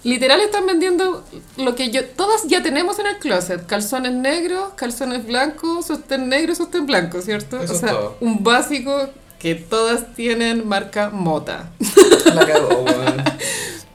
Literal 0.07 0.41
están 0.41 0.67
vendiendo 0.67 1.25
lo 1.57 1.75
que 1.75 1.91
yo 1.91 2.05
todas 2.05 2.45
ya 2.47 2.63
tenemos 2.63 2.99
en 3.01 3.07
el 3.07 3.19
closet. 3.19 3.67
Calzones 3.67 4.13
negros, 4.13 4.75
calzones 4.77 5.27
blancos, 5.27 5.87
sostén 5.87 6.29
negro, 6.29 6.55
sostén 6.55 6.87
blanco, 6.87 7.21
¿cierto? 7.23 7.61
Eso 7.61 7.73
o 7.73 7.77
sea, 7.77 7.89
todo. 7.91 8.17
un 8.21 8.45
básico 8.45 9.11
que 9.41 9.57
todas 9.57 10.15
tienen 10.15 10.67
marca 10.69 11.11
Mota. 11.11 11.71
La 12.35 12.47
cagó. 12.47 12.85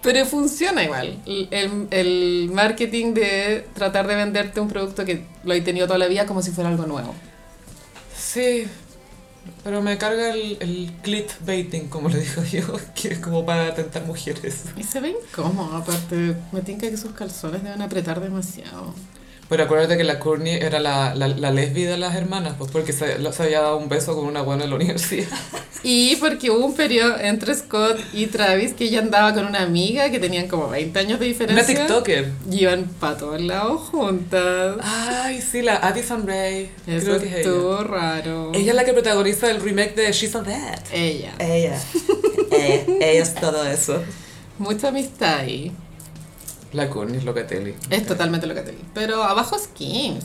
Pero 0.02 0.26
funciona 0.26 0.84
igual. 0.84 1.20
El, 1.26 1.48
el- 1.52 1.88
el 1.92 2.50
marketing 2.52 3.14
de 3.14 3.68
tratar 3.74 4.06
de 4.08 4.16
venderte 4.16 4.60
un 4.60 4.68
producto 4.68 5.06
que 5.06 5.26
lo 5.44 5.54
he 5.54 5.62
tenido 5.62 5.88
toda 5.88 6.00
la 6.00 6.08
vida 6.08 6.26
como 6.26 6.42
si 6.42 6.52
fuera 6.52 6.70
algo 6.70 6.86
nuevo. 6.88 7.14
Sí, 8.18 8.66
pero 9.64 9.82
me 9.82 9.98
carga 9.98 10.34
el, 10.34 10.58
el 10.60 10.92
clickbaiting, 11.04 11.90
como 11.90 12.10
le 12.10 12.20
digo 12.20 12.44
yo, 12.44 12.80
que 12.96 13.10
es 13.10 13.20
como 13.20 13.46
para 13.46 13.74
tentar 13.74 14.06
mujeres. 14.06 14.64
Y 14.76 14.84
se 14.84 15.00
ve 15.00 15.16
incómodo, 15.30 15.76
aparte. 15.76 16.36
Me 16.52 16.62
tinca 16.62 16.90
que 16.90 16.98
sus 16.98 17.12
calzones 17.14 17.64
deben 17.64 17.82
apretar 17.82 18.20
demasiado. 18.20 18.94
Pero 19.52 19.66
acuérdate 19.66 19.98
que 19.98 20.06
la 20.06 20.18
Courtney 20.18 20.54
era 20.54 20.80
la, 20.80 21.14
la, 21.14 21.28
la 21.28 21.52
lesbi 21.52 21.84
de 21.84 21.98
las 21.98 22.16
hermanas, 22.16 22.54
pues 22.58 22.72
porque 22.72 22.94
se, 22.94 23.18
se 23.34 23.44
había 23.44 23.60
dado 23.60 23.76
un 23.76 23.90
beso 23.90 24.16
con 24.16 24.26
una 24.26 24.42
buena 24.42 24.64
en 24.64 24.70
la 24.70 24.76
universidad. 24.78 25.28
Y 25.84 26.16
porque 26.18 26.52
hubo 26.52 26.64
un 26.64 26.76
periodo 26.76 27.20
entre 27.20 27.56
Scott 27.56 28.00
y 28.14 28.28
Travis 28.28 28.74
que 28.74 28.84
ella 28.84 29.00
andaba 29.00 29.34
con 29.34 29.48
una 29.48 29.64
amiga 29.64 30.12
que 30.12 30.20
tenían 30.20 30.48
como 30.48 30.70
20 30.70 31.00
años 31.00 31.20
de 31.20 31.26
diferencia. 31.26 31.66
Una 31.74 31.86
TikToker. 31.88 32.32
Y 32.52 32.62
iban 32.62 32.84
para 33.00 33.18
todos 33.18 33.42
lados 33.42 33.82
juntas. 33.90 34.78
Ay, 34.84 35.42
sí, 35.42 35.64
la 35.64 35.78
Addison 35.78 36.28
Ray. 36.28 36.70
Eso 36.86 37.06
Creo 37.08 37.20
que 37.20 37.26
es 37.26 37.32
ella. 37.34 37.42
estuvo 37.42 37.84
raro. 37.84 38.52
Ella 38.54 38.70
es 38.70 38.76
la 38.76 38.86
que 38.86 38.94
protagoniza 38.94 39.50
el 39.50 39.60
remake 39.60 39.96
de 39.96 40.12
She's 40.12 40.36
a 40.36 40.44
That. 40.44 40.82
Ella. 40.94 41.32
Ella. 41.40 41.80
ella, 42.52 42.84
ella 43.02 43.22
es 43.24 43.34
todo 43.34 43.66
eso. 43.66 44.04
Mucha 44.60 44.90
amistad 44.90 45.40
ahí. 45.40 45.72
La 46.74 46.90
Courtney 46.90 47.18
es 47.18 47.24
Locatelli. 47.26 47.76
Es 47.90 48.06
totalmente 48.06 48.48
lo 48.48 48.54
que 48.56 48.62
te 48.62 48.72
digo. 48.72 48.84
Pero 48.94 49.24
abajo 49.24 49.58
Skims. 49.60 50.24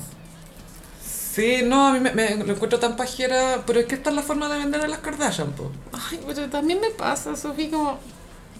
Sí, 1.02 1.60
no, 1.64 1.88
a 1.88 1.92
mí 1.92 2.00
me, 2.00 2.12
me- 2.12 2.36
lo 2.36 2.52
encuentro 2.54 2.78
tan 2.78 2.96
pajera, 2.96 3.62
pero 3.66 3.80
es 3.80 3.86
que 3.86 3.94
esta 3.96 4.10
es 4.10 4.16
la 4.16 4.22
forma 4.22 4.48
de 4.48 4.58
vender 4.58 4.80
a 4.80 4.88
las 4.88 5.00
Kardashian, 5.00 5.52
po. 5.52 5.70
Ay, 5.92 6.20
pero 6.26 6.48
también 6.48 6.80
me 6.80 6.90
pasa, 6.90 7.36
Sofía, 7.36 7.70
como... 7.70 7.98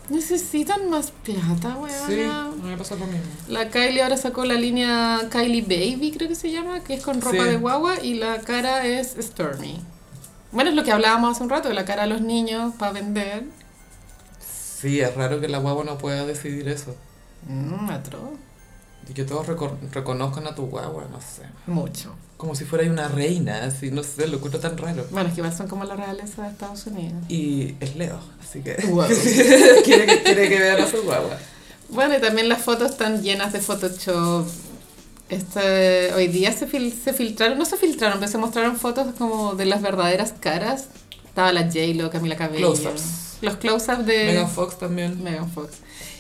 Necesitan 0.09 0.89
más 0.89 1.11
plata, 1.11 1.77
Sí, 2.07 2.23
a 2.23 2.45
mí 2.63 2.69
me 2.69 2.77
pasa 2.77 2.95
lo 2.95 3.07
mismo. 3.07 3.25
La 3.49 3.71
Kylie 3.71 4.03
ahora 4.03 4.17
sacó 4.17 4.45
la 4.45 4.55
línea 4.55 5.23
Kylie 5.33 5.63
Baby, 5.63 6.13
creo 6.17 6.29
que 6.29 6.37
se 6.37 6.53
llama, 6.53 6.79
que 6.85 6.95
es 6.95 7.03
con 7.03 7.21
ropa 7.21 7.39
Sí. 7.43 7.49
de 7.49 7.57
guagua 7.57 8.01
y 8.01 8.15
la 8.15 8.39
cara 8.41 8.87
es 8.87 9.17
Stormy. 9.19 9.81
Bueno, 10.53 10.71
es 10.71 10.77
lo 10.77 10.85
que 10.85 10.93
hablábamos 10.93 11.33
hace 11.35 11.43
un 11.43 11.51
rato, 11.51 11.69
de 11.69 11.75
la 11.75 11.85
cara 11.85 12.03
de 12.03 12.09
los 12.11 12.21
niños 12.21 12.75
para 12.79 12.93
vender. 12.93 13.45
Sí, 14.81 15.01
es 15.01 15.13
raro 15.17 15.41
que 15.41 15.49
la 15.49 15.59
guagua 15.59 15.83
no 15.83 15.99
pueda 15.99 16.25
decidir 16.25 16.69
eso. 16.69 16.95
Mmm, 17.47 17.91
atroz. 17.91 18.31
Y 19.09 19.13
que 19.15 19.25
todos 19.25 19.47
reco- 19.47 19.77
reconozcan 19.93 20.47
a 20.49 20.55
tu 20.55 20.67
guagua, 20.67 21.07
no 21.11 21.21
sé. 21.21 21.43
Mucho. 21.69 22.13
Como 22.37 22.55
si 22.57 22.65
fuera 22.65 22.91
una 22.91 23.07
reina, 23.09 23.65
así, 23.65 23.91
no 23.91 24.03
sé, 24.03 24.27
lo 24.27 24.37
encuentro 24.39 24.61
tan 24.61 24.77
raro. 24.77 25.07
Bueno, 25.11 25.29
es 25.29 25.35
que 25.35 25.41
igual 25.41 25.57
son 25.57 25.69
como 25.69 25.85
la 25.85 25.95
realeza 25.97 26.43
de 26.43 26.49
Estados 26.51 26.87
Unidos. 26.89 27.15
Y 27.29 27.77
es 27.81 27.95
Leo, 27.97 28.19
así 28.43 28.61
que 28.63 28.75
Wow. 28.89 29.07
quiere, 29.85 30.07
que, 30.07 30.23
quiere 30.23 30.49
que 30.49 30.59
vean 30.59 30.83
a 30.83 30.91
su 30.91 31.03
guagua. 31.03 31.39
Bueno, 31.89 32.17
y 32.17 32.21
también 32.21 32.49
las 32.49 32.63
fotos 32.63 32.91
están 32.91 33.23
llenas 33.23 33.53
de 33.53 33.61
Photoshop. 33.61 34.47
Este, 35.29 36.13
hoy 36.15 36.29
día 36.29 36.53
se, 36.53 36.69
fil- 36.69 36.93
se 36.95 37.13
filtraron, 37.13 37.59
no 37.59 37.65
se 37.65 37.77
filtraron, 37.77 38.19
pero 38.21 38.31
se 38.31 38.39
mostraron 38.39 38.77
fotos 38.77 39.15
como 39.19 39.55
de 39.55 39.67
las 39.67 39.83
verdaderas 39.83 40.35
caras. 40.39 40.89
Estaba 41.27 41.53
la 41.53 41.63
J-Lo, 41.65 42.11
Camila 42.11 42.37
Cabello. 42.37 42.73
Close-ups. 42.75 43.39
Los 43.43 43.57
close-ups 43.57 44.07
de 44.07 44.25
Megan 44.27 44.49
Fox 44.51 44.79
también. 44.79 45.23
Megan 45.23 45.51
Fox. 45.51 45.79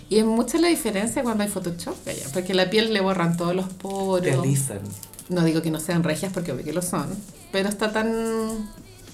Y 0.09 0.19
es 0.19 0.25
mucha 0.25 0.59
la 0.59 0.69
diferencia 0.69 1.23
cuando 1.23 1.43
hay 1.45 1.51
Photoshop, 1.51 1.97
Gaya, 2.07 2.27
porque 2.33 2.55
la 2.55 2.71
piel 2.71 2.93
le 2.93 3.01
borran 3.01 3.37
todos 3.37 3.55
los 3.57 3.69
Te 3.69 3.75
poros. 3.75 4.39
alisan. 4.41 4.81
No 5.29 5.45
digo 5.45 5.63
que 5.63 5.71
no 5.73 5.81
sean 5.81 6.05
regias 6.05 6.33
porque 6.33 6.53
obvio 6.53 6.65
que 6.65 6.73
lo 6.73 6.83
son, 6.83 7.09
pero 7.51 7.69
está 7.69 7.93
tan 7.93 8.69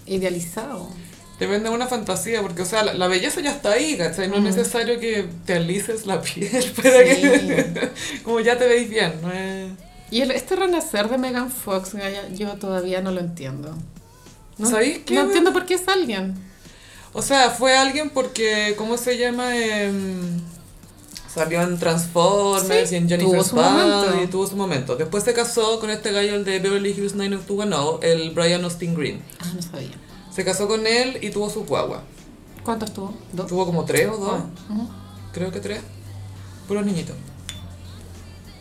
idealizado. 0.07 0.91
Te 1.39 1.47
venden 1.47 1.73
una 1.73 1.87
fantasía, 1.87 2.43
porque, 2.43 2.63
o 2.63 2.67
sea, 2.67 2.85
la, 2.85 2.93
la 2.95 3.09
belleza 3.09 3.41
ya 3.41 3.51
está 3.53 3.73
ahí, 3.73 3.97
¿cachai? 3.97 4.29
No 4.29 4.35
es 4.37 4.43
Mm. 4.43 4.45
necesario 4.45 5.01
que 5.01 5.27
te 5.47 5.55
alices 5.55 6.07
la 6.07 6.21
piel 6.21 6.71
para 6.77 7.05
que... 7.05 7.91
como 8.25 8.41
ya 8.41 8.59
te 8.59 8.67
veis 8.69 8.89
bien, 8.89 9.15
no 9.23 9.33
es... 9.33 9.73
Y 10.11 10.21
el- 10.21 10.31
este 10.31 10.57
renacer 10.57 11.09
de 11.09 11.17
Megan 11.17 11.51
Fox, 11.51 11.93
yo 12.35 12.53
todavía 12.57 13.01
no 13.01 13.11
lo 13.13 13.21
entiendo. 13.21 13.75
No, 14.59 14.69
¿Sabéis 14.69 14.99
qué, 15.07 15.15
No 15.15 15.23
entiendo 15.23 15.53
por 15.55 15.65
qué 15.65 15.75
es 15.75 15.89
alguien. 15.89 16.35
O 17.15 17.23
sea, 17.23 17.51
fue 17.51 17.77
alguien 17.77 18.11
porque, 18.11 18.75
¿cómo 18.77 18.99
se 18.99 19.17
llama? 19.17 19.57
Em, 19.57 20.39
Salió 21.35 21.63
en 21.63 21.79
Transformers 21.79 22.89
Sí, 22.91 22.95
y 22.95 22.99
en 22.99 23.09
Jennifer's 23.09 23.53
momento. 23.53 24.23
y 24.23 24.27
tuvo 24.27 24.47
su 24.47 24.57
momento. 24.57 24.97
Después 24.97 25.25
se 25.25 25.33
casó 25.33 25.81
con 25.81 25.89
este 25.91 26.13
gallo, 26.13 26.35
el 26.35 26.45
de 26.45 26.59
Beverly 26.59 26.91
Hills 26.91 27.15
90210, 27.15 28.01
el 28.13 28.31
Brian 28.33 28.65
Austin 28.65 28.95
Green. 28.95 29.23
Ah, 29.41 29.47
no 29.55 29.63
sabía. 29.63 29.91
Se 30.35 30.45
casó 30.45 30.69
con 30.69 30.87
él 30.87 31.19
y 31.23 31.31
tuvo 31.31 31.49
su 31.49 31.65
guagua. 31.65 32.03
¿Cuántos 32.65 32.93
tuvo? 32.93 33.15
¿Dos? 33.33 33.47
Tuvo 33.47 33.67
como 33.67 33.85
tres 33.85 34.09
o 34.09 34.17
dos, 34.17 34.41
ujú. 34.71 34.89
creo 35.33 35.51
que 35.51 35.61
tres. 35.61 35.81
Puros 36.69 36.85
niñitos. 36.85 37.17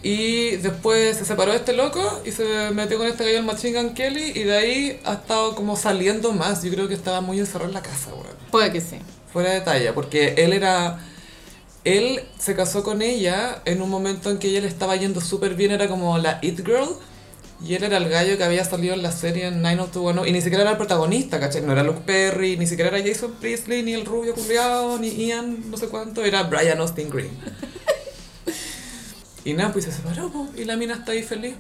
Y 0.03 0.55
después 0.57 1.17
se 1.17 1.25
separó 1.25 1.51
de 1.51 1.57
este 1.57 1.73
loco 1.73 2.01
y 2.25 2.31
se 2.31 2.71
metió 2.71 2.97
con 2.97 3.05
este 3.07 3.23
gallo, 3.23 3.37
el 3.37 3.45
Machine 3.45 3.79
Gun 3.81 3.93
Kelly, 3.93 4.31
y 4.33 4.43
de 4.43 4.57
ahí 4.57 4.99
ha 5.05 5.13
estado 5.13 5.53
como 5.55 5.75
saliendo 5.75 6.31
más. 6.33 6.63
Yo 6.63 6.71
creo 6.71 6.87
que 6.87 6.95
estaba 6.95 7.21
muy 7.21 7.39
encerrado 7.39 7.67
en 7.67 7.75
la 7.75 7.83
casa, 7.83 8.09
weón. 8.11 8.35
Puede 8.49 8.71
que 8.71 8.81
sí. 8.81 8.97
Fuera 9.31 9.51
de 9.51 9.61
talla, 9.61 9.93
porque 9.93 10.33
él 10.37 10.53
era... 10.53 10.99
Él 11.83 12.21
se 12.37 12.55
casó 12.55 12.83
con 12.83 13.01
ella 13.01 13.61
en 13.65 13.81
un 13.81 13.89
momento 13.89 14.29
en 14.29 14.37
que 14.37 14.49
ella 14.49 14.61
le 14.61 14.67
estaba 14.67 14.95
yendo 14.95 15.19
súper 15.19 15.55
bien, 15.55 15.71
era 15.71 15.87
como 15.87 16.17
la 16.17 16.39
It 16.41 16.65
Girl, 16.65 16.89
y 17.63 17.75
él 17.75 17.83
era 17.83 17.97
el 17.97 18.09
gallo 18.09 18.37
que 18.37 18.43
había 18.43 18.63
salido 18.65 18.93
en 18.93 19.01
la 19.01 19.11
serie 19.11 19.47
en 19.47 19.61
90210, 19.61 20.29
y 20.29 20.31
ni 20.31 20.41
siquiera 20.41 20.61
era 20.61 20.71
el 20.71 20.77
protagonista, 20.77 21.39
¿cachai? 21.39 21.61
No 21.61 21.71
era 21.71 21.83
Luke 21.83 22.01
Perry, 22.05 22.57
ni 22.57 22.67
siquiera 22.67 22.95
era 22.95 23.07
Jason 23.07 23.33
Priestley, 23.39 23.83
ni 23.83 23.93
el 23.93 24.05
rubio 24.05 24.35
culiao, 24.35 24.99
ni 24.99 25.09
Ian, 25.09 25.71
no 25.71 25.77
sé 25.77 25.87
cuánto, 25.87 26.23
era 26.23 26.43
Brian 26.43 26.79
Austin 26.79 27.09
Green. 27.09 27.31
Y 29.43 29.53
nada, 29.53 29.73
pues 29.73 29.85
se 29.85 29.91
separó, 29.91 30.29
po, 30.29 30.47
y 30.55 30.65
la 30.65 30.77
mina 30.77 30.93
está 30.93 31.13
ahí 31.13 31.23
feliz. 31.23 31.55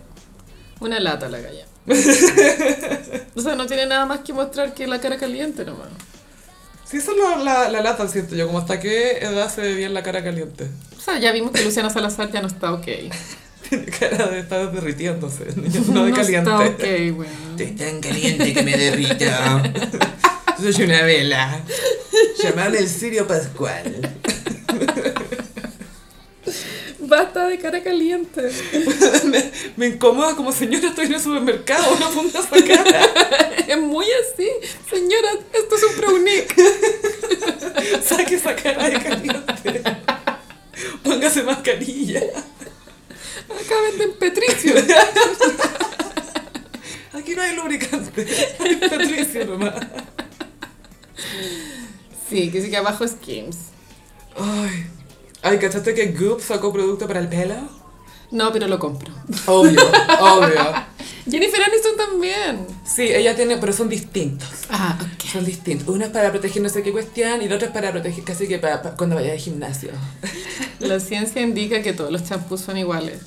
Una 0.81 0.99
lata 0.99 1.27
la 1.29 1.39
galla. 1.39 1.65
o 3.35 3.41
sea, 3.41 3.55
no 3.55 3.65
tiene 3.65 3.87
nada 3.87 4.05
más 4.05 4.19
que 4.19 4.33
mostrar 4.33 4.75
que 4.75 4.85
la 4.85 5.01
cara 5.01 5.17
caliente 5.17 5.65
nomás. 5.65 5.89
Sí, 6.91 6.97
eso 6.97 7.11
es 7.11 7.17
lo- 7.17 7.43
la, 7.43 7.69
la 7.69 7.81
lata, 7.81 8.05
siento 8.07 8.35
yo, 8.35 8.47
como 8.47 8.59
hasta 8.59 8.79
qué 8.79 9.19
edad 9.19 9.49
se 9.53 9.61
ve 9.61 9.73
bien 9.75 9.93
la 9.93 10.03
cara 10.03 10.21
caliente. 10.23 10.67
O 10.97 11.01
sea, 11.01 11.17
ya 11.19 11.31
vimos 11.31 11.51
que 11.51 11.63
Luciana 11.63 11.89
Salazar 11.89 12.29
ya 12.31 12.41
no 12.41 12.47
está 12.47 12.73
ok. 12.73 12.85
Tiene 13.69 13.85
cara 13.85 14.27
de 14.27 14.39
estar 14.39 14.69
derritiéndose, 14.73 15.45
no 15.55 16.03
de 16.03 16.09
no 16.11 16.15
caliente. 16.15 16.49
está 16.51 16.59
ok, 16.59 17.17
weón. 17.17 17.27
Estoy 17.57 17.71
tan 17.77 18.01
caliente 18.01 18.53
que 18.53 18.63
me 18.63 18.77
derrito. 18.77 19.25
Soy 20.73 20.83
una 20.85 21.01
vela. 21.03 21.61
Llamame 22.43 22.79
el 22.79 22.87
Sirio 22.89 23.25
Pascual. 23.25 24.11
Basta 27.11 27.45
de 27.45 27.57
cara 27.59 27.83
caliente. 27.83 28.41
me, 29.25 29.51
me 29.75 29.87
incomoda 29.87 30.33
como 30.33 30.53
señora, 30.53 30.87
estoy 30.87 31.07
en 31.07 31.15
el 31.15 31.19
supermercado, 31.19 31.93
no 31.99 32.09
ponga 32.11 32.39
esa 32.39 32.65
cara. 32.65 33.01
es 33.67 33.81
muy 33.81 34.05
así. 34.05 34.49
Señora, 34.89 35.27
esto 35.51 35.75
es 35.75 35.83
un 35.83 35.97
brownick. 35.97 36.55
Saque 38.05 38.35
esa 38.35 38.55
cara 38.55 38.89
de 38.89 39.03
caliente. 39.03 39.83
Póngase 41.03 41.43
mascarilla. 41.43 42.21
Acá 43.49 43.75
venden 43.89 44.13
Petricio. 44.13 44.73
Aquí 47.11 47.35
no 47.35 47.41
hay 47.41 47.55
lubricante. 47.57 48.25
Hay 48.57 48.75
Patricio 48.77 49.45
nomás. 49.47 49.75
Sí, 52.29 52.49
que 52.49 52.61
sí 52.61 52.69
que 52.69 52.77
abajo 52.77 53.03
es 53.03 53.15
Kims. 53.15 53.57
Ay. 54.37 54.85
Ay, 55.43 55.57
¿cachaste 55.57 55.93
que 55.93 56.07
Goop 56.11 56.39
sacó 56.41 56.71
producto 56.71 57.07
para 57.07 57.19
el 57.19 57.27
pelo? 57.27 57.55
No, 58.29 58.51
pero 58.53 58.67
lo 58.67 58.79
compro. 58.79 59.11
Obvio, 59.47 59.81
obvio. 60.19 60.73
Jennifer 61.29 61.61
Aniston 61.63 61.97
también. 61.97 62.67
Sí, 62.85 63.03
ella 63.03 63.35
tiene, 63.35 63.57
pero 63.57 63.73
son 63.73 63.89
distintos. 63.89 64.47
Ah, 64.69 64.97
ok. 64.99 65.29
Son 65.31 65.45
distintos. 65.45 65.87
Uno 65.87 66.05
es 66.05 66.11
para 66.11 66.31
proteger 66.31 66.61
no 66.61 66.69
sé 66.69 66.83
qué 66.83 66.91
cuestión 66.91 67.41
y 67.41 67.45
el 67.45 67.53
otro 67.53 67.67
es 67.67 67.73
para 67.73 67.91
proteger 67.91 68.23
casi 68.23 68.47
que 68.47 68.59
para, 68.59 68.81
para 68.81 68.95
cuando 68.95 69.15
vaya 69.15 69.33
al 69.33 69.37
gimnasio. 69.37 69.91
La 70.79 70.99
ciencia 70.99 71.41
indica 71.41 71.81
que 71.81 71.93
todos 71.93 72.11
los 72.11 72.23
champús 72.23 72.61
son 72.61 72.77
iguales. 72.77 73.19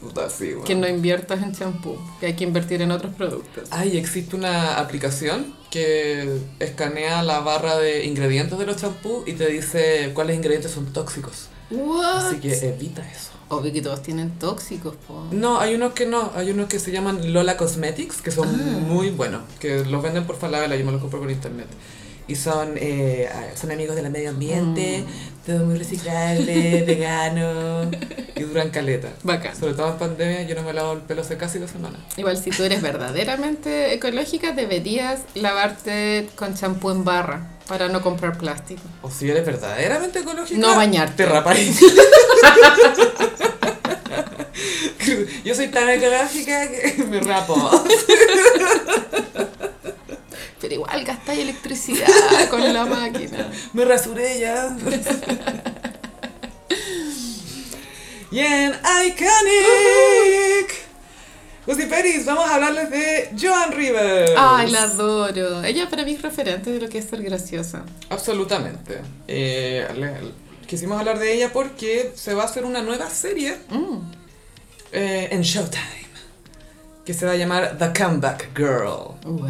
Puta, 0.00 0.30
sí, 0.30 0.48
bueno. 0.50 0.64
Que 0.64 0.74
no 0.74 0.88
inviertas 0.88 1.42
en 1.42 1.52
champú, 1.54 1.96
que 2.20 2.26
hay 2.26 2.34
que 2.34 2.44
invertir 2.44 2.80
en 2.82 2.90
otros 2.90 3.14
productos. 3.14 3.68
Ay, 3.70 3.96
existe 3.98 4.34
una 4.36 4.78
aplicación 4.78 5.54
que 5.70 6.38
escanea 6.58 7.22
la 7.22 7.40
barra 7.40 7.76
de 7.78 8.04
ingredientes 8.06 8.58
de 8.58 8.66
los 8.66 8.76
champús 8.76 9.28
y 9.28 9.34
te 9.34 9.46
dice 9.48 10.10
cuáles 10.14 10.36
ingredientes 10.36 10.70
son 10.72 10.92
tóxicos. 10.92 11.48
What? 11.70 12.26
Así 12.28 12.36
que 12.36 12.52
evita 12.54 13.02
eso. 13.08 13.30
Obvio 13.48 13.72
que 13.72 13.82
todos 13.82 14.02
tienen 14.02 14.30
tóxicos, 14.38 14.94
po. 15.06 15.26
No, 15.32 15.60
hay 15.60 15.74
unos 15.74 15.92
que 15.92 16.06
no. 16.06 16.30
Hay 16.36 16.50
unos 16.50 16.68
que 16.68 16.78
se 16.78 16.92
llaman 16.92 17.32
Lola 17.32 17.56
Cosmetics, 17.56 18.22
que 18.22 18.30
son 18.30 18.48
Ah. 18.48 18.78
muy 18.88 19.10
buenos. 19.10 19.42
Que 19.58 19.84
los 19.84 20.02
venden 20.02 20.24
por 20.24 20.36
Falabella, 20.36 20.76
yo 20.76 20.84
me 20.84 20.92
los 20.92 21.00
compro 21.00 21.20
por 21.20 21.30
internet. 21.30 21.66
Y 22.30 22.36
son, 22.36 22.74
eh, 22.76 23.28
son 23.60 23.72
amigos 23.72 23.96
del 23.96 24.08
medio 24.08 24.30
ambiente, 24.30 25.02
Mm. 25.04 25.46
todo 25.46 25.64
muy 25.66 25.76
reciclable, 25.76 26.84
vegano, 26.86 27.90
y 28.36 28.42
duran 28.42 28.70
caleta. 28.70 29.08
Bacán. 29.24 29.56
Sobre 29.58 29.74
todo 29.74 29.88
en 29.88 29.98
pandemia, 29.98 30.42
yo 30.44 30.54
no 30.54 30.62
me 30.62 30.72
lavo 30.72 30.92
el 30.92 31.00
pelo 31.00 31.22
hace 31.22 31.36
casi 31.36 31.58
dos 31.58 31.72
semanas. 31.72 31.98
Igual 32.16 32.36
si 32.40 32.50
tú 32.50 32.62
eres 32.62 32.82
verdaderamente 32.82 33.92
ecológica, 33.94 34.52
deberías 34.52 35.22
lavarte 35.34 36.28
con 36.36 36.54
champú 36.54 36.90
en 36.92 37.02
barra 37.04 37.48
para 37.66 37.88
no 37.88 38.00
comprar 38.00 38.38
plástico. 38.38 38.82
O 39.02 39.10
si 39.10 39.28
eres 39.28 39.44
verdaderamente 39.44 40.20
ecológica, 40.20 40.60
No 40.60 40.76
bañarte. 40.76 41.24
Te 41.24 41.26
rapáis. 41.28 41.80
Yo 45.44 45.54
soy 45.54 45.66
tan 45.68 45.88
ecológica 45.88 46.68
que 46.70 47.04
me 47.10 47.18
rapo. 47.20 47.56
Pero 50.70 50.82
igual 50.82 51.04
gastáis 51.04 51.40
electricidad 51.40 52.06
con 52.48 52.72
la 52.72 52.84
máquina. 52.86 53.50
Me 53.72 53.84
rasuré 53.84 54.38
ya. 54.38 54.76
Y 58.30 58.38
en 58.38 58.70
Iconic. 59.06 60.74
Lucy 61.66 61.86
Peris, 61.86 62.24
vamos 62.24 62.48
a 62.48 62.54
hablarles 62.54 62.88
de 62.90 63.30
Joan 63.40 63.72
Rivers. 63.72 64.30
Ay, 64.36 64.70
la 64.70 64.82
adoro. 64.84 65.64
Ella 65.64 65.90
para 65.90 66.04
mí 66.04 66.12
es 66.12 66.22
referente 66.22 66.70
de 66.70 66.80
lo 66.80 66.88
que 66.88 66.98
es 66.98 67.06
ser 67.06 67.20
graciosa. 67.22 67.84
Absolutamente. 68.08 69.00
Eh, 69.26 69.88
le- 69.96 70.66
quisimos 70.68 71.00
hablar 71.00 71.18
de 71.18 71.34
ella 71.34 71.52
porque 71.52 72.12
se 72.14 72.32
va 72.34 72.42
a 72.44 72.46
hacer 72.46 72.64
una 72.64 72.80
nueva 72.80 73.10
serie 73.10 73.56
Mm. 73.70 73.98
eh, 74.92 75.28
en 75.32 75.42
Showtime 75.42 75.99
que 77.10 77.14
se 77.14 77.26
va 77.26 77.32
a 77.32 77.36
llamar 77.36 77.76
The 77.76 77.92
Comeback 77.92 78.56
Girl. 78.56 79.16
Wow. 79.24 79.48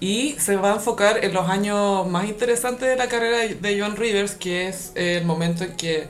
Y 0.00 0.32
se 0.40 0.56
va 0.56 0.72
a 0.72 0.74
enfocar 0.74 1.24
en 1.24 1.32
los 1.32 1.48
años 1.48 2.04
más 2.08 2.26
interesantes 2.26 2.88
de 2.88 2.96
la 2.96 3.06
carrera 3.06 3.38
de 3.54 3.78
Joan 3.78 3.94
Rivers, 3.94 4.34
que 4.34 4.66
es 4.66 4.90
el 4.96 5.24
momento 5.24 5.62
en 5.62 5.76
que 5.76 6.08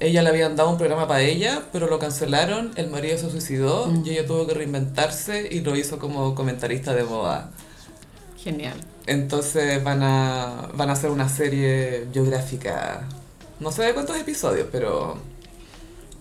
ella 0.00 0.20
le 0.22 0.28
habían 0.28 0.56
dado 0.56 0.68
un 0.68 0.76
programa 0.76 1.08
para 1.08 1.22
ella, 1.22 1.62
pero 1.72 1.86
lo 1.86 1.98
cancelaron, 1.98 2.72
el 2.76 2.90
marido 2.90 3.16
se 3.16 3.30
suicidó 3.30 3.86
Mm. 3.86 4.02
y 4.04 4.10
ella 4.10 4.26
tuvo 4.26 4.46
que 4.46 4.52
reinventarse 4.52 5.48
y 5.50 5.60
lo 5.62 5.74
hizo 5.74 5.98
como 5.98 6.34
comentarista 6.34 6.92
de 6.92 7.04
moda. 7.04 7.48
Genial. 8.42 8.74
Entonces 9.06 9.82
van 9.82 10.02
a, 10.02 10.68
van 10.74 10.90
a 10.90 10.92
hacer 10.92 11.08
una 11.08 11.30
serie 11.30 12.06
biográfica, 12.12 13.08
no 13.58 13.72
sé 13.72 13.84
de 13.84 13.94
cuántos 13.94 14.18
episodios, 14.18 14.68
pero, 14.70 15.16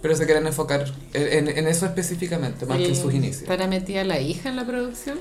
pero 0.03 0.15
se 0.15 0.25
quieren 0.25 0.45
enfocar 0.45 0.85
en, 1.13 1.47
en- 1.49 1.57
en 1.57 1.67
eso 1.67 1.87
específicamente, 1.87 2.67
más 2.67 2.77
que 2.77 2.83
en 2.85 2.91
Oye, 2.91 3.01
sus 3.01 3.11
inicios. 3.13 3.41
¿Estará 3.43 3.65
metida 3.67 4.03
la 4.03 4.19
hija 4.19 4.49
en 4.49 4.57
la 4.57 4.65
producción? 4.65 5.19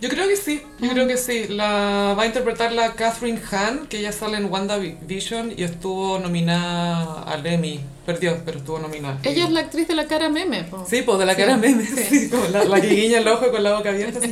Yo 0.00 0.08
creo 0.08 0.26
que 0.28 0.36
sí, 0.38 0.62
yo 0.78 0.90
creo 0.92 1.06
que 1.06 1.18
sí. 1.18 1.48
La 1.48 2.14
va 2.18 2.22
a 2.22 2.26
interpretar 2.26 2.72
la 2.72 2.94
Catherine 2.94 3.38
Hahn, 3.50 3.86
que 3.86 4.00
ya 4.00 4.12
sale 4.12 4.38
en 4.38 4.46
WandaVision 4.50 5.52
y 5.54 5.62
estuvo 5.62 6.18
nominada 6.18 7.22
al 7.24 7.44
Emmy. 7.46 7.80
Perdió, 8.06 8.38
pero 8.46 8.60
estuvo 8.60 8.78
nominada. 8.78 9.18
Ella 9.24 9.44
es 9.44 9.50
la 9.50 9.60
actriz 9.60 9.86
de 9.88 9.94
la 9.94 10.06
cara 10.06 10.30
meme, 10.30 10.64
po. 10.64 10.86
Sí, 10.88 11.02
pues 11.02 11.18
de 11.18 11.26
la 11.26 11.34
Sí, 11.34 11.40
cara 11.42 11.58
meme, 11.58 11.84
sí. 11.84 12.02
sí, 12.08 12.30
como 12.30 12.44
la, 12.48 12.64
la 12.64 12.80
que 12.80 12.88
guiña 12.88 13.18
el 13.18 13.28
ojo 13.28 13.50
con 13.50 13.62
la 13.62 13.74
boca 13.76 13.90
abierta. 13.90 14.20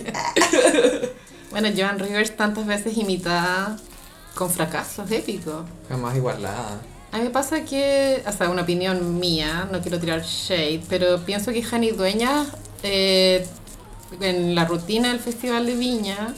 Bueno, 1.50 1.68
Joan 1.74 1.98
Rivers 1.98 2.36
tantas 2.36 2.66
veces 2.66 2.96
imitada 2.98 3.78
con 4.34 4.50
fracasos 4.50 5.10
épicos. 5.10 5.64
Jamás 5.88 6.14
igualada. 6.16 6.80
A 7.10 7.18
mí 7.18 7.24
me 7.24 7.30
pasa 7.30 7.64
que, 7.64 8.22
o 8.26 8.32
sea, 8.32 8.50
una 8.50 8.62
opinión 8.62 9.18
mía, 9.18 9.68
no 9.72 9.80
quiero 9.80 9.98
tirar 9.98 10.22
shade, 10.22 10.82
pero 10.88 11.18
pienso 11.24 11.52
que 11.52 11.62
Jani 11.62 11.92
Dueñas, 11.92 12.48
eh, 12.82 13.46
en 14.20 14.54
la 14.54 14.66
rutina 14.66 15.08
del 15.08 15.18
Festival 15.18 15.64
de 15.64 15.74
Viña, 15.74 16.34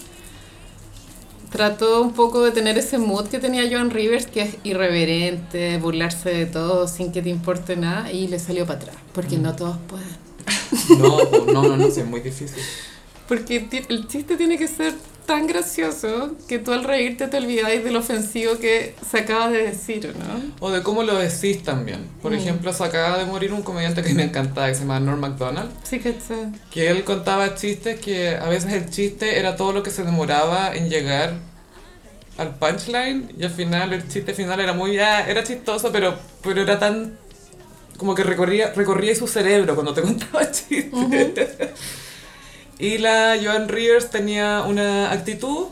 trató 1.50 2.00
un 2.00 2.12
poco 2.12 2.44
de 2.44 2.52
tener 2.52 2.78
ese 2.78 2.98
mood 2.98 3.26
que 3.26 3.40
tenía 3.40 3.68
Joan 3.68 3.90
Rivers, 3.90 4.26
que 4.26 4.42
es 4.42 4.56
irreverente, 4.62 5.76
burlarse 5.78 6.30
de 6.30 6.46
todo 6.46 6.86
sin 6.86 7.10
que 7.10 7.20
te 7.20 7.30
importe 7.30 7.76
nada, 7.76 8.12
y 8.12 8.28
le 8.28 8.38
salió 8.38 8.64
para 8.64 8.78
atrás, 8.78 8.96
porque 9.12 9.38
no 9.38 9.56
todos 9.56 9.76
pueden. 9.88 10.30
No, 11.00 11.18
pues, 11.30 11.46
no, 11.46 11.62
no, 11.64 11.76
no, 11.76 11.86
es 11.86 12.06
muy 12.06 12.20
difícil. 12.20 12.62
Porque 13.26 13.68
el 13.88 14.06
chiste 14.06 14.36
tiene 14.36 14.56
que 14.56 14.68
ser 14.68 14.94
tan 15.26 15.46
gracioso 15.46 16.34
que 16.48 16.58
tú 16.58 16.72
al 16.72 16.84
reírte 16.84 17.28
te 17.28 17.36
olvidáis 17.36 17.84
del 17.84 17.96
ofensivo 17.96 18.58
que 18.58 18.94
se 19.08 19.18
acaba 19.20 19.48
de 19.48 19.62
decir, 19.64 20.14
¿no? 20.18 20.54
O 20.66 20.70
de 20.70 20.82
cómo 20.82 21.02
lo 21.02 21.16
decís 21.16 21.62
también. 21.62 22.06
Por 22.20 22.32
Mm. 22.32 22.34
ejemplo, 22.34 22.72
se 22.72 22.82
acaba 22.84 23.16
de 23.18 23.24
morir 23.26 23.52
un 23.52 23.62
comediante 23.62 24.02
que 24.02 24.12
me 24.14 24.24
encantaba, 24.24 24.68
que 24.68 24.74
se 24.74 24.80
llama 24.80 24.98
Norm 25.00 25.20
MacDonald. 25.20 25.70
Sí, 25.84 26.00
que 26.00 26.12
sé. 26.14 26.48
que 26.70 26.90
él 26.90 27.04
contaba 27.04 27.54
chistes 27.54 28.00
que 28.00 28.36
a 28.36 28.48
veces 28.48 28.72
el 28.72 28.90
chiste 28.90 29.38
era 29.38 29.56
todo 29.56 29.72
lo 29.72 29.82
que 29.82 29.90
se 29.90 30.02
demoraba 30.04 30.74
en 30.74 30.88
llegar 30.90 31.34
al 32.38 32.54
punchline 32.56 33.32
y 33.38 33.44
al 33.44 33.50
final 33.50 33.92
el 33.92 34.08
chiste 34.08 34.32
final 34.34 34.60
era 34.60 34.72
muy 34.72 34.98
ah, 34.98 35.28
era 35.28 35.44
chistoso 35.44 35.92
pero 35.92 36.18
pero 36.42 36.62
era 36.62 36.78
tan 36.78 37.18
como 37.98 38.14
que 38.14 38.22
recorría, 38.24 38.72
recorría 38.74 39.14
su 39.14 39.28
cerebro 39.28 39.74
cuando 39.74 39.92
te 39.92 40.00
contaba 40.08 40.50
chistes. 40.50 41.50
Y 42.80 42.98
la 42.98 43.36
Joan 43.42 43.68
Rivers 43.68 44.10
tenía 44.10 44.62
una 44.66 45.12
actitud 45.12 45.66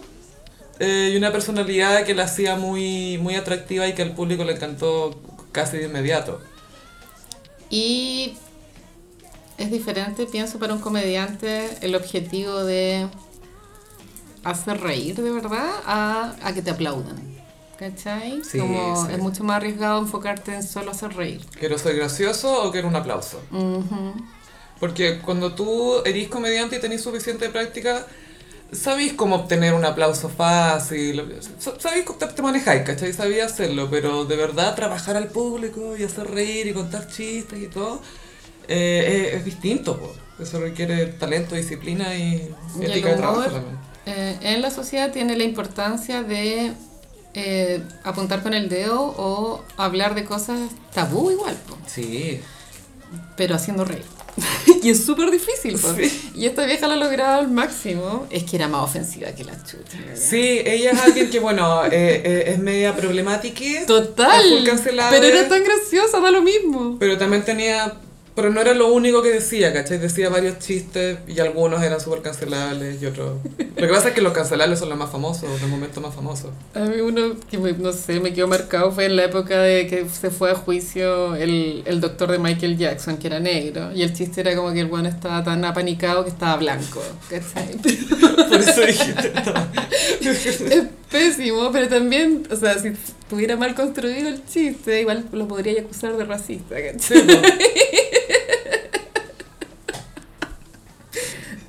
eh, 0.79 1.11
y 1.13 1.17
una 1.17 1.33
personalidad 1.33 2.05
que 2.05 2.15
la 2.15 2.25
hacía 2.25 2.57
muy, 2.57 3.19
muy 3.19 3.35
atractiva 3.35 3.87
y 3.89 3.95
que 3.95 4.03
al 4.03 4.15
público 4.15 4.45
le 4.45 4.53
encantó 4.53 5.21
casi 5.53 5.79
de 5.79 5.85
inmediato. 5.87 6.41
Y 7.71 8.37
es 9.59 9.71
diferente, 9.71 10.27
pienso, 10.27 10.59
para 10.59 10.75
un 10.75 10.81
comediante 10.81 11.69
el 11.81 11.95
objetivo 11.95 12.65
de 12.65 13.09
hacer 14.45 14.81
reír 14.81 15.17
de 15.17 15.31
verdad 15.31 15.69
a, 15.85 16.35
a 16.43 16.53
que 16.55 16.63
te 16.63 16.71
aplaudan. 16.71 17.39
¿Cachai? 17.79 18.43
Sí, 18.43 18.59
Como 18.59 19.07
sí. 19.07 19.13
es 19.13 19.19
mucho 19.19 19.45
más 19.45 19.59
arriesgado 19.59 20.01
enfocarte 20.01 20.53
en 20.53 20.65
solo 20.65 20.91
hacer 20.91 21.15
reír. 21.15 21.45
¿Quiero 21.61 21.79
ser 21.79 21.95
gracioso 21.95 22.65
o 22.65 22.73
quiero 22.73 22.89
un 22.89 22.97
aplauso? 22.97 23.41
Ujú. 23.53 24.15
Porque 24.81 25.19
cuando 25.19 25.55
tú 25.55 26.03
eres 26.05 26.29
comediante 26.29 26.77
y 26.77 26.81
tenés 26.81 27.03
suficiente 27.03 27.49
práctica, 27.49 28.07
sabéis 28.71 29.15
cómo 29.15 29.35
obtener 29.37 29.75
un 29.75 29.85
aplauso 29.85 30.29
fácil, 30.29 31.35
sa- 31.59 31.79
sabéis 31.81 32.05
cómo 32.05 32.19
te, 32.19 32.43
manejáis, 32.43 32.83
¿cachai? 32.83 33.13
Sabías 33.13 33.53
hacerlo, 33.53 33.89
pero 33.91 34.25
de 34.25 34.37
verdad 34.37 34.75
trabajar 34.77 35.17
al 35.17 35.29
público 35.29 35.97
y 35.97 36.05
hacer 36.05 36.31
reír 36.31 36.67
y 36.69 36.73
contar 36.73 37.09
chistes 37.09 37.59
y 37.61 37.67
todo, 37.67 38.01
eh, 38.69 39.31
es, 39.33 39.39
es 39.39 39.45
distinto, 39.45 39.99
po. 39.99 40.13
Eso 40.39 40.61
requiere 40.61 41.07
talento, 41.07 41.57
disciplina 41.57 42.15
y 42.17 42.49
Y 42.81 42.85
ética 42.85 43.09
de 43.09 43.17
trabajo 43.17 43.51
también. 43.51 43.77
eh, 44.07 44.39
en 44.43 44.63
la 44.63 44.71
sociedad 44.71 45.11
tiene 45.13 45.37
la 45.37 45.43
importancia 45.43 46.23
de 46.23 46.73
eh, 47.35 47.83
apuntar 48.05 48.43
con 48.45 48.55
el 48.55 48.69
dedo 48.69 49.01
o 49.03 49.65
hablar 49.77 50.15
de 50.15 50.25
cosas 50.25 50.61
tabú 50.95 51.33
igual, 51.33 51.57
po, 51.67 51.77
Sí, 51.87 52.41
pero 53.37 53.57
haciendo 53.57 53.85
reír. 53.85 54.05
y 54.83 54.91
es 54.91 55.05
súper 55.05 55.31
difícil. 55.31 55.79
Sí. 55.79 56.31
Y 56.35 56.47
esta 56.47 56.65
vieja 56.65 56.87
lo 56.87 56.95
ha 56.95 56.97
logrado 56.97 57.41
al 57.41 57.51
máximo. 57.51 58.27
Es 58.31 58.45
que 58.45 58.57
era 58.57 58.69
más 58.69 58.85
ofensiva 58.85 59.33
que 59.33 59.45
la 59.45 59.57
chucha. 59.65 59.99
¿verdad? 59.99 60.21
sí, 60.21 60.61
ella 60.65 60.93
es 60.93 61.01
alguien 61.01 61.31
que, 61.31 61.41
bueno, 61.41 61.85
eh, 61.87 61.91
eh, 61.93 62.45
es 62.49 62.59
media 62.59 62.95
problemática. 62.95 63.87
Total. 63.87 64.43
Pero 65.11 65.27
era 65.27 65.49
tan 65.49 65.63
graciosa, 65.65 66.21
da 66.21 66.31
lo 66.31 66.43
mismo. 66.43 66.97
Pero 66.99 67.19
también 67.19 67.45
tenía. 67.45 67.95
Pero 68.39 68.51
no 68.51 68.61
era 68.61 68.73
lo 68.73 68.93
único 68.93 69.21
que 69.21 69.31
decía, 69.33 69.73
¿cachai? 69.73 69.99
Decía 69.99 70.29
varios 70.29 70.61
chistes 70.61 71.19
y 71.27 71.41
algunos 71.41 71.83
eran 71.83 72.01
súper 72.01 72.23
cancelables 72.23 73.03
y 73.03 73.07
otros. 73.07 73.33
Lo 73.59 73.87
que 73.89 73.93
pasa 73.93 74.11
es 74.11 74.15
que 74.15 74.21
los 74.21 74.33
cancelables 74.33 74.79
son 74.79 74.91
los 74.91 74.97
más 74.97 75.11
famosos, 75.11 75.61
de 75.61 75.67
momento 75.67 76.01
más 76.01 76.15
famosos. 76.15 76.51
A 76.73 76.79
mí 76.85 77.01
uno 77.01 77.35
que 77.51 77.59
me- 77.59 77.73
no 77.73 77.93
sé, 77.93 78.21
me 78.21 78.33
quedó 78.33 78.47
marcado 78.47 78.93
fue 78.93 79.07
en 79.07 79.17
la 79.17 79.25
época 79.25 79.61
de 79.61 79.89
que 79.89 80.07
se 80.09 80.31
fue 80.31 80.53
a 80.53 80.55
juicio 80.55 81.35
el, 81.35 81.83
el 81.85 82.01
doctor 82.01 82.31
de 82.31 82.39
Michael 82.39 82.79
Jackson, 82.79 83.17
que 83.17 83.27
era 83.27 83.41
negro. 83.41 83.91
Y 83.93 84.03
el 84.05 84.13
chiste 84.13 84.41
era 84.43 84.55
como 84.55 84.73
que 84.73 84.79
el 84.83 84.87
bueno 84.87 85.09
estaba 85.09 85.43
tan 85.43 85.65
apanicado 85.65 86.23
que 86.23 86.31
estaba 86.31 86.57
blanco. 86.59 87.03
¿cachai? 87.29 87.77
Por 88.49 88.61
eso 88.61 88.81
dijiste. 88.83 89.33
es 90.77 90.85
pésimo, 91.11 91.71
pero 91.73 91.89
también, 91.89 92.47
o 92.53 92.55
sea, 92.55 92.79
si 92.79 92.89
estuviera 92.89 93.57
mal 93.57 93.75
construido 93.75 94.29
el 94.29 94.47
chiste, 94.47 95.01
igual 95.01 95.25
lo 95.33 95.49
podría 95.49 95.81
acusar 95.81 96.17
de 96.17 96.25
racista. 96.25 96.77
¿cachai? 96.77 97.19
Sí. 97.19 97.27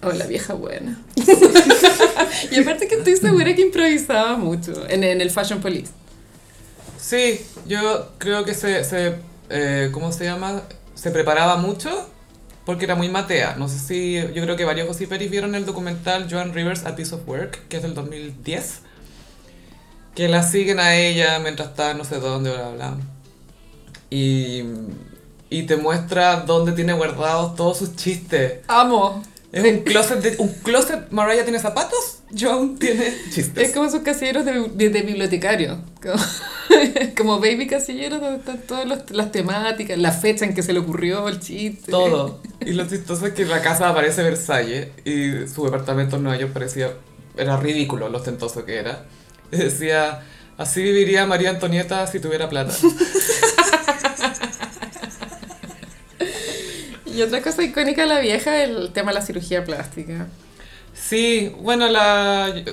Oh, 0.01 0.11
la 0.11 0.25
vieja 0.25 0.53
buena. 0.53 1.01
y 2.51 2.59
aparte 2.59 2.87
que 2.87 2.95
estoy 2.95 3.17
segura 3.17 3.53
que 3.53 3.61
improvisaba 3.61 4.37
mucho 4.37 4.87
en, 4.89 5.03
en 5.03 5.19
el 5.19 5.29
Fashion 5.29 5.59
Police. 5.59 5.91
Sí, 6.97 7.41
yo 7.67 8.11
creo 8.17 8.45
que 8.45 8.53
se, 8.53 8.83
se 8.83 9.15
eh, 9.49 9.89
¿cómo 9.91 10.11
se 10.11 10.25
llama? 10.25 10.61
Se 10.95 11.11
preparaba 11.11 11.57
mucho 11.57 12.07
porque 12.65 12.85
era 12.85 12.95
muy 12.95 13.09
matea. 13.09 13.55
No 13.57 13.67
sé 13.67 13.79
si, 13.79 14.13
yo 14.33 14.43
creo 14.43 14.55
que 14.55 14.65
varios 14.65 14.87
gossiperis 14.87 15.31
vieron 15.31 15.55
el 15.55 15.65
documental 15.65 16.27
Joan 16.29 16.53
Rivers 16.53 16.85
A 16.85 16.95
Piece 16.95 17.15
of 17.15 17.27
Work, 17.27 17.67
que 17.67 17.77
es 17.77 17.83
del 17.83 17.95
2010, 17.95 18.81
que 20.15 20.27
la 20.27 20.43
siguen 20.43 20.79
a 20.79 20.95
ella 20.95 21.39
mientras 21.39 21.69
está 21.69 21.93
no 21.93 22.03
sé 22.03 22.19
dónde, 22.19 22.51
bla, 22.51 22.69
bla. 22.69 22.97
Y, 24.11 24.63
y 25.49 25.63
te 25.63 25.77
muestra 25.77 26.41
dónde 26.41 26.73
tiene 26.73 26.93
guardados 26.93 27.55
todos 27.55 27.77
sus 27.77 27.95
chistes. 27.95 28.59
Amo. 28.67 29.23
Es 29.51 29.63
un 29.65 29.79
closet, 29.79 30.19
de, 30.21 30.35
un 30.37 30.49
closet, 30.63 31.09
Mariah 31.09 31.43
tiene 31.43 31.57
zapatos, 31.59 32.19
Joan 32.39 32.77
tiene 32.77 33.11
chistes. 33.33 33.57
Es 33.69 33.71
como 33.71 33.87
esos 33.87 34.01
casilleros 34.01 34.45
de, 34.45 34.69
de, 34.75 34.89
de 34.89 35.01
bibliotecario. 35.01 35.79
Como, 36.03 36.23
como 37.17 37.39
baby 37.39 37.65
casilleros 37.65 38.21
donde 38.21 38.37
están 38.39 38.59
todas 38.67 38.85
los- 38.85 39.09
las 39.09 39.31
temáticas, 39.31 39.97
la 39.97 40.11
fecha 40.11 40.45
en 40.45 40.53
que 40.53 40.61
se 40.61 40.71
le 40.71 40.79
ocurrió 40.79 41.27
el 41.27 41.39
chiste. 41.39 41.91
Todo. 41.91 42.41
Y 42.61 42.73
lo 42.73 42.85
chistoso 42.87 43.25
es 43.25 43.33
que 43.33 43.45
la 43.45 43.61
casa 43.61 43.89
aparece 43.89 44.21
Versalles 44.21 44.89
y 45.05 45.47
su 45.47 45.63
departamento 45.65 46.17
en 46.17 46.23
Nueva 46.23 46.37
York 46.37 46.53
parecía. 46.53 46.91
Era 47.37 47.57
ridículo 47.57 48.09
lo 48.09 48.17
ostentoso 48.19 48.65
que 48.65 48.75
era. 48.77 49.05
Decía: 49.49 50.21
Así 50.57 50.83
viviría 50.83 51.25
María 51.25 51.49
Antonieta 51.51 52.05
si 52.05 52.19
tuviera 52.19 52.49
plata. 52.49 52.73
Y 57.19 57.21
otra 57.21 57.41
cosa 57.41 57.61
icónica 57.63 58.03
de 58.03 58.07
la 58.07 58.19
vieja 58.21 58.63
es 58.63 58.69
el 58.69 58.93
tema 58.93 59.11
de 59.11 59.15
la 59.19 59.25
cirugía 59.25 59.65
plástica. 59.65 60.27
Sí, 60.93 61.53
bueno, 61.59 61.89
la. 61.89 62.63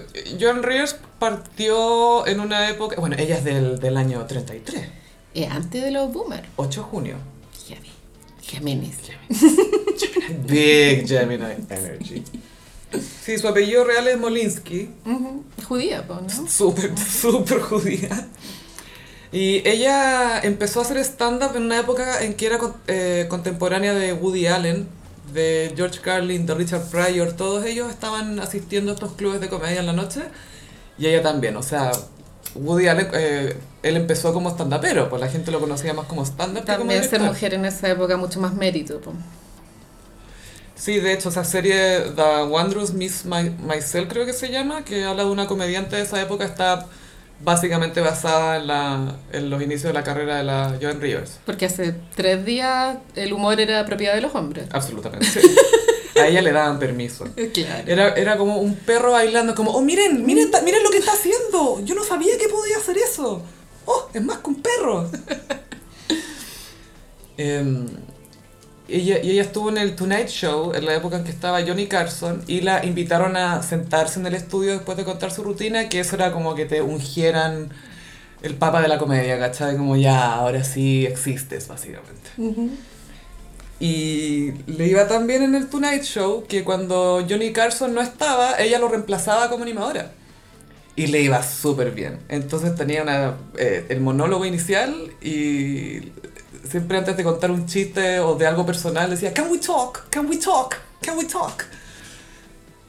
Joan 0.41 0.63
Rivers 0.63 0.97
partió 1.19 2.25
en 2.29 2.39
una 2.39 2.69
época. 2.71 2.95
Bueno, 3.01 3.17
ella 3.19 3.39
es 3.39 3.45
del, 3.45 3.81
del 3.81 3.97
año 3.97 4.25
33, 4.25 4.85
Eh, 5.35 5.47
antes 5.51 5.83
de 5.83 5.91
los 5.91 6.13
boomers. 6.13 6.47
8 6.55 6.81
de 6.81 6.87
junio. 6.87 7.17
Heavy. 7.67 7.91
Géminis. 8.43 8.97
Big 10.47 11.09
Gemini 11.09 11.45
Energy. 11.71 12.23
Sí, 13.25 13.37
su 13.39 13.49
apellido 13.49 13.83
real 13.85 14.07
es 14.07 14.17
Molinsky. 14.19 14.91
Ujú. 15.05 15.43
Judía, 15.67 16.07
pues, 16.07 16.39
¿no? 16.39 16.49
Súper, 16.49 16.93
súper 16.97 17.61
judía. 17.61 18.29
Y 19.37 19.69
ella 19.69 20.41
empezó 20.41 20.81
a 20.81 20.83
hacer 20.85 20.97
stand-up 20.99 21.55
en 21.57 21.65
una 21.65 21.79
época 21.79 22.23
en 22.25 22.33
que 22.33 22.47
era 22.47 22.59
eh, 22.87 23.27
contemporánea 23.29 23.93
de 23.93 24.15
Woody 24.15 24.47
Allen, 24.47 24.89
de 25.35 25.75
George 25.77 26.01
Carlin, 26.01 26.47
de 26.47 26.55
Richard 26.55 26.85
Pryor. 26.89 27.33
Todos 27.35 27.67
ellos 27.67 27.91
estaban 27.91 28.41
asistiendo 28.41 28.93
a 28.93 28.95
estos 28.95 29.13
clubes 29.13 29.43
de 29.43 29.49
comedia 29.51 29.81
en 29.81 29.87
la 29.87 29.93
noche. 29.93 30.23
Y 30.97 31.07
ella 31.07 31.23
también, 31.23 31.55
o 31.59 31.63
sea, 31.63 31.93
Woody 32.55 32.89
Allen, 32.89 33.09
eh, 33.13 33.59
él 33.83 33.97
empezó 33.99 34.33
como 34.33 34.49
stand-upero, 34.49 35.11
pues 35.11 35.21
la 35.21 35.29
gente 35.29 35.51
lo 35.51 35.61
conocía 35.61 35.93
más 35.93 36.07
como 36.07 36.25
stand-up. 36.25 36.61
que 36.65 36.73
como 36.73 36.79
También 36.79 37.05
ser 37.05 37.21
mujer 37.21 37.53
en 37.53 37.67
esa 37.67 37.91
época 37.91 38.17
mucho 38.17 38.41
más 38.41 38.55
mérito. 38.55 39.03
po. 39.03 39.13
Sí, 40.77 40.99
de 40.99 41.13
hecho, 41.13 41.29
esa 41.29 41.45
serie 41.45 42.01
The 42.17 42.45
Wondrous 42.49 42.95
Miss 42.95 43.27
My- 43.27 43.51
Myself 43.51 44.09
creo 44.09 44.25
que 44.25 44.33
se 44.33 44.51
llama, 44.51 44.83
que 44.85 45.05
habla 45.05 45.25
de 45.25 45.31
una 45.31 45.47
comediante 45.47 45.97
de 45.97 46.03
esa 46.03 46.23
época, 46.23 46.45
está 46.47 46.87
básicamente 47.41 48.01
basada 48.01 48.57
en, 48.57 48.67
la, 48.67 49.17
en 49.33 49.51
los 49.51 49.63
inicios 49.63 49.85
de 49.85 49.93
la 49.93 50.03
carrera 50.03 50.37
de 50.37 50.45
la 50.45 50.77
Joan 50.81 51.01
Rivers. 51.01 51.39
Porque 51.45 51.67
hace 51.67 51.95
tres 52.15 52.45
días 52.45 52.99
el 53.15 53.33
humor 53.33 53.61
era 53.61 53.85
propiedad 53.85 54.15
de 54.15 54.21
los 54.21 54.35
hombres. 54.35 54.67
Absolutamente. 54.73 55.41
A 56.21 56.27
ella 56.29 56.41
le 56.41 56.51
daban 56.51 56.79
permiso. 56.79 57.27
Claro. 57.53 57.85
Era, 57.87 58.15
era 58.15 58.39
como 58.39 58.57
un 58.59 58.75
perro 58.75 59.13
bailando, 59.13 59.55
como, 59.55 59.73
oh, 59.73 59.83
miren, 59.83 60.25
miren, 60.25 60.51
miren 60.65 60.83
lo 60.83 60.91
que 60.91 60.97
está 60.97 61.13
haciendo. 61.13 61.81
Yo 61.85 61.95
no 61.95 62.05
sabía 62.05 62.39
que 62.39 62.49
podía 62.49 62.79
hacer 62.79 62.97
eso. 62.97 63.43
Oh, 63.85 64.09
es 64.15 64.23
más 64.23 64.39
que 64.39 64.49
un 64.49 64.63
perro. 64.63 65.11
Em, 67.39 67.87
ella, 68.89 69.19
y 69.23 69.31
ella 69.31 69.43
estuvo 69.43 69.69
en 69.69 69.79
el 69.79 69.97
Tonight 69.97 70.29
Show 70.29 70.73
en 70.75 70.85
la 70.85 70.95
época 70.95 71.17
en 71.17 71.25
que 71.25 71.31
estaba 71.31 71.63
Johnny 71.63 71.87
Carson 71.87 72.43
y 72.47 72.61
la 72.61 72.85
invitaron 72.85 73.37
a 73.37 73.63
sentarse 73.63 74.21
en 74.21 74.27
el 74.27 74.35
estudio 74.35 74.73
después 74.73 74.97
de 74.97 75.05
contar 75.05 75.31
su 75.31 75.43
rutina, 75.43 75.89
que 75.89 76.01
eso 76.01 76.17
era 76.17 76.33
como 76.33 76.55
que 76.55 76.67
te 76.67 76.83
ungieran 76.83 77.71
el 78.43 78.55
papa 78.55 78.81
de 78.81 78.89
la 78.89 78.99
comedia, 78.99 79.39
¿cachai? 79.39 79.77
Como 79.77 79.97
ya, 79.97 80.35
ahora 80.35 80.63
sí 80.63 81.07
existes, 81.07 81.69
básicamente. 81.69 82.31
Y 83.79 84.53
le 84.67 84.87
iba 84.87 85.07
tan 85.07 85.27
bien 85.27 85.43
en 85.43 85.55
el 85.55 85.69
Tonight 85.69 86.03
Show 86.03 86.45
que 86.47 86.65
cuando 86.65 87.25
Johnny 87.29 87.53
Carson 87.53 87.95
no 87.95 88.01
estaba, 88.01 88.59
ella 88.59 88.79
lo 88.79 88.89
reemplazaba 88.89 89.51
como 89.51 89.65
animadora. 89.65 90.13
Y 90.95 91.09
le 91.09 91.21
iba 91.21 91.43
súper 91.43 91.91
bien. 91.91 92.19
Entonces 92.29 92.75
tenía 92.75 93.03
una, 93.03 93.35
eh, 93.59 93.85
el 93.91 94.01
monólogo 94.01 94.47
inicial 94.47 94.95
y 95.21 96.13
siempre 96.71 96.99
antes 96.99 97.17
de 97.17 97.25
contar 97.25 97.51
un 97.51 97.67
chiste 97.67 98.21
o 98.21 98.35
de 98.35 98.47
algo 98.47 98.67
personal 98.67 99.11
decía, 99.11 99.33
Can 99.33 99.51
we 99.51 99.59
talk? 99.59 100.09
Can 100.11 100.29
we 100.29 100.37
talk? 100.37 100.77
Can 101.01 101.17
we 101.17 101.25
talk? 101.25 101.65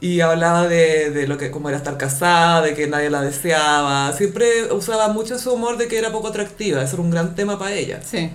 Y 0.00 0.20
hablaba 0.20 0.68
de, 0.68 1.10
de 1.10 1.26
lo 1.26 1.38
que, 1.38 1.50
cómo 1.50 1.68
era 1.68 1.78
estar 1.78 1.96
casada, 1.96 2.62
de 2.62 2.74
que 2.74 2.86
nadie 2.86 3.10
la 3.10 3.22
deseaba. 3.22 4.12
Siempre 4.12 4.72
usaba 4.72 5.08
mucho 5.08 5.38
su 5.38 5.52
humor 5.52 5.76
de 5.76 5.88
que 5.88 5.98
era 5.98 6.12
poco 6.12 6.28
atractiva. 6.28 6.82
Eso 6.82 6.96
era 6.96 7.02
un 7.02 7.10
gran 7.10 7.34
tema 7.34 7.58
para 7.58 7.72
ella. 7.72 8.00
Sí. 8.02 8.30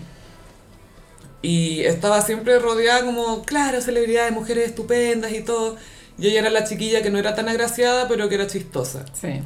Y 1.41 1.82
estaba 1.84 2.22
siempre 2.22 2.60
rodeada 2.60 3.06
como, 3.06 3.44
claro, 3.44 3.82
celebridades, 3.82 4.34
mujeres 4.34 4.70
estupendas 4.70 5.32
y 5.32 5.41
todo. 5.41 5.78
Y 6.18 6.28
ella 6.28 6.41
era 6.41 6.49
la 6.49 6.65
chiquilla 6.65 7.02
que 7.02 7.10
no 7.10 7.18
era 7.18 7.34
tan 7.34 7.48
agraciada, 7.48 8.07
pero 8.07 8.28
que 8.28 8.36
era 8.36 8.48
chistosa. 8.48 9.06
Sí. 9.14 9.41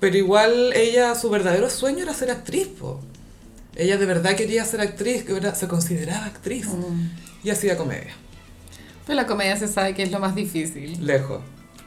Pero 0.00 0.16
igual 0.16 0.72
ella, 0.74 1.14
su 1.14 1.30
verdadero 1.30 1.70
sueño 1.70 2.02
era 2.02 2.14
ser 2.14 2.30
actriz, 2.30 2.68
po. 2.68 3.00
Ella 3.78 3.96
de 3.96 4.04
verdad 4.06 4.34
quería 4.36 4.64
ser 4.64 4.80
actriz, 4.82 5.22
que 5.24 5.36
era- 5.36 5.54
se 5.54 5.66
consideraba 5.68 6.26
actriz. 6.26 6.66
Y 7.44 7.50
hacía 7.50 7.76
comedia. 7.76 8.12
Pero 9.06 9.16
la 9.16 9.26
comedia 9.26 9.56
se 9.56 9.68
sabe 9.68 9.94
que 9.94 10.02
es 10.02 10.10
lo 10.10 10.18
más 10.18 10.34
difícil. 10.34 10.98
Lejos. 11.06 11.40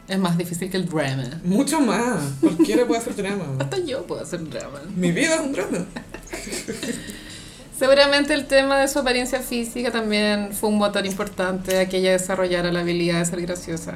Es 0.07 0.17
más 0.17 0.37
difícil 0.37 0.69
que 0.71 0.77
el 0.77 0.87
drama. 0.89 1.41
Mucho 1.43 1.79
más. 1.79 2.19
Cualquiera 2.41 2.85
puede 2.87 3.01
hacer 3.01 3.15
drama. 3.15 3.45
Hasta 3.59 3.77
yo 3.79 4.07
puedo 4.07 4.21
hacer 4.21 4.43
drama. 4.49 4.79
Mi 4.95 5.11
vida 5.11 5.35
es 5.35 5.41
un 5.41 5.51
drama. 5.51 5.85
Seguramente 7.77 8.33
el 8.33 8.45
tema 8.45 8.79
de 8.79 8.87
su 8.87 8.99
apariencia 8.99 9.39
física 9.39 9.91
también 9.91 10.53
fue 10.53 10.69
un 10.69 10.77
motor 10.77 11.05
importante 11.05 11.79
a 11.79 11.89
que 11.89 11.97
ella 11.97 12.11
desarrollara 12.11 12.71
la 12.71 12.81
habilidad 12.81 13.19
de 13.19 13.25
ser 13.25 13.41
graciosa 13.41 13.95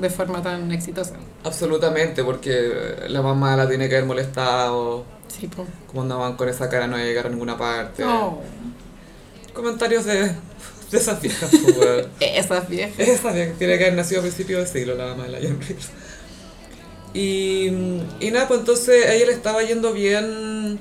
de 0.00 0.10
forma 0.10 0.42
tan 0.42 0.70
exitosa. 0.72 1.14
Absolutamente, 1.44 2.24
porque 2.24 2.96
la 3.08 3.22
mamá 3.22 3.56
la 3.56 3.68
tiene 3.68 3.88
que 3.88 3.96
haber 3.96 4.06
molestado. 4.06 5.04
Sí, 5.28 5.48
pues. 5.48 5.68
Como 5.86 6.02
andaban 6.02 6.36
con 6.36 6.48
esa 6.48 6.68
cara 6.68 6.86
no 6.86 6.96
llegar 6.96 7.26
a 7.26 7.28
ninguna 7.30 7.56
parte. 7.56 8.04
Oh, 8.04 8.40
Comentarios 9.52 10.04
de, 10.04 10.32
de 10.90 10.98
esas 10.98 11.20
viejas, 11.20 11.50
pues, 11.76 12.06
esas 12.20 12.68
viejas. 12.68 12.98
Esa 12.98 13.32
vieja 13.32 13.52
tiene 13.58 13.78
que 13.78 13.84
haber 13.84 13.96
nacido 13.96 14.20
a 14.20 14.22
principios 14.22 14.60
del 14.60 14.68
siglo, 14.68 14.94
la 14.94 15.06
mamá 15.06 15.24
de 15.24 15.30
la 15.30 15.38
Jan 15.40 15.60
Reeves. 15.60 15.90
Y, 17.14 17.68
y 18.20 18.30
nada, 18.30 18.46
pues 18.46 18.60
entonces 18.60 19.06
a 19.06 19.14
ella 19.14 19.26
le 19.26 19.32
estaba 19.32 19.62
yendo 19.62 19.94
bien 19.94 20.78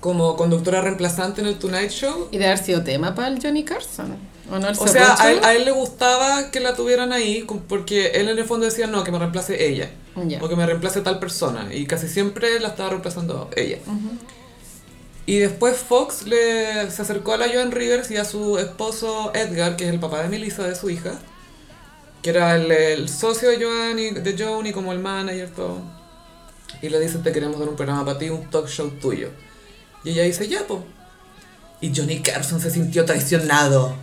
como 0.00 0.36
conductora 0.36 0.82
reemplazante 0.82 1.40
en 1.40 1.46
el 1.46 1.58
Tonight 1.58 1.90
Show. 1.90 2.28
Y 2.30 2.38
de 2.38 2.46
haber 2.46 2.58
sido 2.58 2.82
tema 2.82 3.14
para 3.14 3.28
el 3.28 3.40
Johnny 3.40 3.64
Carson. 3.64 4.16
¿O 4.50 4.86
sea, 4.88 5.14
a 5.18 5.30
él, 5.30 5.40
a 5.42 5.54
él 5.54 5.64
le 5.64 5.70
gustaba 5.70 6.50
que 6.50 6.60
la 6.60 6.74
tuvieran 6.74 7.12
ahí, 7.12 7.46
porque 7.68 8.08
él 8.08 8.28
en 8.28 8.38
el 8.38 8.44
fondo 8.44 8.66
decía, 8.66 8.86
no, 8.86 9.04
que 9.04 9.10
me 9.12 9.18
reemplace 9.18 9.66
ella, 9.68 9.90
Ya. 10.26 10.42
o 10.42 10.48
que 10.48 10.56
me 10.56 10.66
reemplace 10.66 11.00
tal 11.00 11.18
persona, 11.18 11.68
y 11.72 11.86
casi 11.86 12.08
siempre 12.08 12.58
la 12.60 12.68
estaba 12.68 12.90
reemplazando 12.90 13.48
ella. 13.56 13.78
Y 15.24 15.38
después 15.38 15.76
Fox 15.76 16.26
le, 16.26 16.90
se 16.90 17.02
acercó 17.02 17.34
a 17.34 17.36
la 17.36 17.48
Joan 17.48 17.70
Rivers 17.70 18.10
y 18.10 18.16
a 18.16 18.24
su 18.24 18.58
esposo 18.58 19.30
Edgar, 19.34 19.76
que 19.76 19.84
es 19.86 19.90
el 19.94 20.00
papá 20.00 20.22
de 20.22 20.28
Melissa, 20.28 20.64
de 20.64 20.74
su 20.74 20.90
hija, 20.90 21.12
que 22.22 22.30
era 22.30 22.56
el, 22.56 22.70
el 22.72 23.08
socio 23.08 23.48
de 23.48 23.64
Joan 23.64 23.98
y, 23.98 24.10
de 24.10 24.36
Joan 24.36 24.66
y 24.66 24.72
como 24.72 24.92
el 24.92 24.98
manager, 24.98 25.48
todo. 25.50 25.78
Y 26.82 26.88
le 26.88 26.98
dice, 26.98 27.18
te 27.18 27.30
queremos 27.30 27.60
dar 27.60 27.68
un 27.68 27.76
programa 27.76 28.04
para 28.04 28.18
ti, 28.18 28.28
un 28.30 28.50
talk 28.50 28.66
show 28.66 28.90
tuyo. 29.00 29.30
Y 30.04 30.10
ella 30.10 30.24
dice, 30.24 30.48
ya, 30.48 30.66
po. 30.66 30.84
Y 31.80 31.92
Johnny 31.94 32.20
Carson 32.20 32.60
se 32.60 32.70
sintió 32.70 33.04
traicionado 33.04 33.94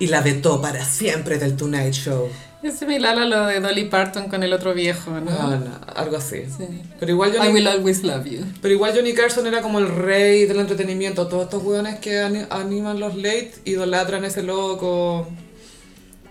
y 0.00 0.08
la 0.08 0.20
vetó 0.22 0.60
para 0.60 0.84
siempre 0.84 1.38
del 1.38 1.54
Tonight 1.56 1.92
Show. 1.94 2.28
Es 2.62 2.78
similar 2.78 3.18
a 3.18 3.24
lo 3.24 3.46
de 3.46 3.60
Dolly 3.60 3.84
Parton 3.84 4.28
con 4.28 4.42
el 4.42 4.52
otro 4.52 4.74
viejo, 4.74 5.12
¿no? 5.20 5.30
Ah, 5.30 5.58
no, 5.64 5.94
algo 5.94 6.16
así. 6.18 6.42
Sí. 6.58 6.66
Pero 6.98 7.12
igual 7.12 7.32
Johnny 7.34 7.48
I 7.48 7.52
will 7.52 7.66
always 7.68 8.02
love 8.02 8.26
you. 8.26 8.40
Pero 8.60 8.74
igual 8.74 8.92
Johnny 8.94 9.14
Carson 9.14 9.46
era 9.46 9.62
como 9.62 9.78
el 9.78 9.88
rey 9.88 10.44
del 10.44 10.58
entretenimiento. 10.60 11.26
Todos 11.28 11.44
estos 11.44 11.62
hueones 11.62 12.00
que 12.00 12.18
ani- 12.20 12.44
animan 12.50 13.00
los 13.00 13.14
late 13.16 13.52
idolatran 13.64 14.24
a 14.24 14.26
ese 14.26 14.42
loco. 14.42 15.26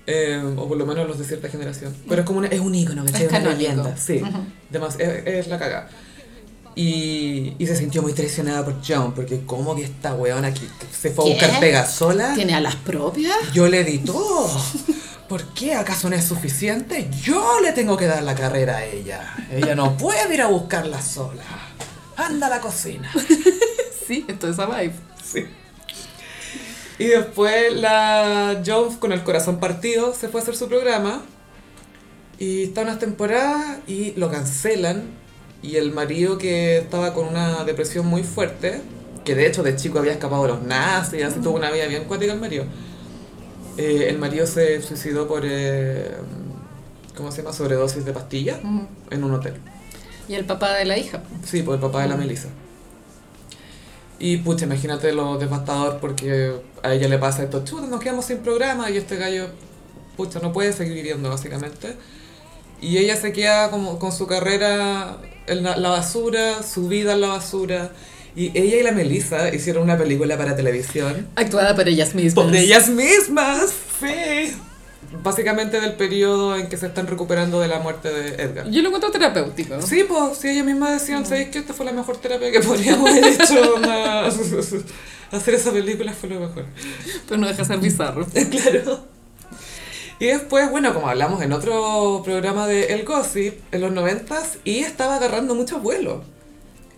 Eh, 0.05 0.41
o 0.57 0.67
por 0.67 0.77
lo 0.77 0.85
menos 0.85 1.07
los 1.07 1.17
de 1.19 1.25
cierta 1.25 1.49
generación. 1.49 1.95
Pero 2.07 2.21
es 2.21 2.25
como 2.27 2.39
una- 2.39 2.47
es 2.47 2.59
un 2.59 2.73
ícono, 2.75 3.05
que 3.05 3.11
Es 3.11 3.29
una 3.29 3.39
leyenda. 3.39 3.95
Sí, 3.97 4.21
Además, 4.71 4.95
es, 4.99 5.25
es 5.25 5.47
la 5.47 5.57
cagada. 5.59 5.89
Y, 6.75 7.55
y 7.57 7.67
se 7.67 7.75
sintió 7.75 8.01
muy 8.01 8.13
traicionada 8.13 8.63
por 8.63 8.75
John, 8.87 9.13
porque 9.13 9.41
como 9.45 9.75
que 9.75 9.83
esta 9.83 10.13
weona 10.13 10.53
que, 10.53 10.61
se 10.97 11.11
fue 11.11 11.25
a 11.25 11.27
¿Qué? 11.27 11.33
buscar 11.45 11.59
pega 11.59 11.85
sola, 11.85 12.33
¿Tiene 12.35 12.53
alas 12.53 12.75
propias? 12.75 13.35
yo 13.53 13.67
le 13.67 13.83
di 13.83 13.99
todo. 13.99 14.49
¿Por 15.27 15.43
qué? 15.53 15.75
¿Acaso 15.75 16.09
no 16.09 16.15
es 16.15 16.25
suficiente? 16.25 17.09
Yo 17.21 17.59
le 17.61 17.71
tengo 17.73 17.97
que 17.97 18.07
dar 18.07 18.23
la 18.23 18.33
carrera 18.33 18.77
a 18.77 18.85
ella. 18.85 19.35
Ella 19.51 19.75
no 19.75 19.95
puede 19.97 20.33
ir 20.33 20.41
a 20.41 20.47
buscarla 20.47 21.01
sola. 21.01 21.43
Anda 22.15 22.47
a 22.47 22.49
la 22.49 22.59
cocina. 22.61 23.11
Sí, 24.07 24.25
esto 24.27 24.47
es 24.47 24.53
esa 24.53 24.65
vibe. 24.65 24.93
Sí. 25.23 25.45
Y 26.97 27.05
después 27.09 27.73
la 27.75 28.59
Jones 28.65 28.97
con 28.97 29.11
el 29.11 29.23
corazón 29.23 29.59
partido 29.59 30.15
se 30.15 30.29
fue 30.29 30.39
a 30.39 30.43
hacer 30.43 30.55
su 30.55 30.67
programa. 30.67 31.21
Y 32.39 32.63
está 32.63 32.81
unas 32.81 32.97
temporadas 32.97 33.77
y 33.85 34.13
lo 34.13 34.31
cancelan. 34.31 35.03
Y 35.61 35.75
el 35.75 35.91
marido 35.91 36.37
que 36.37 36.77
estaba 36.77 37.13
con 37.13 37.27
una 37.27 37.63
depresión 37.65 38.05
muy 38.05 38.23
fuerte, 38.23 38.81
que 39.25 39.35
de 39.35 39.45
hecho 39.45 39.63
de 39.63 39.75
chico 39.75 39.99
había 39.99 40.13
escapado 40.13 40.43
de 40.43 40.49
los 40.49 40.63
nazis, 40.63 41.23
así 41.23 41.39
tuvo 41.39 41.57
una 41.57 41.69
vida 41.71 41.85
bien 41.87 42.05
cuática 42.05 42.33
el 42.33 42.39
marido. 42.39 42.65
Eh, 43.77 44.07
el 44.09 44.17
marido 44.17 44.45
se 44.47 44.81
suicidó 44.81 45.27
por, 45.27 45.43
eh, 45.45 46.11
¿cómo 47.15 47.31
se 47.31 47.41
llama? 47.41 47.53
Sobredosis 47.53 48.05
de 48.05 48.13
pastillas 48.13 48.59
en 49.09 49.23
un 49.23 49.33
hotel. 49.33 49.55
Y 50.27 50.35
el 50.35 50.45
papá 50.45 50.73
de 50.75 50.85
la 50.85 50.97
hija. 50.97 51.23
Sí, 51.43 51.63
por 51.63 51.75
el 51.75 51.81
papá 51.81 52.03
de 52.03 52.09
la 52.09 52.15
Melissa. 52.15 52.49
Y 54.19 54.37
pucha, 54.37 54.65
imagínate 54.65 55.13
lo 55.13 55.37
devastador 55.37 55.99
porque 55.99 56.53
a 56.83 56.93
ella 56.93 57.07
le 57.07 57.17
pasa 57.17 57.43
esto, 57.43 57.63
chuta, 57.63 57.87
nos 57.87 58.01
quedamos 58.01 58.25
sin 58.25 58.39
programa 58.39 58.89
y 58.91 58.97
este 58.97 59.15
gallo, 59.15 59.47
pucha, 60.17 60.39
no 60.39 60.51
puede 60.51 60.73
seguir 60.73 60.95
viviendo 60.95 61.29
básicamente. 61.29 61.95
Y 62.81 62.97
ella 62.97 63.15
se 63.15 63.31
queda 63.31 63.71
como 63.71 63.97
con 63.97 64.11
su 64.11 64.27
carrera 64.27 65.17
la, 65.55 65.77
la 65.77 65.89
basura, 65.89 66.63
su 66.63 66.87
vida 66.87 67.13
en 67.13 67.21
la 67.21 67.27
basura. 67.29 67.91
Y 68.35 68.57
ella 68.57 68.77
y 68.77 68.83
la 68.83 68.91
Melissa 68.91 69.53
hicieron 69.53 69.83
una 69.83 69.97
película 69.97 70.37
para 70.37 70.55
televisión. 70.55 71.27
Actuada 71.35 71.75
por 71.75 71.87
ellas 71.87 72.15
mismas. 72.15 72.45
Por 72.45 72.55
ellas 72.55 72.89
mismas, 72.89 73.71
sí. 73.99 74.55
Básicamente 75.23 75.81
del 75.81 75.93
periodo 75.93 76.55
en 76.55 76.67
que 76.67 76.77
se 76.77 76.85
están 76.85 77.07
recuperando 77.07 77.59
de 77.59 77.67
la 77.67 77.79
muerte 77.79 78.09
de 78.09 78.43
Edgar. 78.43 78.69
Yo 78.69 78.81
lo 78.81 78.89
encuentro 78.89 79.09
terapéutico. 79.09 79.81
Sí, 79.81 80.05
pues, 80.07 80.37
sí, 80.37 80.49
ellas 80.49 80.65
mismas 80.65 81.01
decían, 81.01 81.25
¿sabéis 81.25 81.49
que 81.49 81.59
esta 81.59 81.73
fue 81.73 81.85
la 81.85 81.91
mejor 81.91 82.17
terapia 82.17 82.51
que 82.51 82.59
podríamos 82.59 83.09
haber 83.09 83.25
hecho? 83.25 83.75
Hacer 85.31 85.53
esa 85.55 85.71
película 85.71 86.13
fue 86.13 86.29
lo 86.29 86.39
mejor. 86.39 86.65
Pero 87.27 87.41
no 87.41 87.47
deja 87.47 87.59
de 87.61 87.65
ser 87.65 87.79
bizarro. 87.79 88.25
claro. 88.51 89.18
Y 90.19 90.25
después, 90.27 90.69
bueno, 90.69 90.93
como 90.93 91.07
hablamos 91.07 91.41
en 91.41 91.53
otro 91.53 92.21
programa 92.25 92.67
de 92.67 92.93
El 92.93 93.05
Gossip, 93.05 93.55
en 93.73 93.81
los 93.81 93.91
noventas, 93.91 94.57
y 94.65 94.79
estaba 94.79 95.15
agarrando 95.15 95.55
mucho 95.55 95.79
vuelo. 95.79 96.23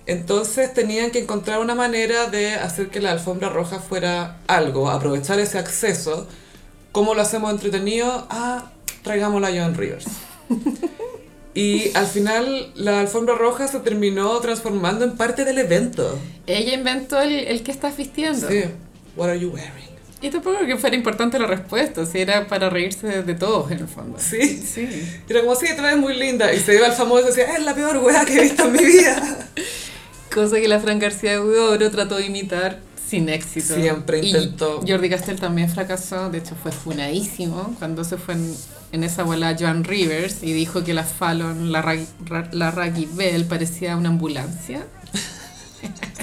Entonces 0.07 0.73
tenían 0.73 1.11
que 1.11 1.19
encontrar 1.19 1.60
una 1.60 1.76
manera 1.76 2.27
de 2.27 2.56
hacer 2.56 2.89
que 2.89 2.99
la 2.99 3.11
alfombra 3.11 3.49
roja 3.49 3.80
fuera 3.80 4.39
algo, 4.48 4.89
aprovechar 4.89 5.39
ese 5.39 5.60
acceso. 5.60 6.27
¿Cómo 6.91 7.14
lo 7.14 7.22
hacemos 7.22 7.52
entretenido? 7.52 8.26
Ah, 8.30 8.72
traigámosla 9.03 9.49
a 9.49 9.52
Joan 9.52 9.76
Rivers. 9.76 10.07
Y 11.53 11.91
al 11.98 12.07
final 12.07 12.72
la 12.76 13.02
alfombra 13.02 13.35
roja 13.35 13.68
se 13.68 13.80
terminó 13.80 14.39
transformando 14.39 15.03
en 15.03 15.18
parte 15.18 15.43
del 15.43 15.57
evento. 15.57 16.18
Ella 16.48 16.73
inventó 16.73 17.19
el, 17.19 17.34
el 17.34 17.61
que 17.61 17.72
estás 17.72 17.98
vistiendo. 17.98 18.48
Sí. 18.48 18.64
What 19.18 19.30
are 19.30 19.39
you 19.39 19.49
wearing? 19.49 19.90
Y 20.22 20.30
tampoco 20.30 20.65
que 20.65 20.77
fuera 20.77 20.95
importante 20.95 21.39
la 21.39 21.48
respuesta, 21.48 22.06
si 22.06 22.19
era 22.19 22.48
para 22.48 22.69
reírse 22.69 23.23
de, 23.23 23.34
todos 23.34 23.72
en 23.72 23.80
el 23.80 23.88
fondo. 23.88 24.18
Sí. 24.19 24.57
Sí. 24.57 24.88
Era 25.27 25.41
como, 25.41 25.56
sí, 25.56 25.65
te 25.76 25.81
ves 25.81 25.98
muy 25.98 26.15
linda. 26.15 26.53
Y 26.53 26.60
se 26.60 26.76
iba 26.76 26.85
al 26.85 26.93
famoso 26.93 27.23
y 27.23 27.27
decía, 27.27 27.56
es 27.57 27.64
la 27.65 27.73
peor 27.73 27.98
wea 27.98 28.23
que 28.26 28.38
he 28.38 28.41
visto 28.41 28.65
en 28.65 28.73
mi 28.73 28.85
vida. 28.85 29.49
Cosa 30.34 30.61
que 30.61 30.68
la 30.68 30.80
Fran 30.80 30.99
García 30.99 31.31
de 31.31 31.39
Huidobro 31.41 31.89
trató 31.91 32.15
de 32.18 32.27
imitar 32.27 32.80
sin 33.10 33.27
éxito. 33.30 33.76
Siempre 33.76 34.19
Y 34.19 34.27
intentó. 34.27 34.81
Jordi 34.88 35.10
Castell 35.10 35.39
también 35.39 35.69
fracasó, 35.69 36.30
de 36.30 36.38
hecho 36.38 36.56
fue 36.56 36.72
funadísimo 36.72 37.76
cuando 37.80 38.03
se 38.06 38.15
fue 38.18 38.35
en, 38.35 38.56
en 38.93 39.03
esa 39.03 39.23
bola 39.23 39.57
Joan 39.60 39.84
Rivers 39.84 40.43
y 40.43 40.53
dijo 40.53 40.84
que 40.85 40.93
la 40.93 41.03
Fallon, 41.03 41.73
la, 41.73 41.81
Ra- 41.81 42.48
la 42.53 42.72
Raggy 42.72 43.10
Bell 43.11 43.43
parecía 43.45 43.98
una 43.98 44.07
ambulancia. 44.10 44.85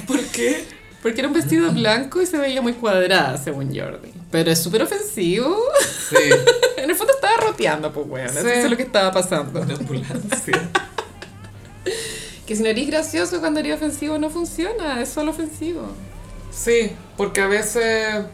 ¿Por 0.07 0.19
qué? 0.27 0.63
Porque 1.01 1.21
era 1.21 1.27
un 1.27 1.33
vestido 1.33 1.71
blanco 1.71 2.21
y 2.21 2.25
se 2.25 2.37
veía 2.37 2.61
muy 2.61 2.73
cuadrada, 2.73 3.37
según 3.37 3.73
Jordi. 3.77 4.11
Pero 4.31 4.51
es 4.51 4.61
súper 4.61 4.81
ofensivo. 4.83 5.57
Sí, 6.09 6.15
En 6.77 6.89
el 6.89 6.95
fondo 6.95 7.13
estaba 7.13 7.37
roteando, 7.37 7.91
pues 7.91 8.31
Sí. 8.31 8.37
eso 8.39 8.47
es 8.49 8.69
lo 8.69 8.75
que 8.77 8.83
estaba 8.83 9.11
pasando. 9.11 9.61
una 9.61 9.75
ambulancia. 9.75 10.69
Que 12.45 12.55
si 12.55 12.63
no 12.63 12.69
eres 12.69 12.87
gracioso 12.87 13.39
cuando 13.39 13.59
eres 13.59 13.75
ofensivo 13.75 14.17
no 14.17 14.31
funciona, 14.31 14.99
es 15.01 15.09
solo 15.09 15.29
ofensivo. 15.31 15.83
Sí, 16.51 16.91
porque 17.15 17.41
a 17.41 17.47
veces 17.47 18.25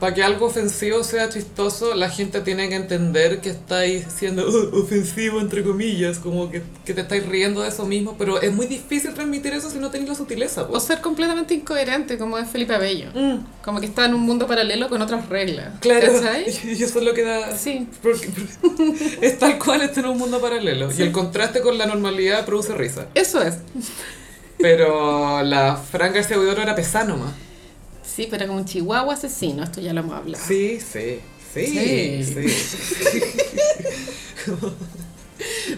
para 0.00 0.12
que 0.14 0.22
algo 0.22 0.46
ofensivo 0.46 1.02
sea 1.04 1.28
chistoso, 1.28 1.94
la 1.94 2.10
gente 2.10 2.40
tiene 2.40 2.68
que 2.68 2.74
entender 2.74 3.40
que 3.40 3.48
estáis 3.50 4.04
siendo 4.14 4.46
"Uh, 4.48 4.82
ofensivo, 4.82 5.40
entre 5.40 5.62
comillas, 5.64 6.18
como 6.18 6.50
que, 6.50 6.62
que 6.84 6.92
te 6.94 7.00
estáis 7.00 7.26
riendo 7.26 7.62
de 7.62 7.68
eso 7.68 7.86
mismo, 7.86 8.16
pero 8.18 8.40
es 8.40 8.52
muy 8.52 8.66
difícil 8.66 9.14
transmitir 9.14 9.54
eso 9.54 9.70
si 9.70 9.78
no 9.78 9.90
tenéis 9.90 10.10
la 10.10 10.14
sutileza. 10.14 10.62
O 10.62 10.68
pues. 10.68 10.82
ser 10.84 11.00
completamente 11.00 11.54
incoherente, 11.54 12.18
como 12.18 12.36
es 12.38 12.48
Felipe 12.48 12.74
Abello. 12.74 13.08
Mm, 13.14 13.38
Como 13.64 13.80
que 13.80 13.86
está 13.86 14.04
en 14.04 14.14
un 14.14 14.20
mundo 14.20 14.46
paralelo 14.46 14.88
con 14.88 15.00
otras 15.00 15.28
reglas. 15.28 15.74
claro, 15.80 16.12
¿Cachai? 16.12 16.44
y 16.64 16.82
eso 16.82 16.98
es 16.98 17.04
lo 17.04 17.14
que 17.14 17.22
da... 17.22 17.56
Sí. 17.56 17.88
Porque, 18.02 18.28
porque 18.62 19.18
es 19.22 19.38
tal 19.38 19.58
cual 19.58 19.82
está 19.82 20.00
en 20.00 20.06
un 20.06 20.18
mundo 20.18 20.40
paralelo. 20.40 20.88
Y 20.96 21.02
el 21.02 21.12
contraste 21.12 21.60
con 21.62 21.78
la 21.78 21.86
normalidad 21.86 22.44
produce 22.44 22.74
risa. 22.74 23.06
Eso 23.14 23.40
es. 23.42 23.54
Pero 24.58 25.42
la 25.42 25.76
Fran 25.76 26.12
García 26.12 26.38
Huidobro 26.38 26.62
era 26.62 26.74
pesada 26.74 27.04
nomás. 27.06 27.32
Sí, 28.06 28.28
pero 28.30 28.46
como 28.46 28.58
un 28.60 28.64
chihuahua 28.64 29.14
asesino, 29.14 29.62
esto 29.64 29.80
ya 29.80 29.92
lo 29.92 30.00
hemos 30.00 30.14
hablado. 30.14 30.42
Sí, 30.46 30.78
sí, 30.80 31.20
sí, 31.52 31.66
Sí. 31.66 32.24
sí. 32.24 32.46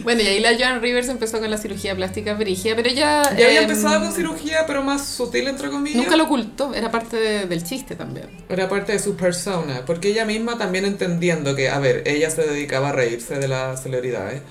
Bueno, 0.05 0.23
y 0.23 0.27
ahí 0.27 0.41
la 0.41 0.57
Joan 0.57 0.81
Rivers 0.81 1.09
empezó 1.09 1.41
con 1.41 1.51
la 1.51 1.59
cirugía 1.59 1.95
plástica 1.97 2.35
brígida, 2.35 2.77
pero 2.77 2.89
ella... 2.89 3.23
Ya 3.37 3.47
había 3.47 3.63
em, 3.63 3.69
empezado 3.71 4.01
con 4.05 4.13
cirugía, 4.13 4.65
pero 4.67 4.83
más 4.85 5.05
sutil, 5.07 5.49
entre 5.49 5.69
comillas. 5.71 5.97
Nunca 5.97 6.17
lo 6.17 6.25
ocultó, 6.25 6.73
era 6.75 6.91
parte 6.93 7.17
de- 7.17 7.47
del 7.47 7.65
chiste 7.65 7.97
también. 7.97 8.29
Era 8.49 8.69
parte 8.69 8.93
de 8.93 8.99
su 9.01 9.17
persona, 9.17 9.83
porque 9.85 10.09
ella 10.09 10.25
misma 10.25 10.57
también 10.59 10.85
entendiendo 10.85 11.57
que, 11.57 11.69
a 11.69 11.79
ver, 11.81 12.05
ella 12.07 12.31
se 12.31 12.43
dedicaba 12.43 12.91
a 12.91 12.93
reírse 12.93 13.35
de 13.39 13.49
las 13.49 13.83
celebridades. 13.83 14.43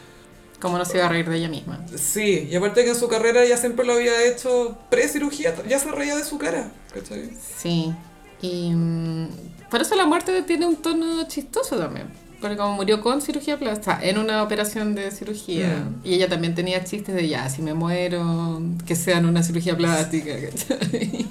Como 0.59 0.77
no 0.77 0.85
se 0.85 0.97
iba 0.97 1.05
a 1.05 1.09
reír 1.09 1.29
de 1.29 1.38
ella 1.38 1.49
misma. 1.49 1.85
Sí, 1.95 2.47
y 2.49 2.55
aparte 2.55 2.84
que 2.84 2.89
en 2.89 2.95
su 2.95 3.07
carrera 3.07 3.43
ella 3.43 3.57
siempre 3.57 3.85
lo 3.85 3.93
había 3.93 4.25
hecho 4.25 4.77
pre-cirugía, 4.89 5.53
ya 5.67 5.77
se 5.77 5.91
reía 5.91 6.15
de 6.15 6.23
su 6.23 6.38
cara, 6.38 6.71
¿cachai? 6.93 7.29
Sí. 7.59 7.93
Y 8.41 8.71
mm, 8.73 9.27
por 9.69 9.81
eso 9.81 9.95
la 9.95 10.05
muerte 10.05 10.41
tiene 10.43 10.65
un 10.65 10.77
tono 10.77 11.27
chistoso 11.27 11.77
también. 11.77 12.07
Porque 12.41 12.55
como 12.55 12.75
murió 12.75 13.01
con 13.01 13.21
cirugía 13.21 13.57
plástica, 13.57 13.99
en 14.01 14.17
una 14.19 14.43
operación 14.43 14.93
de 14.93 15.09
cirugía. 15.11 15.85
Mm. 15.85 16.07
Y 16.07 16.13
ella 16.15 16.29
también 16.29 16.53
tenía 16.53 16.84
chistes 16.84 17.15
de 17.15 17.27
ya, 17.27 17.49
si 17.49 17.61
me 17.61 17.73
muero, 17.73 18.61
que 18.85 18.95
sea 18.95 19.17
en 19.17 19.25
una 19.25 19.43
cirugía 19.43 19.75
plástica. 19.75 20.34
¿cachai? 20.39 21.25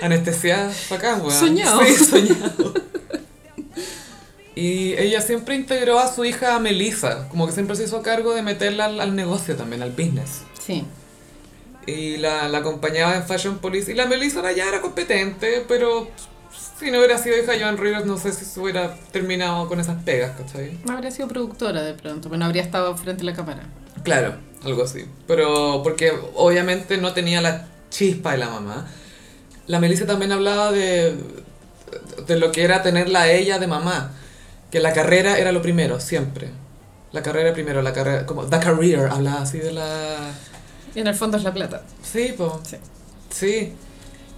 Anestesiada 0.00 0.72
bacán, 0.90 1.20
weón. 1.20 1.32
Soñado. 1.32 1.82
Sí, 1.84 2.04
soñado. 2.04 2.74
Y 4.58 4.94
ella 4.98 5.20
siempre 5.20 5.54
integró 5.54 6.00
a 6.00 6.12
su 6.12 6.24
hija 6.24 6.58
Melissa, 6.58 7.28
como 7.28 7.46
que 7.46 7.52
siempre 7.52 7.76
se 7.76 7.84
hizo 7.84 8.02
cargo 8.02 8.34
de 8.34 8.42
meterla 8.42 8.86
al, 8.86 8.98
al 8.98 9.14
negocio 9.14 9.54
también, 9.54 9.82
al 9.82 9.92
business. 9.92 10.40
Sí. 10.60 10.84
Y 11.86 12.16
la, 12.16 12.48
la 12.48 12.58
acompañaba 12.58 13.14
en 13.14 13.22
Fashion 13.22 13.58
Police. 13.58 13.92
Y 13.92 13.94
la 13.94 14.06
Melissa 14.06 14.38
ahora 14.38 14.50
ya 14.50 14.66
era 14.66 14.80
competente, 14.80 15.64
pero 15.68 16.08
si 16.76 16.90
no 16.90 16.98
hubiera 16.98 17.18
sido 17.18 17.38
hija 17.38 17.52
de 17.52 17.60
Joan 17.60 17.76
Rivers, 17.76 18.04
no 18.04 18.18
sé 18.18 18.32
si 18.32 18.44
se 18.44 18.58
hubiera 18.58 18.96
terminado 19.12 19.68
con 19.68 19.78
esas 19.78 20.02
pegas, 20.02 20.36
¿cachai? 20.36 20.76
Habría 20.88 21.12
sido 21.12 21.28
productora 21.28 21.82
de 21.84 21.94
pronto, 21.94 22.28
pero 22.28 22.40
no 22.40 22.46
habría 22.46 22.62
estado 22.62 22.96
frente 22.96 23.22
a 23.22 23.26
la 23.26 23.34
cámara. 23.34 23.62
Claro, 24.02 24.34
algo 24.64 24.82
así. 24.82 25.04
Pero 25.28 25.82
porque 25.84 26.12
obviamente 26.34 26.98
no 26.98 27.12
tenía 27.12 27.40
la 27.40 27.68
chispa 27.90 28.32
de 28.32 28.38
la 28.38 28.48
mamá. 28.48 28.88
La 29.68 29.78
Melissa 29.78 30.04
también 30.04 30.32
hablaba 30.32 30.72
de, 30.72 31.16
de 32.26 32.38
lo 32.40 32.50
que 32.50 32.64
era 32.64 32.82
tenerla 32.82 33.22
a 33.22 33.30
ella 33.30 33.60
de 33.60 33.68
mamá. 33.68 34.14
Que 34.70 34.80
la 34.80 34.92
carrera 34.92 35.38
era 35.38 35.52
lo 35.52 35.62
primero, 35.62 36.00
siempre. 36.00 36.50
La 37.12 37.22
carrera 37.22 37.52
primero, 37.52 37.80
la 37.82 37.92
carrera, 37.92 38.26
como 38.26 38.44
the 38.44 38.58
career, 38.58 39.08
hablaba 39.10 39.42
así 39.42 39.58
de 39.58 39.72
la... 39.72 40.16
Y 40.94 41.00
en 41.00 41.06
el 41.06 41.14
fondo 41.14 41.36
es 41.36 41.44
la 41.44 41.54
plata. 41.54 41.82
Sí, 42.02 42.34
pues. 42.36 42.52
Sí. 42.64 42.76
Sí. 43.30 43.72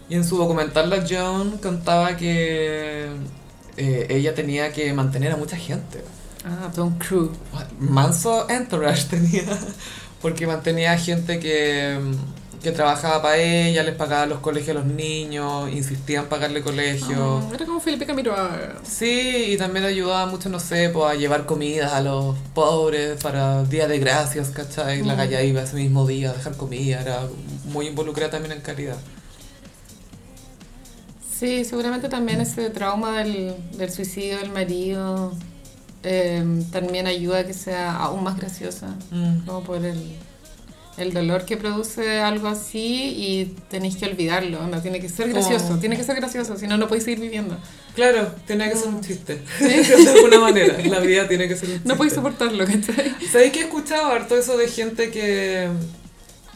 Y 0.09 0.15
en 0.15 0.25
su 0.25 0.37
documental 0.37 0.91
la 0.91 1.05
Joan 1.09 1.59
contaba 1.59 2.17
que 2.17 3.09
eh, 3.77 4.07
ella 4.11 4.35
tenía 4.35 4.73
que 4.73 4.93
mantener 4.93 5.33
a 5.33 5.37
mucha 5.37 5.57
gente. 5.57 6.03
Ah, 6.45 6.71
todo 6.75 6.87
un 6.87 6.99
crew. 6.99 7.31
Manso 7.79 8.49
entourage 8.49 9.05
tenía. 9.11 9.45
Porque 10.21 10.47
mantenía 10.47 10.99
gente 10.99 11.41
que, 11.41 11.99
que 12.63 12.73
trabajaba 12.73 13.23
para 13.23 13.37
ella, 13.39 13.83
les 13.83 13.95
pagaba 13.95 14.27
los 14.27 14.41
colegios 14.41 14.77
a 14.77 14.81
los 14.81 14.87
niños, 14.89 15.71
insistía 15.73 16.21
en 16.21 16.27
pagarle 16.27 16.61
colegio. 16.63 17.39
Ah, 17.39 17.55
era 17.55 17.65
como 17.65 17.81
Felipe 17.81 18.05
Camiroaga. 18.05 18.75
Sí, 18.83 19.47
y 19.53 19.57
también 19.57 19.85
ayudaba 19.87 20.27
mucho, 20.27 20.49
no 20.51 20.61
sé, 20.61 20.91
pues, 20.91 21.07
a 21.11 21.15
llevar 21.15 21.47
comida 21.47 21.97
a 21.97 22.03
los 22.03 22.37
pobres 22.55 23.23
para 23.23 23.65
Día 23.65 23.89
de 23.89 23.99
Gracias, 23.99 24.51
¿cachai? 24.51 25.03
La 25.03 25.15
Mm. 25.15 25.19
galla 25.19 25.43
iba 25.43 25.63
ese 25.63 25.77
mismo 25.77 26.07
día 26.07 26.31
a 26.31 26.33
dejar 26.35 26.55
comida, 26.57 27.01
era 27.01 27.21
muy 27.67 27.87
involucrada 27.89 28.31
también 28.33 28.53
en 28.53 28.61
caridad. 28.61 28.97
Sí, 31.39 31.65
seguramente 31.65 32.09
también 32.09 32.41
ese 32.41 32.69
trauma 32.71 33.19
del, 33.23 33.55
del 33.77 33.91
suicidio 33.91 34.39
del 34.39 34.51
marido 34.51 35.33
eh, 36.03 36.45
también 36.73 37.07
ayuda 37.07 37.39
a 37.41 37.45
que 37.47 37.55
sea 37.55 37.97
aún 37.97 38.23
más 38.25 38.37
graciosa. 38.37 38.89
Mm. 39.11 39.47
Como 39.47 39.63
por 39.63 39.85
el, 39.85 40.17
el 41.01 41.13
dolor 41.13 41.45
que 41.45 41.57
produce 41.57 42.21
algo 42.21 42.49
así 42.49 43.15
y 43.17 43.55
tenéis 43.71 43.97
que 43.97 44.07
olvidarlo. 44.07 44.67
No, 44.67 44.81
tiene 44.83 45.01
que 45.01 45.09
ser 45.09 45.29
gracioso, 45.31 45.75
Oh. 45.75 45.79
tiene 45.79 45.97
que 45.97 46.05
ser 46.05 46.17
gracioso, 46.17 46.57
si 46.57 46.67
no, 46.67 46.77
no 46.77 46.87
podéis 46.89 47.05
seguir 47.05 47.21
viviendo. 47.21 47.57
Claro, 47.95 48.33
tenía 48.47 48.69
que 48.71 48.77
ser 48.77 48.89
un 48.89 49.01
chiste. 49.01 49.41
de 49.61 50.11
alguna 50.11 50.39
manera, 50.41 50.77
la 50.85 51.01
vida 51.01 51.27
tiene 51.29 51.49
que 51.49 51.57
ser 51.57 51.69
un 51.69 51.75
chiste. 51.75 51.89
No 51.89 51.97
podéis 51.97 52.15
soportarlo, 52.15 52.65
¿cachai? 52.65 53.15
¿Sabéis 53.33 53.53
que 53.53 53.61
he 53.61 53.63
escuchado 53.65 54.07
harto 54.11 54.37
eso 54.37 54.57
de 54.57 54.69
gente 54.69 55.11
que 55.11 55.69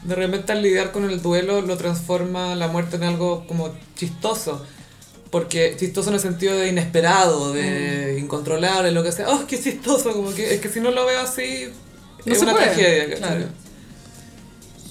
de 0.03 0.15
repente 0.15 0.51
al 0.51 0.61
lidiar 0.61 0.91
con 0.91 1.09
el 1.09 1.21
duelo 1.21 1.61
lo 1.61 1.77
transforma 1.77 2.53
la 2.55 2.67
muerte 2.67 2.95
en 2.97 3.03
algo 3.03 3.45
como 3.47 3.73
chistoso? 3.95 4.65
Porque 5.31 5.75
chistoso 5.77 6.09
en 6.09 6.15
el 6.15 6.21
sentido 6.21 6.55
de 6.55 6.69
inesperado, 6.69 7.51
de 7.51 8.17
incontrolable, 8.19 8.91
lo 8.91 9.03
que 9.03 9.11
sea. 9.11 9.27
¡Oh, 9.29 9.45
qué 9.47 9.59
chistoso! 9.59 10.13
Como 10.13 10.33
que 10.33 10.53
es 10.53 10.61
que 10.61 10.69
si 10.69 10.79
no 10.79 10.91
lo 10.91 11.05
veo 11.05 11.19
así, 11.19 11.65
No 12.25 12.31
es 12.31 12.37
se 12.39 12.45
una 12.45 12.53
puede, 12.53 12.65
tragedia. 12.67 13.15
claro. 13.17 13.45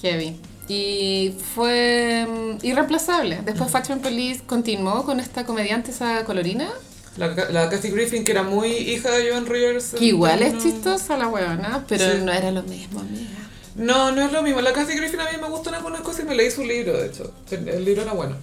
Heavy. 0.01 0.35
Y 0.67 1.33
fue 1.53 2.25
mm, 2.27 2.65
irreemplazable. 2.65 3.39
Después 3.45 3.69
Fashion 3.71 3.99
Police 3.99 4.41
continuó 4.45 5.03
con 5.05 5.19
esta 5.19 5.45
comediante, 5.45 5.91
esa 5.91 6.25
colorina, 6.25 6.69
La, 7.17 7.27
la 7.51 7.69
Kathy 7.69 7.89
Griffin, 7.91 8.25
que 8.25 8.31
era 8.31 8.43
muy 8.43 8.69
hija 8.71 9.11
de 9.11 9.29
Joan 9.29 9.45
Rivers. 9.45 9.93
que 9.97 10.05
igual 10.05 10.41
es 10.41 10.53
no- 10.55 10.61
chistosa 10.61 11.17
la 11.17 11.27
huevona, 11.27 11.85
pero 11.87 12.11
Sí. 12.11 12.17
no 12.23 12.31
era 12.31 12.51
lo 12.51 12.63
mismo, 12.63 12.99
amiga. 13.01 13.29
No, 13.75 14.11
no 14.11 14.21
es 14.25 14.31
lo 14.31 14.41
mismo. 14.41 14.61
La 14.61 14.71
Kathy 14.73 14.95
Griffin 14.95 15.19
a 15.19 15.25
mí 15.25 15.37
me 15.41 15.49
gustan 15.49 15.75
algunas 15.75 16.01
cosas 16.01 16.21
y 16.21 16.27
me 16.29 16.35
leí 16.35 16.49
su 16.49 16.63
libro, 16.63 16.97
de 16.97 17.07
hecho. 17.07 17.31
El, 17.51 17.83
libro 17.85 18.01
era 18.03 18.13
bueno. 18.13 18.35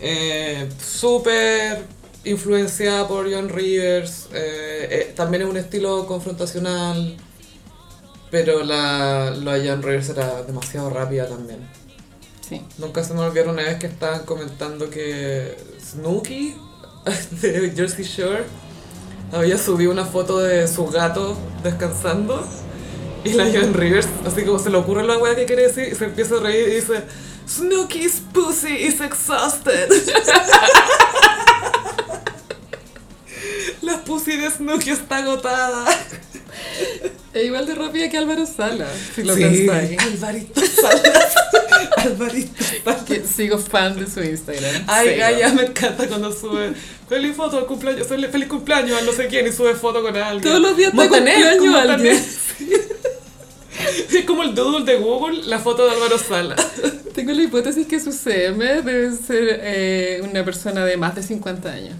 Eh, 0.00 0.68
Súper 0.84 1.84
influenciada 2.24 3.06
por 3.08 3.32
John 3.32 3.48
Rivers. 3.48 4.26
eh, 4.34 4.88
eh, 4.90 5.12
también 5.16 5.44
es 5.44 5.48
un 5.48 5.56
estilo 5.56 6.06
confrontacional. 6.06 7.16
Pero 8.30 8.62
la, 8.62 9.30
de 9.30 9.68
John 9.68 9.82
Rivers 9.82 10.10
era 10.10 10.42
demasiado 10.42 10.90
rápida 10.90 11.26
también. 11.26 11.66
Sí. 12.46 12.62
Nunca 12.78 13.04
se 13.04 13.14
me 13.14 13.20
olvidó 13.20 13.50
una 13.50 13.62
vez 13.62 13.78
que 13.78 13.86
estaban 13.86 14.24
comentando 14.24 14.90
que 14.90 15.56
Snooki 15.80 16.54
de 17.42 17.72
Jersey 17.74 18.04
Shore 18.04 18.44
había 19.32 19.58
subido 19.58 19.92
una 19.92 20.04
foto 20.04 20.38
de 20.38 20.68
su 20.68 20.86
gato 20.86 21.36
descansando 21.62 22.46
y 23.24 23.32
la 23.32 23.46
John 23.52 23.74
Rivers, 23.74 24.08
así 24.26 24.44
como 24.44 24.58
se 24.58 24.70
le 24.70 24.78
ocurre 24.78 25.04
la 25.04 25.18
weá 25.18 25.34
que 25.34 25.44
quiere 25.44 25.68
decir, 25.68 25.88
y 25.92 25.94
se 25.94 26.06
empieza 26.06 26.36
a 26.36 26.40
reír 26.40 26.68
y 26.68 26.76
dice 26.76 27.02
Snooki's 27.48 28.22
pussy 28.32 28.74
is 28.74 29.00
exhausted. 29.00 29.90
la 33.82 34.04
pussy 34.04 34.36
de 34.36 34.50
Snooki 34.50 34.90
está 34.90 35.18
agotada. 35.18 35.86
Es 37.34 37.44
igual 37.44 37.66
de 37.66 37.74
rápida 37.74 38.08
que 38.08 38.18
Álvaro 38.18 38.46
Sala, 38.46 38.86
si 39.14 39.22
lo 39.22 39.34
Sí, 39.34 39.42
pensáis. 39.42 39.98
Alvarito 40.00 40.60
Salas. 40.60 41.34
Alvarito 41.96 42.64
Salas. 42.84 43.30
Sigo 43.34 43.58
fan 43.58 43.98
de 43.98 44.06
su 44.06 44.20
Instagram. 44.20 44.84
Ay. 44.86 45.16
Gaya, 45.16 45.50
me 45.50 45.62
encanta 45.64 46.08
cuando 46.08 46.32
sube 46.32 46.72
feliz 47.08 47.36
foto 47.36 47.66
cumpleaños, 47.66 48.06
feliz, 48.06 48.30
feliz 48.30 48.48
cumpleaños 48.48 49.00
a 49.00 49.04
no 49.04 49.12
sé 49.12 49.26
quién 49.26 49.46
y 49.46 49.52
sube 49.52 49.74
foto 49.74 50.02
con 50.02 50.16
alguien. 50.16 50.42
Todos 50.42 50.60
los 50.60 50.76
días 50.76 50.92
está 50.92 51.08
cumpleaños 51.08 51.56
como 51.58 51.76
alguien. 51.76 52.24
Es 54.12 54.24
como 54.24 54.42
el 54.42 54.54
doodle 54.54 54.84
de 54.84 54.98
Google, 54.98 55.42
la 55.44 55.60
foto 55.60 55.84
de 55.86 55.92
Álvaro 55.92 56.18
Sala. 56.18 56.56
Tengo 57.14 57.32
la 57.32 57.42
hipótesis 57.42 57.86
que 57.86 58.00
su 58.00 58.10
CM 58.12 58.82
debe 58.82 59.12
ser 59.12 59.60
eh, 59.62 60.20
una 60.28 60.44
persona 60.44 60.84
de 60.84 60.96
más 60.96 61.14
de 61.14 61.22
50 61.22 61.70
años. 61.70 61.94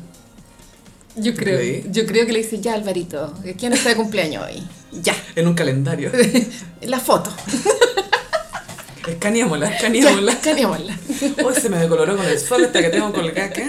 Yo 1.20 1.34
creo, 1.34 1.82
yo 1.90 2.06
creo 2.06 2.26
que 2.26 2.32
le 2.32 2.38
dice, 2.40 2.60
ya 2.60 2.74
Alvarito, 2.74 3.34
¿quién 3.58 3.72
está 3.72 3.90
de 3.90 3.96
cumpleaños 3.96 4.44
hoy? 4.44 4.62
Ya, 4.92 5.14
En 5.36 5.46
un 5.46 5.54
calendario. 5.54 6.10
la 6.82 7.00
foto. 7.00 7.30
Escaneémosla, 9.06 9.70
escaneémosla. 9.70 10.32
escaneémosla. 10.32 10.98
Hoy 11.42 11.54
se 11.54 11.70
me 11.70 11.78
decoloró 11.78 12.16
con 12.16 12.26
el 12.26 12.38
sol 12.38 12.64
hasta 12.64 12.82
que 12.82 12.90
tengo 12.90 13.10
colgada 13.10 13.46
acá. 13.46 13.62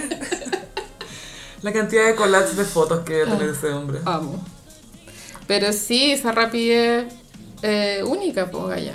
La 1.62 1.72
cantidad 1.72 2.06
de 2.06 2.14
collages 2.14 2.56
de 2.56 2.64
fotos 2.64 3.00
que 3.04 3.14
debe 3.14 3.30
tener 3.30 3.48
ese 3.48 3.68
hombre. 3.68 4.00
Amo. 4.04 4.44
Pero 5.46 5.72
sí, 5.72 6.12
esa 6.12 6.32
rapidez 6.32 7.06
eh, 7.62 8.02
única, 8.06 8.50
po, 8.50 8.66
Gaya. 8.66 8.94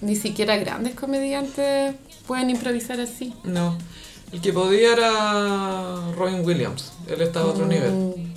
Ni 0.00 0.16
siquiera 0.16 0.56
grandes 0.56 0.94
comediantes 0.94 1.94
pueden 2.26 2.50
improvisar 2.50 3.00
así. 3.00 3.34
No. 3.44 3.78
El 4.34 4.40
que 4.40 4.52
podía 4.52 4.92
era 4.92 6.12
Robin 6.16 6.44
Williams. 6.44 6.92
Él 7.06 7.20
estaba 7.22 7.46
a 7.46 7.48
otro 7.52 7.66
nivel. 7.66 7.90
Mm, 7.92 8.34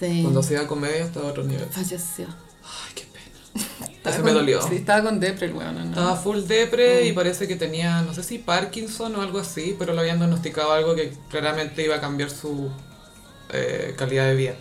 Sí. 0.00 0.20
Cuando 0.22 0.40
hacía 0.40 0.66
comedia 0.66 1.04
estaba 1.04 1.28
a 1.28 1.30
otro 1.30 1.44
nivel. 1.44 1.66
Falleció. 1.70 2.26
Ay, 2.26 2.92
qué 2.94 3.04
pena. 3.12 3.86
Estaba 3.92 4.14
Ese 4.16 4.24
me 4.24 4.30
con- 4.32 4.40
dolió. 4.40 4.60
Sí, 4.68 4.74
estaba 4.76 5.02
con 5.04 5.20
depre 5.20 5.46
el 5.46 5.54
weón, 5.54 5.74
¿no? 5.76 5.82
Estaba 5.84 6.16
full 6.16 6.40
depre 6.42 7.06
y 7.06 7.12
parece 7.12 7.46
que 7.48 7.54
tenía, 7.56 8.02
no 8.02 8.12
sé 8.12 8.22
si 8.24 8.38
Parkinson 8.38 9.14
o 9.16 9.22
algo 9.22 9.38
así, 9.38 9.76
pero 9.78 9.92
le 9.94 10.00
habían 10.00 10.18
diagnosticado 10.18 10.72
algo 10.72 10.94
que 10.96 11.12
claramente 11.30 11.84
iba 11.84 11.94
a 11.96 12.00
cambiar 12.00 12.28
su 12.30 12.70
eh, 13.50 13.94
calidad 13.96 14.26
de 14.26 14.34
vida. 14.34 14.54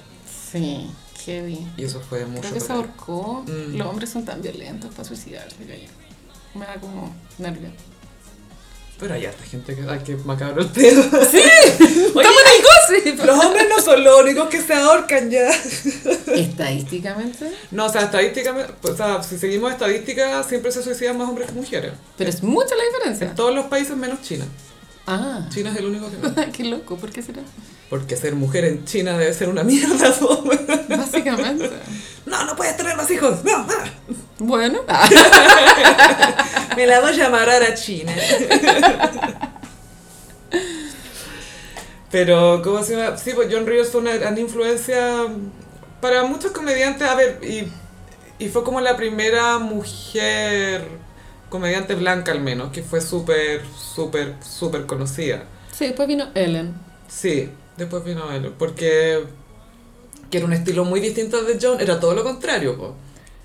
Sí, 0.51 0.89
heavy. 1.25 1.67
Y 1.77 1.83
eso 1.83 1.99
fue 1.99 2.25
mucho. 2.25 2.41
Creo 2.41 2.53
que 2.53 2.59
se 2.59 2.71
ahorcó. 2.71 3.43
Mm. 3.47 3.75
Los 3.77 3.87
hombres 3.87 4.09
son 4.11 4.25
tan 4.25 4.41
violentos 4.41 4.91
para 4.91 5.03
suicidarse, 5.03 5.55
Gaya. 5.65 5.89
Me 6.53 6.65
da 6.65 6.75
como 6.79 7.13
nervio. 7.39 7.69
Pero 8.99 9.13
hay 9.15 9.25
harta 9.25 9.43
gente 9.43 9.75
que, 9.75 9.81
ay, 9.89 9.99
que 9.99 10.15
macabro 10.17 10.61
el 10.61 10.69
pedo. 10.69 11.03
¡Sí! 11.29 11.37
¡Estamos 11.79 12.41
en! 12.57 12.63
Los 13.25 13.45
hombres 13.45 13.65
no 13.69 13.81
son 13.81 14.03
los 14.03 14.21
únicos 14.21 14.49
que 14.49 14.61
se 14.61 14.73
ahorcan 14.73 15.29
ya. 15.29 15.49
Estadísticamente. 16.33 17.51
No, 17.71 17.85
o 17.85 17.89
sea, 17.89 18.03
estadísticamente, 18.03 18.73
o 18.83 18.95
sea, 18.95 19.23
si 19.23 19.37
seguimos 19.37 19.71
estadísticas, 19.71 20.45
siempre 20.47 20.71
se 20.71 20.83
suicidan 20.83 21.17
más 21.17 21.29
hombres 21.29 21.47
que 21.47 21.53
mujeres. 21.53 21.93
Pero 22.17 22.29
es 22.29 22.43
mucha 22.43 22.75
la 22.75 22.83
En 22.83 22.89
diferencia. 22.93 23.35
todos 23.35 23.53
los 23.53 23.65
países 23.65 23.95
menos 23.95 24.21
China. 24.21 24.45
Ah. 25.07 25.47
China 25.53 25.71
es 25.71 25.77
el 25.77 25.85
único 25.85 26.09
que 26.09 26.17
no. 26.17 26.51
Qué 26.51 26.63
loco, 26.63 26.97
¿por 26.97 27.11
qué 27.11 27.21
será? 27.21 27.41
Porque 27.89 28.15
ser 28.15 28.35
mujer 28.35 28.65
en 28.65 28.85
China 28.85 29.17
debe 29.17 29.33
ser 29.33 29.49
una 29.49 29.63
mierda. 29.63 30.13
Básicamente. 30.89 31.69
No, 32.25 32.45
no 32.45 32.55
puedes 32.55 32.77
tener 32.77 32.95
más 32.95 33.09
hijos. 33.11 33.43
No, 33.43 33.51
ah. 33.55 33.85
Bueno. 34.43 34.79
Me 36.75 36.85
la 36.85 36.99
voy 36.99 37.11
a 37.11 37.13
llamar 37.13 37.49
a 37.49 37.73
China. 37.73 38.11
Pero, 42.11 42.61
¿cómo 42.61 42.83
se 42.83 42.95
llama? 42.95 43.17
Sí, 43.17 43.31
pues 43.33 43.47
John 43.51 43.65
Ríos 43.65 43.89
fue 43.89 44.01
una 44.01 44.15
gran 44.17 44.37
influencia 44.37 45.27
para 46.01 46.23
muchos 46.25 46.51
comediantes. 46.51 47.07
A 47.07 47.15
ver, 47.15 47.39
y, 47.41 47.71
y 48.37 48.49
fue 48.49 48.63
como 48.63 48.81
la 48.81 48.97
primera 48.97 49.59
mujer 49.59 50.87
comediante 51.49 51.95
blanca 51.95 52.33
al 52.33 52.41
menos, 52.41 52.71
que 52.71 52.83
fue 52.83 52.99
súper, 52.99 53.61
súper, 53.77 54.35
súper 54.43 54.85
conocida. 54.85 55.45
Sí, 55.71 55.85
después 55.85 56.07
vino 56.07 56.27
Ellen. 56.35 56.73
Sí, 57.07 57.49
después 57.77 58.03
vino 58.03 58.29
él, 58.31 58.51
porque 58.59 59.23
que 60.29 60.37
era 60.37 60.47
un 60.47 60.53
estilo 60.53 60.83
muy 60.83 60.99
distinto 60.99 61.37
al 61.37 61.45
de 61.45 61.59
John, 61.61 61.79
era 61.79 61.99
todo 61.99 62.13
lo 62.13 62.23
contrario, 62.23 62.75
po. 62.75 62.95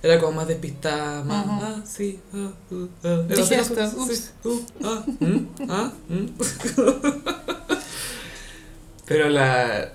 Era 0.03 0.21
como 0.21 0.33
más 0.33 0.47
despistada, 0.47 1.25
más, 1.25 1.45
ah, 1.49 1.83
sí, 1.85 2.21
ah, 2.33 2.51
uh, 2.71 2.89
ah. 3.03 3.25
Era 3.29 3.37
Dije 3.37 3.57
así, 3.57 3.73
esto, 3.75 3.91
sí, 3.91 3.97
ups. 3.97 4.33
uh, 4.45 4.61
ah, 4.85 5.05
mm, 5.19 5.49
ah, 5.69 5.93
mm. 6.09 6.27
Pero 9.07 9.29
la, 9.29 9.91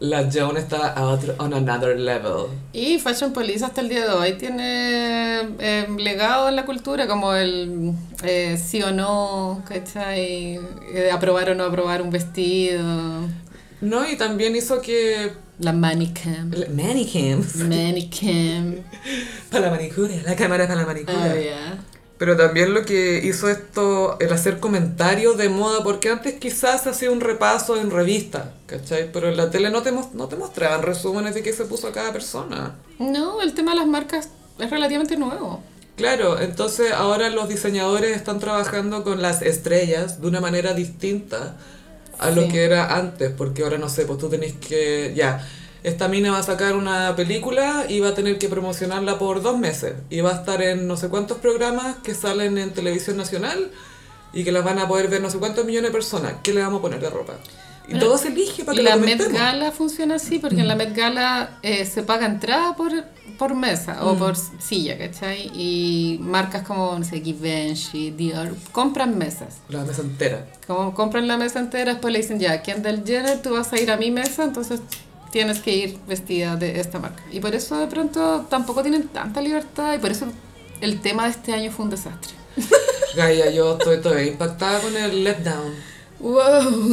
la 0.00 0.28
Joan 0.32 0.56
está 0.56 0.92
a 0.94 1.02
otro, 1.04 1.34
on 1.38 1.52
another 1.52 1.98
level. 1.98 2.46
Y 2.72 2.98
Fashion 2.98 3.32
Police 3.32 3.64
hasta 3.64 3.82
el 3.82 3.88
día 3.88 4.06
de 4.06 4.10
hoy 4.12 4.32
tiene 4.38 5.40
eh, 5.58 5.86
legado 5.98 6.48
en 6.48 6.56
la 6.56 6.64
cultura, 6.64 7.06
como 7.06 7.34
el 7.34 7.92
eh, 8.24 8.56
sí 8.56 8.82
o 8.82 8.90
no, 8.90 9.62
¿cachai? 9.68 10.58
Eh, 10.94 11.10
aprobar 11.12 11.50
o 11.50 11.54
no 11.54 11.64
aprobar 11.64 12.00
un 12.00 12.10
vestido, 12.10 12.82
No, 13.82 14.08
y 14.08 14.16
también 14.16 14.54
hizo 14.54 14.80
que... 14.80 15.32
la 15.58 15.72
manicam. 15.72 16.52
Mannequins. 16.70 17.56
Manicam. 17.56 18.76
Para 19.50 19.66
la 19.66 19.70
manicura, 19.72 20.14
la 20.24 20.36
cámara 20.36 20.68
para 20.68 20.82
la 20.82 20.86
manicura. 20.86 21.32
Oh, 21.34 21.38
yeah. 21.38 21.84
Pero 22.16 22.36
también 22.36 22.72
lo 22.72 22.84
que 22.84 23.20
hizo 23.24 23.48
esto, 23.48 24.16
el 24.20 24.32
hacer 24.32 24.60
comentarios 24.60 25.36
de 25.36 25.48
moda, 25.48 25.82
porque 25.82 26.10
antes 26.10 26.34
quizás 26.34 26.86
hacía 26.86 27.10
un 27.10 27.20
repaso 27.20 27.76
en 27.76 27.90
revista, 27.90 28.54
¿cachai? 28.66 29.10
Pero 29.10 29.28
en 29.28 29.36
la 29.36 29.50
tele 29.50 29.70
no 29.70 29.82
te, 29.82 29.90
no 29.90 30.28
te 30.28 30.36
mostraban 30.36 30.82
resúmenes 30.82 31.34
de 31.34 31.42
qué 31.42 31.52
se 31.52 31.64
puso 31.64 31.90
cada 31.90 32.12
persona. 32.12 32.76
No, 33.00 33.42
el 33.42 33.52
tema 33.52 33.72
de 33.72 33.78
las 33.78 33.88
marcas 33.88 34.28
es 34.60 34.70
relativamente 34.70 35.16
nuevo. 35.16 35.60
Claro, 35.96 36.40
entonces 36.40 36.92
ahora 36.92 37.30
los 37.30 37.48
diseñadores 37.48 38.16
están 38.16 38.38
trabajando 38.38 39.02
con 39.02 39.20
las 39.20 39.42
estrellas 39.42 40.20
de 40.20 40.28
una 40.28 40.40
manera 40.40 40.72
distinta 40.72 41.56
a 42.22 42.30
lo 42.30 42.48
que 42.48 42.64
era 42.64 42.96
antes, 42.96 43.30
porque 43.36 43.62
ahora 43.62 43.78
no 43.78 43.88
sé, 43.88 44.04
pues 44.04 44.18
tú 44.18 44.28
tenés 44.28 44.54
que, 44.54 45.12
ya, 45.14 45.46
esta 45.82 46.08
mina 46.08 46.30
va 46.30 46.38
a 46.38 46.42
sacar 46.42 46.76
una 46.76 47.16
película 47.16 47.86
y 47.88 48.00
va 48.00 48.10
a 48.10 48.14
tener 48.14 48.38
que 48.38 48.48
promocionarla 48.48 49.18
por 49.18 49.42
dos 49.42 49.58
meses 49.58 49.94
y 50.10 50.20
va 50.20 50.30
a 50.30 50.34
estar 50.34 50.62
en 50.62 50.86
no 50.86 50.96
sé 50.96 51.08
cuántos 51.08 51.38
programas 51.38 51.96
que 52.04 52.14
salen 52.14 52.56
en 52.58 52.72
televisión 52.72 53.16
nacional 53.16 53.70
y 54.32 54.44
que 54.44 54.52
las 54.52 54.64
van 54.64 54.78
a 54.78 54.86
poder 54.86 55.08
ver 55.08 55.20
no 55.20 55.30
sé 55.30 55.38
cuántos 55.38 55.64
millones 55.64 55.90
de 55.90 55.92
personas. 55.92 56.34
¿Qué 56.42 56.54
le 56.54 56.62
vamos 56.62 56.78
a 56.78 56.82
poner 56.82 57.00
de 57.00 57.10
ropa? 57.10 57.34
Y 57.88 57.98
todo 57.98 58.16
se 58.16 58.28
elige 58.28 58.64
para 58.64 58.76
que 58.76 58.82
la 58.82 58.96
lo 58.96 59.04
Met. 59.04 59.32
Gala 59.32 59.72
funciona 59.72 60.14
así, 60.16 60.38
porque 60.38 60.60
en 60.60 60.68
la 60.68 60.76
Met 60.76 60.94
Gala 60.96 61.58
eh, 61.62 61.84
se 61.84 62.02
paga 62.02 62.26
entrada 62.26 62.74
por, 62.76 62.92
por 63.38 63.54
mesa 63.54 64.04
o 64.04 64.14
Mm. 64.14 64.18
por 64.18 64.36
silla, 64.36 64.96
¿cachai? 64.96 65.50
Y 65.54 66.18
marcas 66.20 66.62
como, 66.66 66.98
no 66.98 67.04
sé, 67.04 67.20
Givenchy, 67.20 68.10
Dior, 68.12 68.54
compran 68.70 69.18
mesas. 69.18 69.56
La 69.68 69.84
mesa 69.84 70.02
entera. 70.02 70.46
Como 70.66 70.94
compran 70.94 71.26
la 71.26 71.36
mesa 71.36 71.58
entera, 71.58 71.92
después 71.92 72.12
le 72.12 72.20
dicen, 72.20 72.38
ya, 72.38 72.62
Kendall 72.62 73.02
Jenner, 73.04 73.42
tú 73.42 73.50
vas 73.54 73.72
a 73.72 73.80
ir 73.80 73.90
a 73.90 73.96
mi 73.96 74.10
mesa, 74.10 74.44
entonces 74.44 74.80
tienes 75.32 75.60
que 75.60 75.74
ir 75.74 75.98
vestida 76.06 76.56
de 76.56 76.78
esta 76.80 76.98
marca. 76.98 77.22
Y 77.32 77.40
por 77.40 77.54
eso 77.54 77.78
de 77.78 77.86
pronto 77.88 78.46
tampoco 78.48 78.82
tienen 78.82 79.08
tanta 79.08 79.40
libertad 79.40 79.94
y 79.94 79.98
por 79.98 80.10
eso 80.10 80.26
el 80.80 81.00
tema 81.00 81.24
de 81.24 81.30
este 81.30 81.52
año 81.52 81.70
fue 81.72 81.84
un 81.86 81.90
desastre. 81.90 82.34
Gaia, 83.16 83.50
yo 83.50 83.72
estoy 83.78 84.00
todavía 84.00 84.26
impactada 84.30 84.78
con 84.80 84.96
el 84.96 85.24
letdown. 85.24 85.72
¡Wow! 86.22 86.90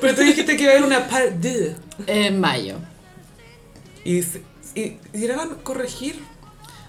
Pero 0.00 0.14
tú 0.14 0.20
dijiste 0.20 0.56
que 0.56 0.62
iba 0.64 0.72
a 0.72 0.76
haber 0.76 0.86
una 0.86 1.08
part 1.08 1.30
2. 1.30 1.52
En 2.06 2.38
mayo. 2.38 2.76
Y, 4.04 4.18
y, 4.74 4.98
y 5.14 5.28
corregir. 5.62 6.22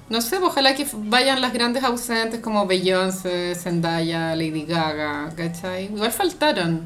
No 0.09 0.21
sé, 0.21 0.37
ojalá 0.37 0.75
que 0.75 0.85
vayan 0.93 1.39
las 1.41 1.53
grandes 1.53 1.83
ausentes 1.83 2.41
como 2.41 2.67
Beyoncé, 2.67 3.55
Zendaya, 3.55 4.35
Lady 4.35 4.65
Gaga, 4.65 5.33
¿cachai? 5.35 5.85
Igual 5.85 6.11
faltaron, 6.11 6.85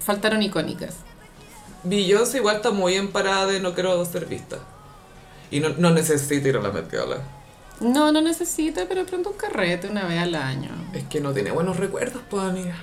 faltaron 0.00 0.42
icónicas. 0.42 0.96
Beyoncé 1.84 2.38
igual 2.38 2.56
está 2.56 2.72
muy 2.72 2.96
en 2.96 3.08
parada 3.12 3.46
de 3.46 3.60
no 3.60 3.72
quiero 3.72 4.04
ser 4.04 4.26
vista. 4.26 4.58
Y 5.52 5.60
no, 5.60 5.70
no 5.78 5.90
necesita 5.92 6.48
ir 6.48 6.56
a 6.56 6.60
la 6.60 6.72
Met 6.72 6.90
Gala. 6.90 7.22
No, 7.80 8.12
no 8.12 8.20
necesita, 8.20 8.86
pero 8.88 9.06
pronto 9.06 9.30
un 9.30 9.36
carrete 9.36 9.88
una 9.88 10.04
vez 10.06 10.20
al 10.20 10.34
año. 10.34 10.70
Es 10.94 11.04
que 11.04 11.20
no 11.20 11.32
tiene 11.32 11.50
buenos 11.50 11.76
recuerdos, 11.78 12.22
pues, 12.28 12.42
amiga. 12.44 12.74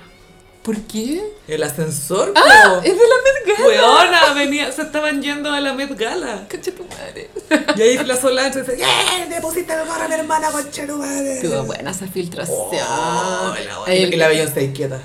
¿Por 0.62 0.76
qué? 0.82 1.22
El 1.46 1.62
ascensor, 1.62 2.32
¡Ah! 2.36 2.42
po. 2.74 2.76
¡Es 2.82 2.92
de 2.92 2.98
la 2.98 3.14
Met 3.24 3.58
Gala! 3.58 3.68
Weona, 3.68 4.34
venía, 4.34 4.70
se 4.72 4.82
estaban 4.82 5.22
yendo 5.22 5.50
a 5.50 5.60
la 5.60 5.72
Met 5.72 5.96
Gala. 5.96 6.46
¡Concha 6.50 6.72
tu 6.72 6.84
madre! 6.84 7.30
Y 7.76 7.80
ahí 7.80 7.96
la 8.04 8.16
Solange 8.16 8.60
dice, 8.60 8.76
¡Yeah! 8.76 9.26
¡Le 9.30 9.40
pusiste 9.40 9.72
el 9.72 9.86
gorro 9.86 10.02
a 10.02 10.08
mi 10.08 10.14
hermana, 10.14 10.50
concha 10.50 10.86
tu 10.86 10.98
madre! 10.98 11.40
Tuvo 11.40 11.62
buena 11.62 11.92
esa 11.92 12.06
filtración. 12.08 12.58
Oh, 12.86 13.54
la- 13.86 13.92
el, 13.94 14.12
y 14.12 14.16
la 14.16 14.28
Beyoncé 14.28 14.60
ahí 14.60 14.72
quieta. 14.74 15.00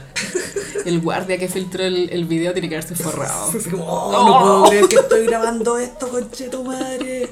el 0.86 1.00
guardia 1.00 1.38
que 1.38 1.48
filtró 1.48 1.84
el, 1.86 2.10
el 2.12 2.26
video 2.26 2.52
tiene 2.52 2.68
que 2.68 2.76
haberse 2.76 2.96
forrado. 2.96 3.52
Así 3.58 3.70
como, 3.70 3.86
oh, 3.86 4.12
no 4.12 4.40
puedo 4.40 4.64
creer 4.70 4.88
que 4.90 4.96
estoy 4.98 5.26
grabando 5.28 5.78
esto, 5.78 6.10
concha 6.10 6.50
tu 6.50 6.64
madre. 6.64 7.30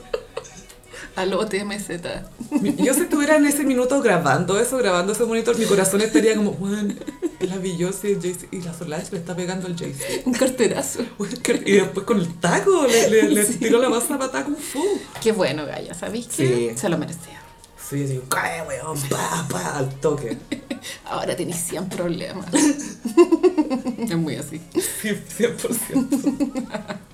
Aló, 1.15 1.45
TMZ. 1.45 1.89
Yo 2.77 2.93
si 2.93 3.01
estuviera 3.01 3.35
en 3.35 3.45
ese 3.45 3.63
minuto 3.63 4.01
grabando 4.01 4.59
eso, 4.59 4.77
grabando 4.77 5.13
ese 5.13 5.25
monitor, 5.25 5.57
mi 5.57 5.65
corazón 5.65 6.01
estaría 6.01 6.35
como, 6.35 6.51
bueno, 6.53 6.93
la 7.39 7.57
Beyoncé 7.57 8.09
y 8.09 8.13
el 8.13 8.21
Jay-Z, 8.21 8.47
y 8.51 8.61
la 8.61 8.73
Solange 8.73 9.11
le 9.11 9.17
está 9.17 9.35
pegando 9.35 9.67
al 9.67 9.77
Jay-Z. 9.77 10.21
Un 10.25 10.33
carterazo. 10.33 11.03
Y 11.65 11.71
después 11.73 12.05
con 12.05 12.19
el 12.19 12.33
taco, 12.39 12.87
le, 12.87 13.09
le, 13.09 13.29
le 13.29 13.43
tiró 13.43 13.79
la 13.79 13.89
masa 13.89 14.17
patada 14.17 14.45
Kung 14.45 14.57
Fu. 14.57 14.81
Qué 15.21 15.31
bueno, 15.31 15.65
Gaya, 15.65 15.93
¿sabéis 15.93 16.27
qué? 16.27 16.71
Sí. 16.71 16.79
Se 16.79 16.89
lo 16.89 16.97
merecía. 16.97 17.41
Sí, 17.89 18.05
digo, 18.05 18.23
cae, 18.29 18.61
weón, 18.65 18.97
pa, 19.09 19.45
pa, 19.49 19.77
al 19.77 19.89
toque. 19.99 20.37
Ahora 21.05 21.35
tenéis 21.35 21.57
100 21.57 21.89
problemas. 21.89 22.45
es 23.97 24.15
muy 24.15 24.37
así. 24.37 24.61
Sí, 25.01 25.09
100%. 25.37 26.97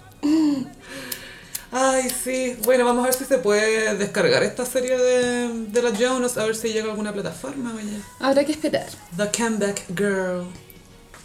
Ay, 1.72 2.10
sí. 2.10 2.58
Bueno, 2.64 2.86
vamos 2.86 3.04
a 3.04 3.08
ver 3.08 3.14
si 3.14 3.26
se 3.26 3.38
puede 3.38 3.96
descargar 3.96 4.44
esta 4.44 4.66
serie 4.66 4.98
de, 4.98 5.66
de 5.68 5.82
la 5.82 5.92
Jonas, 5.92 6.38
a 6.38 6.46
ver 6.46 6.56
si 6.56 6.70
llega 6.70 6.88
a 6.88 6.92
alguna 6.92 7.14
plataforma, 7.14 7.74
oye. 7.76 8.00
Habrá 8.20 8.46
que 8.46 8.54
esperar. 8.54 8.88
The 9.18 9.30
Comeback 9.36 9.84
Girl. 9.96 10.46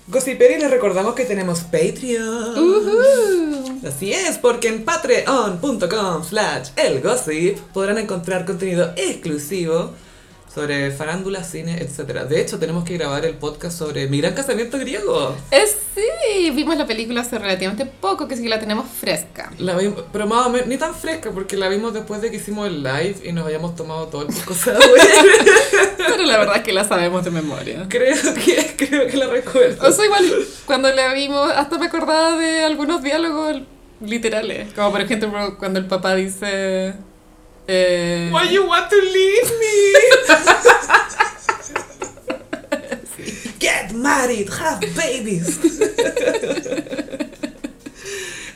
Gossiperi, 0.08 0.58
les 0.58 0.70
recordamos 0.70 1.14
que 1.14 1.24
tenemos 1.24 1.60
Patreon. 1.60 2.58
Uh-huh. 2.58 3.80
Así 3.86 4.12
es, 4.12 4.36
porque 4.36 4.68
en 4.68 4.84
patreon.com 4.84 6.24
slash 6.24 6.70
elgossip 6.76 7.58
podrán 7.72 7.98
encontrar 7.98 8.44
contenido 8.44 8.92
exclusivo 8.96 9.92
sobre 10.54 10.90
farándula, 10.90 11.44
cine, 11.44 11.78
etc. 11.80 12.24
De 12.28 12.40
hecho, 12.40 12.58
tenemos 12.58 12.84
que 12.84 12.98
grabar 12.98 13.24
el 13.24 13.34
podcast 13.34 13.78
sobre 13.78 14.06
mi 14.08 14.20
gran 14.20 14.34
casamiento 14.34 14.78
griego. 14.78 15.34
Eh, 15.50 15.64
sí, 15.94 16.50
vimos 16.50 16.76
la 16.76 16.86
película 16.86 17.22
hace 17.22 17.38
relativamente 17.38 17.86
poco, 17.86 18.28
que 18.28 18.36
sí 18.36 18.42
que 18.42 18.48
la 18.48 18.60
tenemos 18.60 18.86
fresca. 18.88 19.50
La 19.58 19.76
vimos, 19.76 20.04
pero 20.12 20.26
más 20.26 20.46
o 20.46 20.50
menos, 20.50 20.66
ni 20.66 20.76
tan 20.76 20.94
fresca, 20.94 21.30
porque 21.30 21.56
la 21.56 21.68
vimos 21.68 21.94
después 21.94 22.20
de 22.20 22.30
que 22.30 22.36
hicimos 22.36 22.66
el 22.66 22.82
live 22.82 23.16
y 23.24 23.32
nos 23.32 23.46
habíamos 23.46 23.74
tomado 23.76 24.08
todo 24.08 24.26
el 24.26 24.34
sour. 24.34 24.76
Pero 25.96 26.24
la 26.24 26.38
verdad 26.38 26.56
es 26.56 26.62
que 26.62 26.72
la 26.72 26.84
sabemos 26.84 27.24
de 27.24 27.30
memoria. 27.30 27.86
creo 27.88 28.16
que, 28.34 28.74
creo 28.76 29.06
que 29.06 29.16
la 29.16 29.28
recuerdo. 29.28 29.88
O 29.88 29.90
sea, 29.90 30.04
igual, 30.04 30.24
cuando 30.66 30.92
la 30.92 31.14
vimos, 31.14 31.50
hasta 31.50 31.78
me 31.78 31.86
acordaba 31.86 32.36
de 32.36 32.62
algunos 32.62 33.02
diálogos 33.02 33.62
literales. 34.00 34.72
Como 34.74 34.90
por 34.90 35.00
ejemplo, 35.00 35.56
cuando 35.58 35.78
el 35.78 35.86
papá 35.86 36.14
dice... 36.14 36.94
Eh, 37.68 38.28
Why 38.32 38.50
you 38.50 38.66
want 38.66 38.90
to 38.90 38.96
leave 38.96 39.50
me? 39.60 39.94
Get 43.58 43.92
married, 43.94 44.48
have 44.50 44.80
babies. 44.96 45.58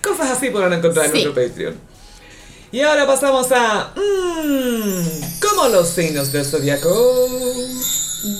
Cosas 0.02 0.30
así 0.30 0.50
podrán 0.50 0.72
encontrar 0.72 1.06
en 1.06 1.12
nuestro 1.12 1.34
Patreon. 1.34 1.78
Y 2.72 2.80
ahora 2.80 3.06
pasamos 3.06 3.46
a... 3.52 3.92
Mmm, 3.94 5.02
como 5.40 5.68
los 5.68 5.88
signos 5.88 6.32
del 6.32 6.44
zodiaco. 6.44 6.90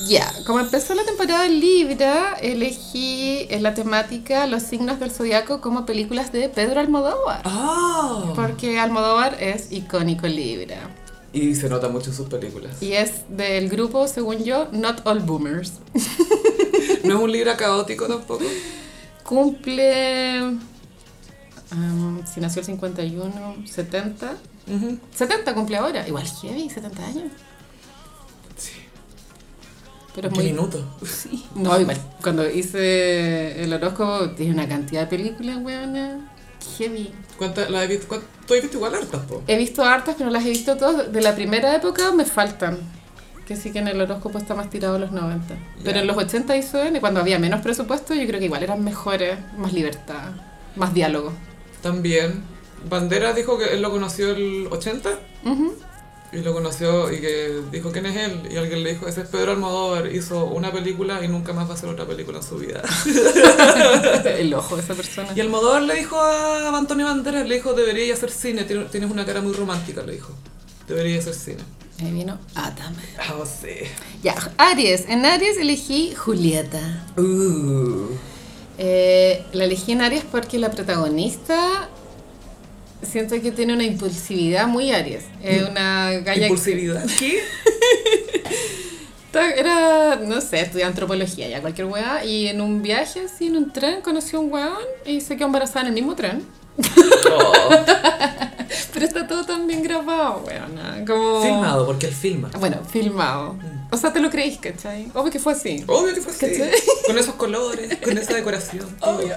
Ya, 0.09 0.33
como 0.47 0.61
empezó 0.61 0.95
la 0.95 1.05
temporada 1.05 1.47
Libra, 1.49 2.35
elegí 2.41 3.47
en 3.51 3.63
la 3.63 3.75
temática 3.75 4.47
Los 4.47 4.63
signos 4.63 4.99
del 4.99 5.11
zodiaco 5.11 5.61
como 5.61 5.87
películas 5.87 6.33
de 6.33 6.49
Pedro 6.49 6.81
Almodóvar. 6.81 7.43
Ah. 7.45 8.33
Porque 8.35 8.79
Almodóvar 8.81 9.37
es 9.41 9.71
icónico 9.71 10.27
Libra. 10.27 10.91
Y 11.33 11.55
se 11.55 11.69
nota 11.69 11.89
mucho 11.89 12.11
en 12.11 12.17
sus 12.17 12.29
películas. 12.29 12.83
Y 12.83 12.93
es 12.93 13.25
del 13.29 13.69
grupo, 13.69 14.09
según 14.09 14.43
yo, 14.43 14.69
Not 14.73 15.07
All 15.07 15.21
Boomers. 15.21 15.75
No 17.05 17.19
es 17.19 17.21
un 17.21 17.33
libro 17.33 17.57
caótico 17.57 18.07
tampoco. 18.07 18.45
Cumple. 19.23 20.41
um, 21.73 22.25
si 22.27 22.41
nació 22.41 22.61
el 22.61 22.67
51, 22.67 23.57
70. 23.65 24.37
Ujú. 24.69 24.99
70 25.15 25.55
cumple 25.55 25.77
ahora. 25.77 26.07
Igual 26.07 26.27
heavy, 26.27 26.69
70 26.69 27.07
años. 27.07 27.33
Pero 30.17 30.29
es 30.29 30.35
¿Qué 30.35 30.41
muy. 30.41 30.51
minuto? 30.53 30.85
Sí. 31.07 31.45
No, 31.55 31.79
igual. 31.81 31.97
Cuando 32.23 32.51
hice 32.51 33.63
el 33.63 33.73
horóscopo, 33.73 34.31
tiene 34.31 34.55
una 34.55 34.67
cantidad 34.69 35.03
de 35.03 35.07
películas, 35.07 35.59
weona. 35.63 36.33
Heavy. 36.79 37.13
¿Cuántas 37.39 37.71
la 37.71 37.85
he 37.85 37.87
visto? 37.87 38.21
¿Tú 38.47 38.55
has 38.55 38.63
visto 38.63 38.77
igual 38.79 38.95
hartas, 38.95 39.21
po? 39.27 39.43
He 39.47 39.57
visto 39.57 39.85
hartas, 39.85 40.17
pero 40.19 40.31
las 40.31 40.45
he 40.45 40.49
visto 40.49 40.77
todas. 40.77 41.13
De 41.13 41.21
la 41.21 41.35
primera 41.37 41.75
época 41.77 42.11
me 42.13 42.25
faltan. 42.25 42.79
Que 43.47 43.55
sí 43.55 43.71
que 43.71 43.79
en 43.79 43.87
el 43.89 44.01
horóscopo 44.01 44.39
está 44.39 44.55
más 44.57 44.71
tirado 44.71 44.97
a 44.97 44.99
los 44.99 45.13
90. 45.13 45.55
Pero 45.85 45.95
Ya. 45.97 46.01
en 46.01 46.07
los 46.09 46.17
80 46.17 46.57
hizo 46.57 46.83
N, 46.83 46.99
cuando 47.01 47.21
había 47.21 47.39
menos 47.39 47.61
presupuesto, 47.61 48.13
yo 48.15 48.27
creo 48.27 48.41
que 48.41 48.47
igual 48.47 48.63
eran 48.65 48.83
mejores, 48.83 49.39
más 49.57 49.73
libertad, 49.73 50.31
más 50.75 50.93
diálogo. 50.95 51.33
También. 51.83 52.43
Banderas 52.91 53.37
dijo 53.37 53.57
que 53.59 53.67
él 53.75 53.83
lo 53.83 53.91
conoció 53.91 54.31
el 54.31 54.67
80 54.71 55.11
Ujú. 55.45 55.75
Y 56.33 56.39
lo 56.39 56.53
conoció 56.53 57.13
y 57.13 57.21
que 57.21 57.61
dijo 57.71 57.93
quién 57.93 58.07
es 58.07 58.17
él 58.17 58.49
y 58.51 58.57
alguien 58.57 58.83
le 58.83 58.95
dijo 58.95 59.07
ese 59.07 59.23
es 59.23 59.29
Pedro 59.29 59.53
Almodóvar 59.53 60.13
hizo 60.13 60.45
una 60.47 60.73
película 60.73 61.25
y 61.25 61.29
nunca 61.29 61.53
más 61.53 61.67
va 61.69 61.73
a 61.73 61.75
hacer 61.75 61.89
otra 61.89 62.05
película 62.05 62.39
en 62.39 62.45
su 62.45 62.57
vida 62.59 62.83
el 64.39 64.53
ojo 64.55 64.77
de 64.77 64.83
esa 64.83 64.95
persona. 64.95 65.29
y 65.35 65.41
Almodóvar 65.41 65.83
le 65.83 65.95
dijo 65.95 66.17
a 66.21 66.77
Antonio 66.77 67.07
Banderas 67.07 67.47
le 67.49 67.55
dijo 67.57 67.73
deberías 67.75 68.19
hacer 68.19 68.31
cine 68.31 68.65
tien- 68.67 68.89
tienes 68.91 69.11
una 69.11 69.25
cara 69.25 69.41
muy 69.41 69.53
romántica 69.53 70.03
le 70.03 70.13
dijo 70.15 70.33
deberías 70.89 71.27
hacer 71.27 71.35
cine 71.35 71.63
Ahí 72.05 72.13
vino 72.13 72.39
Atame. 72.55 73.03
ah 73.19 73.43
sí 73.47 73.71
Ya, 74.23 74.35
Aries. 74.59 75.07
En 75.09 75.25
Aries 75.25 75.57
elegí 75.57 76.13
Julieta. 76.15 77.07
uh. 77.17 78.09
Eh, 78.79 79.43
la 79.55 79.65
elegí 79.65 79.93
en 79.93 80.03
Aries 80.03 80.25
porque 80.31 80.59
la 80.59 80.71
protagonista 80.71 81.89
siento 83.03 83.41
que 83.41 83.53
tiene 83.53 83.75
una 83.75 83.85
impulsividad 83.85 84.67
muy 84.67 84.93
Aries. 84.93 85.25
Es 85.43 85.69
una 85.69 86.13
galla 86.13 86.47
impulsividad 86.47 87.07
¿qué? 87.19 87.41
Era, 89.57 90.17
no 90.17 90.41
sé, 90.41 90.61
estudié 90.61 90.85
antropología 90.85 91.49
ya, 91.49 91.61
cualquier 91.61 91.87
weá. 91.89 92.25
Y 92.25 92.47
en 92.47 92.61
un 92.61 92.83
viaje 92.83 93.21
así, 93.21 93.47
en 93.47 93.57
un 93.57 93.73
tren, 93.73 94.01
conoció 94.01 94.39
a 94.39 94.43
un 94.43 94.53
weón 94.53 94.79
y 95.05 95.21
se 95.21 95.37
quedó 95.37 95.47
embarazada 95.47 95.83
en 95.83 95.89
el 95.89 95.93
mismo 95.95 96.15
tren. 96.15 96.45
Oh. 96.79 97.71
Pero 98.93 99.07
está 99.07 99.27
todo 99.27 99.45
tan 99.45 99.67
bien 99.67 99.83
grabado, 99.83 100.43
weón. 100.47 101.05
Como... 101.07 101.43
filmado 101.43 101.87
porque 101.87 102.07
él 102.07 102.15
filma 102.15 102.51
Bueno, 102.59 102.79
filmado. 102.91 103.57
O 103.91 103.97
sea, 103.97 104.13
te 104.13 104.21
lo 104.21 104.31
creís, 104.31 104.59
¿cachai? 104.59 105.11
Obvio 105.15 105.31
que 105.31 105.39
fue 105.39 105.53
así. 105.53 105.85
Obvio 105.87 106.15
que 106.15 106.21
fue 106.21 106.33
así. 106.33 106.59
¿Cachai? 106.59 106.81
Con 107.07 107.19
esos 107.19 107.35
colores, 107.35 107.97
con 108.03 108.17
esa 108.19 108.35
decoración. 108.35 108.87
Obvio. 109.01 109.35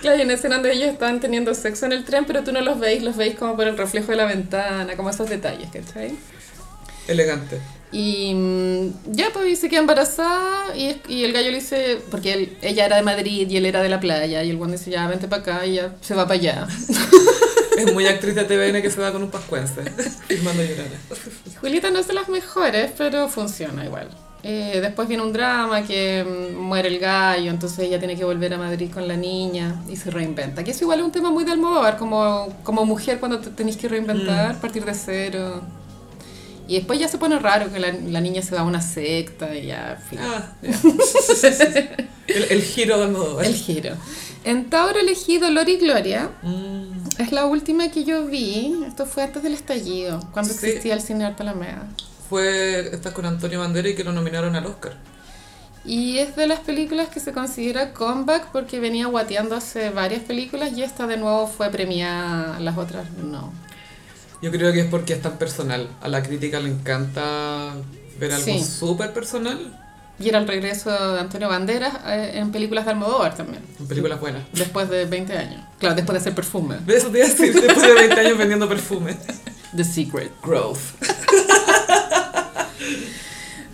Claro, 0.00 0.18
y 0.18 0.22
en 0.22 0.30
escena 0.30 0.56
donde 0.56 0.72
ellos 0.72 0.88
están 0.88 1.20
teniendo 1.20 1.54
sexo 1.54 1.86
en 1.86 1.92
el 1.92 2.04
tren, 2.04 2.24
pero 2.26 2.42
tú 2.44 2.52
no 2.52 2.60
los 2.60 2.78
veis, 2.78 3.02
los 3.02 3.16
veis 3.16 3.34
como 3.36 3.56
por 3.56 3.66
el 3.66 3.76
reflejo 3.76 4.08
de 4.12 4.16
la 4.16 4.24
ventana, 4.26 4.96
como 4.96 5.10
esos 5.10 5.28
detalles, 5.28 5.68
¿cachai? 5.72 6.14
Elegante. 7.06 7.58
Y 7.90 8.34
mm, 8.34 9.12
ya, 9.12 9.30
pues 9.32 9.58
se 9.58 9.68
queda 9.68 9.80
embarazada 9.80 10.76
y, 10.76 11.00
el 11.24 11.32
gallo 11.32 11.50
le 11.50 11.56
dice, 11.60 11.98
porque 12.10 12.34
él- 12.34 12.58
ella 12.60 12.84
era 12.86 12.96
de 12.96 13.02
Madrid 13.02 13.48
y 13.48 13.56
él 13.56 13.64
era 13.64 13.82
de 13.82 13.88
la 13.88 13.98
playa, 13.98 14.42
y 14.44 14.50
el 14.50 14.56
guan 14.58 14.72
dice, 14.72 14.90
ya, 14.90 15.06
vente 15.06 15.26
para 15.26 15.40
acá 15.42 15.66
y 15.66 15.72
ella 15.78 15.94
se 16.02 16.14
va 16.14 16.26
para 16.26 16.38
allá. 16.38 16.68
Es 17.78 17.92
muy 17.92 18.06
actriz 18.06 18.34
de 18.34 18.44
TVN 18.44 18.82
que 18.82 18.90
se 18.90 19.00
va 19.00 19.12
con 19.12 19.22
un 19.22 19.30
pascuense, 19.30 19.82
filmando 20.28 20.62
llorando. 20.62 20.96
Y 21.46 21.54
Julieta 21.54 21.90
no 21.90 21.98
es 22.00 22.08
de 22.08 22.12
las 22.14 22.28
mejores, 22.28 22.90
pero 22.98 23.28
funciona 23.28 23.84
igual. 23.84 24.08
Eh, 24.44 24.78
después 24.80 25.08
viene 25.08 25.22
un 25.24 25.32
drama 25.32 25.82
que 25.82 26.24
mm, 26.24 26.56
muere 26.56 26.88
el 26.88 26.98
gallo, 27.00 27.50
entonces 27.50 27.80
ella 27.80 27.98
tiene 27.98 28.16
que 28.16 28.24
volver 28.24 28.54
a 28.54 28.58
Madrid 28.58 28.90
con 28.92 29.08
la 29.08 29.16
niña 29.16 29.82
y 29.88 29.96
se 29.96 30.10
reinventa. 30.10 30.62
Que 30.62 30.70
es 30.70 30.80
igual 30.80 31.02
un 31.02 31.10
tema 31.10 31.30
muy 31.30 31.44
de 31.44 31.52
Almodóvar, 31.52 31.96
como, 31.98 32.48
como 32.62 32.84
mujer 32.84 33.18
cuando 33.18 33.40
te 33.40 33.50
tenés 33.50 33.76
que 33.76 33.88
reinventar, 33.88 34.60
partir 34.60 34.84
de 34.84 34.94
cero. 34.94 35.62
Y 36.68 36.74
después 36.76 37.00
ya 37.00 37.08
se 37.08 37.16
pone 37.18 37.38
raro 37.38 37.72
que 37.72 37.80
la, 37.80 37.92
la 37.92 38.20
niña 38.20 38.42
se 38.42 38.54
va 38.54 38.60
a 38.60 38.64
una 38.64 38.82
secta 38.82 39.54
y 39.56 39.66
ya, 39.66 39.98
fin. 40.08 40.18
Ah, 40.22 40.52
ya. 40.62 41.96
el, 42.28 42.44
el 42.50 42.62
giro 42.62 42.98
de 42.98 43.04
Almodóvar. 43.04 43.44
El 43.44 43.54
giro. 43.54 43.94
En 44.44 44.70
Tauro 44.70 45.00
elegí 45.00 45.38
Dolor 45.38 45.68
y 45.68 45.78
Gloria. 45.78 46.30
Mm, 46.42 47.08
Es 47.18 47.32
la 47.32 47.46
última 47.46 47.88
que 47.90 48.04
yo 48.04 48.26
vi. 48.26 48.84
Esto 48.86 49.04
fue 49.06 49.24
antes 49.24 49.42
del 49.42 49.54
estallido, 49.54 50.20
cuando 50.32 50.52
Sí. 50.54 50.66
existía 50.66 50.94
el 50.94 51.00
cine 51.00 51.24
Arte 51.24 51.42
Alameda. 51.42 51.88
Fue, 52.28 52.94
estás 52.94 53.12
con 53.12 53.26
Antonio 53.26 53.60
Bandera 53.60 53.88
y 53.88 53.94
que 53.94 54.04
lo 54.04 54.12
nominaron 54.12 54.54
al 54.56 54.66
Oscar. 54.66 54.92
Y 55.84 56.18
es 56.18 56.36
de 56.36 56.46
las 56.46 56.60
películas 56.60 57.08
que 57.08 57.20
se 57.20 57.32
considera 57.32 57.92
comeback 57.94 58.48
porque 58.52 58.78
venía 58.80 59.06
guateando 59.06 59.54
hace 59.56 59.90
varias 59.90 60.22
películas 60.22 60.72
y 60.76 60.82
esta 60.82 61.06
de 61.06 61.16
nuevo 61.16 61.46
fue 61.46 61.70
premiada, 61.70 62.60
las 62.60 62.76
otras 62.76 63.10
no. 63.12 63.52
Yo 64.42 64.50
creo 64.50 64.72
que 64.72 64.80
es 64.80 64.86
porque 64.86 65.14
es 65.14 65.22
tan 65.22 65.38
personal. 65.38 65.88
A 66.00 66.08
la 66.08 66.22
crítica 66.22 66.60
le 66.60 66.68
encanta 66.68 67.72
ver 68.20 68.32
algo 68.32 68.44
Sí. 68.44 68.62
súper 68.62 69.12
personal 69.12 69.76
Y 70.20 70.28
era 70.28 70.38
el 70.38 70.46
regreso 70.48 70.90
de 70.90 71.20
Antonio 71.20 71.48
Banderas 71.48 71.94
eh, 72.06 72.32
en 72.34 72.50
películas 72.52 72.84
de 72.84 72.90
Almodóvar 72.90 73.36
también, 73.36 73.62
en 73.80 73.86
películas 73.86 74.20
buenas. 74.20 74.42
después 74.52 74.88
de 74.90 75.06
20 75.06 75.38
años. 75.38 75.64
Claro, 75.78 75.94
después 75.94 76.14
de 76.14 76.18
hacer 76.20 76.34
perfume. 76.34 76.76
De 76.84 76.96
eso 76.96 77.08
te 77.08 77.18
iba 77.18 77.26
a 77.26 77.30
decir, 77.30 77.52
después 77.54 77.82
de 77.86 77.94
20 77.94 78.20
años 78.20 78.36
vendiendo 78.38 78.68
perfume. 78.68 79.16
The 79.74 79.84
Secret. 79.84 80.32
Growth. 80.42 80.78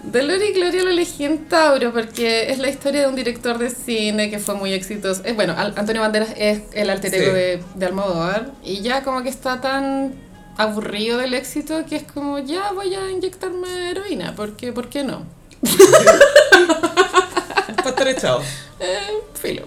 Dolor 0.03 0.43
y 0.43 0.53
Gloria 0.53 0.83
lo 0.85 0.91
elegí 0.91 1.25
en 1.25 1.47
Tauro 1.49 1.93
porque 1.93 2.51
es 2.51 2.59
la 2.59 2.69
historia 2.69 3.01
de 3.03 3.07
un 3.09 3.17
director 3.17 3.57
de 3.57 3.71
cine 3.71 4.29
que 4.31 4.39
fue 4.39 4.55
muy 4.55 4.73
exitoso. 4.75 5.23
Eh, 5.25 5.33
bueno, 5.33 5.55
Antonio 5.57 6.03
Banderas 6.03 6.29
es 6.37 6.61
el 6.75 6.91
alter 6.91 7.15
ego 7.15 7.25
Sí. 7.31 7.31
de, 7.33 7.63
de 7.75 7.87
Almodóvar 7.87 8.53
y 8.63 8.83
ya 8.83 9.03
como 9.03 9.23
que 9.23 9.31
está 9.31 9.61
tan 9.63 10.13
aburrido 10.59 11.17
del 11.19 11.33
éxito 11.35 11.85
que 11.89 11.97
es 11.97 12.03
como 12.05 12.39
ya 12.39 12.71
voy 12.73 12.95
a 12.95 13.11
inyectarme 13.11 13.91
heroína, 13.91 14.35
porque 14.37 14.73
¿por 14.73 14.89
qué 14.91 15.05
no? 15.05 15.23
Para 17.77 17.91
estar 17.91 18.09
echado. 18.09 18.43
Eh, 18.81 18.99
filo. 19.41 19.63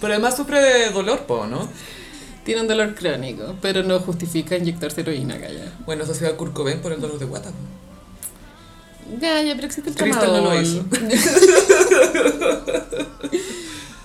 Pero 0.00 0.12
además 0.14 0.36
sufre 0.36 0.60
de 0.60 0.90
dolor, 0.90 1.20
po, 1.26 1.46
¿no? 1.46 1.68
Tiene 2.44 2.60
un 2.62 2.68
dolor 2.68 2.94
crónico, 2.94 3.54
pero 3.62 3.82
no 3.82 3.98
justifica 4.00 4.56
inyectarse 4.56 5.00
heroína, 5.02 5.38
calla. 5.40 5.72
Bueno, 5.86 6.04
asociado 6.04 6.32
al 6.32 6.36
Kurt 6.38 6.52
Cobain 6.52 6.80
por 6.80 6.92
el 6.92 7.00
dolor 7.00 7.18
de 7.18 7.24
guata. 7.26 7.50
po. 7.50 7.56
Ya, 9.20 9.42
ya, 9.42 9.54
pero 9.54 9.66
existe 9.66 9.90
el 9.90 9.96
Crystal 9.96 10.32
no 10.32 10.40
lo 10.40 10.60
hizo. 10.60 10.84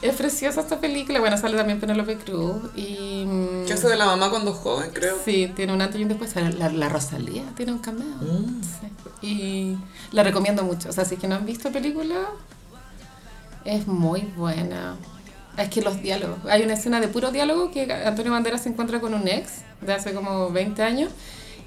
Es 0.01 0.15
preciosa 0.15 0.61
esta 0.61 0.79
película, 0.79 1.19
bueno, 1.19 1.37
sale 1.37 1.57
también 1.57 1.77
Penélope 1.81 2.15
Cruz 2.15 2.55
y... 2.73 3.25
mm, 3.27 3.65
¿Qué 3.65 3.73
hace 3.73 3.89
de 3.89 3.97
la 3.97 4.05
mamá 4.05 4.29
cuando 4.29 4.51
es 4.51 4.57
joven, 4.57 4.91
creo? 4.93 5.17
Sí, 5.25 5.51
tiene 5.53 5.73
un 5.73 5.81
antes 5.81 5.99
y 5.99 6.03
un 6.03 6.09
después. 6.09 6.33
La, 6.37 6.49
la, 6.51 6.69
la 6.69 6.87
Rosalía 6.87 7.43
tiene 7.57 7.73
un 7.73 7.79
cameo. 7.79 8.05
Mm. 8.05 8.61
Sí. 8.61 9.27
Y 9.27 9.77
la 10.13 10.23
recomiendo 10.23 10.63
mucho. 10.63 10.87
O 10.87 10.93
sea, 10.93 11.03
si 11.03 11.15
es 11.15 11.19
que 11.21 11.27
no 11.27 11.35
han 11.35 11.45
visto 11.45 11.69
película, 11.73 12.29
es 13.65 13.87
muy 13.87 14.21
buena. 14.37 14.95
Es 15.57 15.67
que 15.67 15.81
los 15.81 16.01
diálogos. 16.01 16.37
Hay 16.49 16.63
una 16.63 16.75
escena 16.75 17.01
de 17.01 17.09
puro 17.09 17.31
diálogo 17.31 17.69
que 17.69 17.91
Antonio 17.91 18.31
Banderas 18.31 18.61
se 18.63 18.69
encuentra 18.69 19.01
con 19.01 19.13
un 19.13 19.27
ex 19.27 19.49
de 19.81 19.91
hace 19.93 20.13
como 20.13 20.49
20 20.49 20.81
años. 20.81 21.11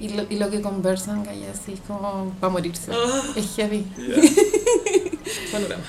Y 0.03 0.09
lo, 0.09 0.25
y 0.29 0.37
lo 0.37 0.51
que 0.51 0.61
conversan, 0.61 1.23
Gaya, 1.23 1.53
así 1.53 1.81
como 1.87 2.35
va 2.43 2.49
a 2.49 2.51
morirse. 2.51 2.91
Ah. 2.93 3.23
Es 3.37 3.55
heavy. 3.55 3.87
Panorama. 5.53 5.85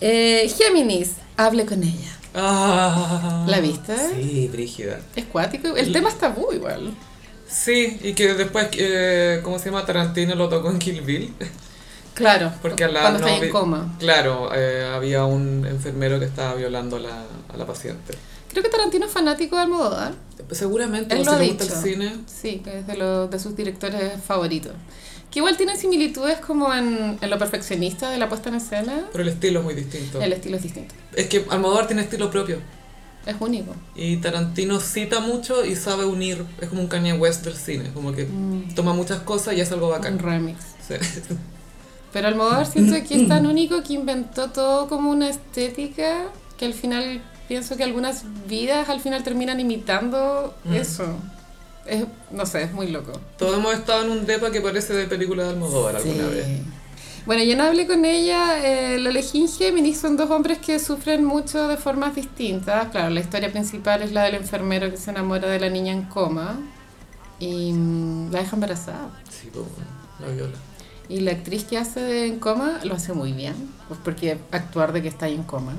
Eh, 0.00 0.48
Géminis, 0.56 1.14
hable 1.36 1.66
con 1.66 1.82
ella. 1.82 2.16
Ah. 2.32 3.44
¿La 3.48 3.58
viste? 3.58 3.96
Sí, 4.14 4.48
brígida. 4.52 5.00
Es 5.16 5.24
cuático. 5.24 5.76
El 5.76 5.92
tema 5.92 6.10
es 6.10 6.18
tabú 6.18 6.52
igual. 6.52 6.94
Sí, 7.48 7.98
y 8.02 8.12
que 8.12 8.34
después, 8.34 8.68
eh, 8.74 9.40
¿cómo 9.42 9.58
se 9.58 9.66
llama? 9.66 9.84
Tarantino 9.84 10.36
lo 10.36 10.48
tocó 10.48 10.70
en 10.70 10.78
Kill 10.78 11.00
Bill. 11.02 11.34
Claro, 12.12 12.52
Porque 12.60 12.84
a 12.84 12.88
la 12.88 13.00
cuando 13.00 13.26
está 13.26 13.46
en 13.46 13.50
coma. 13.50 13.96
Claro, 13.98 14.50
eh, 14.54 14.84
había 14.94 15.24
un 15.24 15.64
enfermero 15.64 16.18
que 16.18 16.26
estaba 16.26 16.54
violando 16.54 16.96
a 16.96 17.00
la, 17.00 17.24
a 17.48 17.56
la 17.56 17.64
paciente. 17.64 18.12
Creo 18.50 18.62
que 18.62 18.68
Tarantino 18.68 19.06
es 19.06 19.12
fanático 19.12 19.56
de 19.56 19.62
Almodóvar. 19.62 20.12
Seguramente, 20.52 21.14
Él 21.14 21.24
lo 21.24 21.38
si 21.38 21.48
gusta 21.48 21.64
dicho. 21.64 21.76
el 21.76 21.82
cine. 21.82 22.12
Sí, 22.26 22.60
que 22.64 22.78
es 22.80 22.86
de, 22.86 22.96
los 22.96 23.30
de 23.30 23.38
sus 23.38 23.54
directores 23.56 24.12
favoritos. 24.22 24.72
Que 25.30 25.38
igual 25.38 25.56
tienen 25.56 25.76
similitudes 25.78 26.38
como 26.40 26.74
en, 26.74 27.16
en 27.20 27.30
lo 27.30 27.38
perfeccionista 27.38 28.10
de 28.10 28.18
la 28.18 28.28
puesta 28.28 28.48
en 28.48 28.56
escena. 28.56 29.06
Pero 29.12 29.22
el 29.22 29.28
estilo 29.30 29.60
es 29.60 29.64
muy 29.64 29.74
distinto. 29.74 30.20
El 30.20 30.32
estilo 30.32 30.56
es 30.56 30.62
distinto. 30.64 30.94
Es 31.14 31.28
que 31.28 31.46
Almodóvar 31.50 31.86
tiene 31.86 32.02
estilo 32.02 32.30
propio. 32.30 32.58
Es 33.26 33.36
único. 33.38 33.74
Y 33.94 34.16
Tarantino 34.16 34.80
cita 34.80 35.20
mucho 35.20 35.64
y 35.64 35.76
sabe 35.76 36.04
unir. 36.04 36.44
Es 36.60 36.68
como 36.68 36.80
un 36.80 36.88
Kanye 36.88 37.12
West 37.12 37.44
del 37.44 37.54
cine. 37.54 37.90
Como 37.94 38.12
que 38.12 38.24
Mm. 38.24 38.74
toma 38.74 38.92
muchas 38.92 39.20
cosas 39.20 39.54
y 39.54 39.60
hace 39.60 39.74
algo 39.74 39.86
Un 39.86 39.92
bacán. 39.92 40.18
remix. 40.18 40.58
Sí. 40.88 40.94
Pero 42.12 42.26
Almodóvar 42.26 42.66
siento 42.66 42.96
que 43.06 43.22
es 43.22 43.28
tan 43.28 43.46
único 43.46 43.82
que 43.84 43.92
inventó 43.92 44.50
todo 44.50 44.88
como 44.88 45.10
una 45.10 45.28
estética 45.28 46.24
que 46.58 46.64
al 46.66 46.74
final 46.74 47.22
pienso 47.50 47.76
que 47.76 47.82
algunas 47.82 48.22
vidas 48.46 48.88
al 48.88 49.00
final 49.00 49.24
terminan 49.24 49.58
imitando 49.58 50.54
Mm. 50.64 50.74
eso. 50.74 51.04
Es, 51.84 52.04
no 52.30 52.46
sé, 52.46 52.62
es 52.62 52.72
muy 52.72 52.86
loco. 52.86 53.10
Todos 53.36 53.58
hemos 53.58 53.74
estado 53.74 54.04
en 54.04 54.10
un 54.12 54.24
depa 54.24 54.52
que 54.52 54.60
parece 54.60 54.92
de 54.94 55.06
película 55.08 55.42
de 55.42 55.48
Almodóvar 55.50 55.96
alguna 55.96 56.28
vez. 56.28 56.46
Bueno, 57.26 57.42
yo 57.42 57.56
no 57.56 57.64
hablé 57.64 57.88
con 57.88 58.04
ella, 58.04 58.64
eh, 58.64 59.00
la 59.00 59.10
elegí 59.10 59.40
en 59.40 59.48
Géminis, 59.48 59.98
son 59.98 60.16
dos 60.16 60.30
hombres 60.30 60.58
que 60.58 60.78
sufren 60.78 61.24
mucho 61.24 61.66
de 61.66 61.76
formas 61.76 62.14
distintas. 62.14 62.86
Claro, 62.90 63.10
la 63.10 63.18
historia 63.18 63.50
principal 63.50 64.00
es 64.02 64.12
la 64.12 64.22
del 64.22 64.36
enfermero 64.36 64.88
que 64.88 64.96
se 64.96 65.10
enamora 65.10 65.48
de 65.48 65.58
la 65.58 65.70
niña 65.70 65.92
en 65.92 66.02
coma 66.04 66.56
y 67.40 67.72
mm, 67.72 68.30
la 68.30 68.38
deja 68.42 68.54
embarazada. 68.54 69.10
Sí, 69.28 69.48
pues, 69.52 69.66
la 70.20 70.28
viola. 70.28 70.56
Y 71.08 71.18
la 71.20 71.32
actriz 71.32 71.64
que 71.64 71.78
hace 71.78 71.98
de 71.98 72.26
en 72.28 72.38
coma 72.38 72.78
lo 72.84 72.94
hace 72.94 73.12
muy 73.12 73.32
bien, 73.32 73.56
pues 73.88 73.98
porque 74.04 74.38
actuar 74.52 74.92
de 74.92 75.02
que 75.02 75.08
está 75.08 75.26
ahí 75.26 75.34
en 75.34 75.42
coma. 75.42 75.72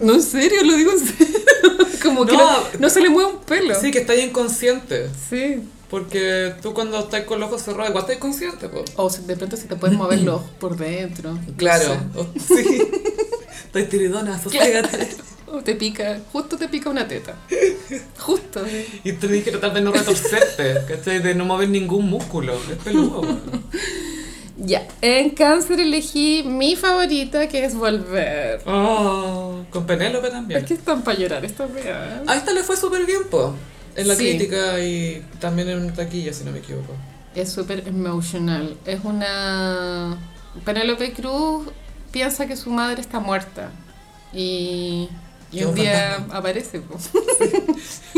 No, 0.00 0.14
en 0.14 0.22
serio, 0.22 0.62
lo 0.64 0.76
digo 0.76 0.92
en 0.92 0.98
serio. 0.98 1.38
Como 2.02 2.26
que 2.26 2.36
No. 2.36 2.50
no, 2.50 2.58
no 2.78 2.90
se 2.90 3.00
le 3.00 3.08
mueve 3.08 3.30
un 3.32 3.38
pelo. 3.40 3.74
Sí, 3.80 3.90
que 3.90 3.98
está 4.00 4.12
ahí 4.12 4.20
inconsciente. 4.22 5.08
Sí. 5.30 5.62
Porque 5.90 6.54
tú 6.60 6.74
cuando 6.74 6.98
estás 6.98 7.22
con 7.24 7.38
los 7.40 7.48
ojos 7.48 7.62
cerrados, 7.62 7.90
igual 7.90 8.04
estás 8.04 8.18
consciente, 8.18 8.68
pues. 8.68 8.84
O 8.96 9.08
de 9.08 9.36
pronto 9.36 9.56
se 9.56 9.64
te 9.68 9.76
pueden 9.76 9.96
mover 9.96 10.20
los 10.22 10.36
ojos 10.36 10.50
por 10.58 10.76
dentro. 10.76 11.32
no 11.32 11.40
Claro. 11.56 11.84
sé. 11.84 12.18
O- 12.18 12.26
Sí. 12.56 12.82
Estoy 13.66 13.84
tiridona, 13.84 14.40
soségate. 14.42 15.08
O 15.52 15.60
te 15.62 15.74
pica, 15.76 16.20
justo 16.32 16.56
te 16.56 16.68
pica 16.68 16.90
una 16.90 17.06
teta. 17.06 17.36
Justo. 18.18 18.64
sí. 18.66 19.00
Y 19.04 19.12
te 19.12 19.28
dije 19.28 19.50
tratar 19.52 19.72
de 19.74 19.80
no 19.82 19.92
retorcerte, 19.92 20.74
¿cachai? 20.88 21.20
De 21.22 21.34
no 21.34 21.44
mover 21.44 21.68
ningún 21.68 22.08
músculo. 22.10 22.54
Es 22.54 22.78
peludo. 22.82 23.22
Ya, 24.56 24.86
en 25.00 25.30
cáncer 25.30 25.80
elegí 25.80 26.44
mi 26.44 26.76
favorita 26.76 27.48
que 27.48 27.64
es 27.64 27.74
Volver. 27.74 28.60
Oh, 28.66 29.64
con 29.70 29.84
Penélope 29.84 30.30
también. 30.30 30.60
¿Por 30.60 30.68
qué 30.68 30.74
están 30.74 31.02
para 31.02 31.18
llorar 31.18 31.44
esta 31.44 31.66
wea? 31.66 32.22
A 32.26 32.36
esta 32.36 32.52
le 32.52 32.62
fue 32.62 32.76
súper 32.76 33.04
bien, 33.04 33.22
po. 33.30 33.54
En 33.96 34.06
la 34.08 34.14
Sí. 34.14 34.28
crítica 34.36 34.80
y 34.80 35.24
también 35.40 35.68
en 35.70 35.92
taquilla, 35.92 36.32
si 36.32 36.44
no 36.44 36.52
me 36.52 36.58
equivoco. 36.58 36.92
Es 37.34 37.50
súper 37.52 37.82
emotional. 37.88 38.76
Es 38.86 39.00
una... 39.04 40.16
Penélope 40.64 41.12
Cruz 41.12 41.66
piensa 42.12 42.46
que 42.46 42.56
su 42.56 42.70
madre 42.70 43.00
está 43.00 43.18
muerta. 43.18 43.70
Y, 44.32 45.08
y 45.50 45.58
Que 45.58 45.64
un 45.64 45.70
un 45.70 45.74
día 45.76 46.10
fantasma. 46.12 46.36
aparece. 46.38 46.80
po. 46.80 46.94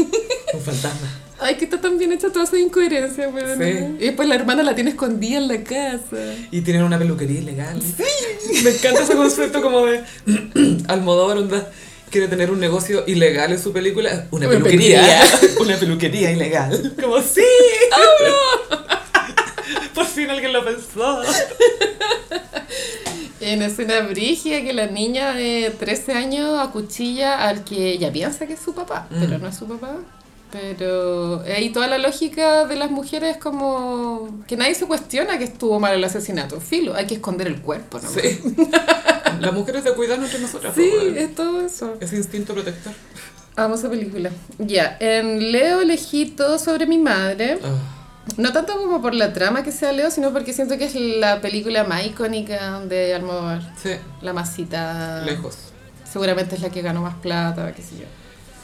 Un 0.55 0.61
fantasma. 0.61 1.09
Ay, 1.39 1.57
que 1.57 1.65
está 1.65 1.81
tan 1.81 1.99
bien 1.99 2.13
hecha 2.13 2.31
toda 2.31 2.45
esa 2.47 2.59
incoherencia, 2.59 3.29
weón. 3.29 3.59
Sí. 3.59 3.97
Y 4.01 4.07
después 4.07 4.27
la 4.29 4.37
hermana 4.37 4.63
la 4.63 4.75
tiene 4.75 4.91
escondida 4.91 5.37
en 5.39 5.49
la 5.49 5.63
casa. 5.63 6.17
Y 6.51 6.63
tienen 6.63 6.83
una 6.83 6.99
peluquería 6.99 7.41
ilegal. 7.41 7.83
Me 8.65 8.71
encanta 8.71 9.03
ese 9.03 9.15
concepto 9.15 9.61
como 9.61 9.85
de 9.85 10.03
Almodóvar 10.89 11.37
onda 11.39 11.71
quiere 12.11 12.29
tener 12.29 12.51
un 12.51 12.61
negocio 12.61 13.05
ilegal 13.07 13.53
en 13.53 13.63
su 13.63 13.73
película. 13.73 14.27
Una, 14.31 14.49
Una 14.49 14.59
peluquería. 14.59 15.21
una 15.61 15.77
peluquería 15.77 16.31
ilegal. 16.31 16.95
Como 17.01 17.21
sí. 17.21 17.43
Por 19.95 20.07
fin 20.07 20.31
alguien 20.31 20.53
lo 20.53 20.65
pensó. 20.65 21.23
En 23.41 23.63
escena 23.63 24.01
brígida 24.01 24.63
que 24.63 24.73
la 24.73 24.87
niña 24.87 25.35
de 25.35 25.73
13 25.79 26.13
años 26.13 26.59
acuchilla 26.59 27.47
al 27.47 27.65
que 27.65 27.91
ella 27.93 28.13
piensa 28.13 28.47
que 28.47 28.55
es 28.55 28.61
su 28.61 28.75
papá, 28.75 29.07
Mm. 29.11 29.21
pero 29.21 29.39
no 29.39 29.49
es 29.49 29.57
su 29.57 29.67
papá. 29.69 29.97
Pero 30.53 31.43
ahí 31.43 31.71
toda 31.71 31.87
la 31.89 31.99
lógica 31.99 32.67
de 32.67 32.77
las 32.77 32.91
mujeres 32.91 33.37
es 33.37 33.43
como 33.43 34.43
que 34.47 34.57
nadie 34.57 34.75
se 34.75 34.87
cuestiona 34.87 35.39
que 35.39 35.45
estuvo 35.45 35.81
mal 35.81 35.95
el 35.95 36.05
asesinato. 36.05 36.61
Filo, 36.61 36.95
hay 36.95 37.07
que 37.07 37.15
esconder 37.15 37.47
el 37.49 37.61
cuerpo, 37.61 37.99
¿no? 38.03 38.09
Sí. 38.09 38.41
Las 39.41 39.53
mujeres 39.53 39.85
de 39.85 39.93
cuidarnos 39.93 40.27
entre 40.31 40.41
nosotras. 40.41 40.73
Sí, 40.75 40.91
weón. 40.99 41.19
es 41.19 41.35
todo 41.35 41.61
eso. 41.67 41.95
Ese 42.01 42.17
instinto 42.17 42.55
protector. 42.55 42.93
Amo 43.57 43.75
esa 43.75 43.91
película. 43.91 44.31
Ya, 44.59 44.97
en 44.99 45.53
Leo 45.53 45.81
elegí 45.83 46.27
todo 46.27 46.59
sobre 46.59 46.87
mi 46.87 46.97
madre. 46.97 47.59
Ah, 47.63 47.75
No 48.39 48.53
tanto 48.55 48.77
como 48.79 49.03
por 49.03 49.15
la 49.15 49.33
trama 49.35 49.63
que 49.63 49.73
sea 49.73 49.93
Leo, 49.93 50.11
sino 50.11 50.33
porque 50.33 50.55
siento 50.55 50.79
que 50.79 50.85
es 50.87 50.95
la 50.95 51.41
película 51.43 51.85
más 51.85 52.07
icónica 52.07 52.81
de 52.81 53.15
Almodóvar. 53.15 53.61
sí, 53.83 53.91
La 54.23 54.33
más 54.33 54.55
citada. 54.55 55.23
lejos. 55.27 55.57
Seguramente 56.11 56.55
es 56.55 56.63
la 56.63 56.71
que 56.71 56.81
ganó 56.81 57.03
más 57.03 57.17
plata, 57.17 57.75
qué 57.75 57.83
sé 57.83 57.97
yo. 57.99 58.05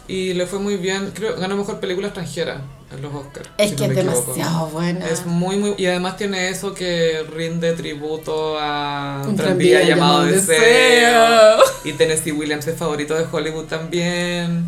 Y 0.08 0.34
le 0.34 0.46
fue 0.46 0.58
muy 0.58 0.76
bien, 0.76 1.12
creo, 1.14 1.36
ganó 1.38 1.56
mejor 1.56 1.80
película 1.80 2.08
extranjera 2.08 2.60
en 2.92 3.02
los 3.02 3.14
Oscars. 3.14 3.48
Es 3.56 3.70
si 3.70 3.76
que 3.76 3.86
no 3.88 3.92
es 3.94 3.98
equivoco. 4.00 4.32
demasiado 4.34 4.66
buena. 4.68 5.08
Es 5.08 5.24
muy, 5.26 5.56
muy... 5.56 5.74
Y 5.78 5.86
además 5.86 6.16
tiene 6.16 6.48
eso 6.48 6.74
que 6.74 7.24
rinde 7.34 7.72
tributo 7.72 8.58
a 8.58 9.22
Un 9.26 9.36
tranvía, 9.36 9.78
tranvía 9.78 9.96
llamado 9.96 10.24
llamado 10.24 10.24
Deseo. 10.24 10.60
Deseo. 10.60 11.64
Y 11.84 11.92
Tennessee 11.92 12.32
Williams 12.32 12.66
es 12.66 12.76
favorito 12.76 13.14
de 13.14 13.24
Hollywood 13.30 13.66
también. 13.66 14.66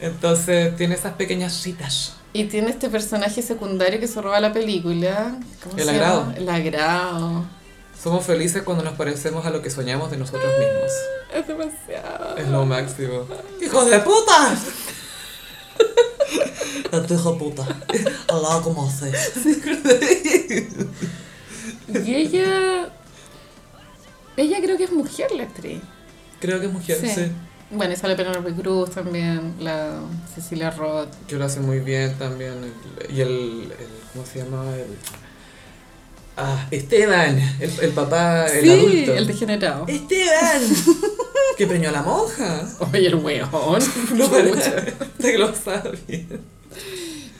Entonces 0.00 0.76
tiene 0.76 0.94
esas 0.94 1.14
pequeñas 1.14 1.54
citas. 1.54 2.14
Y 2.32 2.44
tiene 2.44 2.70
este 2.70 2.90
personaje 2.90 3.40
secundario 3.40 3.98
que 3.98 4.08
se 4.08 4.20
roba 4.20 4.40
la 4.40 4.52
película. 4.52 5.38
¿Cómo 5.62 5.78
El 5.78 5.84
se 5.84 5.90
agrado. 5.90 6.20
llama? 6.22 6.34
El 6.36 6.48
agrado. 6.50 7.44
Somos 8.02 8.24
felices 8.24 8.62
cuando 8.62 8.84
nos 8.84 8.94
parecemos 8.94 9.44
a 9.46 9.50
lo 9.50 9.62
que 9.62 9.70
soñamos 9.70 10.10
de 10.10 10.16
nosotros 10.16 10.52
mismos. 10.58 10.92
Es 11.34 11.46
demasiado. 11.46 12.36
Es 12.36 12.48
lo 12.48 12.64
máximo. 12.66 13.26
¡Hijo 13.60 13.84
de 13.84 13.98
puta! 14.00 14.56
Este 16.92 17.14
hijo 17.14 17.32
de 17.32 17.38
puta. 17.38 17.66
Al 18.28 18.42
lado 18.42 18.62
como 18.62 18.86
hace. 18.88 19.12
Y 22.04 22.14
ella. 22.14 22.88
Ella 24.36 24.58
creo 24.62 24.76
que 24.76 24.84
es 24.84 24.92
mujer 24.92 25.30
la 25.32 25.44
actriz. 25.44 25.80
Creo 26.40 26.60
que 26.60 26.66
es 26.66 26.72
mujer, 26.72 26.98
Sí. 27.00 27.08
sí. 27.10 27.32
Bueno, 27.70 27.94
y 27.94 27.96
sale 27.96 28.14
Penelope 28.14 28.52
Cruz 28.54 28.90
también, 28.90 29.54
la 29.58 29.98
Cecilia 30.32 30.70
Roth. 30.70 31.08
Que 31.26 31.34
lo 31.36 31.44
hace 31.46 31.60
muy 31.60 31.80
bien 31.80 32.16
también. 32.18 32.72
y 33.08 33.20
el, 33.20 33.28
el- 33.78 33.96
¿Cómo 34.12 34.24
se 34.26 34.38
llama? 34.38 34.64
El, 34.76 34.96
ah, 36.36 36.66
Esteban, 36.70 37.38
el, 37.60 37.70
el 37.80 37.90
papá, 37.90 38.46
el 38.46 38.62
sí, 38.62 38.70
adulto. 38.70 39.14
el 39.14 39.26
degenerado. 39.26 39.86
¡Esteban! 39.88 40.62
que 41.56 41.66
preñó 41.66 41.88
a 41.88 41.92
la 41.92 42.02
monja. 42.02 42.68
Oye, 42.92 43.06
el 43.06 43.14
weón. 43.16 43.48
No, 44.14 44.28
pero 44.30 44.54
que 45.18 45.38
lo 45.38 45.54
sabe. 45.54 45.98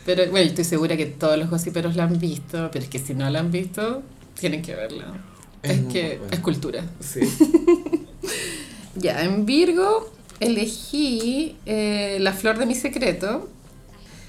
Pero 0.05 0.31
bueno, 0.31 0.47
estoy 0.49 0.65
segura 0.65 0.97
que 0.97 1.07
todos 1.07 1.37
los 1.39 1.51
gossiperos 1.51 1.97
la 1.97 2.05
han 2.05 2.19
visto, 2.19 2.71
pero 2.73 2.85
es 2.85 2.91
que 2.91 2.99
si 2.99 3.15
no 3.15 3.29
la 3.29 3.41
han 3.41 3.51
visto, 3.51 4.03
tienen 4.39 4.63
que 4.63 4.75
verla. 4.75 5.07
Es 5.63 5.81
que 5.93 6.19
buena. 6.19 6.35
es 6.35 6.41
cultura. 6.41 6.85
Sí. 7.01 7.21
Ya, 8.95 9.23
en 9.25 9.45
Virgo 9.47 10.11
elegí 10.41 11.57
eh, 11.67 12.19
La 12.21 12.33
Flor 12.33 12.59
de 12.59 12.67
mi 12.67 12.75
Secreto. 12.75 13.49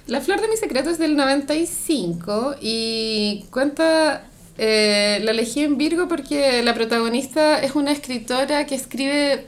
La 0.07 0.21
Flor 0.21 0.41
de 0.41 0.47
mi 0.47 0.57
Secreto 0.57 0.89
es 0.89 0.97
del 0.97 1.15
95 1.15 2.55
y 2.61 3.45
cuenta, 3.51 4.26
eh, 4.57 5.19
la 5.23 5.31
elegí 5.31 5.63
en 5.63 5.77
Virgo 5.77 6.07
porque 6.07 6.61
la 6.63 6.73
protagonista 6.73 7.59
es 7.61 7.75
una 7.75 7.91
escritora 7.91 8.65
que 8.65 8.75
escribe, 8.75 9.45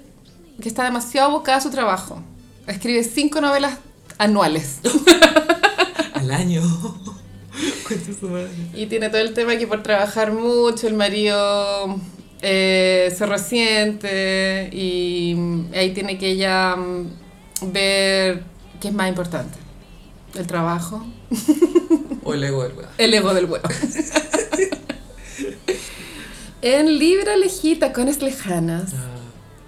que 0.61 0.69
está 0.69 0.83
demasiado 0.83 1.29
abocada 1.29 1.57
a 1.57 1.61
su 1.61 1.69
trabajo. 1.71 2.21
Escribe 2.67 3.03
cinco 3.03 3.41
novelas 3.41 3.77
anuales. 4.17 4.79
Al 6.13 6.31
año. 6.31 6.61
Y 8.73 8.85
tiene 8.85 9.09
todo 9.09 9.19
el 9.19 9.33
tema 9.33 9.57
que 9.57 9.67
por 9.67 9.83
trabajar 9.83 10.31
mucho 10.31 10.87
el 10.87 10.93
marido 10.93 11.99
eh, 12.41 13.13
se 13.17 13.25
resiente 13.25 14.69
y 14.71 15.33
mm, 15.35 15.73
ahí 15.73 15.91
tiene 15.93 16.17
que 16.17 16.29
ella 16.29 16.75
mm, 16.75 17.07
ver 17.73 18.43
qué 18.79 18.89
es 18.89 18.93
más 18.93 19.09
importante. 19.09 19.57
El 20.35 20.45
trabajo, 20.45 21.03
O 22.23 22.33
el 22.35 22.43
ego 22.43 22.63
del 22.63 22.73
weón. 22.77 22.89
el 22.97 23.13
ego 23.13 23.33
del 23.33 23.45
huevo. 23.45 23.67
en 26.61 26.99
Libra 26.99 27.33
elegí 27.33 27.75
Tacones 27.75 28.21
Lejanas. 28.21 28.93
Ah. 28.93 29.19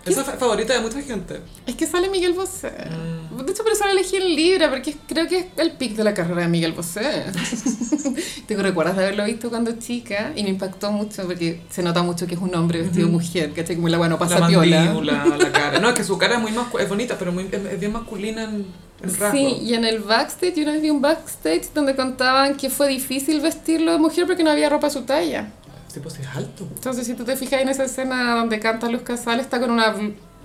Esa 0.05 0.21
es 0.21 0.27
favorita 0.39 0.73
de 0.73 0.79
mucha 0.79 1.01
gente. 1.01 1.41
Es 1.67 1.75
que 1.75 1.85
sale 1.85 2.09
Miguel 2.09 2.33
Bosé. 2.33 2.71
Mm. 2.71 3.45
De 3.45 3.51
hecho, 3.51 3.63
por 3.63 3.71
eso 3.71 3.85
la 3.85 3.91
elegí 3.91 4.15
en 4.15 4.35
Libra, 4.35 4.69
porque 4.69 4.95
creo 5.07 5.27
que 5.27 5.37
es 5.39 5.45
el 5.57 5.73
pic 5.73 5.95
de 5.95 6.03
la 6.03 6.13
carrera 6.13 6.41
de 6.41 6.47
Miguel 6.47 6.73
Bosé. 6.73 7.25
Tengo 8.47 8.63
recuerdas 8.63 8.97
de 8.97 9.03
haberlo 9.03 9.25
visto 9.25 9.49
cuando 9.49 9.73
chica 9.73 10.33
y 10.35 10.43
me 10.43 10.49
impactó 10.49 10.91
mucho 10.91 11.23
porque 11.27 11.61
se 11.69 11.83
nota 11.83 12.01
mucho 12.01 12.25
que 12.25 12.33
es 12.33 12.41
un 12.41 12.53
hombre 12.55 12.81
vestido 12.81 13.07
de 13.07 13.13
mujer, 13.13 13.53
¿cachai? 13.53 13.75
Como 13.75 13.89
la 13.89 13.99
bueno 13.99 14.17
pasa 14.17 14.39
la 14.39 14.47
piola. 14.47 14.85
mandíbula, 14.85 15.25
la 15.37 15.51
cara. 15.51 15.79
No, 15.79 15.89
es 15.89 15.95
que 15.95 16.03
su 16.03 16.17
cara 16.17 16.35
es 16.35 16.41
muy 16.41 16.51
es 16.79 16.89
bonita, 16.89 17.15
pero 17.19 17.31
muy, 17.31 17.47
es, 17.51 17.65
es 17.65 17.79
bien 17.79 17.91
masculina 17.91 18.43
en. 18.43 18.65
Sí, 19.31 19.57
y 19.63 19.73
en 19.73 19.83
el 19.83 19.99
backstage, 19.99 20.55
yo 20.55 20.63
una 20.63 20.73
vez 20.73 20.81
vi 20.81 20.91
un 20.91 21.01
backstage 21.01 21.73
donde 21.73 21.95
contaban 21.95 22.55
que 22.55 22.69
fue 22.69 22.87
difícil 22.87 23.41
vestirlo 23.41 23.91
de 23.91 23.97
mujer 23.97 24.27
porque 24.27 24.43
no 24.43 24.51
había 24.51 24.69
ropa 24.69 24.87
a 24.87 24.89
su 24.91 25.01
talla. 25.03 25.51
Sí, 25.91 26.21
es 26.21 26.27
alto. 26.35 26.67
Entonces, 26.73 27.05
si 27.05 27.13
tú 27.13 27.23
te 27.23 27.35
fijas 27.35 27.61
en 27.61 27.69
esa 27.69 27.83
escena 27.83 28.35
donde 28.35 28.59
canta 28.59 28.89
Luz 28.89 29.01
Casal, 29.01 29.39
está 29.39 29.59
con 29.59 29.71
una, 29.71 29.93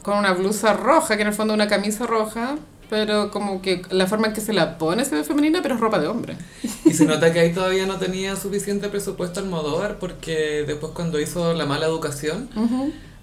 con 0.02 0.18
una 0.18 0.32
blusa 0.32 0.72
roja, 0.72 1.16
que 1.16 1.22
en 1.22 1.28
el 1.28 1.34
fondo 1.34 1.54
es 1.54 1.56
una 1.56 1.68
camisa 1.68 2.06
roja, 2.06 2.56
pero 2.88 3.30
como 3.30 3.62
que 3.62 3.82
la 3.90 4.06
forma 4.06 4.28
en 4.28 4.32
que 4.32 4.40
se 4.40 4.52
la 4.52 4.78
pone 4.78 5.04
se 5.04 5.14
ve 5.14 5.24
femenina, 5.24 5.60
pero 5.62 5.74
es 5.74 5.80
ropa 5.80 5.98
de 5.98 6.06
hombre. 6.06 6.36
Y 6.84 6.92
se 6.92 7.04
nota 7.04 7.32
que 7.32 7.40
ahí 7.40 7.52
todavía 7.52 7.86
no 7.86 7.96
tenía 7.96 8.36
suficiente 8.36 8.88
presupuesto 8.88 9.40
Almodóvar 9.40 9.98
porque 9.98 10.64
después 10.66 10.92
cuando 10.92 11.20
hizo 11.20 11.52
La 11.54 11.66
mala 11.66 11.86
educación, 11.86 12.48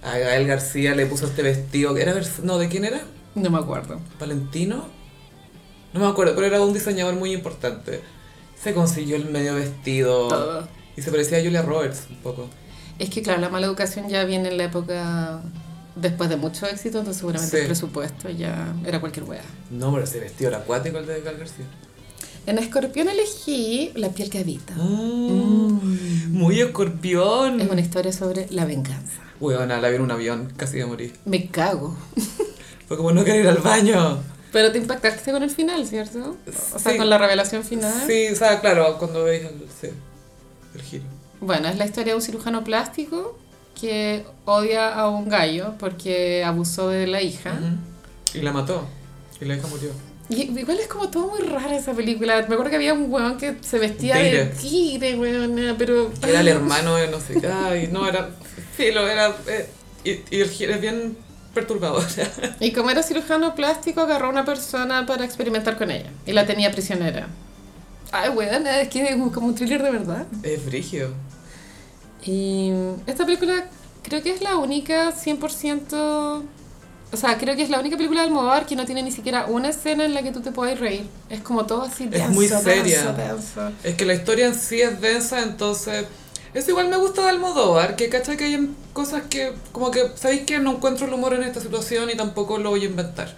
a 0.03 0.17
Gael 0.17 0.47
García 0.47 0.95
le 0.95 1.05
puso 1.05 1.27
este 1.27 1.43
vestido 1.43 1.93
que 1.93 2.01
era... 2.01 2.13
No, 2.43 2.57
¿de 2.57 2.67
quién 2.67 2.85
era? 2.85 3.01
No 3.35 3.49
me 3.49 3.57
acuerdo. 3.57 3.99
¿Valentino? 4.19 4.85
No 5.93 5.99
me 5.99 6.07
acuerdo, 6.07 6.35
pero 6.35 6.47
era 6.47 6.61
un 6.61 6.73
diseñador 6.73 7.15
muy 7.15 7.33
importante. 7.33 8.01
Se 8.61 8.73
consiguió 8.73 9.15
el 9.15 9.25
medio 9.25 9.55
vestido. 9.55 10.27
Todo. 10.27 10.67
Y 10.97 11.01
se 11.01 11.11
parecía 11.11 11.37
a 11.39 11.41
Julia 11.41 11.61
Roberts 11.61 12.03
un 12.09 12.17
poco. 12.17 12.47
Es 12.99 13.09
que 13.09 13.21
claro, 13.21 13.41
la 13.41 13.49
mala 13.49 13.65
educación 13.67 14.07
ya 14.09 14.23
viene 14.25 14.49
en 14.49 14.57
la 14.57 14.65
época 14.65 15.41
después 15.95 16.29
de 16.29 16.35
mucho 16.37 16.65
éxito, 16.67 16.99
entonces 16.99 17.19
seguramente 17.19 17.55
Sí. 17.55 17.61
el 17.61 17.67
presupuesto 17.67 18.29
ya 18.29 18.73
era 18.85 18.99
cualquier 18.99 19.25
wea. 19.25 19.41
No, 19.71 19.91
pero 19.91 20.03
ese 20.05 20.19
vestido 20.19 20.49
era 20.49 20.59
acuático 20.59 20.97
el 20.99 21.05
de 21.07 21.21
Gael 21.21 21.37
García. 21.37 21.65
En 22.45 22.57
Escorpión 22.57 23.07
elegí 23.09 23.91
La 23.95 24.09
piel 24.09 24.29
que 24.29 24.39
habita. 24.39 24.73
Mm, 24.75 26.31
Muy 26.31 26.59
escorpión. 26.61 27.61
Es 27.61 27.69
una 27.69 27.81
historia 27.81 28.11
sobre 28.11 28.47
la 28.49 28.65
venganza. 28.65 29.21
Weona, 29.39 29.79
la 29.79 29.89
vi 29.89 29.95
en 29.95 30.01
un 30.01 30.11
avión, 30.11 30.51
casi 30.57 30.77
de 30.77 30.85
morir. 30.85 31.13
Me 31.25 31.47
cago. 31.47 31.97
Fue 32.87 32.97
como 32.97 33.11
no 33.11 33.23
querer 33.23 33.41
ir 33.41 33.47
al 33.47 33.57
baño. 33.59 34.21
Pero 34.51 34.71
te 34.71 34.77
impactaste 34.77 35.31
con 35.31 35.41
el 35.41 35.49
final, 35.49 35.85
¿cierto? 35.87 36.37
O 36.75 36.79
sea, 36.79 36.91
Sí. 36.91 36.97
con 36.97 37.09
la 37.09 37.17
revelación 37.17 37.63
final. 37.63 37.93
Sí, 38.07 38.27
o 38.31 38.35
sea, 38.35 38.59
claro, 38.61 38.97
cuando 38.99 39.23
veis 39.23 39.43
el, 39.45 39.65
sí, 39.81 39.87
el 40.75 40.81
giro. 40.81 41.03
Bueno, 41.41 41.67
es 41.67 41.77
la 41.77 41.85
historia 41.85 42.13
de 42.13 42.15
un 42.17 42.21
cirujano 42.21 42.63
plástico 42.63 43.37
que 43.79 44.25
odia 44.45 44.93
a 44.93 45.09
un 45.09 45.27
gallo 45.29 45.73
porque 45.79 46.43
abusó 46.43 46.89
de 46.89 47.07
la 47.07 47.21
hija. 47.21 47.53
Ujú. 47.53 48.37
Y 48.39 48.41
la 48.41 48.51
mató. 48.51 48.85
Y 49.41 49.45
la 49.45 49.55
hija 49.55 49.67
murió. 49.67 49.89
Y 50.29 50.43
igual 50.57 50.79
es 50.79 50.87
como 50.87 51.09
todo 51.09 51.27
muy 51.27 51.41
rara 51.41 51.75
esa 51.75 51.93
película. 51.93 52.35
Me 52.47 52.53
acuerdo 52.53 52.69
que 52.69 52.77
había 52.77 52.93
un 52.93 53.11
weón 53.11 53.37
que 53.37 53.57
se 53.61 53.77
vestía 53.77 54.15
Tigre. 54.15 54.45
de 54.45 54.45
tigre, 54.55 55.15
weón, 55.15 55.75
pero... 55.77 56.11
Era 56.25 56.39
el 56.39 56.47
hermano 56.49 56.95
de 56.95 57.07
no 57.09 57.19
sé 57.19 57.39
qué. 57.41 57.47
Ay, 57.47 57.89
no, 57.91 58.07
era. 58.07 58.29
Filo, 58.77 59.07
era. 59.07 59.35
eh, 59.47 59.67
y, 60.05 60.11
y 60.35 60.41
el 60.41 60.49
giro 60.49 60.73
es 60.73 60.81
bien 60.81 61.17
perturbador. 61.53 62.03
Y 62.61 62.71
como 62.71 62.89
era 62.89 63.03
cirujano 63.03 63.53
plástico, 63.53 64.01
agarró 64.01 64.27
a 64.27 64.29
una 64.29 64.45
persona 64.45 65.05
para 65.05 65.25
experimentar 65.25 65.77
con 65.77 65.91
ella. 65.91 66.09
Y 66.25 66.31
la 66.31 66.45
tenía 66.45 66.71
prisionera. 66.71 67.27
Ay, 68.15 68.29
weón, 68.29 68.67
es 68.67 68.89
que 68.89 69.09
es 69.09 69.15
como 69.33 69.47
un 69.47 69.55
thriller 69.55 69.81
de 69.81 69.89
verdad. 69.89 70.27
es 70.43 70.61
frigio. 70.61 71.09
Y 72.23 72.71
esta 73.07 73.25
película 73.25 73.65
creo 74.03 74.21
que 74.21 74.31
es 74.31 74.41
la 74.41 74.57
única 74.57 75.11
100%... 75.11 76.43
O 77.11 77.17
sea, 77.17 77.37
creo 77.37 77.55
que 77.55 77.63
es 77.63 77.69
la 77.71 77.79
única 77.79 77.97
película 77.97 78.21
de 78.21 78.27
Almodóvar 78.27 78.67
que 78.67 78.75
no 78.75 78.85
tiene 78.85 79.01
ni 79.01 79.11
siquiera 79.11 79.45
una 79.47 79.69
escena 79.69 80.05
en 80.05 80.13
la 80.13 80.21
que 80.21 80.31
tú 80.31 80.41
te 80.41 80.51
puedas 80.51 80.79
reír. 80.79 81.07
Es 81.29 81.41
como 81.41 81.65
todo 81.65 81.83
así 81.83 82.07
denso, 82.07 82.29
muy 82.29 82.47
seria. 82.47 83.11
denso, 83.11 83.13
denso. 83.13 83.71
Es 83.83 83.95
que 83.95 84.05
la 84.05 84.13
historia 84.13 84.47
en 84.47 84.55
sí 84.55 84.81
es 84.81 85.01
densa, 85.01 85.41
entonces. 85.41 86.05
Eso 86.53 86.69
igual 86.69 86.89
me 86.89 86.97
gusta 86.97 87.23
de 87.23 87.29
Almodóvar, 87.29 87.95
que 87.95 88.09
cacha 88.09 88.35
que 88.37 88.43
hay 88.45 88.69
cosas 88.93 89.23
que, 89.27 89.53
como 89.71 89.89
que, 89.89 90.11
¿sabéis 90.15 90.41
que 90.41 90.59
no 90.59 90.73
encuentro 90.73 91.07
el 91.07 91.13
humor 91.13 91.33
en 91.33 91.43
esta 91.43 91.59
situación 91.59 92.11
y 92.11 92.15
tampoco 92.15 92.59
lo 92.59 92.69
voy 92.69 92.83
a 92.83 92.85
inventar? 92.85 93.33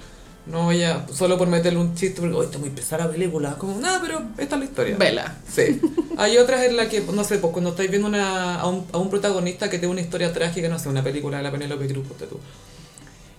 No 0.47 0.65
voy 0.65 0.83
a, 0.83 1.05
solo 1.11 1.37
por 1.39 1.47
meterle 1.47 1.79
un 1.79 1.95
chiste, 1.95 2.21
porque, 2.21 2.35
oye, 2.35 2.45
está 2.45 2.59
muy 2.59 2.69
pesada 2.69 3.05
la 3.05 3.11
película, 3.11 3.55
como, 3.57 3.79
nada, 3.79 3.99
pero 3.99 4.21
esta 4.37 4.55
es 4.55 4.59
la 4.59 4.65
historia. 4.65 4.95
Vela. 4.97 5.37
Sí. 5.51 5.81
Hay 6.17 6.37
otras 6.37 6.63
en 6.63 6.77
las 6.77 6.87
que, 6.87 7.01
no 7.01 7.23
sé, 7.23 7.39
pues 7.39 7.51
cuando 7.51 7.71
estáis 7.71 7.89
viendo 7.89 8.07
una, 8.07 8.59
a, 8.59 8.67
un, 8.67 8.85
a 8.91 8.97
un 8.99 9.09
protagonista 9.09 9.69
que 9.69 9.79
tiene 9.79 9.91
una 9.91 10.01
historia 10.01 10.31
trágica, 10.33 10.69
no 10.69 10.77
sé, 10.77 10.87
una 10.89 11.03
película 11.03 11.37
de 11.37 11.43
la 11.43 11.51
Penélope 11.51 11.87
Cruz, 11.87 12.07
ponte 12.07 12.27
tú. 12.27 12.39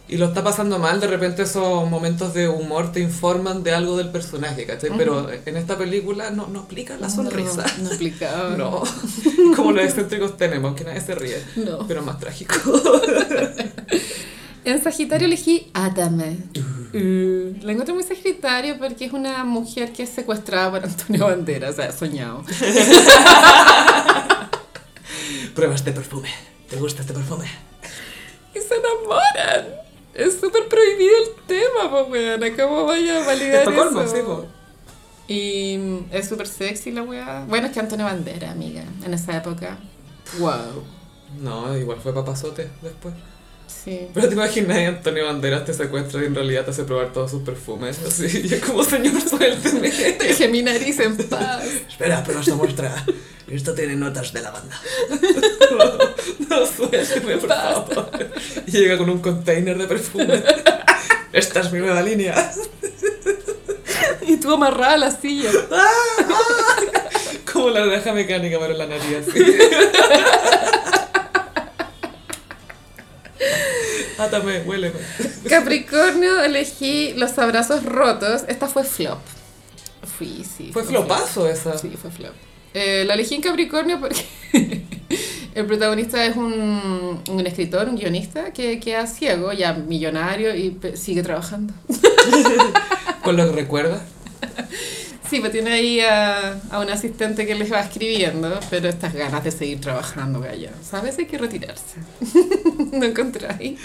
Y 0.09 0.19
lo 0.19 0.27
está 0.27 0.43
pasando 0.45 0.79
mal, 0.79 1.01
de 1.01 1.09
repente 1.09 1.43
esos 1.43 1.89
momentos 1.91 2.33
de 2.33 2.49
humor 2.49 2.93
te 2.93 3.01
informan 3.01 3.65
de 3.65 3.73
algo 3.75 3.97
del 3.97 4.11
personaje, 4.11 4.65
¿cachai? 4.65 4.91
Pero 4.97 5.29
en 5.33 5.57
esta 5.57 5.77
película 5.77 6.31
no, 6.31 6.47
no 6.47 6.61
aplica 6.61 6.97
la 6.97 7.11
sonrisa. 7.11 7.65
No, 7.79 7.83
no 7.85 7.89
explicaba. 7.89 8.51
No, 8.57 8.83
como 9.57 9.73
los 9.73 9.85
excéntricos 9.85 10.37
tenemos, 10.37 10.75
que 10.77 10.85
nadie 10.85 11.01
se 11.01 11.15
ríe, 11.15 11.43
No. 11.57 11.87
pero 11.87 12.03
más 12.03 12.19
trágico. 12.19 12.55
En 14.65 14.83
Sagitario 14.83 15.27
elegí 15.27 15.71
Átame. 15.75 16.39
Uh, 16.97 17.57
la 17.63 17.73
encuentro 17.73 17.95
muy 17.95 18.05
Sagitario 18.05 18.79
porque 18.79 19.05
es 19.05 19.13
una 19.13 19.45
mujer 19.45 19.93
que 19.93 20.05
es 20.05 20.09
secuestrada 20.11 20.71
por 20.71 20.85
Antonio 20.85 21.27
Banderas, 21.27 21.75
o 21.75 21.77
sea, 21.77 21.93
soñado. 21.93 22.43
Prueba 25.55 25.75
este 25.75 25.93
perfume. 25.93 26.31
¿Te 26.71 26.77
gusta 26.77 27.03
este 27.03 27.13
perfume? 27.13 27.47
Y 28.55 28.59
se 28.61 28.75
enamoran. 28.75 29.67
Es 30.15 30.41
súper 30.41 30.67
prohibido 30.69 31.13
el 31.25 31.29
tema, 31.47 31.91
pues, 31.91 32.09
weón. 32.11 32.57
¿Cómo 32.57 32.87
vaya 32.87 33.23
a 33.23 33.27
validar 33.27 33.69
Estocolmo, 33.69 34.01
eso? 34.01 34.17
sí, 34.17 34.23
po. 34.23 34.47
Y 35.29 35.77
mm, 35.79 36.07
es 36.13 36.29
súper 36.29 36.47
sexy 36.47 36.91
la 36.93 37.03
weá. 37.03 37.45
Bueno, 37.49 37.67
es 37.67 37.73
que 37.73 37.81
Antonio 37.81 38.07
Bandera, 38.07 38.51
amiga, 38.53 38.85
en 39.05 39.13
esa 39.13 39.37
época. 39.37 39.77
Wow. 40.39 40.85
No, 41.41 41.77
igual 41.77 41.99
fue 42.01 42.15
papazote 42.15 42.71
después. 42.81 43.15
Sí. 43.67 44.09
Pero 44.13 44.29
te 44.29 44.35
imaginas, 44.35 44.77
Antonio 44.79 45.27
Banderas 45.27 45.65
te 45.65 45.75
secuestra 45.75 46.23
y 46.23 46.27
en 46.27 46.35
realidad 46.35 46.65
te 46.65 46.71
hace 46.71 46.85
probar 46.85 47.13
todos 47.13 47.31
sus 47.31 47.43
perfumes. 47.43 47.99
Así, 48.07 48.43
y 48.45 48.55
es 48.55 48.61
como, 48.65 48.83
señor, 48.85 49.21
suélteme. 49.21 49.91
Dejé 50.21 50.49
mi 50.49 50.63
nariz 50.63 50.99
en 51.01 51.17
paz. 51.17 51.65
Espera, 51.89 52.23
pero 52.27 52.41
esta 52.41 52.55
muestra. 52.55 53.05
Esto 53.49 53.75
tiene 53.75 53.95
notas 53.95 54.33
de 54.33 54.43
lavanda. 54.43 54.81
No, 56.49 56.65
suélteme, 56.65 57.37
por 57.37 57.49
favor. 57.49 58.11
Y 58.67 58.71
llega 58.71 58.97
con 58.97 59.11
un 59.11 59.21
container 59.21 59.77
de 59.77 59.87
perfume. 59.87 60.43
Esta 61.33 61.61
es 61.61 61.73
mi 61.73 61.81
nueva 61.81 62.03
línea. 62.03 62.53
Y 64.23 64.37
tú 64.39 64.53
amarrada 64.53 64.95
a 64.95 64.97
la 64.97 65.11
silla. 65.11 65.51
Como 67.53 67.71
la 67.71 67.85
naranja 67.85 68.13
mecánica, 68.13 68.59
pero 68.59 68.73
en 68.73 68.79
la 68.79 68.87
nariz 68.87 69.29
así. 69.29 69.45
Átame, 74.19 74.63
huéleme. 74.63 74.99
Capricornio 75.49 76.43
elegí 76.43 77.15
los 77.15 77.39
abrazos 77.39 77.85
rotos. 77.85 78.43
Esta 78.49 78.67
fue 78.67 78.85
flop. 78.85 79.19
Fui, 80.19 80.45
sí. 80.45 80.71
Fue 80.73 80.85
flop. 80.85 81.07
flopazo 81.07 81.49
esa. 81.49 81.77
Sí, 81.77 81.91
fue 82.01 82.11
flop. 82.11 82.33
Eh, 82.75 83.05
la 83.07 83.15
elegí 83.15 83.35
en 83.35 83.41
Capricornio 83.43 84.01
porque 84.01 84.25
el 85.55 85.67
protagonista 85.67 86.25
es 86.25 86.37
un, 86.37 87.23
un 87.29 87.47
escritor, 87.47 87.89
un 87.89 87.97
guionista 87.97 88.53
que 88.53 88.79
queda 88.81 89.07
ciego, 89.07 89.53
ya 89.53 89.73
millonario 89.73 90.55
y 90.55 90.79
sigue 90.95 91.23
trabajando. 91.23 91.73
Con 93.23 93.37
lo 93.37 93.47
que 93.47 93.53
recuerda. 93.53 94.05
Sí, 95.29 95.41
pues 95.41 95.53
tiene 95.53 95.73
ahí 95.73 96.01
a, 96.01 96.61
a 96.71 96.81
un 96.81 96.91
asistente 96.91 97.47
que 97.47 97.55
les 97.55 97.73
va 97.73 97.81
escribiendo, 97.81 98.59
pero 98.71 98.89
estas 98.89 99.13
ganas 99.13 99.43
de 99.43 99.51
seguir 99.51 99.81
trabajando, 99.81 100.41
Gaya. 100.41 100.71
¿Sabes? 100.89 101.19
Hay 101.19 101.27
que 101.27 101.39
retirarse. 101.39 101.97
¿No 102.93 103.05
encontráis? 103.05 103.79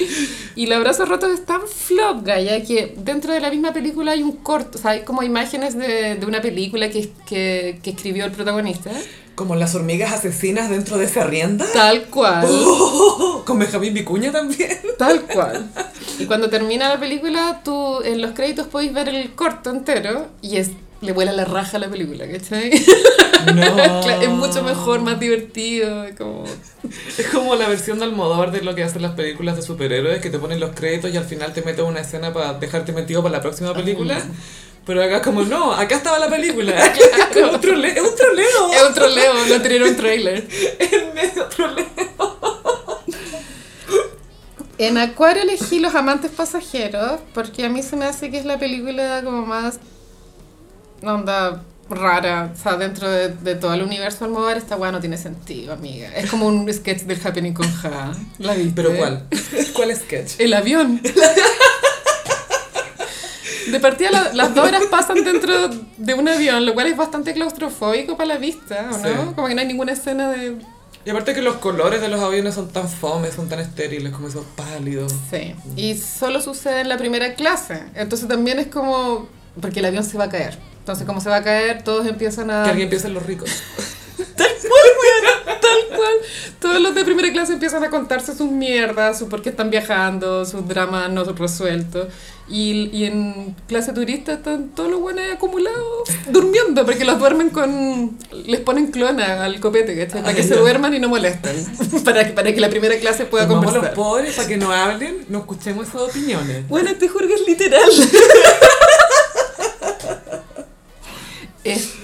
Y 0.55 0.67
los 0.67 0.77
abrazos 0.77 1.09
rotos 1.09 1.31
es 1.31 1.45
tan 1.45 1.61
flop, 1.67 2.23
Gaya, 2.23 2.63
que 2.63 2.93
dentro 2.97 3.33
de 3.33 3.39
la 3.39 3.49
misma 3.49 3.73
película 3.73 4.11
hay 4.11 4.21
un 4.21 4.37
corto, 4.37 4.77
o 4.77 4.81
sea, 4.81 4.91
hay 4.91 5.01
como 5.01 5.23
imágenes 5.23 5.75
de, 5.75 6.15
de 6.15 6.25
una 6.25 6.41
película 6.41 6.89
que, 6.89 7.09
que, 7.25 7.79
que 7.81 7.89
escribió 7.91 8.25
el 8.25 8.31
protagonista. 8.31 8.91
Como 9.33 9.55
las 9.55 9.73
hormigas 9.73 10.11
asesinas 10.11 10.69
dentro 10.69 10.97
de 10.97 11.05
esa 11.05 11.23
rienda. 11.23 11.65
Tal 11.73 12.03
cual. 12.03 12.45
Oh, 12.47 13.43
con 13.45 13.57
Benjamín 13.57 13.93
Vicuña 13.93 14.31
también. 14.31 14.77
Tal 14.99 15.21
cual. 15.21 15.71
Y 16.19 16.25
cuando 16.25 16.49
termina 16.49 16.89
la 16.89 16.99
película, 16.99 17.61
tú 17.63 18.01
en 18.03 18.21
los 18.21 18.33
créditos 18.33 18.67
podéis 18.67 18.93
ver 18.93 19.09
el 19.09 19.33
corto 19.33 19.71
entero 19.71 20.27
y 20.41 20.57
es 20.57 20.71
le 21.01 21.11
vuela 21.13 21.31
la 21.33 21.45
raja 21.45 21.77
a 21.77 21.79
la 21.79 21.89
película, 21.89 22.25
¿cachai? 22.29 22.71
No. 23.55 24.09
es 24.21 24.29
mucho 24.29 24.63
mejor, 24.63 25.01
más 25.01 25.19
divertido, 25.19 26.03
es 26.05 26.15
como... 26.15 26.43
Es 27.17 27.27
como 27.27 27.55
la 27.55 27.67
versión 27.67 27.99
de 27.99 28.05
Almodóvar 28.05 28.51
de 28.51 28.61
lo 28.61 28.73
que 28.75 28.83
hacen 28.83 29.01
las 29.01 29.11
películas 29.13 29.55
de 29.55 29.61
superhéroes, 29.61 30.21
que 30.21 30.29
te 30.29 30.39
ponen 30.39 30.59
los 30.59 30.71
créditos 30.71 31.11
y 31.13 31.17
al 31.17 31.25
final 31.25 31.53
te 31.53 31.61
meten 31.61 31.85
una 31.85 32.01
escena 32.01 32.33
para 32.33 32.53
dejarte 32.53 32.91
metido 32.91 33.21
para 33.23 33.33
la 33.37 33.41
próxima 33.41 33.73
película. 33.73 34.21
Pero 34.85 35.03
acá 35.03 35.21
como, 35.21 35.43
no, 35.43 35.73
acá 35.73 35.95
estaba 35.95 36.17
la 36.19 36.27
película. 36.27 36.73
Es 37.31 37.43
un 37.43 37.61
trole- 37.61 37.93
es 37.95 38.01
un 38.01 38.15
troleo. 38.15 38.71
Es 38.73 38.87
un 38.87 38.93
troleo, 38.93 39.33
no 39.47 39.61
tener 39.61 39.83
un 39.83 39.95
trailer. 39.95 40.47
Es 40.79 40.91
medio 41.13 41.45
troleo. 41.45 41.85
En 44.77 44.97
Acuario 44.97 45.43
elegí 45.43 45.79
Los 45.79 45.93
Amantes 45.95 46.31
Pasajeros 46.31 47.19
porque 47.33 47.65
a 47.65 47.69
mí 47.69 47.83
se 47.83 47.95
me 47.95 48.05
hace 48.05 48.31
que 48.31 48.39
es 48.39 48.45
la 48.45 48.57
película 48.57 49.21
como 49.23 49.45
más 49.45 49.79
onda 51.03 51.63
rara, 51.89 52.51
o 52.53 52.57
sea, 52.57 52.77
dentro 52.77 53.09
de, 53.09 53.29
de 53.29 53.55
todo 53.55 53.73
el 53.73 53.81
universo 53.81 54.23
Almodóvar 54.23 54.55
esta 54.57 54.77
weá 54.77 54.91
no 54.93 54.99
tiene 55.01 55.17
sentido, 55.17 55.73
amiga. 55.73 56.07
Es 56.15 56.29
como 56.29 56.47
un 56.47 56.71
sketch 56.73 57.01
del 57.01 57.19
Happening 57.25 57.53
con 57.53 57.69
Ja. 57.69 58.13
¿La 58.39 58.53
viste? 58.53 58.71
¿Pero 58.75 58.95
cuál? 58.95 59.25
¿Cuál 59.73 59.95
sketch? 59.95 60.33
El 60.39 60.53
avión. 60.53 61.01
De 63.71 63.79
partida 63.79 64.09
la- 64.11 64.33
las 64.33 64.55
dos 64.55 64.67
horas 64.67 64.83
pasan 64.89 65.23
dentro 65.23 65.69
de 65.97 66.13
un 66.13 66.27
avión, 66.27 66.65
lo 66.65 66.73
cual 66.73 66.87
es 66.87 66.97
bastante 66.97 67.33
claustrofóbico 67.33 68.17
para 68.17 68.27
la 68.33 68.37
vista, 68.37 68.89
¿o 68.91 68.97
no? 68.97 69.03
Sí. 69.03 69.33
Como 69.35 69.47
que 69.47 69.55
no 69.55 69.61
hay 69.61 69.67
ninguna 69.67 69.91
escena 69.93 70.29
de 70.31 70.57
Y 71.05 71.09
aparte 71.09 71.33
que 71.33 71.41
los 71.41 71.57
colores 71.57 72.01
de 72.01 72.07
los 72.09 72.19
aviones 72.21 72.55
son 72.55 72.69
tan 72.69 72.89
fomes, 72.89 73.33
son 73.35 73.49
tan 73.49 73.59
estériles, 73.59 74.11
como 74.13 74.27
esos 74.27 74.45
pálidos. 74.55 75.13
Sí, 75.29 75.55
y 75.75 75.95
solo 75.97 76.41
sucede 76.41 76.81
en 76.81 76.89
la 76.89 76.97
primera 76.97 77.35
clase. 77.35 77.83
Entonces 77.95 78.27
también 78.27 78.59
es 78.59 78.67
como, 78.67 79.27
porque 79.61 79.79
el 79.79 79.85
avión 79.85 80.03
se 80.03 80.17
va 80.17 80.25
a 80.25 80.29
caer. 80.29 80.57
Entonces 80.81 81.05
como 81.05 81.21
se 81.21 81.29
va 81.29 81.37
a 81.37 81.43
caer, 81.43 81.83
todos 81.83 82.05
empiezan 82.07 82.49
a... 82.51 82.63
Que 82.63 82.71
alguien 82.71 82.89
piensa 82.89 83.07
en 83.07 83.13
los 83.13 83.25
ricos. 83.25 83.49
Tal 84.35 85.87
cual. 85.97 86.13
Todos 86.59 86.79
los 86.81 86.93
de 86.95 87.03
primera 87.05 87.31
clase 87.31 87.53
empiezan 87.53 87.83
a 87.83 87.89
contarse 87.89 88.35
sus 88.35 88.49
mierdas, 88.51 89.19
su 89.19 89.29
por 89.29 89.41
qué 89.41 89.49
están 89.49 89.69
viajando, 89.69 90.45
sus 90.45 90.67
dramas 90.67 91.09
no 91.11 91.23
resueltos. 91.23 92.07
Y, 92.49 92.89
y 92.91 93.05
en 93.05 93.55
clase 93.67 93.93
turista 93.93 94.33
están 94.33 94.69
todos 94.69 94.91
los 94.91 94.99
buenos 94.99 95.23
acumulados 95.31 96.09
durmiendo, 96.27 96.85
porque 96.85 97.05
los 97.05 97.17
duermen 97.17 97.49
con. 97.49 98.17
les 98.45 98.59
ponen 98.59 98.87
clona 98.91 99.45
al 99.45 99.59
copete, 99.61 99.95
¿cachai? 99.97 100.21
Para 100.21 100.33
que 100.35 100.41
Ah, 100.41 100.43
se 100.43 100.49
ya. 100.55 100.59
duerman 100.59 100.93
y 100.93 100.99
no 100.99 101.07
molesten. 101.09 101.55
para, 102.03 102.25
que, 102.27 102.33
para 102.33 102.53
que 102.53 102.59
la 102.59 102.69
primera 102.69 102.97
clase 102.99 103.25
pueda 103.25 103.47
Tomamos 103.47 103.63
a 103.73 103.77
los 103.77 103.87
conversar. 103.87 103.95
pobres 103.95 104.35
para 104.35 104.47
que 104.49 104.57
no 104.57 104.71
hablen, 104.71 105.25
no 105.29 105.39
escuchemos 105.39 105.87
esas 105.87 106.01
opiniones. 106.01 106.67
Bueno, 106.67 106.93
te 106.95 107.07
juro 107.07 107.27
que 107.27 107.35
es 107.35 107.47
literal. 107.47 107.89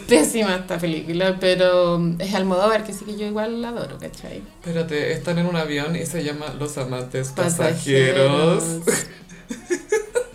pésima 0.08 0.56
esta 0.56 0.78
película, 0.78 1.38
pero 1.40 2.02
es 2.20 2.34
Almodóvar, 2.34 2.84
que 2.86 2.94
sí 2.94 3.06
que 3.06 3.18
yo 3.18 3.26
igual 3.26 3.62
la 3.62 3.70
adoro, 3.70 3.98
¿cachai? 4.00 4.42
Espérate, 4.62 5.12
están 5.12 5.38
en 5.40 5.46
un 5.48 5.56
avión 5.56 5.96
y 5.96 6.06
se 6.06 6.24
llama 6.24 6.54
Los 6.60 6.78
Amantes 6.78 7.30
Pasajeros. 7.30 8.64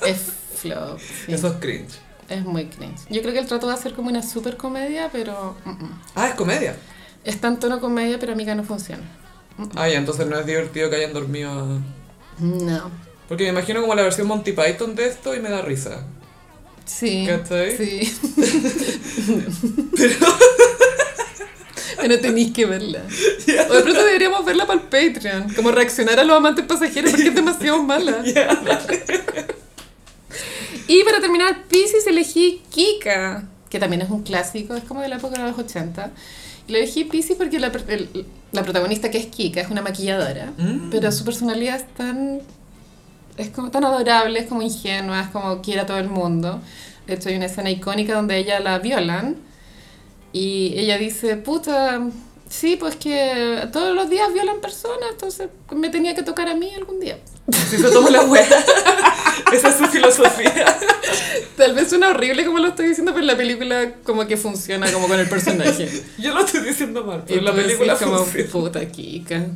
es 0.06 0.32
flop. 0.56 0.98
sí. 1.26 1.32
Eso 1.34 1.48
es 1.48 1.54
cringe. 1.54 1.92
Es 2.28 2.44
muy 2.44 2.66
cringe. 2.66 3.00
Yo 3.10 3.20
creo 3.20 3.32
que 3.34 3.40
él 3.40 3.46
trató 3.46 3.66
de 3.68 3.74
hacer 3.74 3.92
como 3.94 4.08
una 4.08 4.22
super 4.22 4.56
comedia, 4.56 5.10
pero 5.12 5.56
mm, 5.64 5.70
mm. 5.70 6.00
Ah, 6.14 6.28
es 6.28 6.34
comedia. 6.34 6.76
está 7.24 7.48
en 7.48 7.58
tono 7.58 7.80
comedia, 7.80 8.18
pero 8.18 8.32
amiga 8.32 8.54
no 8.54 8.64
funciona. 8.64 9.02
Ah, 9.76 9.88
ya, 9.88 9.98
entonces 9.98 10.26
no 10.26 10.38
es 10.38 10.46
divertido 10.46 10.88
que 10.88 10.96
hayan 10.96 11.12
dormido. 11.12 11.50
a- 11.50 11.78
No. 12.40 12.90
Porque 13.28 13.44
me 13.44 13.50
imagino 13.50 13.80
como 13.80 13.94
la 13.94 14.02
versión 14.02 14.26
Monty 14.26 14.52
Python 14.52 14.94
de 14.94 15.06
esto 15.06 15.34
y 15.34 15.40
me 15.40 15.50
da 15.50 15.62
risa. 15.62 16.04
Sí. 16.84 17.24
¿Cachai? 17.26 17.76
Sí. 17.76 18.12
pero 22.00 22.18
tenéis 22.20 22.52
que 22.52 22.66
verla. 22.66 23.02
O 23.70 23.74
de 23.74 23.82
pronto 23.82 24.04
deberíamos 24.04 24.44
verla 24.44 24.66
para 24.66 24.80
el 24.80 24.86
Patreon. 24.86 25.52
Como 25.54 25.70
reaccionar 25.70 26.18
a 26.20 26.24
los 26.24 26.36
amantes 26.36 26.64
pasajeros 26.66 27.10
porque 27.12 27.28
es 27.28 27.34
demasiado 27.34 27.82
mala. 27.82 28.22
Y 30.88 31.04
para 31.04 31.20
terminar, 31.20 31.62
Pisces 31.68 32.06
elegí 32.06 32.60
Kika, 32.70 33.44
que 33.70 33.78
también 33.78 34.02
es 34.02 34.10
un 34.10 34.22
clásico, 34.24 34.74
es 34.74 34.82
como 34.84 35.00
de 35.00 35.08
la 35.08 35.16
época 35.16 35.40
de 35.40 35.48
los 35.48 35.58
80. 35.58 36.10
Y 36.66 36.72
lo 36.72 36.78
elegí 36.78 37.04
Pisces 37.04 37.36
porque 37.36 37.58
la, 37.60 37.68
el- 37.88 38.26
la 38.50 38.62
protagonista 38.62 39.10
que 39.10 39.16
es 39.18 39.26
Kika 39.26 39.60
es 39.60 39.70
una 39.70 39.80
maquilladora, 39.80 40.52
Mm. 40.58 40.90
pero 40.90 41.10
su 41.12 41.24
personalidad 41.24 41.76
es 41.76 41.86
tan, 41.94 42.40
es 43.36 43.48
como 43.50 43.70
tan 43.70 43.84
adorable, 43.84 44.38
es 44.38 44.46
como 44.46 44.62
ingenua, 44.62 45.20
es 45.22 45.28
como 45.28 45.62
quiere 45.62 45.80
a 45.80 45.86
todo 45.86 45.98
el 45.98 46.08
mundo. 46.08 46.60
De 47.06 47.14
hecho 47.14 47.28
hay 47.28 47.36
una 47.36 47.46
escena 47.46 47.70
icónica 47.70 48.14
donde 48.14 48.36
ella 48.38 48.60
la 48.60 48.78
violan 48.78 49.36
y 50.32 50.74
ella 50.76 50.98
dice, 50.98 51.36
puta, 51.36 52.00
sí, 52.48 52.76
pues 52.76 52.96
que 52.96 53.68
todos 53.72 53.94
los 53.94 54.08
días 54.08 54.32
violan 54.32 54.60
personas, 54.60 55.10
entonces 55.10 55.48
me 55.74 55.88
tenía 55.88 56.14
que 56.14 56.22
tocar 56.22 56.48
a 56.48 56.54
mí 56.54 56.72
algún 56.74 57.00
día. 57.00 57.18
Si 57.70 57.76
se 57.76 57.90
toma 57.90 58.10
la 58.10 58.22
wea. 58.22 58.46
Esa 59.52 59.68
es 59.68 59.76
su 59.76 59.86
filosofía. 59.86 60.78
Tal 61.56 61.74
vez 61.74 61.88
suena 61.88 62.10
horrible 62.10 62.44
como 62.44 62.58
lo 62.58 62.68
estoy 62.68 62.88
diciendo, 62.88 63.12
pero 63.12 63.22
en 63.22 63.26
la 63.26 63.36
película 63.36 63.94
como 64.04 64.26
que 64.26 64.36
funciona 64.36 64.90
como 64.92 65.08
con 65.08 65.18
el 65.18 65.28
personaje. 65.28 65.88
Yo 66.18 66.32
lo 66.32 66.44
estoy 66.44 66.60
diciendo 66.60 67.04
mal, 67.04 67.24
y 67.26 67.34
pero 67.34 67.42
la 67.42 67.52
película 67.52 67.96
como, 67.96 68.18
funciona. 68.18 68.50
puta 68.50 68.86
Kika. 68.86 69.46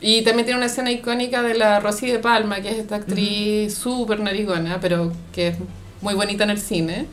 Y 0.00 0.22
también 0.22 0.46
tiene 0.46 0.58
una 0.58 0.66
escena 0.66 0.90
icónica 0.92 1.42
de 1.42 1.54
la 1.54 1.80
Rosy 1.80 2.06
de 2.10 2.18
Palma, 2.20 2.60
que 2.60 2.70
es 2.70 2.78
esta 2.78 2.96
actriz 2.96 3.74
súper 3.74 4.20
narigona, 4.20 4.80
pero 4.80 5.12
que 5.32 5.48
es 5.48 5.56
muy 6.00 6.14
bonita 6.14 6.44
en 6.44 6.50
el 6.50 6.60
cine, 6.60 7.06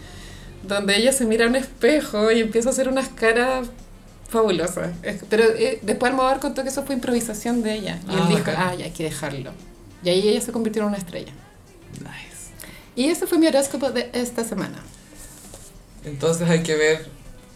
donde 0.63 0.95
ella 0.97 1.11
se 1.11 1.25
mira 1.25 1.45
a 1.45 1.49
un 1.49 1.55
espejo 1.55 2.31
y 2.31 2.41
empieza 2.41 2.69
a 2.69 2.71
hacer 2.73 2.87
unas 2.87 3.09
caras 3.09 3.67
fabulosas. 4.29 4.91
Pero 5.29 5.43
eh, 5.45 5.79
después 5.81 6.11
Almodóvar 6.11 6.39
contó 6.39 6.61
que 6.63 6.69
eso 6.69 6.83
fue 6.83 6.95
improvisación 6.95 7.63
de 7.63 7.73
ella. 7.73 7.99
Y 8.07 8.13
él 8.13 8.19
Ah, 8.21 8.27
dijo, 8.29 8.39
bacán. 8.39 8.55
ah, 8.57 8.75
ya 8.75 8.85
hay 8.85 8.91
que 8.91 9.03
dejarlo. 9.03 9.51
Y 10.03 10.09
ahí 10.09 10.27
ella 10.29 10.41
se 10.41 10.51
convirtió 10.51 10.83
en 10.83 10.89
una 10.89 10.97
estrella. 10.97 11.31
Nice. 11.99 12.51
Y 12.95 13.09
ese 13.09 13.25
fue 13.25 13.39
mi 13.39 13.47
horóscopo 13.47 13.89
de 13.91 14.09
esta 14.13 14.43
semana. 14.43 14.77
Entonces 16.03 16.47
hay 16.49 16.61
que 16.61 16.75
ver 16.75 17.07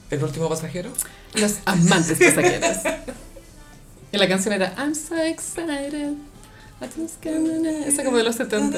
El 0.09 0.23
último 0.23 0.49
pasajero. 0.49 0.89
Los 1.35 1.57
amantes 1.65 2.17
pasajeros. 2.17 2.77
Y 4.11 4.17
la 4.17 4.27
canción 4.27 4.53
era 4.53 4.73
I'm 4.77 4.95
so 4.95 5.15
excited. 5.15 6.13
Esa 7.85 8.03
como 8.03 8.17
de 8.17 8.23
los 8.23 8.35
70. 8.35 8.77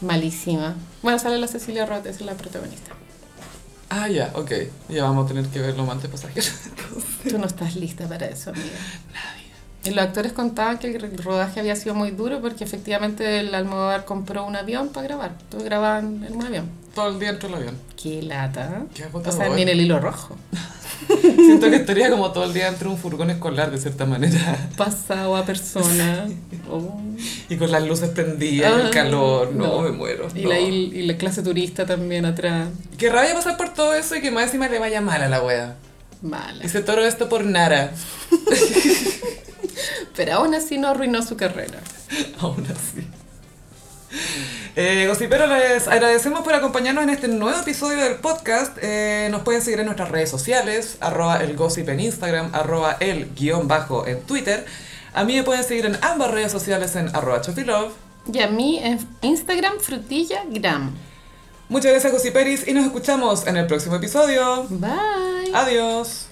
Malísima. 0.00 0.76
Bueno, 1.02 1.18
sale 1.18 1.38
la 1.38 1.48
Cecilia 1.48 1.86
Roth, 1.86 2.06
es 2.06 2.20
la 2.20 2.34
protagonista. 2.34 2.92
Ah, 3.90 4.08
ya, 4.08 4.30
ok. 4.34 4.52
Ya 4.88 5.04
vamos 5.04 5.24
a 5.24 5.28
tener 5.28 5.46
que 5.46 5.60
ver 5.60 5.70
Los 5.70 5.80
amantes 5.80 6.10
pasajeros. 6.10 6.52
Tú 7.28 7.38
no 7.38 7.46
estás 7.46 7.74
lista 7.74 8.06
para 8.06 8.26
eso, 8.26 8.50
amiga. 8.50 8.76
Y 9.84 9.90
los 9.90 10.04
actores 10.04 10.32
contaban 10.32 10.78
que 10.78 10.88
el 10.88 11.18
rodaje 11.18 11.60
había 11.60 11.74
sido 11.74 11.94
muy 11.94 12.10
duro 12.10 12.40
porque 12.40 12.64
efectivamente 12.64 13.40
el 13.40 13.54
Almodóvar 13.54 14.04
compró 14.04 14.44
un 14.44 14.56
avión 14.56 14.88
para 14.88 15.06
grabar. 15.06 15.38
Todos 15.50 15.64
grababan 15.64 16.24
en 16.24 16.36
un 16.36 16.44
avión. 16.44 16.68
Todo 16.94 17.08
el 17.08 17.18
día 17.18 17.30
dentro 17.30 17.48
del 17.48 17.58
avión. 17.58 17.78
Qué 18.00 18.22
lata. 18.22 18.82
Qué 18.94 19.06
O 19.12 19.32
sea, 19.32 19.48
ni 19.48 19.62
en 19.62 19.68
el 19.68 19.80
hilo 19.80 19.98
rojo. 20.00 20.36
Siento 21.36 21.70
que 21.70 21.76
estaría 21.76 22.10
como 22.10 22.32
todo 22.32 22.44
el 22.44 22.52
día 22.52 22.66
dentro 22.66 22.88
de 22.90 22.96
un 22.96 23.00
furgón 23.00 23.30
escolar, 23.30 23.70
de 23.70 23.78
cierta 23.78 24.04
manera. 24.06 24.68
Pasado 24.76 25.36
a 25.36 25.44
persona. 25.44 26.28
Oh. 26.70 27.00
Y 27.48 27.56
con 27.56 27.70
las 27.70 27.82
luces 27.86 28.10
prendidas, 28.10 28.72
Ah, 28.74 28.82
el 28.86 28.90
calor. 28.90 29.54
No, 29.54 29.66
no. 29.66 29.80
me 29.82 29.92
muero. 29.92 30.28
Y, 30.34 30.42
no. 30.42 30.48
la, 30.50 30.60
y, 30.60 31.06
la 31.06 31.16
clase 31.16 31.42
turista 31.42 31.86
también 31.86 32.24
atrás. 32.24 32.68
Qué 32.96 33.08
rabia 33.10 33.34
pasar 33.34 33.56
por 33.56 33.72
todo 33.74 33.94
eso 33.94 34.16
y 34.16 34.20
que 34.20 34.30
más 34.30 34.44
encima 34.44 34.68
le 34.68 34.78
vaya 34.78 35.00
mal 35.00 35.22
a 35.22 35.28
la 35.28 35.42
wea. 35.42 35.76
Mala. 36.20 36.64
Y 36.64 36.68
se 36.68 36.80
toro 36.82 37.04
esto 37.04 37.28
por 37.28 37.44
Nara. 37.44 37.92
Pero 40.16 40.34
aún 40.34 40.54
así 40.54 40.78
no 40.78 40.88
arruinó 40.88 41.22
su 41.22 41.36
carrera. 41.36 41.78
Aún 42.40 42.64
así. 42.66 43.06
Eh, 44.76 45.10
les 45.10 45.88
agradecemos 45.88 46.42
por 46.42 46.54
acompañarnos 46.54 47.02
en 47.02 47.10
este 47.10 47.26
nuevo 47.26 47.58
episodio 47.58 47.98
del 47.98 48.14
podcast. 48.16 48.78
Eh, 48.80 49.28
nos 49.30 49.42
pueden 49.42 49.60
seguir 49.60 49.80
en 49.80 49.86
nuestras 49.86 50.10
redes 50.10 50.30
sociales, 50.30 50.98
arroba 51.00 51.42
el 51.42 51.56
gossip 51.56 51.88
en 51.88 52.00
Instagram, 52.00 52.50
arroba 52.54 52.96
el 53.00 53.34
guion 53.34 53.66
bajo 53.66 54.06
en 54.06 54.20
Twitter. 54.22 54.64
A 55.14 55.24
mí 55.24 55.34
me 55.34 55.42
pueden 55.42 55.64
seguir 55.64 55.86
en 55.86 55.98
ambas 56.02 56.30
redes 56.30 56.52
sociales 56.52 56.94
en 56.94 57.14
arroba 57.14 57.40
chofilove. 57.40 57.92
Y 58.32 58.40
a 58.40 58.46
mí 58.46 58.78
en 58.78 59.00
Instagram, 59.22 59.80
frutillagram. 59.80 60.94
Muchas 61.68 61.90
gracias 61.90 62.12
Gossiperis 62.12 62.66
y 62.66 62.72
nos 62.72 62.86
escuchamos 62.86 63.46
en 63.46 63.56
el 63.56 63.66
próximo 63.66 63.96
episodio. 63.96 64.66
Bye. 64.70 65.52
Adiós. 65.54 66.27